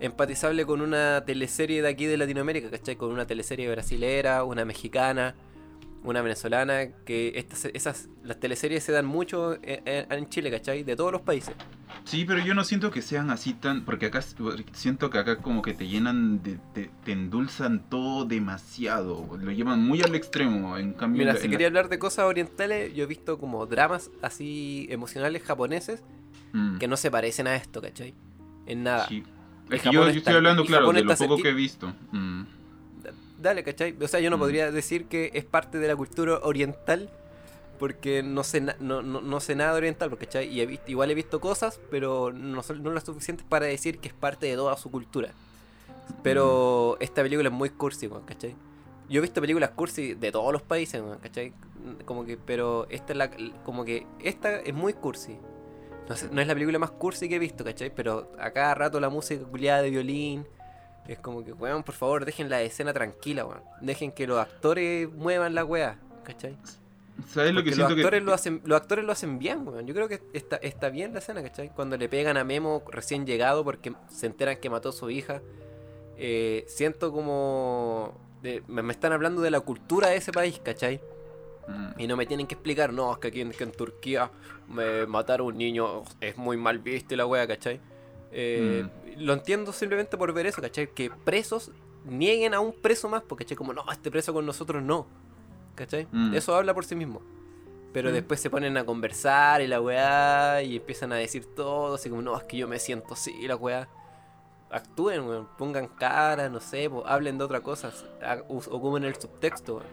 empatizable 0.00 0.66
con 0.66 0.80
una 0.82 1.24
teleserie 1.24 1.80
de 1.82 1.88
aquí 1.88 2.06
de 2.06 2.16
Latinoamérica, 2.18 2.70
¿cachai? 2.70 2.96
Con 2.96 3.10
una 3.12 3.26
teleserie 3.26 3.70
brasilera, 3.70 4.44
una 4.44 4.64
mexicana, 4.64 5.34
una 6.04 6.22
venezolana, 6.22 6.88
que 7.04 7.32
estas, 7.36 7.64
esas, 7.66 8.08
las 8.22 8.38
teleseries 8.38 8.82
se 8.84 8.92
dan 8.92 9.06
mucho 9.06 9.54
en, 9.62 9.82
en- 9.86 10.12
en 10.12 10.28
Chile, 10.28 10.50
¿cachai? 10.50 10.84
De 10.84 10.94
todos 10.96 11.10
los 11.12 11.22
países. 11.22 11.54
Sí, 12.04 12.24
pero 12.24 12.38
yo 12.44 12.54
no 12.54 12.62
siento 12.62 12.90
que 12.90 13.02
sean 13.02 13.30
así 13.30 13.54
tan... 13.54 13.84
Porque 13.84 14.06
acá 14.06 14.20
siento 14.72 15.10
que 15.10 15.18
acá 15.18 15.38
como 15.38 15.62
que 15.62 15.72
te 15.74 15.88
llenan, 15.88 16.42
de, 16.42 16.58
te, 16.74 16.90
te 17.04 17.12
endulzan 17.12 17.88
todo 17.88 18.24
demasiado. 18.24 19.26
Lo 19.40 19.50
llevan 19.50 19.82
muy 19.82 20.00
al 20.02 20.14
extremo. 20.14 20.76
En 20.78 20.92
cambio, 20.92 21.20
Mira, 21.20 21.32
en 21.32 21.38
si 21.38 21.44
la- 21.48 21.50
quería 21.50 21.66
hablar 21.68 21.88
de 21.88 21.98
cosas 21.98 22.26
orientales, 22.26 22.94
yo 22.94 23.04
he 23.04 23.06
visto 23.06 23.38
como 23.38 23.66
dramas 23.66 24.10
así 24.22 24.86
emocionales 24.90 25.42
japoneses 25.42 26.02
Mm. 26.52 26.78
que 26.78 26.86
no 26.88 26.96
se 26.96 27.10
parecen 27.10 27.48
a 27.48 27.56
esto, 27.56 27.82
¿cachai? 27.82 28.14
En 28.66 28.84
nada. 28.84 29.06
Sí. 29.08 29.24
Es 29.68 29.82
que 29.82 29.90
yo, 29.90 30.06
estoy 30.08 30.34
hablando, 30.34 30.64
claro, 30.64 30.92
de 30.92 31.02
lo 31.02 31.16
poco 31.16 31.38
que 31.38 31.48
he 31.48 31.54
visto. 31.54 31.92
Mm. 32.12 32.42
Dale, 33.38 33.62
¿cachai? 33.62 33.94
O 34.02 34.08
sea, 34.08 34.20
yo 34.20 34.30
no 34.30 34.36
Mm. 34.36 34.40
podría 34.40 34.70
decir 34.70 35.06
que 35.06 35.30
es 35.34 35.44
parte 35.44 35.78
de 35.78 35.88
la 35.88 35.96
cultura 35.96 36.38
oriental 36.42 37.10
porque 37.78 38.22
no 38.22 38.42
sé, 38.42 38.62
na- 38.62 38.76
no, 38.80 39.02
no, 39.02 39.20
no 39.20 39.40
sé 39.40 39.54
nada 39.54 39.72
de 39.72 39.76
oriental, 39.78 40.08
porque, 40.08 40.24
¿cachai? 40.26 40.48
Y 40.48 40.62
he 40.62 40.66
visto, 40.66 40.90
igual 40.90 41.10
he 41.10 41.14
visto 41.14 41.40
cosas, 41.40 41.78
pero 41.90 42.32
no 42.32 42.62
son 42.62 42.82
no 42.82 42.90
las 42.92 43.04
suficientes 43.04 43.44
para 43.46 43.66
decir 43.66 43.98
que 43.98 44.08
es 44.08 44.14
parte 44.14 44.46
de 44.46 44.54
toda 44.54 44.76
su 44.78 44.90
cultura. 44.90 45.32
Pero 46.22 46.96
esta 47.00 47.22
película 47.22 47.48
es 47.48 47.54
muy 47.54 47.70
cursi, 47.70 48.08
¿cachai? 48.24 48.54
Yo 49.08 49.18
he 49.18 49.22
visto 49.22 49.40
películas 49.40 49.70
cursi 49.70 50.14
de 50.14 50.32
todos 50.32 50.52
los 50.52 50.62
países, 50.62 51.02
¿cachai? 51.22 51.52
Como 52.04 52.24
que, 52.24 52.36
pero 52.36 52.86
esta 52.90 53.12
es 53.12 53.16
la, 53.18 53.30
como 53.64 53.84
que 53.84 54.06
esta 54.20 54.56
es 54.60 54.74
muy 54.74 54.92
cursi. 54.94 55.36
No, 56.08 56.16
sé, 56.16 56.28
no 56.30 56.40
es 56.40 56.46
la 56.46 56.54
película 56.54 56.78
más 56.78 56.90
cursi 56.92 57.28
que 57.28 57.36
he 57.36 57.38
visto, 57.38 57.64
¿cachai? 57.64 57.92
Pero 57.94 58.32
a 58.38 58.50
cada 58.52 58.74
rato 58.74 58.98
la 59.00 59.08
música 59.10 59.44
culiada 59.44 59.82
de 59.82 59.90
violín. 59.90 60.46
Es 61.08 61.18
como 61.18 61.44
que, 61.44 61.52
weón, 61.52 61.82
por 61.82 61.94
favor, 61.94 62.24
dejen 62.24 62.48
la 62.50 62.62
escena 62.62 62.92
tranquila, 62.92 63.44
weón. 63.44 63.62
Dejen 63.80 64.12
que 64.12 64.26
los 64.26 64.38
actores 64.38 65.08
muevan 65.12 65.54
la 65.54 65.64
weá, 65.64 65.98
¿cachai? 66.24 66.56
¿Sabes 67.32 67.54
lo 67.54 67.62
que 67.62 67.70
los 67.70 67.76
siento 67.76 67.94
actores, 67.94 68.20
que... 68.20 68.26
lo 68.26 68.34
hacen, 68.34 68.60
los 68.64 68.80
actores 68.80 69.04
lo 69.04 69.12
hacen 69.12 69.38
bien, 69.38 69.66
weón. 69.66 69.86
Yo 69.86 69.94
creo 69.94 70.08
que 70.08 70.20
está, 70.32 70.56
está 70.56 70.90
bien 70.90 71.12
la 71.12 71.20
escena, 71.20 71.42
¿cachai? 71.42 71.70
Cuando 71.70 71.96
le 71.96 72.08
pegan 72.08 72.36
a 72.36 72.44
Memo 72.44 72.82
recién 72.90 73.24
llegado 73.26 73.64
porque 73.64 73.92
se 74.08 74.26
enteran 74.26 74.56
que 74.58 74.68
mató 74.68 74.90
a 74.90 74.92
su 74.92 75.08
hija. 75.10 75.40
eh, 76.18 76.64
siento 76.68 77.12
como... 77.12 78.12
de- 78.42 78.62
me, 78.68 78.82
me 78.82 78.92
están 78.92 79.12
hablando 79.12 79.40
de 79.42 79.50
la 79.50 79.60
cultura 79.60 80.08
de 80.08 80.16
ese 80.16 80.32
país, 80.32 80.60
¿cachai? 80.62 81.00
Mm. 81.68 82.00
Y 82.00 82.06
no 82.06 82.16
me 82.16 82.26
tienen 82.26 82.46
que 82.46 82.54
explicar, 82.54 82.92
no, 82.92 83.12
es 83.12 83.18
que 83.18 83.28
aquí 83.28 83.40
en, 83.40 83.50
que 83.50 83.64
en 83.64 83.72
Turquía 83.72 84.30
me, 84.68 85.06
matar 85.06 85.40
a 85.40 85.42
un 85.44 85.56
niño 85.58 86.02
es 86.20 86.36
muy 86.36 86.56
mal 86.56 86.78
visto 86.78 87.14
y 87.14 87.16
la 87.16 87.26
wea, 87.26 87.46
¿cachai? 87.46 87.80
Eh, 88.30 88.86
Lo 89.16 89.32
entiendo 89.32 89.72
simplemente 89.72 90.16
por 90.16 90.32
ver 90.32 90.46
eso, 90.46 90.60
¿cachai? 90.60 90.88
Que 90.92 91.10
presos 91.10 91.70
nieguen 92.04 92.54
a 92.54 92.60
un 92.60 92.72
preso 92.72 93.08
más, 93.08 93.22
porque, 93.22 93.44
¿cachai? 93.44 93.56
Como, 93.56 93.72
no, 93.72 93.84
este 93.90 94.10
preso 94.10 94.32
con 94.32 94.44
nosotros 94.46 94.82
no, 94.82 95.06
¿cachai? 95.74 96.06
Mm. 96.12 96.34
Eso 96.34 96.54
habla 96.54 96.74
por 96.74 96.84
sí 96.84 96.94
mismo. 96.94 97.20
Pero 97.92 98.10
Mm. 98.10 98.12
después 98.12 98.40
se 98.40 98.50
ponen 98.50 98.76
a 98.76 98.84
conversar 98.84 99.62
y 99.62 99.66
la 99.66 99.80
weá, 99.80 100.62
y 100.62 100.76
empiezan 100.76 101.12
a 101.12 101.16
decir 101.16 101.46
todo, 101.54 101.94
así 101.94 102.10
como, 102.10 102.20
no, 102.22 102.36
es 102.36 102.44
que 102.44 102.56
yo 102.58 102.68
me 102.68 102.78
siento 102.78 103.14
así, 103.14 103.32
y 103.40 103.48
la 103.48 103.56
weá. 103.56 103.88
Actúen, 104.68 105.22
weón, 105.22 105.48
pongan 105.56 105.86
cara, 105.86 106.48
no 106.48 106.60
sé, 106.60 106.90
po, 106.90 107.06
hablen 107.06 107.38
de 107.38 107.44
otra 107.44 107.60
cosa, 107.60 107.92
ocupen 108.48 109.04
el 109.04 109.14
subtexto, 109.14 109.76
weón. 109.76 109.86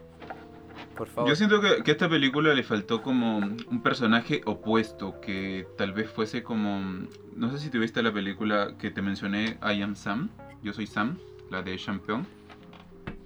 Por 0.96 1.08
favor. 1.08 1.28
Yo 1.28 1.36
siento 1.36 1.60
que, 1.60 1.82
que 1.82 1.90
a 1.90 1.94
esta 1.94 2.08
película 2.08 2.54
le 2.54 2.62
faltó 2.62 3.02
como 3.02 3.38
un 3.38 3.82
personaje 3.82 4.42
opuesto, 4.44 5.20
que 5.20 5.66
tal 5.76 5.92
vez 5.92 6.10
fuese 6.10 6.42
como... 6.42 6.80
No 7.34 7.50
sé 7.50 7.58
si 7.58 7.70
te 7.70 7.78
viste 7.78 8.02
la 8.02 8.12
película 8.12 8.76
que 8.78 8.90
te 8.90 9.02
mencioné, 9.02 9.58
I 9.62 9.82
Am 9.82 9.96
Sam, 9.96 10.30
Yo 10.62 10.72
Soy 10.72 10.86
Sam, 10.86 11.18
la 11.50 11.62
de 11.62 11.76
Champion. 11.76 12.26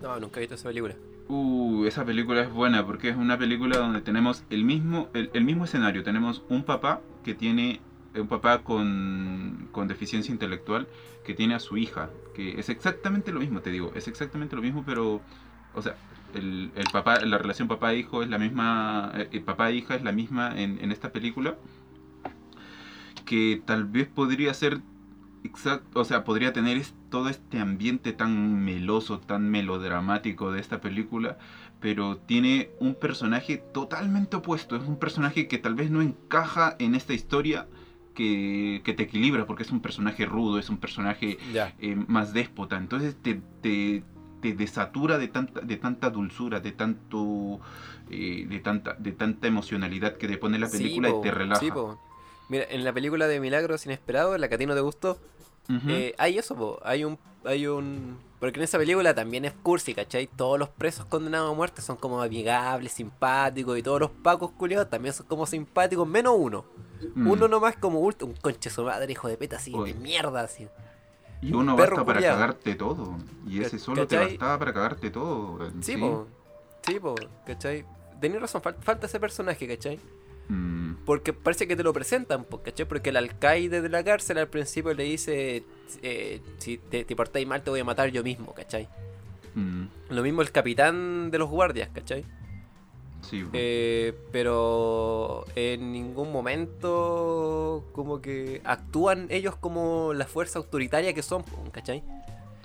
No, 0.01 0.19
nunca 0.19 0.39
he 0.39 0.41
visto 0.41 0.55
esa 0.55 0.69
película. 0.69 0.95
Uh, 1.29 1.85
esa 1.85 2.07
película 2.07 2.41
es 2.41 2.51
buena 2.51 2.87
porque 2.87 3.11
es 3.11 3.17
una 3.17 3.37
película 3.37 3.77
donde 3.77 4.01
tenemos 4.01 4.45
el 4.49 4.65
mismo, 4.65 5.11
el, 5.13 5.31
el 5.35 5.45
mismo 5.45 5.65
escenario. 5.65 6.03
Tenemos 6.03 6.43
un 6.49 6.65
papá 6.65 7.03
que 7.23 7.35
tiene, 7.35 7.81
un 8.15 8.29
papá 8.29 8.63
con, 8.63 9.69
con 9.73 9.89
deficiencia 9.89 10.33
intelectual 10.33 10.89
que 11.25 11.35
tiene 11.35 11.55
a 11.55 11.59
su 11.59 11.77
hija, 11.77 12.09
que 12.35 12.59
es 12.59 12.71
exactamente 12.71 13.31
lo 13.33 13.41
mismo, 13.41 13.61
te 13.61 13.71
digo, 13.71 13.93
es 13.95 14.09
exactamente 14.09 14.57
lo 14.57 14.63
mismo, 14.63 14.83
pero, 14.87 15.21
o 15.75 15.83
sea, 15.83 15.97
el, 16.35 16.71
el 16.75 16.87
papá, 16.93 17.21
la 17.21 17.39
relación 17.39 17.69
papá-hijo 17.69 18.23
es 18.23 18.29
la 18.29 18.39
misma, 18.39 19.13
eh, 19.15 19.29
el 19.33 19.43
papá-hija 19.43 19.95
es 19.95 20.03
la 20.03 20.13
misma 20.13 20.53
en, 20.57 20.79
en 20.81 20.93
esta 20.93 21.13
película, 21.13 21.57
que 23.25 23.63
tal 23.65 23.85
vez 23.85 24.09
podría 24.09 24.55
ser 24.55 24.81
exacto, 25.45 26.01
o 26.01 26.05
sea, 26.05 26.25
podría 26.25 26.53
tener 26.53 26.83
todo 27.11 27.29
este 27.29 27.59
ambiente 27.59 28.13
tan 28.13 28.65
meloso, 28.65 29.21
tan 29.21 29.51
melodramático 29.51 30.53
de 30.53 30.61
esta 30.61 30.81
película, 30.81 31.39
pero 31.81 32.17
tiene 32.17 32.71
un 32.81 32.95
personaje 32.95 33.59
totalmente 33.73 34.37
opuesto, 34.37 34.77
es 34.77 34.83
un 34.83 34.99
personaje 34.99 35.49
que 35.49 35.59
tal 35.59 35.75
vez 35.75 35.91
no 35.91 36.03
encaja 36.03 36.77
en 36.79 36.95
esta 36.95 37.15
historia 37.15 37.67
que, 38.15 38.83
que 38.85 38.95
te 38.95 39.05
equilibra, 39.05 39.47
porque 39.47 39.63
es 39.63 39.71
un 39.71 39.81
personaje 39.81 40.27
rudo, 40.27 40.59
es 40.59 40.71
un 40.71 40.79
personaje 40.79 41.39
eh, 41.79 41.97
más 42.09 42.33
déspota, 42.33 42.77
entonces 42.77 43.17
te, 43.23 43.41
te, 43.63 44.03
te 44.41 44.53
desatura 44.55 45.19
de 45.19 45.29
tanta, 45.29 45.61
de 45.61 45.77
tanta 45.77 46.11
dulzura, 46.11 46.61
de 46.61 46.73
tanto 46.73 47.61
eh, 48.11 48.47
de 48.49 48.61
tanta, 48.61 48.95
de 48.95 49.13
tanta 49.13 49.47
emocionalidad 49.47 50.17
que 50.17 50.29
te 50.29 50.39
pone 50.39 50.59
la 50.59 50.69
película 50.69 51.11
y 51.11 51.21
te 51.21 51.31
relaja. 51.31 51.61
sí, 51.61 51.71
po. 51.71 51.99
Mira, 52.49 52.65
en 52.71 52.83
la 52.85 52.93
película 52.93 53.29
de 53.29 53.41
Milagros 53.41 53.85
Inesperados, 53.85 54.39
la 54.41 54.49
que 54.49 54.55
a 54.55 54.59
ti 54.59 54.67
no 54.67 54.75
te 54.75 54.81
gustó, 54.81 55.19
eh, 55.87 56.15
hay 56.17 56.39
eso, 56.39 56.57
po. 56.57 56.81
hay 56.83 57.05
un 57.05 57.19
hay 57.45 57.67
un 57.67 58.19
porque 58.41 58.61
en 58.61 58.65
esa 58.65 58.79
película 58.79 59.15
también 59.15 59.45
es 59.45 59.53
cursi, 59.53 59.95
¿cachai? 59.95 60.29
Todos 60.29 60.59
los 60.59 60.69
presos 60.69 61.05
condenados 61.07 61.51
a 61.51 61.55
muerte 61.55 61.83
son 61.83 61.97
como 61.97 62.23
amigables, 62.23 62.93
simpáticos 62.93 63.77
y 63.77 63.83
todos 63.83 63.99
los 63.99 64.11
pacos 64.11 64.53
culiados 64.53 64.89
también 64.89 65.13
son 65.13 65.27
como 65.27 65.45
simpáticos, 65.45 66.07
menos 66.07 66.35
uno. 66.39 66.65
Mm. 67.15 67.29
Uno 67.29 67.49
nomás 67.49 67.77
como 67.77 67.99
un 67.99 68.13
conche 68.41 68.71
su 68.71 68.85
madre, 68.85 69.11
hijo 69.11 69.29
de 69.29 69.37
peta 69.37 69.57
así, 69.57 69.73
de 69.73 69.95
mierda 69.95 70.43
así. 70.43 70.69
Y 71.41 71.53
uno 71.53 71.77
perro 71.77 71.97
basta 71.97 72.05
para 72.05 72.19
culiao. 72.19 72.35
cagarte 72.37 72.75
todo. 72.75 73.17
Y 73.47 73.63
ese 73.63 73.79
solo 73.79 74.07
te 74.07 74.17
bastaba 74.17 74.59
para 74.59 74.73
cagarte 74.73 75.11
todo. 75.11 75.53
weón. 75.57 75.83
Sí, 75.83 75.97
po. 75.97 76.27
Sí, 76.83 76.99
po, 76.99 77.15
¿cachai? 77.47 77.85
tenías 78.21 78.41
razón, 78.43 78.61
fal- 78.63 78.77
falta 78.81 79.07
ese 79.07 79.21
personaje, 79.21 79.69
¿cachai? 79.69 80.01
Mm, 80.49 81.05
Porque 81.05 81.33
parece 81.33 81.69
que 81.69 81.77
te 81.77 81.83
lo 81.85 81.93
presentan, 81.93 82.43
po, 82.45 82.63
¿cachai? 82.63 82.87
Porque 82.89 83.11
el 83.11 83.17
alcaide 83.17 83.81
de 83.81 83.89
la 83.89 84.03
cárcel 84.03 84.39
al 84.39 84.49
principio 84.49 84.93
le 84.95 85.05
dice, 85.05 85.63
eh, 86.03 86.41
si 86.59 86.79
te, 86.79 87.05
te 87.05 87.15
portáis 87.15 87.47
mal 87.47 87.63
te 87.63 87.71
voy 87.71 87.81
a 87.81 87.85
matar 87.85 88.09
yo 88.11 88.25
mismo, 88.25 88.53
¿cachai? 88.55 88.89
mm, 89.55 89.85
Lo 90.11 90.23
mismo 90.23 90.43
el 90.43 90.51
capitán 90.51 91.31
de 91.31 91.39
los 91.39 91.49
guardias, 91.49 91.91
¿cachai? 91.95 92.25
Sí, 93.23 93.43
po. 93.45 93.51
Eh, 93.55 94.15
pero 94.33 95.45
en 95.55 95.93
ningún 95.93 96.31
momento 96.33 97.85
como 97.93 98.21
que 98.21 98.61
actúan 98.65 99.27
ellos 99.31 99.57
como 99.57 100.13
la 100.15 100.27
fuerza 100.27 100.59
autoritaria 100.59 101.13
que 101.15 101.23
son, 101.23 101.43
po, 101.43 101.57
¿cachai? 101.73 102.03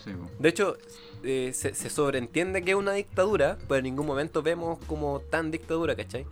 sí, 0.04 0.12
po. 0.12 0.30
De 0.39 0.49
hecho, 0.49 0.76
eh, 1.24 1.51
se, 1.54 1.74
se 1.74 1.89
sobreentiende 1.89 2.62
que 2.64 2.72
es 2.72 2.78
una 2.78 2.93
dictadura, 2.93 3.58
pero 3.68 3.78
en 3.78 3.84
ningún 3.86 4.06
momento 4.06 4.41
vemos 4.43 4.80
como 4.88 5.20
tan 5.22 5.51
dictadura, 5.51 5.95
¿cachai? 5.95 6.26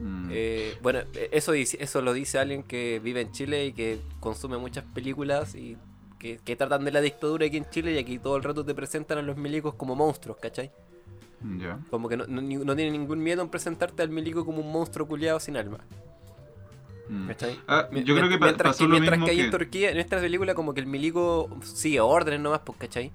Mm, 0.00 0.28
Eh, 0.32 0.74
bueno, 0.82 1.00
eh, 1.14 1.28
eso, 1.32 1.52
dice- 1.52 1.76
eso 1.80 2.00
lo 2.02 2.12
dice 2.12 2.38
alguien 2.38 2.62
que 2.62 2.98
vive 3.02 3.20
en 3.20 3.30
Chile 3.32 3.66
y 3.66 3.72
que 3.72 4.00
consume 4.20 4.56
muchas 4.58 4.84
películas 4.84 5.54
y 5.54 5.76
que, 6.18 6.38
que 6.38 6.56
tratan 6.56 6.84
de 6.84 6.90
la 6.92 7.00
dictadura 7.00 7.46
aquí 7.46 7.56
en 7.58 7.68
Chile 7.70 7.92
y 7.92 7.98
aquí 7.98 8.18
todo 8.18 8.36
el 8.36 8.42
rato 8.42 8.64
te 8.64 8.74
presentan 8.74 9.18
a 9.18 9.22
los 9.22 9.36
milicos 9.36 9.74
como 9.74 9.94
monstruos, 9.94 10.38
¿cachai? 10.38 10.70
Como 11.90 12.08
que 12.08 12.16
no, 12.16 12.26
no, 12.26 12.76
tiene 12.76 12.90
ningún 12.90 13.22
miedo 13.22 13.42
en 13.42 13.48
presentarte 13.48 14.02
al 14.02 14.10
milico 14.10 14.44
como 14.44 14.60
un 14.60 14.72
monstruo 14.72 15.06
culiado 15.06 15.40
sin 15.40 15.56
alma. 15.56 15.78
Mm. 17.08 17.26
¿Cachai? 17.28 17.58
Ah, 17.66 17.88
yo 17.92 18.14
creo 18.14 18.28
que 18.28 18.38
pa- 18.38 18.46
mientras 18.46 18.72
pasó 18.72 18.78
que, 18.78 18.84
lo 18.84 18.90
mientras 18.90 19.18
mismo 19.18 19.26
que 19.26 19.36
que... 19.36 19.44
en 19.44 19.50
Turquía, 19.50 19.90
en 19.90 19.98
esta 19.98 20.20
película, 20.20 20.54
como 20.54 20.72
que 20.72 20.80
el 20.80 20.86
milico 20.86 21.48
sigue 21.62 22.00
órdenes 22.00 22.40
nomás, 22.40 22.60
pues, 22.64 22.78
¿cachai? 22.78 23.10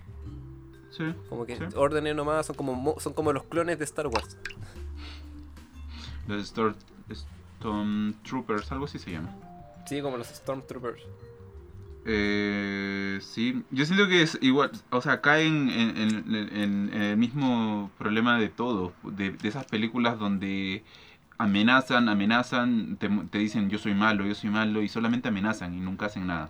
Sí, 0.91 1.03
Como 1.29 1.45
que 1.45 1.55
sí. 1.55 1.63
órdenes 1.75 2.15
nomás 2.15 2.45
son 2.45 2.55
como, 2.55 2.73
mo- 2.73 2.99
son 2.99 3.13
como 3.13 3.31
los 3.31 3.43
clones 3.43 3.77
de 3.79 3.85
Star 3.85 4.07
Wars. 4.07 4.37
Los 6.27 6.41
Stor- 6.51 6.75
Stormtroopers, 7.59 8.71
algo 8.71 8.85
así 8.85 8.99
se 8.99 9.11
llama. 9.11 9.33
Sí, 9.87 10.01
como 10.01 10.17
los 10.17 10.27
Stormtroopers. 10.27 11.01
Eh, 12.09 13.19
sí, 13.21 13.63
yo 13.69 13.85
siento 13.85 14.07
que 14.07 14.21
es 14.21 14.37
igual, 14.39 14.71
o 14.91 15.01
sea, 15.01 15.19
caen 15.19 15.69
en, 15.69 16.93
el 16.93 17.17
mismo 17.17 17.91
problema 17.97 18.39
de 18.39 18.47
todo, 18.47 18.93
de, 19.03 19.35
esas 19.43 19.65
películas 19.65 20.17
donde 20.17 20.83
amenazan, 21.37 22.07
amenazan, 22.07 22.95
te, 22.95 23.37
dicen 23.37 23.69
yo 23.69 23.77
soy 23.77 23.93
malo, 23.93 24.25
yo 24.25 24.35
soy 24.35 24.49
malo 24.49 24.81
y 24.81 24.87
solamente 24.87 25.27
amenazan 25.27 25.73
y 25.73 25.81
nunca 25.81 26.05
hacen 26.05 26.27
nada. 26.27 26.49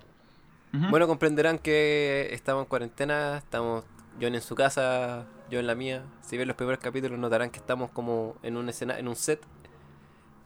Bueno, 0.71 1.07
comprenderán 1.07 1.57
que 1.57 2.29
estamos 2.33 2.65
en 2.65 2.69
cuarentena, 2.69 3.37
estamos 3.37 3.83
John 4.21 4.35
en 4.35 4.41
su 4.41 4.53
casa, 4.53 5.25
yo 5.49 5.59
en 5.59 5.65
la 5.65 5.73
mía. 5.73 6.03
Si 6.21 6.37
ven 6.37 6.47
los 6.47 6.55
primeros 6.55 6.79
capítulos 6.79 7.17
notarán 7.17 7.49
que 7.49 7.57
estamos 7.57 7.89
como 7.89 8.35
en 8.43 8.57
un 8.57 8.69
escena, 8.69 8.99
en 8.99 9.07
un 9.07 9.15
set. 9.15 9.41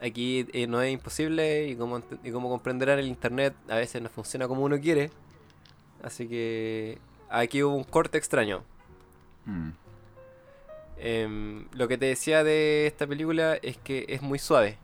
Aquí 0.01 0.47
eh, 0.53 0.65
no 0.67 0.81
es 0.81 0.91
imposible 0.91 1.67
y 1.67 1.75
como, 1.75 2.01
y 2.23 2.31
como 2.31 2.49
comprenderán 2.49 2.99
el 2.99 3.07
internet 3.07 3.53
a 3.69 3.75
veces 3.75 4.01
no 4.01 4.09
funciona 4.09 4.47
como 4.47 4.63
uno 4.63 4.79
quiere. 4.79 5.11
Así 6.01 6.27
que 6.27 6.97
aquí 7.29 7.61
hubo 7.63 7.75
un 7.75 7.83
corte 7.83 8.17
extraño. 8.17 8.63
Mm, 9.45 9.69
Em, 11.03 11.65
lo 11.73 11.87
que 11.87 11.97
te 11.97 12.05
decía 12.05 12.43
de 12.43 12.85
esta 12.85 13.07
película 13.07 13.55
es 13.61 13.77
que 13.77 14.05
es 14.07 14.21
muy 14.21 14.37
suave. 14.37 14.77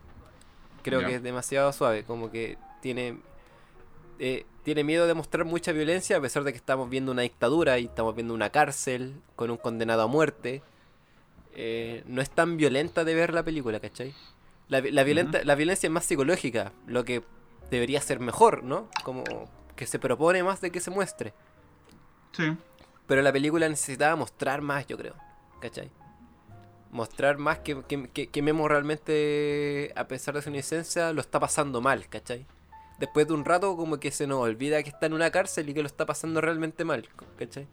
Creo 0.82 1.00
que 1.06 1.14
es 1.16 1.22
demasiado 1.22 1.72
suave. 1.72 2.02
Como 2.04 2.30
que 2.30 2.58
tiene. 2.82 3.18
eh, 4.18 4.44
tiene 4.64 4.84
miedo 4.84 5.06
de 5.06 5.14
mostrar 5.14 5.44
mucha 5.46 5.72
violencia 5.72 6.16
a 6.16 6.20
pesar 6.20 6.42
de 6.44 6.52
que 6.52 6.58
estamos 6.58 6.90
viendo 6.90 7.12
una 7.12 7.22
dictadura 7.22 7.78
y 7.78 7.84
estamos 7.86 8.14
viendo 8.14 8.34
una 8.34 8.50
cárcel 8.50 9.14
con 9.36 9.50
un 9.50 9.56
condenado 9.56 10.02
a 10.02 10.06
muerte. 10.08 10.60
Eh, 11.54 12.02
no 12.06 12.20
es 12.20 12.30
tan 12.30 12.56
violenta 12.56 13.04
de 13.04 13.14
ver 13.14 13.32
la 13.32 13.42
película, 13.44 13.80
¿cachai? 13.80 14.12
La, 14.68 14.80
la, 14.80 15.02
violenta, 15.04 15.40
la 15.44 15.54
violencia 15.54 15.86
es 15.86 15.92
más 15.92 16.04
psicológica, 16.04 16.72
lo 16.86 17.04
que 17.04 17.22
debería 17.70 18.00
ser 18.00 18.20
mejor, 18.20 18.62
¿no? 18.64 18.88
Como 19.02 19.24
que 19.76 19.86
se 19.86 19.98
propone 19.98 20.42
más 20.42 20.60
de 20.60 20.70
que 20.70 20.80
se 20.80 20.90
muestre. 20.90 21.32
sí, 22.32 22.54
Pero 23.06 23.22
la 23.22 23.32
película 23.32 23.68
necesitaba 23.68 24.14
mostrar 24.16 24.60
más, 24.60 24.86
yo 24.86 24.96
creo. 24.98 25.14
¿Cachai? 25.60 25.90
Mostrar 26.90 27.38
más 27.38 27.58
que, 27.60 27.82
que, 27.84 28.08
que- 28.10 28.28
que 28.28 28.42
Memo 28.42 28.68
realmente, 28.68 29.92
a 29.96 30.06
pesar 30.08 30.34
de 30.34 30.42
su 30.42 30.50
inocencia, 30.50 31.12
lo 31.12 31.20
está 31.20 31.40
pasando 31.40 31.80
mal, 31.80 32.08
¿cachai? 32.08 32.46
Después 32.98 33.26
de 33.28 33.34
un 33.34 33.44
rato 33.44 33.76
como 33.76 33.98
que 34.00 34.10
se 34.10 34.26
nos 34.26 34.38
olvida 34.40 34.82
que 34.82 34.88
está 34.90 35.06
en 35.06 35.12
una 35.14 35.30
cárcel 35.30 35.68
y 35.68 35.74
que 35.74 35.80
lo 35.82 35.86
está 35.86 36.04
pasando 36.06 36.40
realmente 36.40 36.84
mal, 36.84 37.08
¿cachai? 37.38 37.66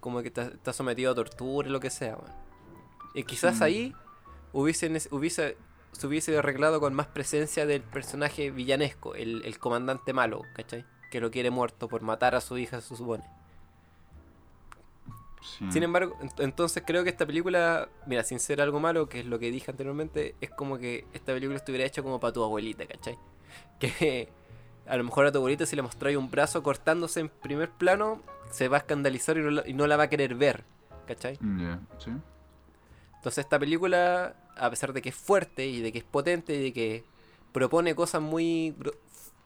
Como 0.00 0.22
que 0.22 0.28
está, 0.28 0.42
está 0.44 0.72
sometido 0.72 1.12
a 1.12 1.14
tortura 1.14 1.68
y 1.68 1.70
lo 1.72 1.80
que 1.80 1.90
sea, 1.90 2.16
weón. 2.16 2.32
Y 3.14 3.24
quizás 3.24 3.60
Mm. 3.60 3.62
ahí 3.62 3.94
hubiese, 4.52 4.86
hubiese, 5.10 5.56
se 5.92 6.06
hubiese 6.06 6.36
arreglado 6.38 6.80
con 6.80 6.94
más 6.94 7.06
presencia 7.08 7.66
del 7.66 7.82
personaje 7.82 8.50
villanesco, 8.50 9.14
el, 9.14 9.42
el 9.44 9.58
comandante 9.58 10.12
malo, 10.12 10.42
¿cachai? 10.54 10.84
Que 11.10 11.20
lo 11.20 11.30
quiere 11.30 11.50
muerto 11.50 11.88
por 11.88 12.02
matar 12.02 12.34
a 12.34 12.40
su 12.40 12.56
hija, 12.58 12.80
se 12.80 12.94
supone. 12.96 13.24
sí. 15.42 15.70
Sin 15.72 15.82
embargo, 15.82 16.16
ent- 16.20 16.42
entonces 16.42 16.82
creo 16.86 17.02
que 17.04 17.10
esta 17.10 17.26
película, 17.26 17.88
mira, 18.06 18.22
sin 18.22 18.38
ser 18.40 18.60
algo 18.60 18.78
malo, 18.80 19.08
que 19.08 19.20
es 19.20 19.26
lo 19.26 19.38
que 19.38 19.50
dije 19.50 19.70
anteriormente, 19.70 20.34
es 20.40 20.50
como 20.50 20.78
que 20.78 21.06
esta 21.12 21.32
película 21.32 21.56
estuviera 21.56 21.84
hecha 21.84 22.02
como 22.02 22.20
para 22.20 22.32
tu 22.32 22.42
abuelita, 22.44 22.86
¿cachai? 22.86 23.18
Que 23.78 24.28
a 24.86 24.96
lo 24.96 25.04
mejor 25.04 25.26
a 25.26 25.32
tu 25.32 25.38
abuelita 25.38 25.66
si 25.66 25.76
le 25.76 25.82
mostráis 25.82 26.16
un 26.16 26.30
brazo 26.30 26.62
cortándose 26.62 27.20
en 27.20 27.28
primer 27.28 27.70
plano, 27.70 28.22
se 28.50 28.68
va 28.68 28.76
a 28.76 28.80
escandalizar 28.80 29.36
y 29.38 29.40
no 29.42 29.50
la, 29.50 29.68
y 29.68 29.72
no 29.72 29.86
la 29.86 29.96
va 29.96 30.04
a 30.04 30.08
querer 30.08 30.34
ver, 30.34 30.64
¿cachai? 31.06 31.36
Sí. 31.98 32.10
Entonces 33.16 33.44
esta 33.44 33.58
película, 33.58 34.34
a 34.60 34.70
pesar 34.70 34.92
de 34.92 35.02
que 35.02 35.08
es 35.10 35.14
fuerte 35.14 35.66
y 35.66 35.80
de 35.80 35.92
que 35.92 35.98
es 35.98 36.04
potente 36.04 36.54
y 36.54 36.62
de 36.64 36.72
que 36.72 37.04
propone 37.52 37.94
cosas 37.94 38.22
muy 38.22 38.74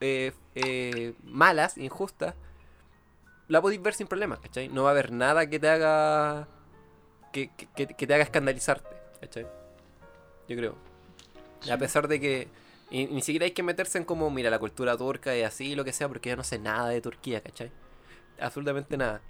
eh, 0.01 0.33
eh, 0.55 1.13
malas, 1.23 1.77
injustas, 1.77 2.35
la 3.47 3.61
podéis 3.61 3.81
ver 3.81 3.93
sin 3.93 4.07
problemas, 4.07 4.39
¿cachai? 4.39 4.67
No 4.69 4.83
va 4.83 4.89
a 4.89 4.91
haber 4.91 5.11
nada 5.11 5.47
que 5.49 5.59
te 5.59 5.69
haga 5.69 6.47
que, 7.31 7.49
que- 7.75 8.07
te 8.07 8.13
haga 8.13 8.23
escandalizarte, 8.23 8.95
¿cachai? 9.21 9.45
Yo 10.47 10.55
creo. 10.57 10.75
A 11.71 11.77
pesar 11.77 12.07
de 12.07 12.19
que 12.19 12.47
y 12.91 13.07
ni 13.07 13.21
siquiera 13.21 13.45
hay 13.45 13.51
que 13.51 13.63
meterse 13.63 13.97
en 13.97 14.05
como, 14.05 14.29
mira, 14.29 14.49
la 14.49 14.59
cultura 14.59 14.95
turca 14.97 15.35
y 15.35 15.41
así, 15.41 15.75
lo 15.75 15.83
que 15.83 15.93
sea, 15.93 16.07
porque 16.07 16.29
yo 16.29 16.35
no 16.35 16.43
sé 16.43 16.59
nada 16.59 16.89
de 16.89 17.01
Turquía, 17.01 17.41
¿cachai? 17.41 17.71
Absolutamente 18.39 18.97
nada. 18.97 19.21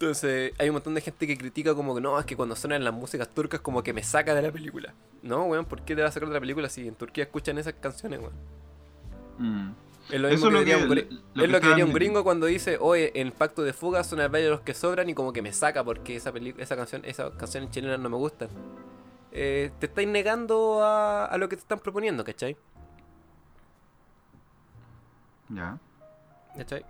Entonces, 0.00 0.52
hay 0.58 0.68
un 0.68 0.74
montón 0.74 0.94
de 0.94 1.00
gente 1.00 1.26
que 1.26 1.36
critica 1.36 1.74
como 1.74 1.92
que 1.92 2.00
no, 2.00 2.16
es 2.20 2.24
que 2.24 2.36
cuando 2.36 2.54
suenan 2.54 2.84
las 2.84 2.94
músicas 2.94 3.28
turcas 3.28 3.60
como 3.60 3.82
que 3.82 3.92
me 3.92 4.04
saca 4.04 4.32
de 4.34 4.42
la 4.42 4.52
película. 4.52 4.94
No, 5.22 5.44
weón, 5.46 5.64
¿por 5.64 5.82
qué 5.82 5.96
te 5.96 6.02
va 6.02 6.08
a 6.08 6.12
sacar 6.12 6.28
de 6.28 6.34
la 6.34 6.40
película 6.40 6.68
si 6.68 6.86
en 6.86 6.94
Turquía 6.94 7.24
escuchan 7.24 7.58
esas 7.58 7.74
canciones, 7.74 8.20
weón? 8.20 8.32
Mm. 9.38 9.72
Es 10.12 10.20
lo 10.20 10.28
Eso 10.28 10.50
lo 10.50 10.60
que 10.60 10.64
diría 10.66 10.76
que- 10.78 10.84
un, 10.84 10.90
gri- 10.90 11.08
lo 11.34 11.42
es 11.42 11.46
que 11.48 11.52
lo 11.52 11.60
que 11.60 11.68
diría 11.68 11.84
un 11.84 11.92
gringo 11.92 12.22
cuando 12.24 12.46
dice, 12.46 12.78
oye, 12.80 13.10
en 13.20 13.26
el 13.26 13.32
pacto 13.32 13.62
de 13.62 13.72
fuga 13.72 14.04
son 14.04 14.20
el 14.20 14.30
de 14.30 14.48
los 14.50 14.60
que 14.60 14.72
sobran 14.72 15.10
y 15.10 15.14
como 15.14 15.32
que 15.32 15.42
me 15.42 15.52
saca 15.52 15.82
porque 15.82 16.14
esa 16.14 16.32
esa 16.58 16.76
canción, 16.76 17.04
esas 17.04 17.32
canciones 17.34 17.70
chilenas 17.72 17.98
no 17.98 18.08
me 18.08 18.16
gustan. 18.16 18.48
Eh, 19.32 19.72
te 19.80 19.86
estáis 19.86 20.06
negando 20.08 20.82
a, 20.84 21.26
a 21.26 21.36
lo 21.38 21.48
que 21.48 21.56
te 21.56 21.62
están 21.62 21.80
proponiendo, 21.80 22.24
¿cachai? 22.24 22.56
Ya. 25.48 25.78
¿Cachai? 26.56 26.84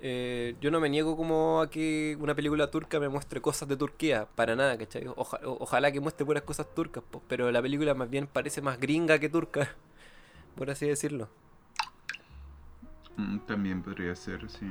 Eh, 0.00 0.54
yo 0.60 0.70
no 0.70 0.80
me 0.80 0.90
niego 0.90 1.16
como 1.16 1.60
a 1.62 1.70
que 1.70 2.16
una 2.20 2.34
película 2.34 2.70
turca 2.70 3.00
me 3.00 3.08
muestre 3.08 3.40
cosas 3.40 3.68
de 3.68 3.76
Turquía, 3.76 4.26
para 4.34 4.54
nada, 4.54 4.76
¿cachai? 4.76 5.06
Oja- 5.06 5.40
o- 5.44 5.56
ojalá 5.60 5.90
que 5.92 6.00
muestre 6.00 6.26
puras 6.26 6.42
cosas 6.42 6.66
turcas, 6.74 7.02
po, 7.10 7.22
pero 7.28 7.50
la 7.50 7.62
película 7.62 7.94
más 7.94 8.10
bien 8.10 8.26
parece 8.26 8.60
más 8.60 8.78
gringa 8.78 9.18
que 9.18 9.28
turca, 9.30 9.74
por 10.56 10.70
así 10.70 10.86
decirlo. 10.86 11.28
Mm, 13.16 13.38
también 13.46 13.82
podría 13.82 14.14
ser, 14.16 14.50
sí. 14.50 14.66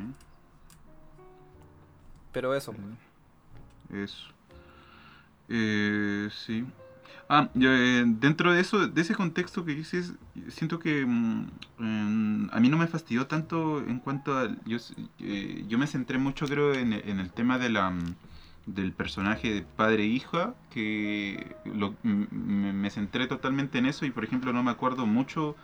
Pero 2.31 2.53
eso. 2.53 2.73
Eso. 3.91 4.27
Eh, 5.49 6.29
sí. 6.31 6.65
Ah, 7.35 7.49
eh, 7.55 8.03
dentro 8.05 8.53
de 8.53 8.61
eso, 8.61 8.87
de 8.87 9.01
ese 9.01 9.15
contexto 9.15 9.65
que 9.65 9.73
dices, 9.73 10.13
siento 10.49 10.77
que 10.77 11.03
mm, 11.03 11.47
em, 11.79 12.49
a 12.51 12.59
mí 12.59 12.69
no 12.69 12.77
me 12.77 12.85
fastidió 12.87 13.25
tanto 13.27 13.79
en 13.79 13.99
cuanto 13.99 14.37
a... 14.37 14.49
Yo, 14.65 14.77
eh, 15.19 15.65
yo 15.67 15.79
me 15.79 15.87
centré 15.87 16.19
mucho, 16.19 16.47
creo, 16.47 16.75
en, 16.75 16.93
el- 16.93 17.31
tema 17.31 17.57
de 17.57 17.69
la, 17.69 17.89
mm, 17.89 18.15
del 18.67 18.91
personaje 18.93 19.51
de 19.51 19.61
padre 19.63 20.03
e 20.05 20.21
que 20.69 21.55
lo- 21.65 21.95
me, 22.03 22.89
centré 22.91 23.25
totalmente 23.27 23.79
en 23.79 23.87
eso 23.87 24.05
y, 24.05 24.11
por 24.11 24.23
ejemplo, 24.25 24.53
no 24.53 24.61
me 24.61 24.69
acuerdo 24.71 25.05
mucho 25.07 25.55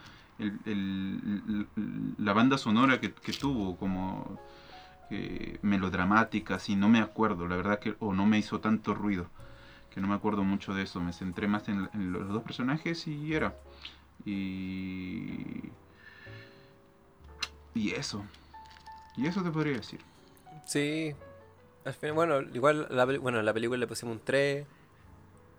la 2.17 2.33
banda 2.33 2.57
sonora 2.57 2.99
que, 2.99 3.13
que 3.13 3.33
tuvo, 3.33 3.77
como 3.77 4.39
eh, 5.09 5.59
melodramática, 5.61 6.55
así, 6.55 6.75
no 6.75 6.89
me 6.89 6.99
acuerdo, 6.99 7.47
la 7.47 7.55
verdad 7.55 7.79
que, 7.79 7.95
o 7.99 8.13
no 8.13 8.25
me 8.25 8.37
hizo 8.39 8.59
tanto 8.59 8.93
ruido, 8.93 9.27
que 9.99 10.01
no 10.01 10.07
me 10.07 10.15
acuerdo 10.15 10.45
mucho 10.45 10.73
de 10.73 10.83
eso, 10.83 11.01
me 11.01 11.11
centré 11.11 11.47
más 11.49 11.67
en, 11.67 11.89
en 11.93 12.13
los 12.13 12.29
dos 12.29 12.41
personajes 12.43 13.05
y 13.05 13.33
era. 13.33 13.53
Y... 14.23 15.71
Y 17.75 17.91
eso. 17.91 18.23
Y 19.17 19.27
eso 19.27 19.43
te 19.43 19.51
podría 19.51 19.73
decir. 19.73 19.99
Sí. 20.65 21.13
Al 21.83 21.93
final, 21.93 22.15
bueno, 22.15 22.41
igual 22.53 22.87
la, 22.89 23.03
bueno, 23.05 23.41
la 23.41 23.53
película 23.53 23.77
le 23.77 23.87
pusimos 23.87 24.15
un 24.15 24.21
3. 24.23 24.65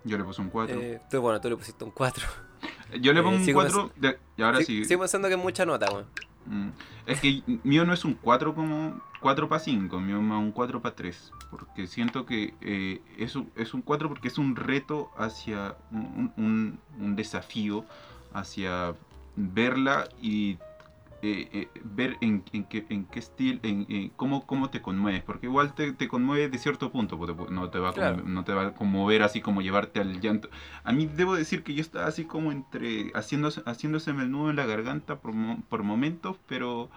Yo 0.04 0.16
le 0.16 0.24
puse 0.24 0.40
un 0.40 0.48
4. 0.48 0.80
Eh, 0.80 1.02
tú, 1.10 1.20
bueno, 1.20 1.38
tú 1.38 1.50
le 1.50 1.56
pusiste 1.56 1.84
un 1.84 1.90
4. 1.90 2.26
Yo 3.00 3.12
le 3.12 3.20
eh, 3.20 3.22
pongo 3.22 3.36
un 3.36 3.44
sigo 3.44 3.60
4 3.60 3.92
de- 3.96 4.18
y 4.38 4.42
ahora 4.42 4.62
sí. 4.62 4.86
Sigo 4.86 5.00
pensando 5.00 5.28
que 5.28 5.34
es 5.34 5.40
mucha 5.40 5.66
nota, 5.66 5.86
weón. 5.92 6.06
Mm. 6.46 6.70
Es 7.04 7.20
que 7.20 7.42
mío 7.62 7.84
no 7.84 7.92
es 7.92 8.04
un 8.06 8.14
4 8.14 8.54
como 8.54 9.02
4 9.20 9.48
para 9.48 9.60
5, 9.60 10.00
mío 10.00 10.16
es 10.16 10.22
más 10.22 10.38
un 10.38 10.52
4 10.52 10.80
para 10.80 10.94
3. 10.94 11.32
Porque 11.50 11.86
siento 11.86 12.26
que 12.26 12.54
eh, 12.60 13.00
es, 13.18 13.36
un, 13.36 13.50
es 13.56 13.74
un 13.74 13.82
4 13.82 14.08
porque 14.08 14.28
es 14.28 14.38
un 14.38 14.56
reto 14.56 15.10
hacia 15.16 15.76
un, 15.90 16.32
un- 16.36 16.78
un 16.98 17.16
desafío 17.16 17.84
hacia 18.32 18.94
verla 19.36 20.08
y 20.22 20.58
eh, 21.22 21.48
eh, 21.52 21.68
ver 21.84 22.16
en, 22.22 22.42
en 22.52 22.64
qué, 22.64 22.86
en 22.88 23.04
qué 23.04 23.18
estilo, 23.18 23.60
en, 23.62 23.84
en 23.90 24.08
cómo, 24.10 24.46
cómo 24.46 24.70
te 24.70 24.80
conmueves. 24.80 25.22
Porque 25.22 25.46
igual 25.46 25.74
te, 25.74 25.92
te 25.92 26.08
conmueve 26.08 26.48
de 26.48 26.56
cierto 26.56 26.90
punto, 26.90 27.18
porque 27.18 27.34
te- 27.34 27.50
no 27.52 27.68
te, 27.68 27.78
va 27.78 27.92
Claro. 27.92 28.22
no 28.24 28.42
te 28.44 28.54
va 28.54 28.68
a 28.68 28.74
conmover 28.74 29.22
así 29.22 29.40
como 29.42 29.60
llevarte 29.60 30.00
al 30.00 30.20
llanto. 30.20 30.48
A 30.82 30.92
mí 30.92 31.04
debo 31.06 31.34
decir 31.34 31.62
que 31.62 31.74
yo 31.74 31.82
estaba 31.82 32.06
así 32.06 32.24
como 32.24 32.52
entre 32.52 33.10
haciéndose, 33.12 33.62
haciéndose 33.66 34.12
el 34.12 34.30
nudo 34.30 34.48
en 34.50 34.56
la 34.56 34.64
garganta 34.66 35.16
por, 35.18 35.34
por 35.68 35.82
momentos, 35.82 36.36
pero 36.46 36.88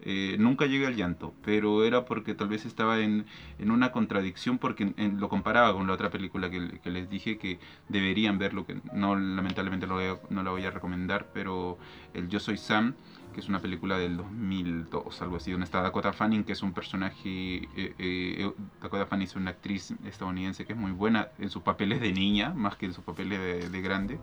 eh, 0.00 0.36
nunca 0.38 0.66
llegué 0.66 0.86
al 0.86 0.96
llanto. 0.96 1.34
Pero 1.44 1.84
era 1.84 2.04
porque 2.04 2.34
tal 2.34 2.48
vez 2.48 2.64
estaba 2.66 3.00
en, 3.00 3.26
en 3.58 3.70
una 3.70 3.92
contradicción 3.92 4.58
porque 4.58 4.92
lo 5.16 5.28
comparaba 5.28 5.72
con 5.72 5.86
la 5.86 5.92
otra 5.92 6.10
película 6.10 6.50
que, 6.50 6.90
les 6.90 7.10
dije 7.10 7.38
que 7.38 7.58
deberían 7.88 8.38
verlo, 8.38 8.66
que 8.66 8.80
no 8.92 9.16
lamentablemente 9.16 9.86
no 9.86 10.42
la 10.42 10.50
voy 10.50 10.64
a 10.64 10.70
recomendar, 10.70 11.30
pero 11.32 11.78
el 12.14 12.28
Yo 12.28 12.40
Soy 12.40 12.56
Sam, 12.56 12.94
que 13.34 13.40
es 13.40 13.48
una 13.48 13.60
película 13.60 13.98
del 13.98 14.16
2002, 14.16 15.22
algo 15.22 15.36
así, 15.36 15.50
donde 15.50 15.64
está 15.64 15.82
Dakota 15.82 16.12
Fanning, 16.12 16.44
que 16.44 16.52
es 16.52 16.62
un 16.62 16.72
personaje, 16.72 17.68
eh, 17.76 17.94
eh, 17.98 18.52
Dakota 18.80 19.06
Fanning 19.06 19.26
es 19.26 19.36
una 19.36 19.50
actriz 19.50 19.94
estadounidense 20.04 20.64
que 20.64 20.72
es 20.72 20.78
muy 20.78 20.92
buena 20.92 21.28
en 21.38 21.50
sus 21.50 21.62
papeles 21.62 22.00
de 22.00 22.12
niña, 22.12 22.50
más 22.54 22.76
que 22.76 22.86
en 22.86 22.94
sus 22.94 23.04
papeles 23.04 23.38
de, 23.38 23.68
de 23.68 23.80
grande, 23.82 24.18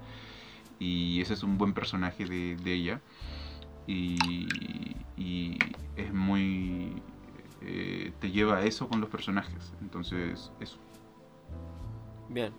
y 0.79 1.21
ese 1.21 1.33
es 1.33 1.43
un 1.43 1.57
buen 1.57 1.73
personaje 1.73 2.25
de 2.25 2.73
ella, 2.73 3.01
y, 3.87 4.95
y 5.17 5.57
es 5.95 6.13
muy... 6.13 7.01
eh, 7.61 8.11
te 8.19 8.31
lleva 8.31 8.57
a 8.57 8.63
eso 8.63 8.87
con 8.87 9.01
los 9.01 9.09
personajes, 9.09 9.73
entonces 9.81 10.51
eso. 10.59 10.77
Bien. 12.29 12.51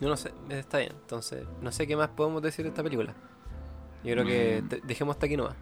Yo 0.00 0.08
no 0.08 0.16
sé, 0.16 0.32
está 0.50 0.78
bien. 0.78 0.92
Entonces, 1.00 1.46
no 1.60 1.72
sé 1.72 1.86
qué 1.86 1.96
más 1.96 2.08
podemos 2.10 2.40
decir 2.42 2.64
de 2.64 2.68
esta 2.68 2.82
película. 2.82 3.14
Yo 4.04 4.12
creo 4.14 4.24
que 4.24 4.62
Mm. 4.62 4.86
dejemos 4.86 5.16
hasta 5.16 5.26
aquí 5.26 5.36
nomás. 5.36 5.56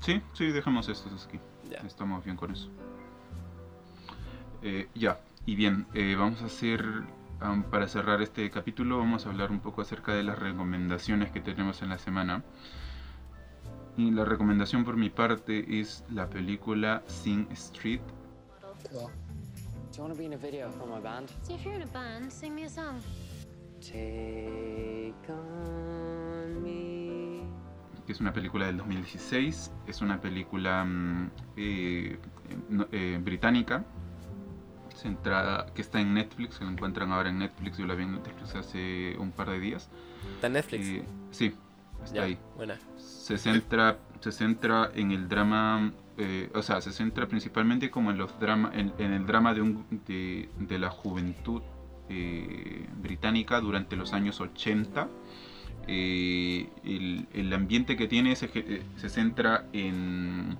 Sí, 0.00 0.20
sí, 0.34 0.50
dejemos 0.52 0.88
esto 0.88 1.08
aquí. 1.26 1.40
Ya. 1.70 1.78
Estamos 1.78 2.22
bien 2.24 2.36
con 2.36 2.50
eso. 2.52 2.68
Eh, 4.62 4.88
ya, 4.94 5.20
y 5.46 5.54
bien, 5.54 5.86
eh, 5.94 6.16
vamos 6.18 6.42
a 6.42 6.46
hacer, 6.46 6.84
um, 7.42 7.62
para 7.62 7.88
cerrar 7.88 8.20
este 8.22 8.50
capítulo, 8.50 8.98
vamos 8.98 9.24
a 9.26 9.30
hablar 9.30 9.50
un 9.50 9.60
poco 9.60 9.80
acerca 9.82 10.12
de 10.12 10.22
las 10.22 10.38
recomendaciones 10.38 11.30
que 11.30 11.40
tenemos 11.40 11.80
en 11.82 11.88
la 11.88 11.98
semana. 11.98 12.42
Y 13.98 14.12
la 14.12 14.24
recomendación 14.24 14.84
por 14.84 14.96
mi 14.96 15.10
parte 15.10 15.80
es 15.80 16.04
la 16.08 16.30
película 16.30 17.02
Sing 17.08 17.48
Street. 17.50 18.00
Do 18.92 19.10
you 19.96 20.02
want 20.02 20.14
to 20.14 20.16
be 20.16 20.24
in 20.24 20.34
a 20.34 20.36
video 20.36 20.70
for 20.70 20.86
my 20.86 21.00
band? 21.00 21.28
So 21.42 21.54
if 21.54 21.64
you're 21.64 21.74
in 21.74 21.82
a 21.82 21.86
band, 21.86 22.30
sing 22.30 22.54
me 22.54 22.64
a 22.64 22.68
song. 22.68 23.00
Take 23.80 25.14
on 25.28 26.62
me. 26.62 27.42
que 28.06 28.12
es 28.12 28.20
una 28.20 28.32
película 28.32 28.66
del 28.66 28.76
2016. 28.76 29.72
Es 29.88 30.00
una 30.00 30.20
película 30.20 30.84
mm, 30.84 31.30
eh, 31.56 32.18
eh, 32.92 33.18
británica, 33.20 33.84
centrada, 34.94 35.66
que 35.74 35.82
está 35.82 36.00
en 36.00 36.14
Netflix, 36.14 36.60
que 36.60 36.64
la 36.64 36.70
encuentran 36.70 37.10
ahora 37.10 37.30
en 37.30 37.40
Netflix. 37.40 37.78
Yo 37.78 37.86
la 37.86 37.96
vi 37.96 38.04
en 38.04 38.12
Netflix 38.12 38.54
hace 38.54 39.16
un 39.18 39.32
par 39.32 39.50
de 39.50 39.58
días. 39.58 39.90
¿Está 40.36 40.46
en 40.46 40.52
Netflix? 40.52 40.86
Eh, 40.86 41.04
sí, 41.32 41.52
ya, 42.12 42.22
ahí. 42.22 42.38
buena. 42.56 42.78
Se 42.96 43.38
centra, 43.38 43.98
se 44.20 44.32
centra 44.32 44.90
en 44.94 45.12
el 45.12 45.28
drama, 45.28 45.92
eh, 46.16 46.50
o 46.54 46.62
sea, 46.62 46.80
se 46.80 46.92
centra 46.92 47.26
principalmente 47.28 47.90
como 47.90 48.10
en 48.10 48.18
los 48.18 48.38
drama, 48.40 48.70
en, 48.74 48.92
en 48.98 49.12
el 49.12 49.26
drama 49.26 49.54
de, 49.54 49.62
un, 49.62 49.84
de, 50.06 50.48
de 50.58 50.78
la 50.78 50.90
juventud 50.90 51.62
eh, 52.08 52.86
británica 53.02 53.60
durante 53.60 53.96
los 53.96 54.12
años 54.12 54.40
80. 54.40 55.08
Eh, 55.90 56.68
el, 56.84 57.26
el 57.32 57.52
ambiente 57.54 57.96
que 57.96 58.06
tiene 58.06 58.36
se, 58.36 58.82
se 58.96 59.08
centra 59.08 59.64
en, 59.72 60.58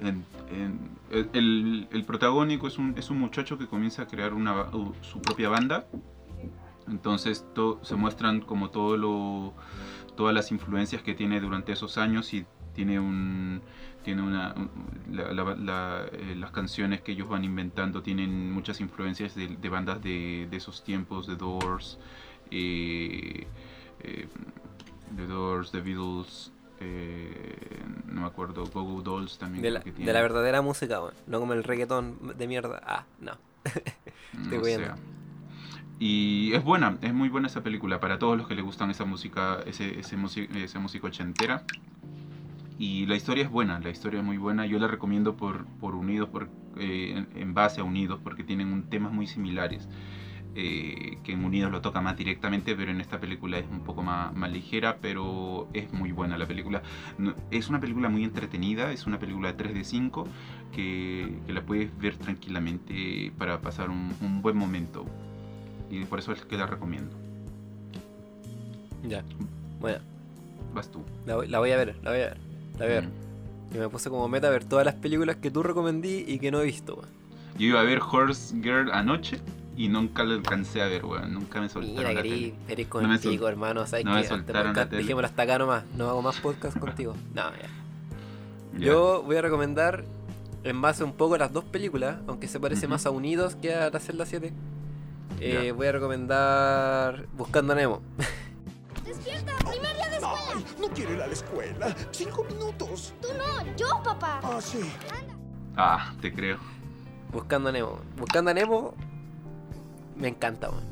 en- 0.00 0.24
en- 0.50 0.90
el, 1.32 1.88
el 1.90 2.04
protagónico 2.04 2.68
es 2.68 2.78
un, 2.78 2.94
es 2.96 3.10
un 3.10 3.18
muchacho 3.18 3.58
que 3.58 3.66
comienza 3.66 4.02
a 4.02 4.06
crear 4.06 4.32
una, 4.32 4.66
su 5.02 5.20
propia 5.20 5.48
banda 5.48 5.86
entonces 6.88 7.44
to- 7.54 7.80
se 7.82 7.96
muestran 7.96 8.40
como 8.42 8.70
todo 8.70 8.96
lo 8.96 9.54
todas 10.16 10.34
las 10.34 10.50
influencias 10.52 11.02
que 11.02 11.14
tiene 11.14 11.40
durante 11.40 11.72
esos 11.72 11.98
años 11.98 12.32
y 12.34 12.46
tiene 12.74 12.98
un 12.98 13.62
tiene 14.02 14.20
una 14.22 14.52
un- 14.54 14.70
la- 15.16 15.32
la- 15.32 15.54
la- 15.56 16.06
eh, 16.12 16.34
las 16.36 16.50
canciones 16.50 17.00
que 17.00 17.12
ellos 17.12 17.28
van 17.28 17.44
inventando 17.44 18.02
tienen 18.02 18.50
muchas 18.52 18.80
influencias 18.80 19.34
de, 19.34 19.48
de 19.48 19.68
bandas 19.68 20.02
de, 20.02 20.46
de 20.50 20.56
esos 20.56 20.82
tiempos 20.84 21.26
The 21.26 21.36
Doors 21.36 21.98
eh, 22.50 23.46
eh, 24.00 24.28
The 25.16 25.26
Doors 25.26 25.70
The 25.70 25.80
Beatles 25.80 26.52
eh, 26.80 27.80
no 28.06 28.22
me 28.22 28.26
acuerdo 28.26 28.66
Go 28.66 28.82
Go 28.82 29.00
Dolls 29.02 29.38
también 29.38 29.62
De 29.62 29.70
la, 29.70 29.80
que 29.80 29.90
de 29.90 29.96
tiene. 29.96 30.12
la 30.12 30.20
verdadera 30.20 30.60
música. 30.60 31.00
No 31.26 31.40
como 31.40 31.52
el 31.54 31.62
reggaetón 31.64 32.36
de 32.36 32.46
mierda. 32.48 32.82
Ah, 32.84 33.04
no. 33.20 33.32
No 34.50 34.60
huyendo. 34.60 34.94
Y 35.98 36.52
es 36.54 36.62
buena, 36.64 36.98
es 37.02 37.14
muy 37.14 37.28
buena 37.28 37.46
esa 37.48 37.62
película 37.62 38.00
para 38.00 38.18
todos 38.18 38.36
los 38.36 38.46
que 38.48 38.54
les 38.54 38.64
gustan 38.64 38.90
esa 38.90 39.04
música, 39.04 39.60
ese, 39.66 39.98
ese 40.00 40.16
esa 40.62 40.78
música 40.80 41.06
ochentera. 41.06 41.64
Y 42.76 43.06
la 43.06 43.14
historia 43.14 43.44
es 43.44 43.50
buena, 43.50 43.78
la 43.78 43.90
historia 43.90 44.18
es 44.20 44.26
muy 44.26 44.36
buena. 44.36 44.66
Yo 44.66 44.78
la 44.78 44.88
recomiendo 44.88 45.36
por, 45.36 45.64
por 45.78 45.94
Unidos, 45.94 46.28
por, 46.28 46.48
eh, 46.76 47.24
en 47.34 47.54
base 47.54 47.80
a 47.80 47.84
Unidos, 47.84 48.20
porque 48.22 48.42
tienen 48.42 48.72
un 48.72 48.84
temas 48.84 49.12
muy 49.12 49.26
similares. 49.26 49.88
eh, 50.56 51.18
que 51.24 51.32
en 51.32 51.44
Unidos 51.44 51.70
lo 51.72 51.80
toca 51.82 52.00
más 52.00 52.16
directamente, 52.16 52.76
pero 52.76 52.90
en 52.92 53.00
esta 53.00 53.20
película 53.20 53.58
es 53.58 53.66
un 53.70 53.80
poco 53.80 54.02
más, 54.02 54.34
más 54.34 54.52
ligera, 54.52 54.98
pero 55.00 55.68
es 55.74 55.92
muy 55.92 56.12
buena 56.12 56.38
la 56.38 56.46
película. 56.46 56.82
No- 57.18 57.34
es 57.50 57.68
una 57.70 57.80
película 57.80 58.08
muy 58.08 58.24
entretenida, 58.24 58.92
es 58.92 59.06
una 59.06 59.18
película 59.18 59.48
de 59.48 59.54
3 59.58 59.74
de 59.74 59.84
5 59.84 60.28
que, 60.72 61.40
que 61.46 61.52
la 61.52 61.62
puedes 61.66 61.96
ver 61.98 62.16
tranquilamente 62.18 63.32
para 63.38 63.60
pasar 63.62 63.90
un, 63.90 64.16
un 64.20 64.42
buen 64.42 64.56
momento. 64.56 65.06
Y 65.90 66.04
por 66.04 66.18
eso 66.18 66.32
es 66.32 66.42
que 66.42 66.56
la 66.56 66.66
recomiendo. 66.66 67.14
Ya. 69.06 69.22
Bueno, 69.80 69.98
Vas 70.74 70.90
tú. 70.90 71.02
la 71.26 71.36
voy, 71.36 71.48
la 71.48 71.58
voy 71.58 71.70
a 71.70 71.76
ver, 71.76 71.96
la 72.02 72.10
voy 72.10 72.20
a 72.20 72.24
ver. 72.28 72.38
La 72.78 72.86
voy 72.86 72.94
a 72.94 73.00
ver. 73.00 73.04
Mm. 73.06 73.74
Y 73.74 73.78
me 73.78 73.88
puse 73.88 74.08
como 74.10 74.28
meta 74.28 74.50
ver 74.50 74.64
todas 74.64 74.84
las 74.84 74.94
películas 74.94 75.36
que 75.36 75.50
tú 75.50 75.62
recomendí 75.62 76.24
y 76.26 76.38
que 76.38 76.50
no 76.50 76.60
he 76.60 76.64
visto, 76.64 76.94
weón. 76.94 77.08
Yo 77.58 77.66
iba 77.66 77.80
a 77.80 77.84
ver 77.84 78.00
Horse 78.00 78.54
Girl 78.60 78.90
anoche 78.92 79.40
y 79.76 79.88
nunca 79.88 80.24
lo 80.24 80.34
alcancé 80.34 80.82
a 80.82 80.86
ver, 80.86 81.04
weón. 81.04 81.32
Nunca 81.34 81.60
me 81.60 81.68
soltaron 81.68 81.96
Mira, 81.96 82.12
la 82.12 82.22
querís 82.22 82.88
con 82.88 83.06
No 83.06 83.12
el 83.12 83.20
pico, 83.20 83.48
hermano. 83.48 83.86
¿sabes 83.86 84.04
no 84.04 84.14
me 84.14 84.22
qué? 84.22 84.28
Soltaron 84.28 84.62
la 84.62 84.68
podcast, 84.70 84.90
tele. 84.90 85.02
Dejémoslo 85.02 85.26
hasta 85.26 85.42
acá 85.42 85.58
nomás. 85.58 85.84
No 85.96 86.08
hago 86.08 86.22
más 86.22 86.40
podcast 86.40 86.78
contigo. 86.78 87.14
No, 87.34 87.50
ya. 87.50 87.68
Ya. 88.78 88.86
Yo 88.86 89.22
voy 89.22 89.36
a 89.36 89.42
recomendar, 89.42 90.04
en 90.64 90.80
base 90.80 91.04
un 91.04 91.12
poco 91.12 91.34
a 91.34 91.38
las 91.38 91.52
dos 91.52 91.64
películas, 91.64 92.16
aunque 92.26 92.48
se 92.48 92.58
parece 92.58 92.88
más 92.88 93.06
a 93.06 93.10
Unidos 93.10 93.54
que 93.56 93.72
a 93.74 93.90
la 93.90 94.00
celda 94.00 94.26
7, 94.26 94.52
eh, 95.40 95.72
voy 95.72 95.86
a 95.86 95.92
recomendar 95.92 97.26
Buscando 97.36 97.72
a 97.72 97.76
Nemo. 97.76 98.00
¡Despierta! 99.04 99.52
¡Primer 99.58 99.94
día 99.96 100.08
de 100.08 100.16
escuela! 100.16 100.62
No 100.80 100.88
quiero 100.88 101.12
ir 101.14 101.22
a 101.22 101.26
la 101.26 101.32
escuela. 101.32 101.96
Cinco 102.10 102.44
minutos. 102.44 103.14
Tú 103.20 103.28
no, 103.36 103.76
yo, 103.76 104.02
papá. 104.02 104.40
Ah, 104.42 104.58
sí. 104.60 104.80
Ah, 105.76 106.14
te 106.20 106.32
creo. 106.32 106.58
Buscando 107.32 107.68
a 107.68 107.72
Nemo. 107.72 107.98
Buscando 108.16 108.50
a 108.50 108.54
Nemo 108.54 108.94
me 110.16 110.28
encanta, 110.28 110.70
weón. 110.70 110.84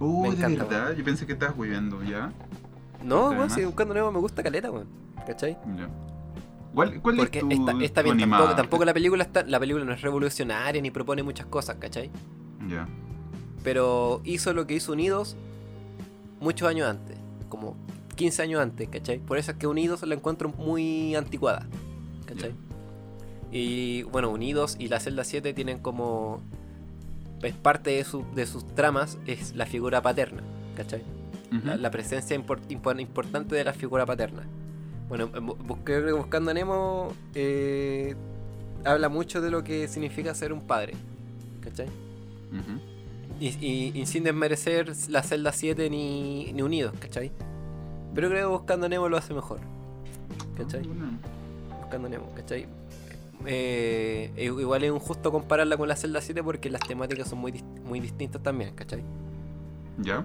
Uh, 0.00 0.22
Me 0.22 0.34
de 0.34 0.54
encanta. 0.54 0.92
Yo 0.94 1.04
pensé 1.04 1.26
que 1.26 1.34
estabas 1.34 1.54
huyendo, 1.56 2.02
¿ya? 2.02 2.32
No, 3.02 3.30
¿Te 3.30 3.36
weón, 3.36 3.50
si 3.50 3.64
Buscando 3.64 3.92
a 3.92 3.96
Nemo 3.96 4.12
me 4.12 4.18
gusta 4.18 4.42
caleta, 4.42 4.70
weón. 4.70 4.88
¿Cachai? 5.26 5.56
Ya. 5.76 5.88
¿Cuál, 6.74 7.00
cuál 7.00 7.16
Porque 7.16 7.38
es 7.38 7.44
tu, 7.44 7.48
tu 7.48 8.02
bien, 8.02 8.18
tampoco, 8.18 8.56
tampoco 8.56 8.84
la 8.84 8.92
película 8.92 9.22
está, 9.22 9.44
la 9.44 9.60
película 9.60 9.84
no 9.84 9.92
es 9.92 10.02
revolucionaria 10.02 10.82
ni 10.82 10.90
propone 10.90 11.22
muchas 11.22 11.46
cosas, 11.46 11.76
¿cachai? 11.76 12.10
Ya. 12.66 12.88
Pero 13.64 14.20
hizo 14.24 14.52
lo 14.52 14.66
que 14.68 14.74
hizo 14.74 14.92
Unidos 14.92 15.34
muchos 16.40 16.68
años 16.68 16.86
antes, 16.88 17.16
como 17.48 17.74
15 18.14 18.42
años 18.42 18.60
antes, 18.60 18.88
¿cachai? 18.88 19.18
Por 19.18 19.38
eso 19.38 19.50
es 19.52 19.56
que 19.56 19.66
Unidos 19.66 20.02
la 20.02 20.14
encuentro 20.14 20.50
muy 20.50 21.16
anticuada, 21.16 21.66
¿cachai? 22.26 22.52
Y 23.50 24.02
bueno, 24.04 24.30
Unidos 24.30 24.76
y 24.78 24.88
la 24.88 25.00
celda 25.00 25.24
7 25.24 25.52
tienen 25.54 25.78
como... 25.80 26.40
Es 27.42 27.54
parte 27.54 27.90
de, 27.90 28.04
su- 28.04 28.24
de 28.34 28.46
sus 28.46 28.66
tramas 28.74 29.18
es 29.26 29.54
la 29.54 29.66
figura 29.66 30.00
paterna, 30.02 30.42
¿cachai? 30.76 31.02
La, 31.64 31.76
la 31.76 31.90
presencia 31.90 32.36
impor- 32.36 32.66
impor- 32.68 33.00
importante 33.00 33.54
de 33.54 33.64
la 33.64 33.72
figura 33.72 34.04
paterna. 34.06 34.42
Bueno, 35.08 35.30
en 35.34 35.46
Bu- 35.46 35.56
Bu- 35.58 35.78
creo 35.84 36.04
que 36.06 36.12
Buscando 36.12 36.50
a 36.50 36.54
Nemo 36.54 37.12
eh, 37.34 38.14
habla 38.84 39.08
mucho 39.08 39.40
de 39.40 39.50
lo 39.50 39.62
que 39.62 39.86
significa 39.88 40.34
ser 40.34 40.52
un 40.52 40.60
padre, 40.62 40.94
¿cachai? 41.60 41.86
Y, 43.40 43.48
y- 43.64 43.92
y 43.94 44.06
sin 44.06 44.24
desmerecer 44.24 44.92
la 45.08 45.22
celda 45.22 45.52
7 45.52 45.90
ni, 45.90 46.52
ni 46.52 46.62
Unidos, 46.62 46.94
¿cachai? 47.00 47.32
Pero 48.14 48.28
creo 48.28 48.48
que 48.48 48.56
Buscando 48.58 48.88
Nemo 48.88 49.08
lo 49.08 49.16
hace 49.16 49.34
mejor. 49.34 49.58
¿Cachai? 50.56 50.86
Bueno, 50.86 51.18
Buscando 51.80 52.08
Nemo, 52.08 52.30
¿cachai? 52.34 52.66
Eh, 53.46 54.30
eh, 54.36 54.44
igual 54.44 54.84
es 54.84 54.90
injusto 54.92 55.30
compararla 55.32 55.76
con 55.76 55.88
la 55.88 55.96
celda 55.96 56.20
7 56.20 56.42
porque 56.42 56.70
las 56.70 56.80
temáticas 56.86 57.28
son 57.28 57.40
muy, 57.40 57.52
muy 57.84 58.00
distintas 58.00 58.42
también, 58.42 58.74
¿cachai? 58.74 59.02
¿Ya? 59.98 60.24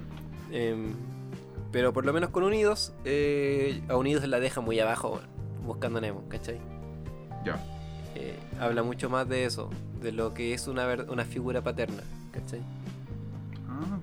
Em, 0.52 0.94
pero 1.72 1.92
por 1.94 2.06
lo 2.06 2.14
menos 2.14 2.30
con 2.30 2.44
Unidos, 2.44 2.94
eh, 3.06 3.82
a 3.90 3.98
Unidos 3.98 4.26
la 4.28 4.40
deja 4.40 4.62
muy 4.62 4.80
abajo, 4.80 5.20
buscando 5.66 6.00
Nemo, 6.00 6.24
¿cachai? 6.30 6.60
Ya. 7.46 7.60
Habla 8.60 8.84
mucho 8.84 9.10
más 9.10 9.28
de 9.30 9.46
eso, 9.46 9.70
de 10.02 10.12
lo 10.12 10.34
que 10.34 10.54
es 10.54 10.68
una, 10.68 10.86
una 11.10 11.24
figura 11.24 11.62
paterna, 11.62 12.04
¿cachai? 12.34 12.60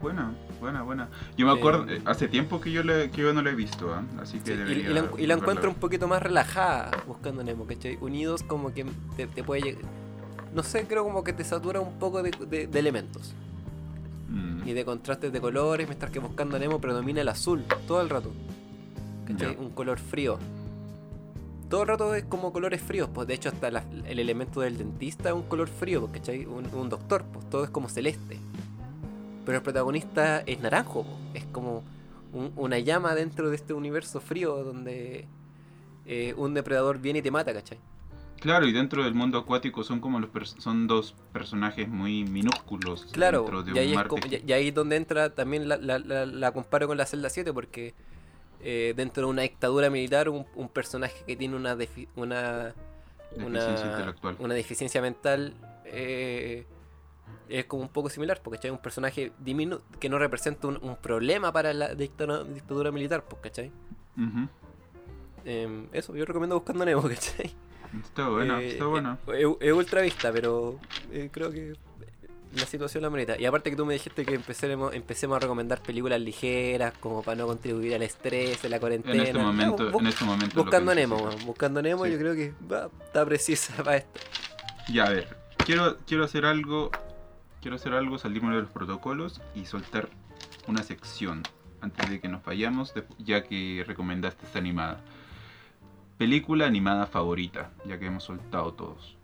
Buena, 0.07 0.33
buena, 0.61 0.83
buena. 0.85 1.09
Yo 1.37 1.47
me 1.47 1.53
Eh, 1.53 1.57
acuerdo, 1.59 1.91
eh, 1.91 2.01
hace 2.05 2.29
tiempo 2.29 2.61
que 2.61 2.71
yo, 2.71 2.85
le, 2.85 3.11
que 3.11 3.23
yo 3.23 3.33
no 3.35 3.43
la 3.43 3.51
he 3.51 3.55
visto, 3.57 3.93
¿ah? 3.93 4.05
así 4.23 4.39
que 4.39 4.45
Sí, 4.45 4.53
y, 4.53 4.57
debería 4.57 4.91
y 4.91 4.95
la, 4.95 5.11
y 5.19 5.27
la 5.27 5.35
encuentro 5.35 5.69
un 5.69 5.75
poquito 5.75 6.07
más 6.07 6.23
relajada 6.23 6.93
buscando 7.09 7.43
Nemo, 7.43 7.67
¿cachai? 7.67 7.99
Unidos 8.01 8.45
como 8.45 8.73
que 8.73 8.87
te, 9.17 9.27
te 9.27 9.43
puede 9.43 9.63
llegar... 9.63 9.83
No 10.55 10.63
sé, 10.63 10.87
creo 10.87 11.03
como 11.03 11.25
que 11.25 11.33
te 11.33 11.43
satura 11.43 11.81
un 11.81 11.99
poco 11.99 12.23
de, 12.23 12.31
de- 12.49 12.67
de 12.69 12.79
elementos 12.79 13.35
Mm, 14.29 14.69
y 14.69 14.73
de 14.75 14.85
contrastes 14.85 15.33
de 15.33 15.41
colores, 15.41 15.87
mientras 15.89 16.11
que 16.13 16.19
buscando 16.21 16.57
Nemo 16.59 16.81
predomina 16.81 17.21
el 17.21 17.29
azul 17.29 17.65
todo 17.89 18.01
el 18.01 18.09
rato. 18.09 18.33
¿Cachai? 19.27 19.55
Ya. 19.55 19.61
Un 19.61 19.71
color 19.71 19.99
frío. 19.99 20.39
Todo 21.69 21.83
el 21.83 21.89
rato 21.89 22.15
es 22.15 22.25
como 22.25 22.53
colores 22.53 22.81
fríos, 22.81 23.09
pues 23.13 23.27
de 23.27 23.35
hecho 23.35 23.49
hasta 23.49 23.71
la- 23.73 23.85
el 24.05 24.19
elemento 24.21 24.61
del 24.61 24.79
dentista 24.79 25.31
es 25.31 25.35
un 25.35 25.43
color 25.45 25.69
frío, 25.69 26.07
¿cachai? 26.13 26.45
Un, 26.47 26.67
un 26.75 26.89
doctor, 26.89 27.25
pues 27.33 27.49
todo 27.51 27.65
es 27.65 27.71
como 27.71 27.89
celeste. 27.89 28.39
Pero 29.47 29.59
el 29.59 29.63
protagonista 29.65 30.41
es 30.45 30.61
naranjo, 30.61 31.07
es 31.33 31.45
como 31.47 31.83
un- 32.35 32.53
una 32.57 32.79
llama 32.81 33.15
dentro 33.15 33.49
de 33.49 33.57
este 33.57 33.73
universo 33.73 34.21
frío 34.21 34.63
donde 34.63 35.27
eh, 36.05 36.35
un 36.37 36.53
depredador 36.55 36.99
viene 37.01 37.21
y 37.21 37.23
te 37.23 37.31
mata, 37.31 37.53
¿cachai? 37.55 37.79
Claro, 38.41 38.67
y 38.67 38.73
dentro 38.73 39.03
del 39.03 39.15
mundo 39.15 39.39
acuático 39.39 39.83
son 39.83 39.99
como 40.01 40.21
los 40.21 40.31
son 40.59 40.87
dos 40.87 41.15
personajes 41.33 41.89
muy 41.89 42.23
minúsculos 42.25 43.07
Claro, 43.13 43.39
dentro 43.41 43.63
de 43.63 43.73
y 43.73 43.79
ahí, 43.79 43.87
un 43.87 43.91
es 43.93 43.97
mar 43.97 44.09
de- 44.09 44.37
y- 44.45 44.51
y 44.51 44.53
ahí 44.53 44.69
es 44.69 44.75
donde 44.75 44.97
entra 44.97 45.35
también 45.35 45.69
la, 45.69 45.79
la- 45.79 45.99
la- 45.99 46.27
la 46.27 46.53
comparo 46.53 46.87
con 46.87 46.97
la 46.97 47.07
celda 47.07 47.29
7 47.31 47.53
porque 47.53 47.95
eh, 48.63 48.95
dentro 48.97 49.25
de 49.27 49.31
una 49.31 49.43
dictadura 49.43 49.91
militar 49.91 50.29
un, 50.29 50.45
un 50.55 50.69
personaje 50.69 51.15
que 51.27 51.35
tiene 51.37 51.57
una 51.57 51.75
defi- 51.77 52.09
una, 52.17 52.75
Deficiencia 53.35 54.15
una, 54.21 54.37
una 54.39 54.55
deficiencia 54.55 55.01
mental 55.03 55.55
eh, 55.85 56.67
es 57.49 57.65
como 57.67 57.83
un 57.83 57.89
poco 57.89 58.09
similar 58.11 58.41
porque 58.43 58.67
es 58.67 58.73
un 58.73 58.79
personaje 58.79 59.33
diminu 59.39 59.81
que 60.01 60.09
no 60.09 60.19
representa 60.19 60.67
un, 60.69 60.79
un 60.83 60.97
problema 60.97 61.53
para 61.53 61.73
la 61.73 61.95
dictadura, 61.95 62.43
dictadura 62.45 62.91
militar 62.91 63.23
pues, 63.25 63.41
¿cachai? 63.43 63.71
Em, 65.45 65.87
eso, 65.93 66.15
yo 66.17 66.25
recomiendo 66.25 66.57
Buscando 66.57 66.85
Nemo, 66.85 67.03
¿cachai? 67.09 67.55
Está 68.03 68.29
buena, 68.29 68.61
Eh, 68.61 68.71
está 68.71 68.87
buena. 68.87 69.19
eh, 69.29 69.43
Es, 69.61 69.69
es 69.69 69.73
ultra 69.73 70.01
vista, 70.03 70.33
pero 70.33 70.79
eh, 71.13 71.29
creo 71.33 71.51
que 71.53 71.75
la 72.57 72.67
situación 72.67 73.03
la 73.03 73.09
amerita. 73.09 73.39
Y 73.39 73.45
aparte 73.47 73.71
que 73.71 73.77
tú 73.77 73.87
me 73.87 73.93
dijiste 73.95 74.25
que 74.25 74.35
empecemos, 74.35 74.93
empecemos 74.95 75.37
a 75.37 75.41
recomendar 75.41 75.83
películas 75.83 76.21
ligeras 76.21 76.95
como 76.99 77.23
para 77.23 77.37
no 77.37 77.47
contribuir 77.47 77.95
al 77.95 78.03
estrés, 78.03 78.65
a 78.65 78.69
la 78.69 78.81
cuarentena. 78.81 79.15
En 79.15 79.21
este 79.21 79.39
momento, 79.39 79.85
Ya, 79.87 79.93
bu- 79.93 80.01
en 80.01 80.07
este 80.09 80.25
momento 80.25 80.63
buscando 80.63 80.95
Nemo, 80.95 81.17
weón. 81.17 81.47
buscando 81.47 81.81
Nemo 81.83 82.05
Sí. 82.07 82.13
yo 82.13 82.19
creo 82.19 82.35
que 82.35 82.53
va, 82.71 82.89
está 83.05 83.25
precisa 83.25 83.75
para 83.85 83.99
esto. 83.99 84.21
Ya, 84.93 85.05
a 85.07 85.11
ver, 85.11 85.37
quiero, 85.65 85.99
quiero 86.07 86.25
hacer 86.25 86.45
algo, 86.45 86.91
quiero 87.67 87.75
hacer 87.75 87.95
algo, 87.95 88.17
salirme 88.17 88.55
de 88.55 88.61
los 88.63 88.71
protocolos 88.71 89.43
y 89.57 89.65
soltar 89.65 90.09
una 90.69 90.85
sección 90.85 91.43
antes 91.81 92.09
de 92.09 92.21
que 92.21 92.29
nos 92.29 92.45
vayamos, 92.45 92.95
de- 92.95 93.03
ya 93.19 93.43
que 93.43 93.83
recomendaste 93.85 94.47
esta 94.47 94.61
animada. 94.61 95.01
Película 96.17 96.67
animada 96.67 97.07
favorita, 97.07 97.73
ya 97.85 97.99
que 97.99 98.07
hemos 98.07 98.23
soltado 98.23 98.73
todos. 98.75 99.17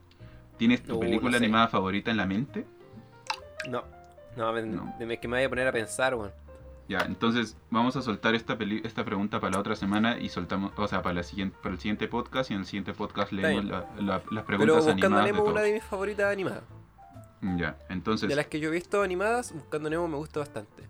¿Tienes 0.57 0.83
tu 0.83 0.97
Uh, 0.97 1.01
película 1.01 1.31
no 1.35 1.39
sé. 1.39 1.45
animada 1.45 1.69
favorita 1.69 2.11
en 2.11 2.17
la 2.17 2.27
mente? 2.27 2.67
No, 3.71 3.85
no, 4.37 4.53
me, 4.53 4.63
No. 4.63 4.93
me- 4.99 5.21
que 5.21 5.29
me 5.29 5.37
vaya 5.37 5.47
a 5.47 5.49
poner 5.49 5.69
a 5.69 5.73
pensar, 5.73 6.17
weón. 6.17 6.33
Ya, 6.89 6.99
entonces 7.07 7.57
vamos 7.71 7.95
a 7.95 8.03
soltar 8.03 8.35
esta, 8.35 8.59
peli- 8.59 8.83
esta 8.85 9.05
pregunta 9.05 9.39
para 9.39 9.53
la 9.53 9.61
otra 9.61 9.77
semana 9.77 10.19
y 10.19 10.29
soltamos, 10.31 10.73
o 10.77 10.89
sea, 10.89 11.01
para, 11.01 11.15
la 11.15 11.23
siguiente, 11.23 11.57
para 11.63 11.75
el 11.77 11.81
siguiente 11.81 12.09
podcast 12.09 12.51
y 12.51 12.55
en 12.55 12.61
el 12.61 12.67
siguiente 12.67 12.93
podcast 12.93 13.31
leemos 13.31 13.65
la- 13.67 13.87
la- 14.01 14.21
las 14.33 14.45
Pero 14.45 14.45
preguntas 14.47 14.85
Buscando 14.85 14.91
a 14.91 15.21
animadas 15.23 15.27
de 15.27 15.33
Nemo 15.33 15.45
una 15.45 15.53
todos. 15.53 15.65
de 15.67 15.73
mis 15.75 15.85
favoritas 15.85 16.33
animadas. 16.33 16.65
Ya, 17.57 17.77
entonces, 17.89 18.29
De 18.29 18.37
las 18.37 18.47
que 18.47 18.61
yo 18.61 18.69
he 18.69 18.73
visto 18.73 19.03
animadas, 19.03 19.53
Buscando 19.53 19.91
Nemo 19.91 20.07
me 20.09 20.17
gusta 20.17 20.41
bastante. 20.41 20.85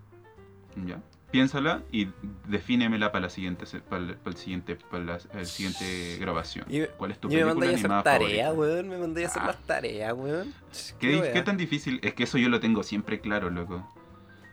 ya, 0.84 1.00
piénsala 1.30 1.82
y 1.90 2.08
defínemela 2.46 3.10
para 3.10 3.22
la 3.22 3.30
siguiente, 3.30 3.64
para 3.88 4.02
el, 4.04 4.16
para 4.16 4.30
el 4.30 4.36
siguiente, 4.36 4.76
para 4.76 5.02
la 5.04 5.18
el 5.32 5.46
siguiente 5.46 6.18
grabación. 6.20 6.66
Y, 6.68 6.82
¿Cuál 6.98 7.12
es 7.12 7.18
tu 7.18 7.28
y 7.28 7.36
me 7.36 7.40
película 7.42 7.54
mandáis 7.66 7.76
a 7.76 7.86
animada 7.86 8.02
tarea, 8.02 8.46
favorita? 8.50 8.74
weón. 8.74 8.88
Me 8.90 8.98
mandáis 8.98 9.26
a 9.28 9.30
hacer 9.30 9.42
Ah. 9.42 9.46
las 9.46 9.58
tareas, 9.62 10.12
weón. 10.14 10.54
¿Qué, 10.98 11.30
Qué 11.32 11.42
tan 11.42 11.56
difícil? 11.56 12.00
Es 12.02 12.12
que 12.12 12.24
eso 12.24 12.36
yo 12.36 12.50
lo 12.50 12.60
tengo 12.60 12.82
siempre 12.82 13.20
claro, 13.20 13.48
loco. 13.48 13.82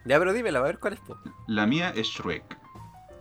Ya, 0.05 0.17
pero 0.19 0.31
dímela, 0.31 0.59
a 0.59 0.63
ver 0.63 0.79
cuál 0.79 0.93
es, 0.93 0.99
po. 1.01 1.17
La 1.47 1.67
mía 1.67 1.91
es 1.93 2.07
Shrek. 2.07 2.57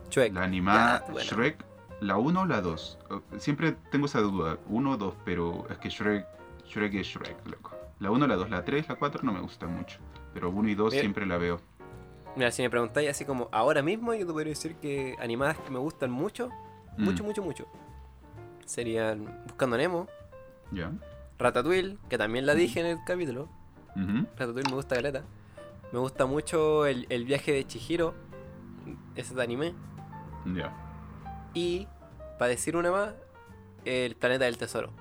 Shrek. 0.09 0.33
La 0.33 0.43
animada 0.43 1.05
Ya, 1.05 1.11
bueno. 1.11 1.29
Shrek, 1.29 1.65
la 1.99 2.15
1 2.17 2.41
o 2.41 2.45
la 2.45 2.61
2. 2.61 2.97
Siempre 3.39 3.73
tengo 3.91 4.05
esa 4.05 4.21
duda, 4.21 4.57
1 4.69 4.91
o 4.91 4.95
2, 4.97 5.13
pero 5.25 5.67
es 5.69 5.77
que 5.79 5.89
Shrek, 5.89 6.25
Shrek 6.65 6.93
es 6.95 7.07
Shrek, 7.07 7.45
loco. 7.45 7.75
La 7.99 8.11
1, 8.11 8.27
la 8.27 8.35
2, 8.35 8.49
la 8.49 8.63
3, 8.63 8.87
la 8.89 8.95
4 8.95 9.23
no 9.23 9.33
me 9.33 9.41
gusta 9.41 9.67
mucho. 9.67 9.99
Pero 10.33 10.49
1 10.49 10.69
y 10.69 10.75
2 10.75 10.91
Bien. 10.91 11.01
siempre 11.01 11.25
la 11.25 11.37
veo. 11.37 11.59
Mira, 12.35 12.51
si 12.51 12.61
me 12.61 12.69
preguntáis 12.69 13.09
así 13.09 13.25
como 13.25 13.49
ahora 13.51 13.81
mismo, 13.81 14.13
yo 14.13 14.25
te 14.25 14.31
podría 14.31 14.51
decir 14.51 14.75
que 14.75 15.15
animadas 15.19 15.57
que 15.57 15.71
me 15.71 15.79
gustan 15.79 16.11
mucho, 16.11 16.49
Mm, 16.97 17.03
mucho, 17.05 17.23
mucho, 17.23 17.41
mucho, 17.43 17.65
serían 18.65 19.43
Buscando 19.47 19.77
Nemo, 19.77 20.07
Ya. 20.71 20.91
Ratatouille, 21.37 21.97
que 22.09 22.17
también 22.17 22.45
la 22.45 22.53
dije 22.55 22.79
en 22.81 22.85
el 22.87 22.97
capítulo. 23.05 23.47
Ujú. 23.95 24.25
Ratatouille 24.37 24.69
me 24.69 24.75
gusta 24.75 24.95
caleta. 24.95 25.23
Me 25.93 25.99
gusta 25.99 26.25
mucho 26.25 26.85
el, 26.85 27.05
el 27.09 27.25
viaje 27.25 27.51
de 27.53 27.65
Chihiro, 27.65 28.13
ese 29.15 29.33
de 29.33 29.41
anime. 29.43 29.73
Ya. 30.53 30.73
Y, 31.53 31.87
para 32.37 32.49
decir 32.49 32.75
una 32.75 32.91
más, 32.91 33.13
el 33.85 34.15
planeta 34.15 34.45
del 34.45 34.57
tesoro. 34.57 34.91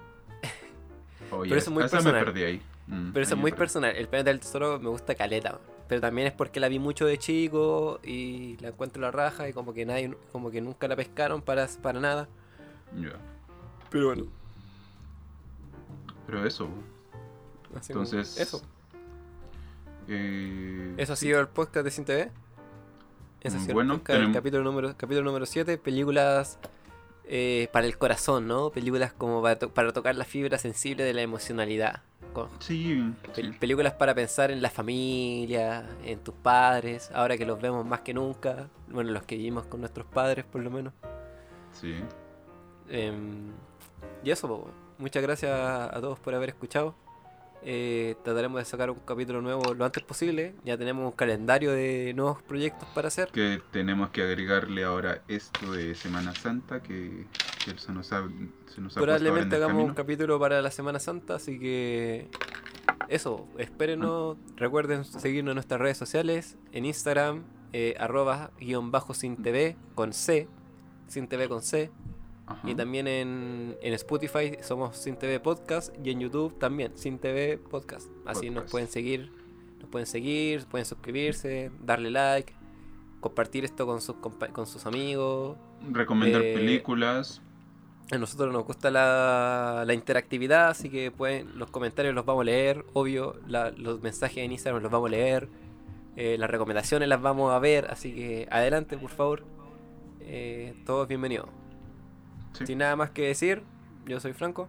Oye, 1.31 1.51
Pero 1.51 1.59
eso 1.61 1.71
es 1.71 1.75
muy 1.75 1.85
esa 1.85 1.97
personal. 1.99 2.21
me 2.21 2.25
perdí 2.25 2.43
ahí. 2.45 2.63
Mm, 2.89 3.13
Pero 3.13 3.23
eso 3.23 3.35
es 3.35 3.41
muy 3.41 3.53
personal. 3.53 3.95
El 3.95 4.09
planeta 4.09 4.31
del 4.31 4.41
tesoro 4.41 4.79
me 4.81 4.89
gusta 4.89 5.15
caleta. 5.15 5.61
Pero 5.89 6.01
también 6.01 6.27
es 6.29 6.33
porque 6.35 6.59
la 6.61 6.69
vi 6.69 6.79
mucho 6.79 7.07
de 7.07 7.17
chico 7.19 8.01
y 8.03 8.57
la 8.59 8.69
encuentro 8.69 9.01
la 9.01 9.11
raja 9.11 9.49
y 9.49 9.53
como 9.53 9.73
que 9.73 9.87
nadie, 9.87 10.15
como 10.33 10.51
que 10.51 10.61
nunca 10.61 10.87
la 10.89 10.97
pescaron 10.97 11.41
para, 11.43 11.67
para 11.83 12.01
nada. 12.01 12.29
Ya. 13.01 13.13
Pero 13.91 14.07
bueno. 14.09 14.25
Pero 16.27 16.47
eso. 16.47 16.69
así 17.75 17.93
Entonces. 17.93 18.39
eso. 18.39 18.63
eh, 20.09 20.95
Eso 20.99 21.13
ha 21.13 21.17
sí. 21.17 21.27
sido 21.27 21.41
el 21.41 21.49
podcast 21.49 21.85
de 21.85 21.91
Sin 21.91 22.05
TV. 22.05 22.31
Ese 23.41 23.57
ha 23.57 23.61
sido 23.61 23.75
bueno, 23.75 23.95
el 23.95 24.01
podcast, 24.01 24.17
el 24.17 24.23
tenemos- 24.25 24.37
capítulo 24.37 24.65
número, 24.65 24.95
capítulo 24.97 25.25
número 25.25 25.47
7, 25.47 25.79
películas 25.79 26.59
eh, 27.25 27.69
para 27.73 27.87
el 27.87 27.97
corazón, 27.97 28.47
¿no? 28.49 28.71
Películas 28.71 29.13
como 29.13 29.41
para, 29.43 29.59
to- 29.59 29.71
para 29.73 29.93
tocar 29.93 30.17
la 30.17 30.25
fibra 30.25 30.59
sensible 30.59 31.05
de 31.05 31.15
la 31.15 31.23
emocionalidad. 31.23 32.03
Con- 32.33 32.49
Sí, 32.61 32.95
pel- 33.35 33.53
sí. 33.53 33.59
películas 33.59 33.95
para 33.95 34.15
pensar 34.15 34.51
en 34.51 34.61
la 34.61 34.71
familia, 34.71 35.89
en 36.05 36.19
tus 36.21 36.35
padres, 36.35 37.11
ahora 37.15 37.37
que 37.39 37.47
los 37.47 37.61
vemos 37.61 37.85
más 37.87 38.01
que 38.01 38.13
nunca. 38.15 38.69
Bueno, 38.89 39.11
los 39.13 39.23
que 39.25 39.37
vivimos 39.37 39.67
con 39.67 39.81
nuestros 39.81 40.07
padres 40.07 40.45
por 40.45 40.63
lo 40.63 40.71
menos. 40.71 40.93
sí. 41.73 41.95
Em, 42.91 43.51
y 44.25 44.31
eso, 44.31 44.67
muchas 44.99 45.23
gracias 45.23 45.53
a 45.53 46.01
todos 46.01 46.19
por 46.19 46.35
haber 46.35 46.49
escuchado. 46.51 46.95
Eh, 47.63 48.15
trataremos 48.23 48.59
de 48.61 48.65
sacar 48.65 48.91
un 48.91 49.01
capítulo 49.01 49.43
nuevo 49.43 49.75
lo 49.75 49.85
antes 49.85 50.03
posible. 50.03 50.55
Ya 50.65 50.77
tenemos 50.79 51.05
un 51.05 51.13
calendario 51.13 51.73
de 51.73 52.13
nuevos 52.15 52.43
proyectos 52.43 52.89
para 52.95 53.09
hacer. 53.09 53.29
Que 53.29 53.61
tenemos 53.73 54.11
que 54.11 54.23
agregarle 54.23 54.85
ahora 54.85 55.23
esto 55.29 55.73
de 55.73 55.95
Semana 55.95 56.35
Santa 56.35 56.83
que, 56.83 57.27
que 57.65 57.79
se 57.79 57.93
nos 57.93 58.13
ha, 58.13 58.29
se 58.75 58.81
nos 58.81 58.97
ha 58.97 59.01
Probablemente 59.01 59.57
hagamos 59.57 59.85
un 59.85 59.95
capítulo 59.95 60.39
para 60.39 60.63
la 60.63 60.71
Semana 60.71 60.99
Santa, 60.99 61.35
así 61.37 61.59
que 61.59 62.29
eso, 63.09 63.49
espérenos. 63.59 64.37
Recuerden 64.57 65.05
seguirnos 65.05 65.53
en 65.53 65.57
nuestras 65.57 65.81
redes 65.81 65.97
sociales, 65.97 66.57
en 66.73 66.85
Instagram, 66.85 67.45
eh, 67.73 67.95
arroba 67.99 68.51
guion 68.59 68.91
bajo 68.91 69.15
sin 69.15 69.43
TV 69.43 69.77
con 69.95 70.13
C, 70.13 70.49
sin 71.07 71.27
TV 71.29 71.49
con 71.49 71.63
C. 71.63 71.91
Ajá. 72.49 72.69
Y 72.71 72.75
también 72.75 73.07
en, 73.07 73.77
en 73.83 73.93
Spotify 73.95 74.57
somos 74.63 74.97
Sin 74.97 75.17
TV 75.17 75.39
Podcast 75.41 75.95
y 76.05 76.11
en 76.11 76.21
YouTube 76.21 76.59
también 76.59 76.93
Sin 76.97 77.19
TV 77.19 77.59
Podcast. 77.59 78.09
Así 78.25 78.51
nos 78.51 78.71
pueden 78.71 78.89
seguir, 78.89 79.31
nos 79.81 79.89
pueden 79.91 80.07
seguir, 80.07 80.65
pueden 80.67 80.87
suscribirse, 80.87 81.71
darle 81.83 82.11
like, 82.11 82.55
compartir 83.21 83.65
esto 83.65 83.87
con 83.87 84.01
sus 84.01 84.17
con 84.17 84.67
sus 84.67 84.87
amigos. 84.87 85.57
Recomendar 85.91 86.43
eh, 86.43 86.55
películas. 86.55 87.43
A 88.11 88.17
nosotros 88.17 88.51
nos 88.51 88.65
gusta 88.65 88.91
la, 88.91 89.85
la 89.87 89.93
interactividad, 89.93 90.69
así 90.69 90.89
que 90.89 91.11
pueden, 91.11 91.59
los 91.59 91.71
comentarios 91.71 92.15
los 92.15 92.25
vamos 92.25 92.41
a 92.41 92.45
leer, 92.47 92.87
obvio, 92.95 93.37
la- 93.47 93.71
los 93.73 94.01
mensajes 94.01 94.39
en 94.39 94.51
Instagram 94.53 94.83
los 94.83 94.91
vamos 94.91 95.09
a 95.09 95.11
leer. 95.11 95.49
Eh, 96.17 96.37
las 96.39 96.49
recomendaciones 96.49 97.07
las 97.09 97.21
vamos 97.21 97.53
a 97.53 97.59
ver, 97.59 97.89
así 97.91 98.15
que 98.15 98.49
adelante, 98.51 98.97
por 98.97 99.11
favor. 99.11 99.45
Eh, 100.21 100.75
todos 100.87 101.07
bienvenidos. 101.07 101.49
Sí. 102.53 102.67
Sin 102.67 102.79
nada 102.79 102.97
más 102.97 103.11
que 103.11 103.27
decir, 103.29 103.63
yo 104.07 104.19
soy 104.21 104.33
Franco 104.33 104.69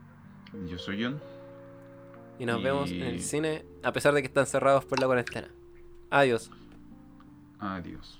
Yo 0.67 0.77
soy 0.77 1.03
John. 1.03 1.19
y 2.37 2.45
nos 2.45 2.59
Y- 2.59 2.63
vemos 2.63 2.91
en 2.91 3.01
el 3.03 3.21
cine, 3.21 3.65
a 3.83 3.91
pesar 3.91 4.13
de 4.13 4.21
que 4.21 4.27
están 4.27 4.45
cerrados 4.45 4.85
por 4.85 4.99
la 4.99 5.05
cuarentena. 5.07 5.49
Adiós. 6.09 6.51
Adiós. 7.59 8.18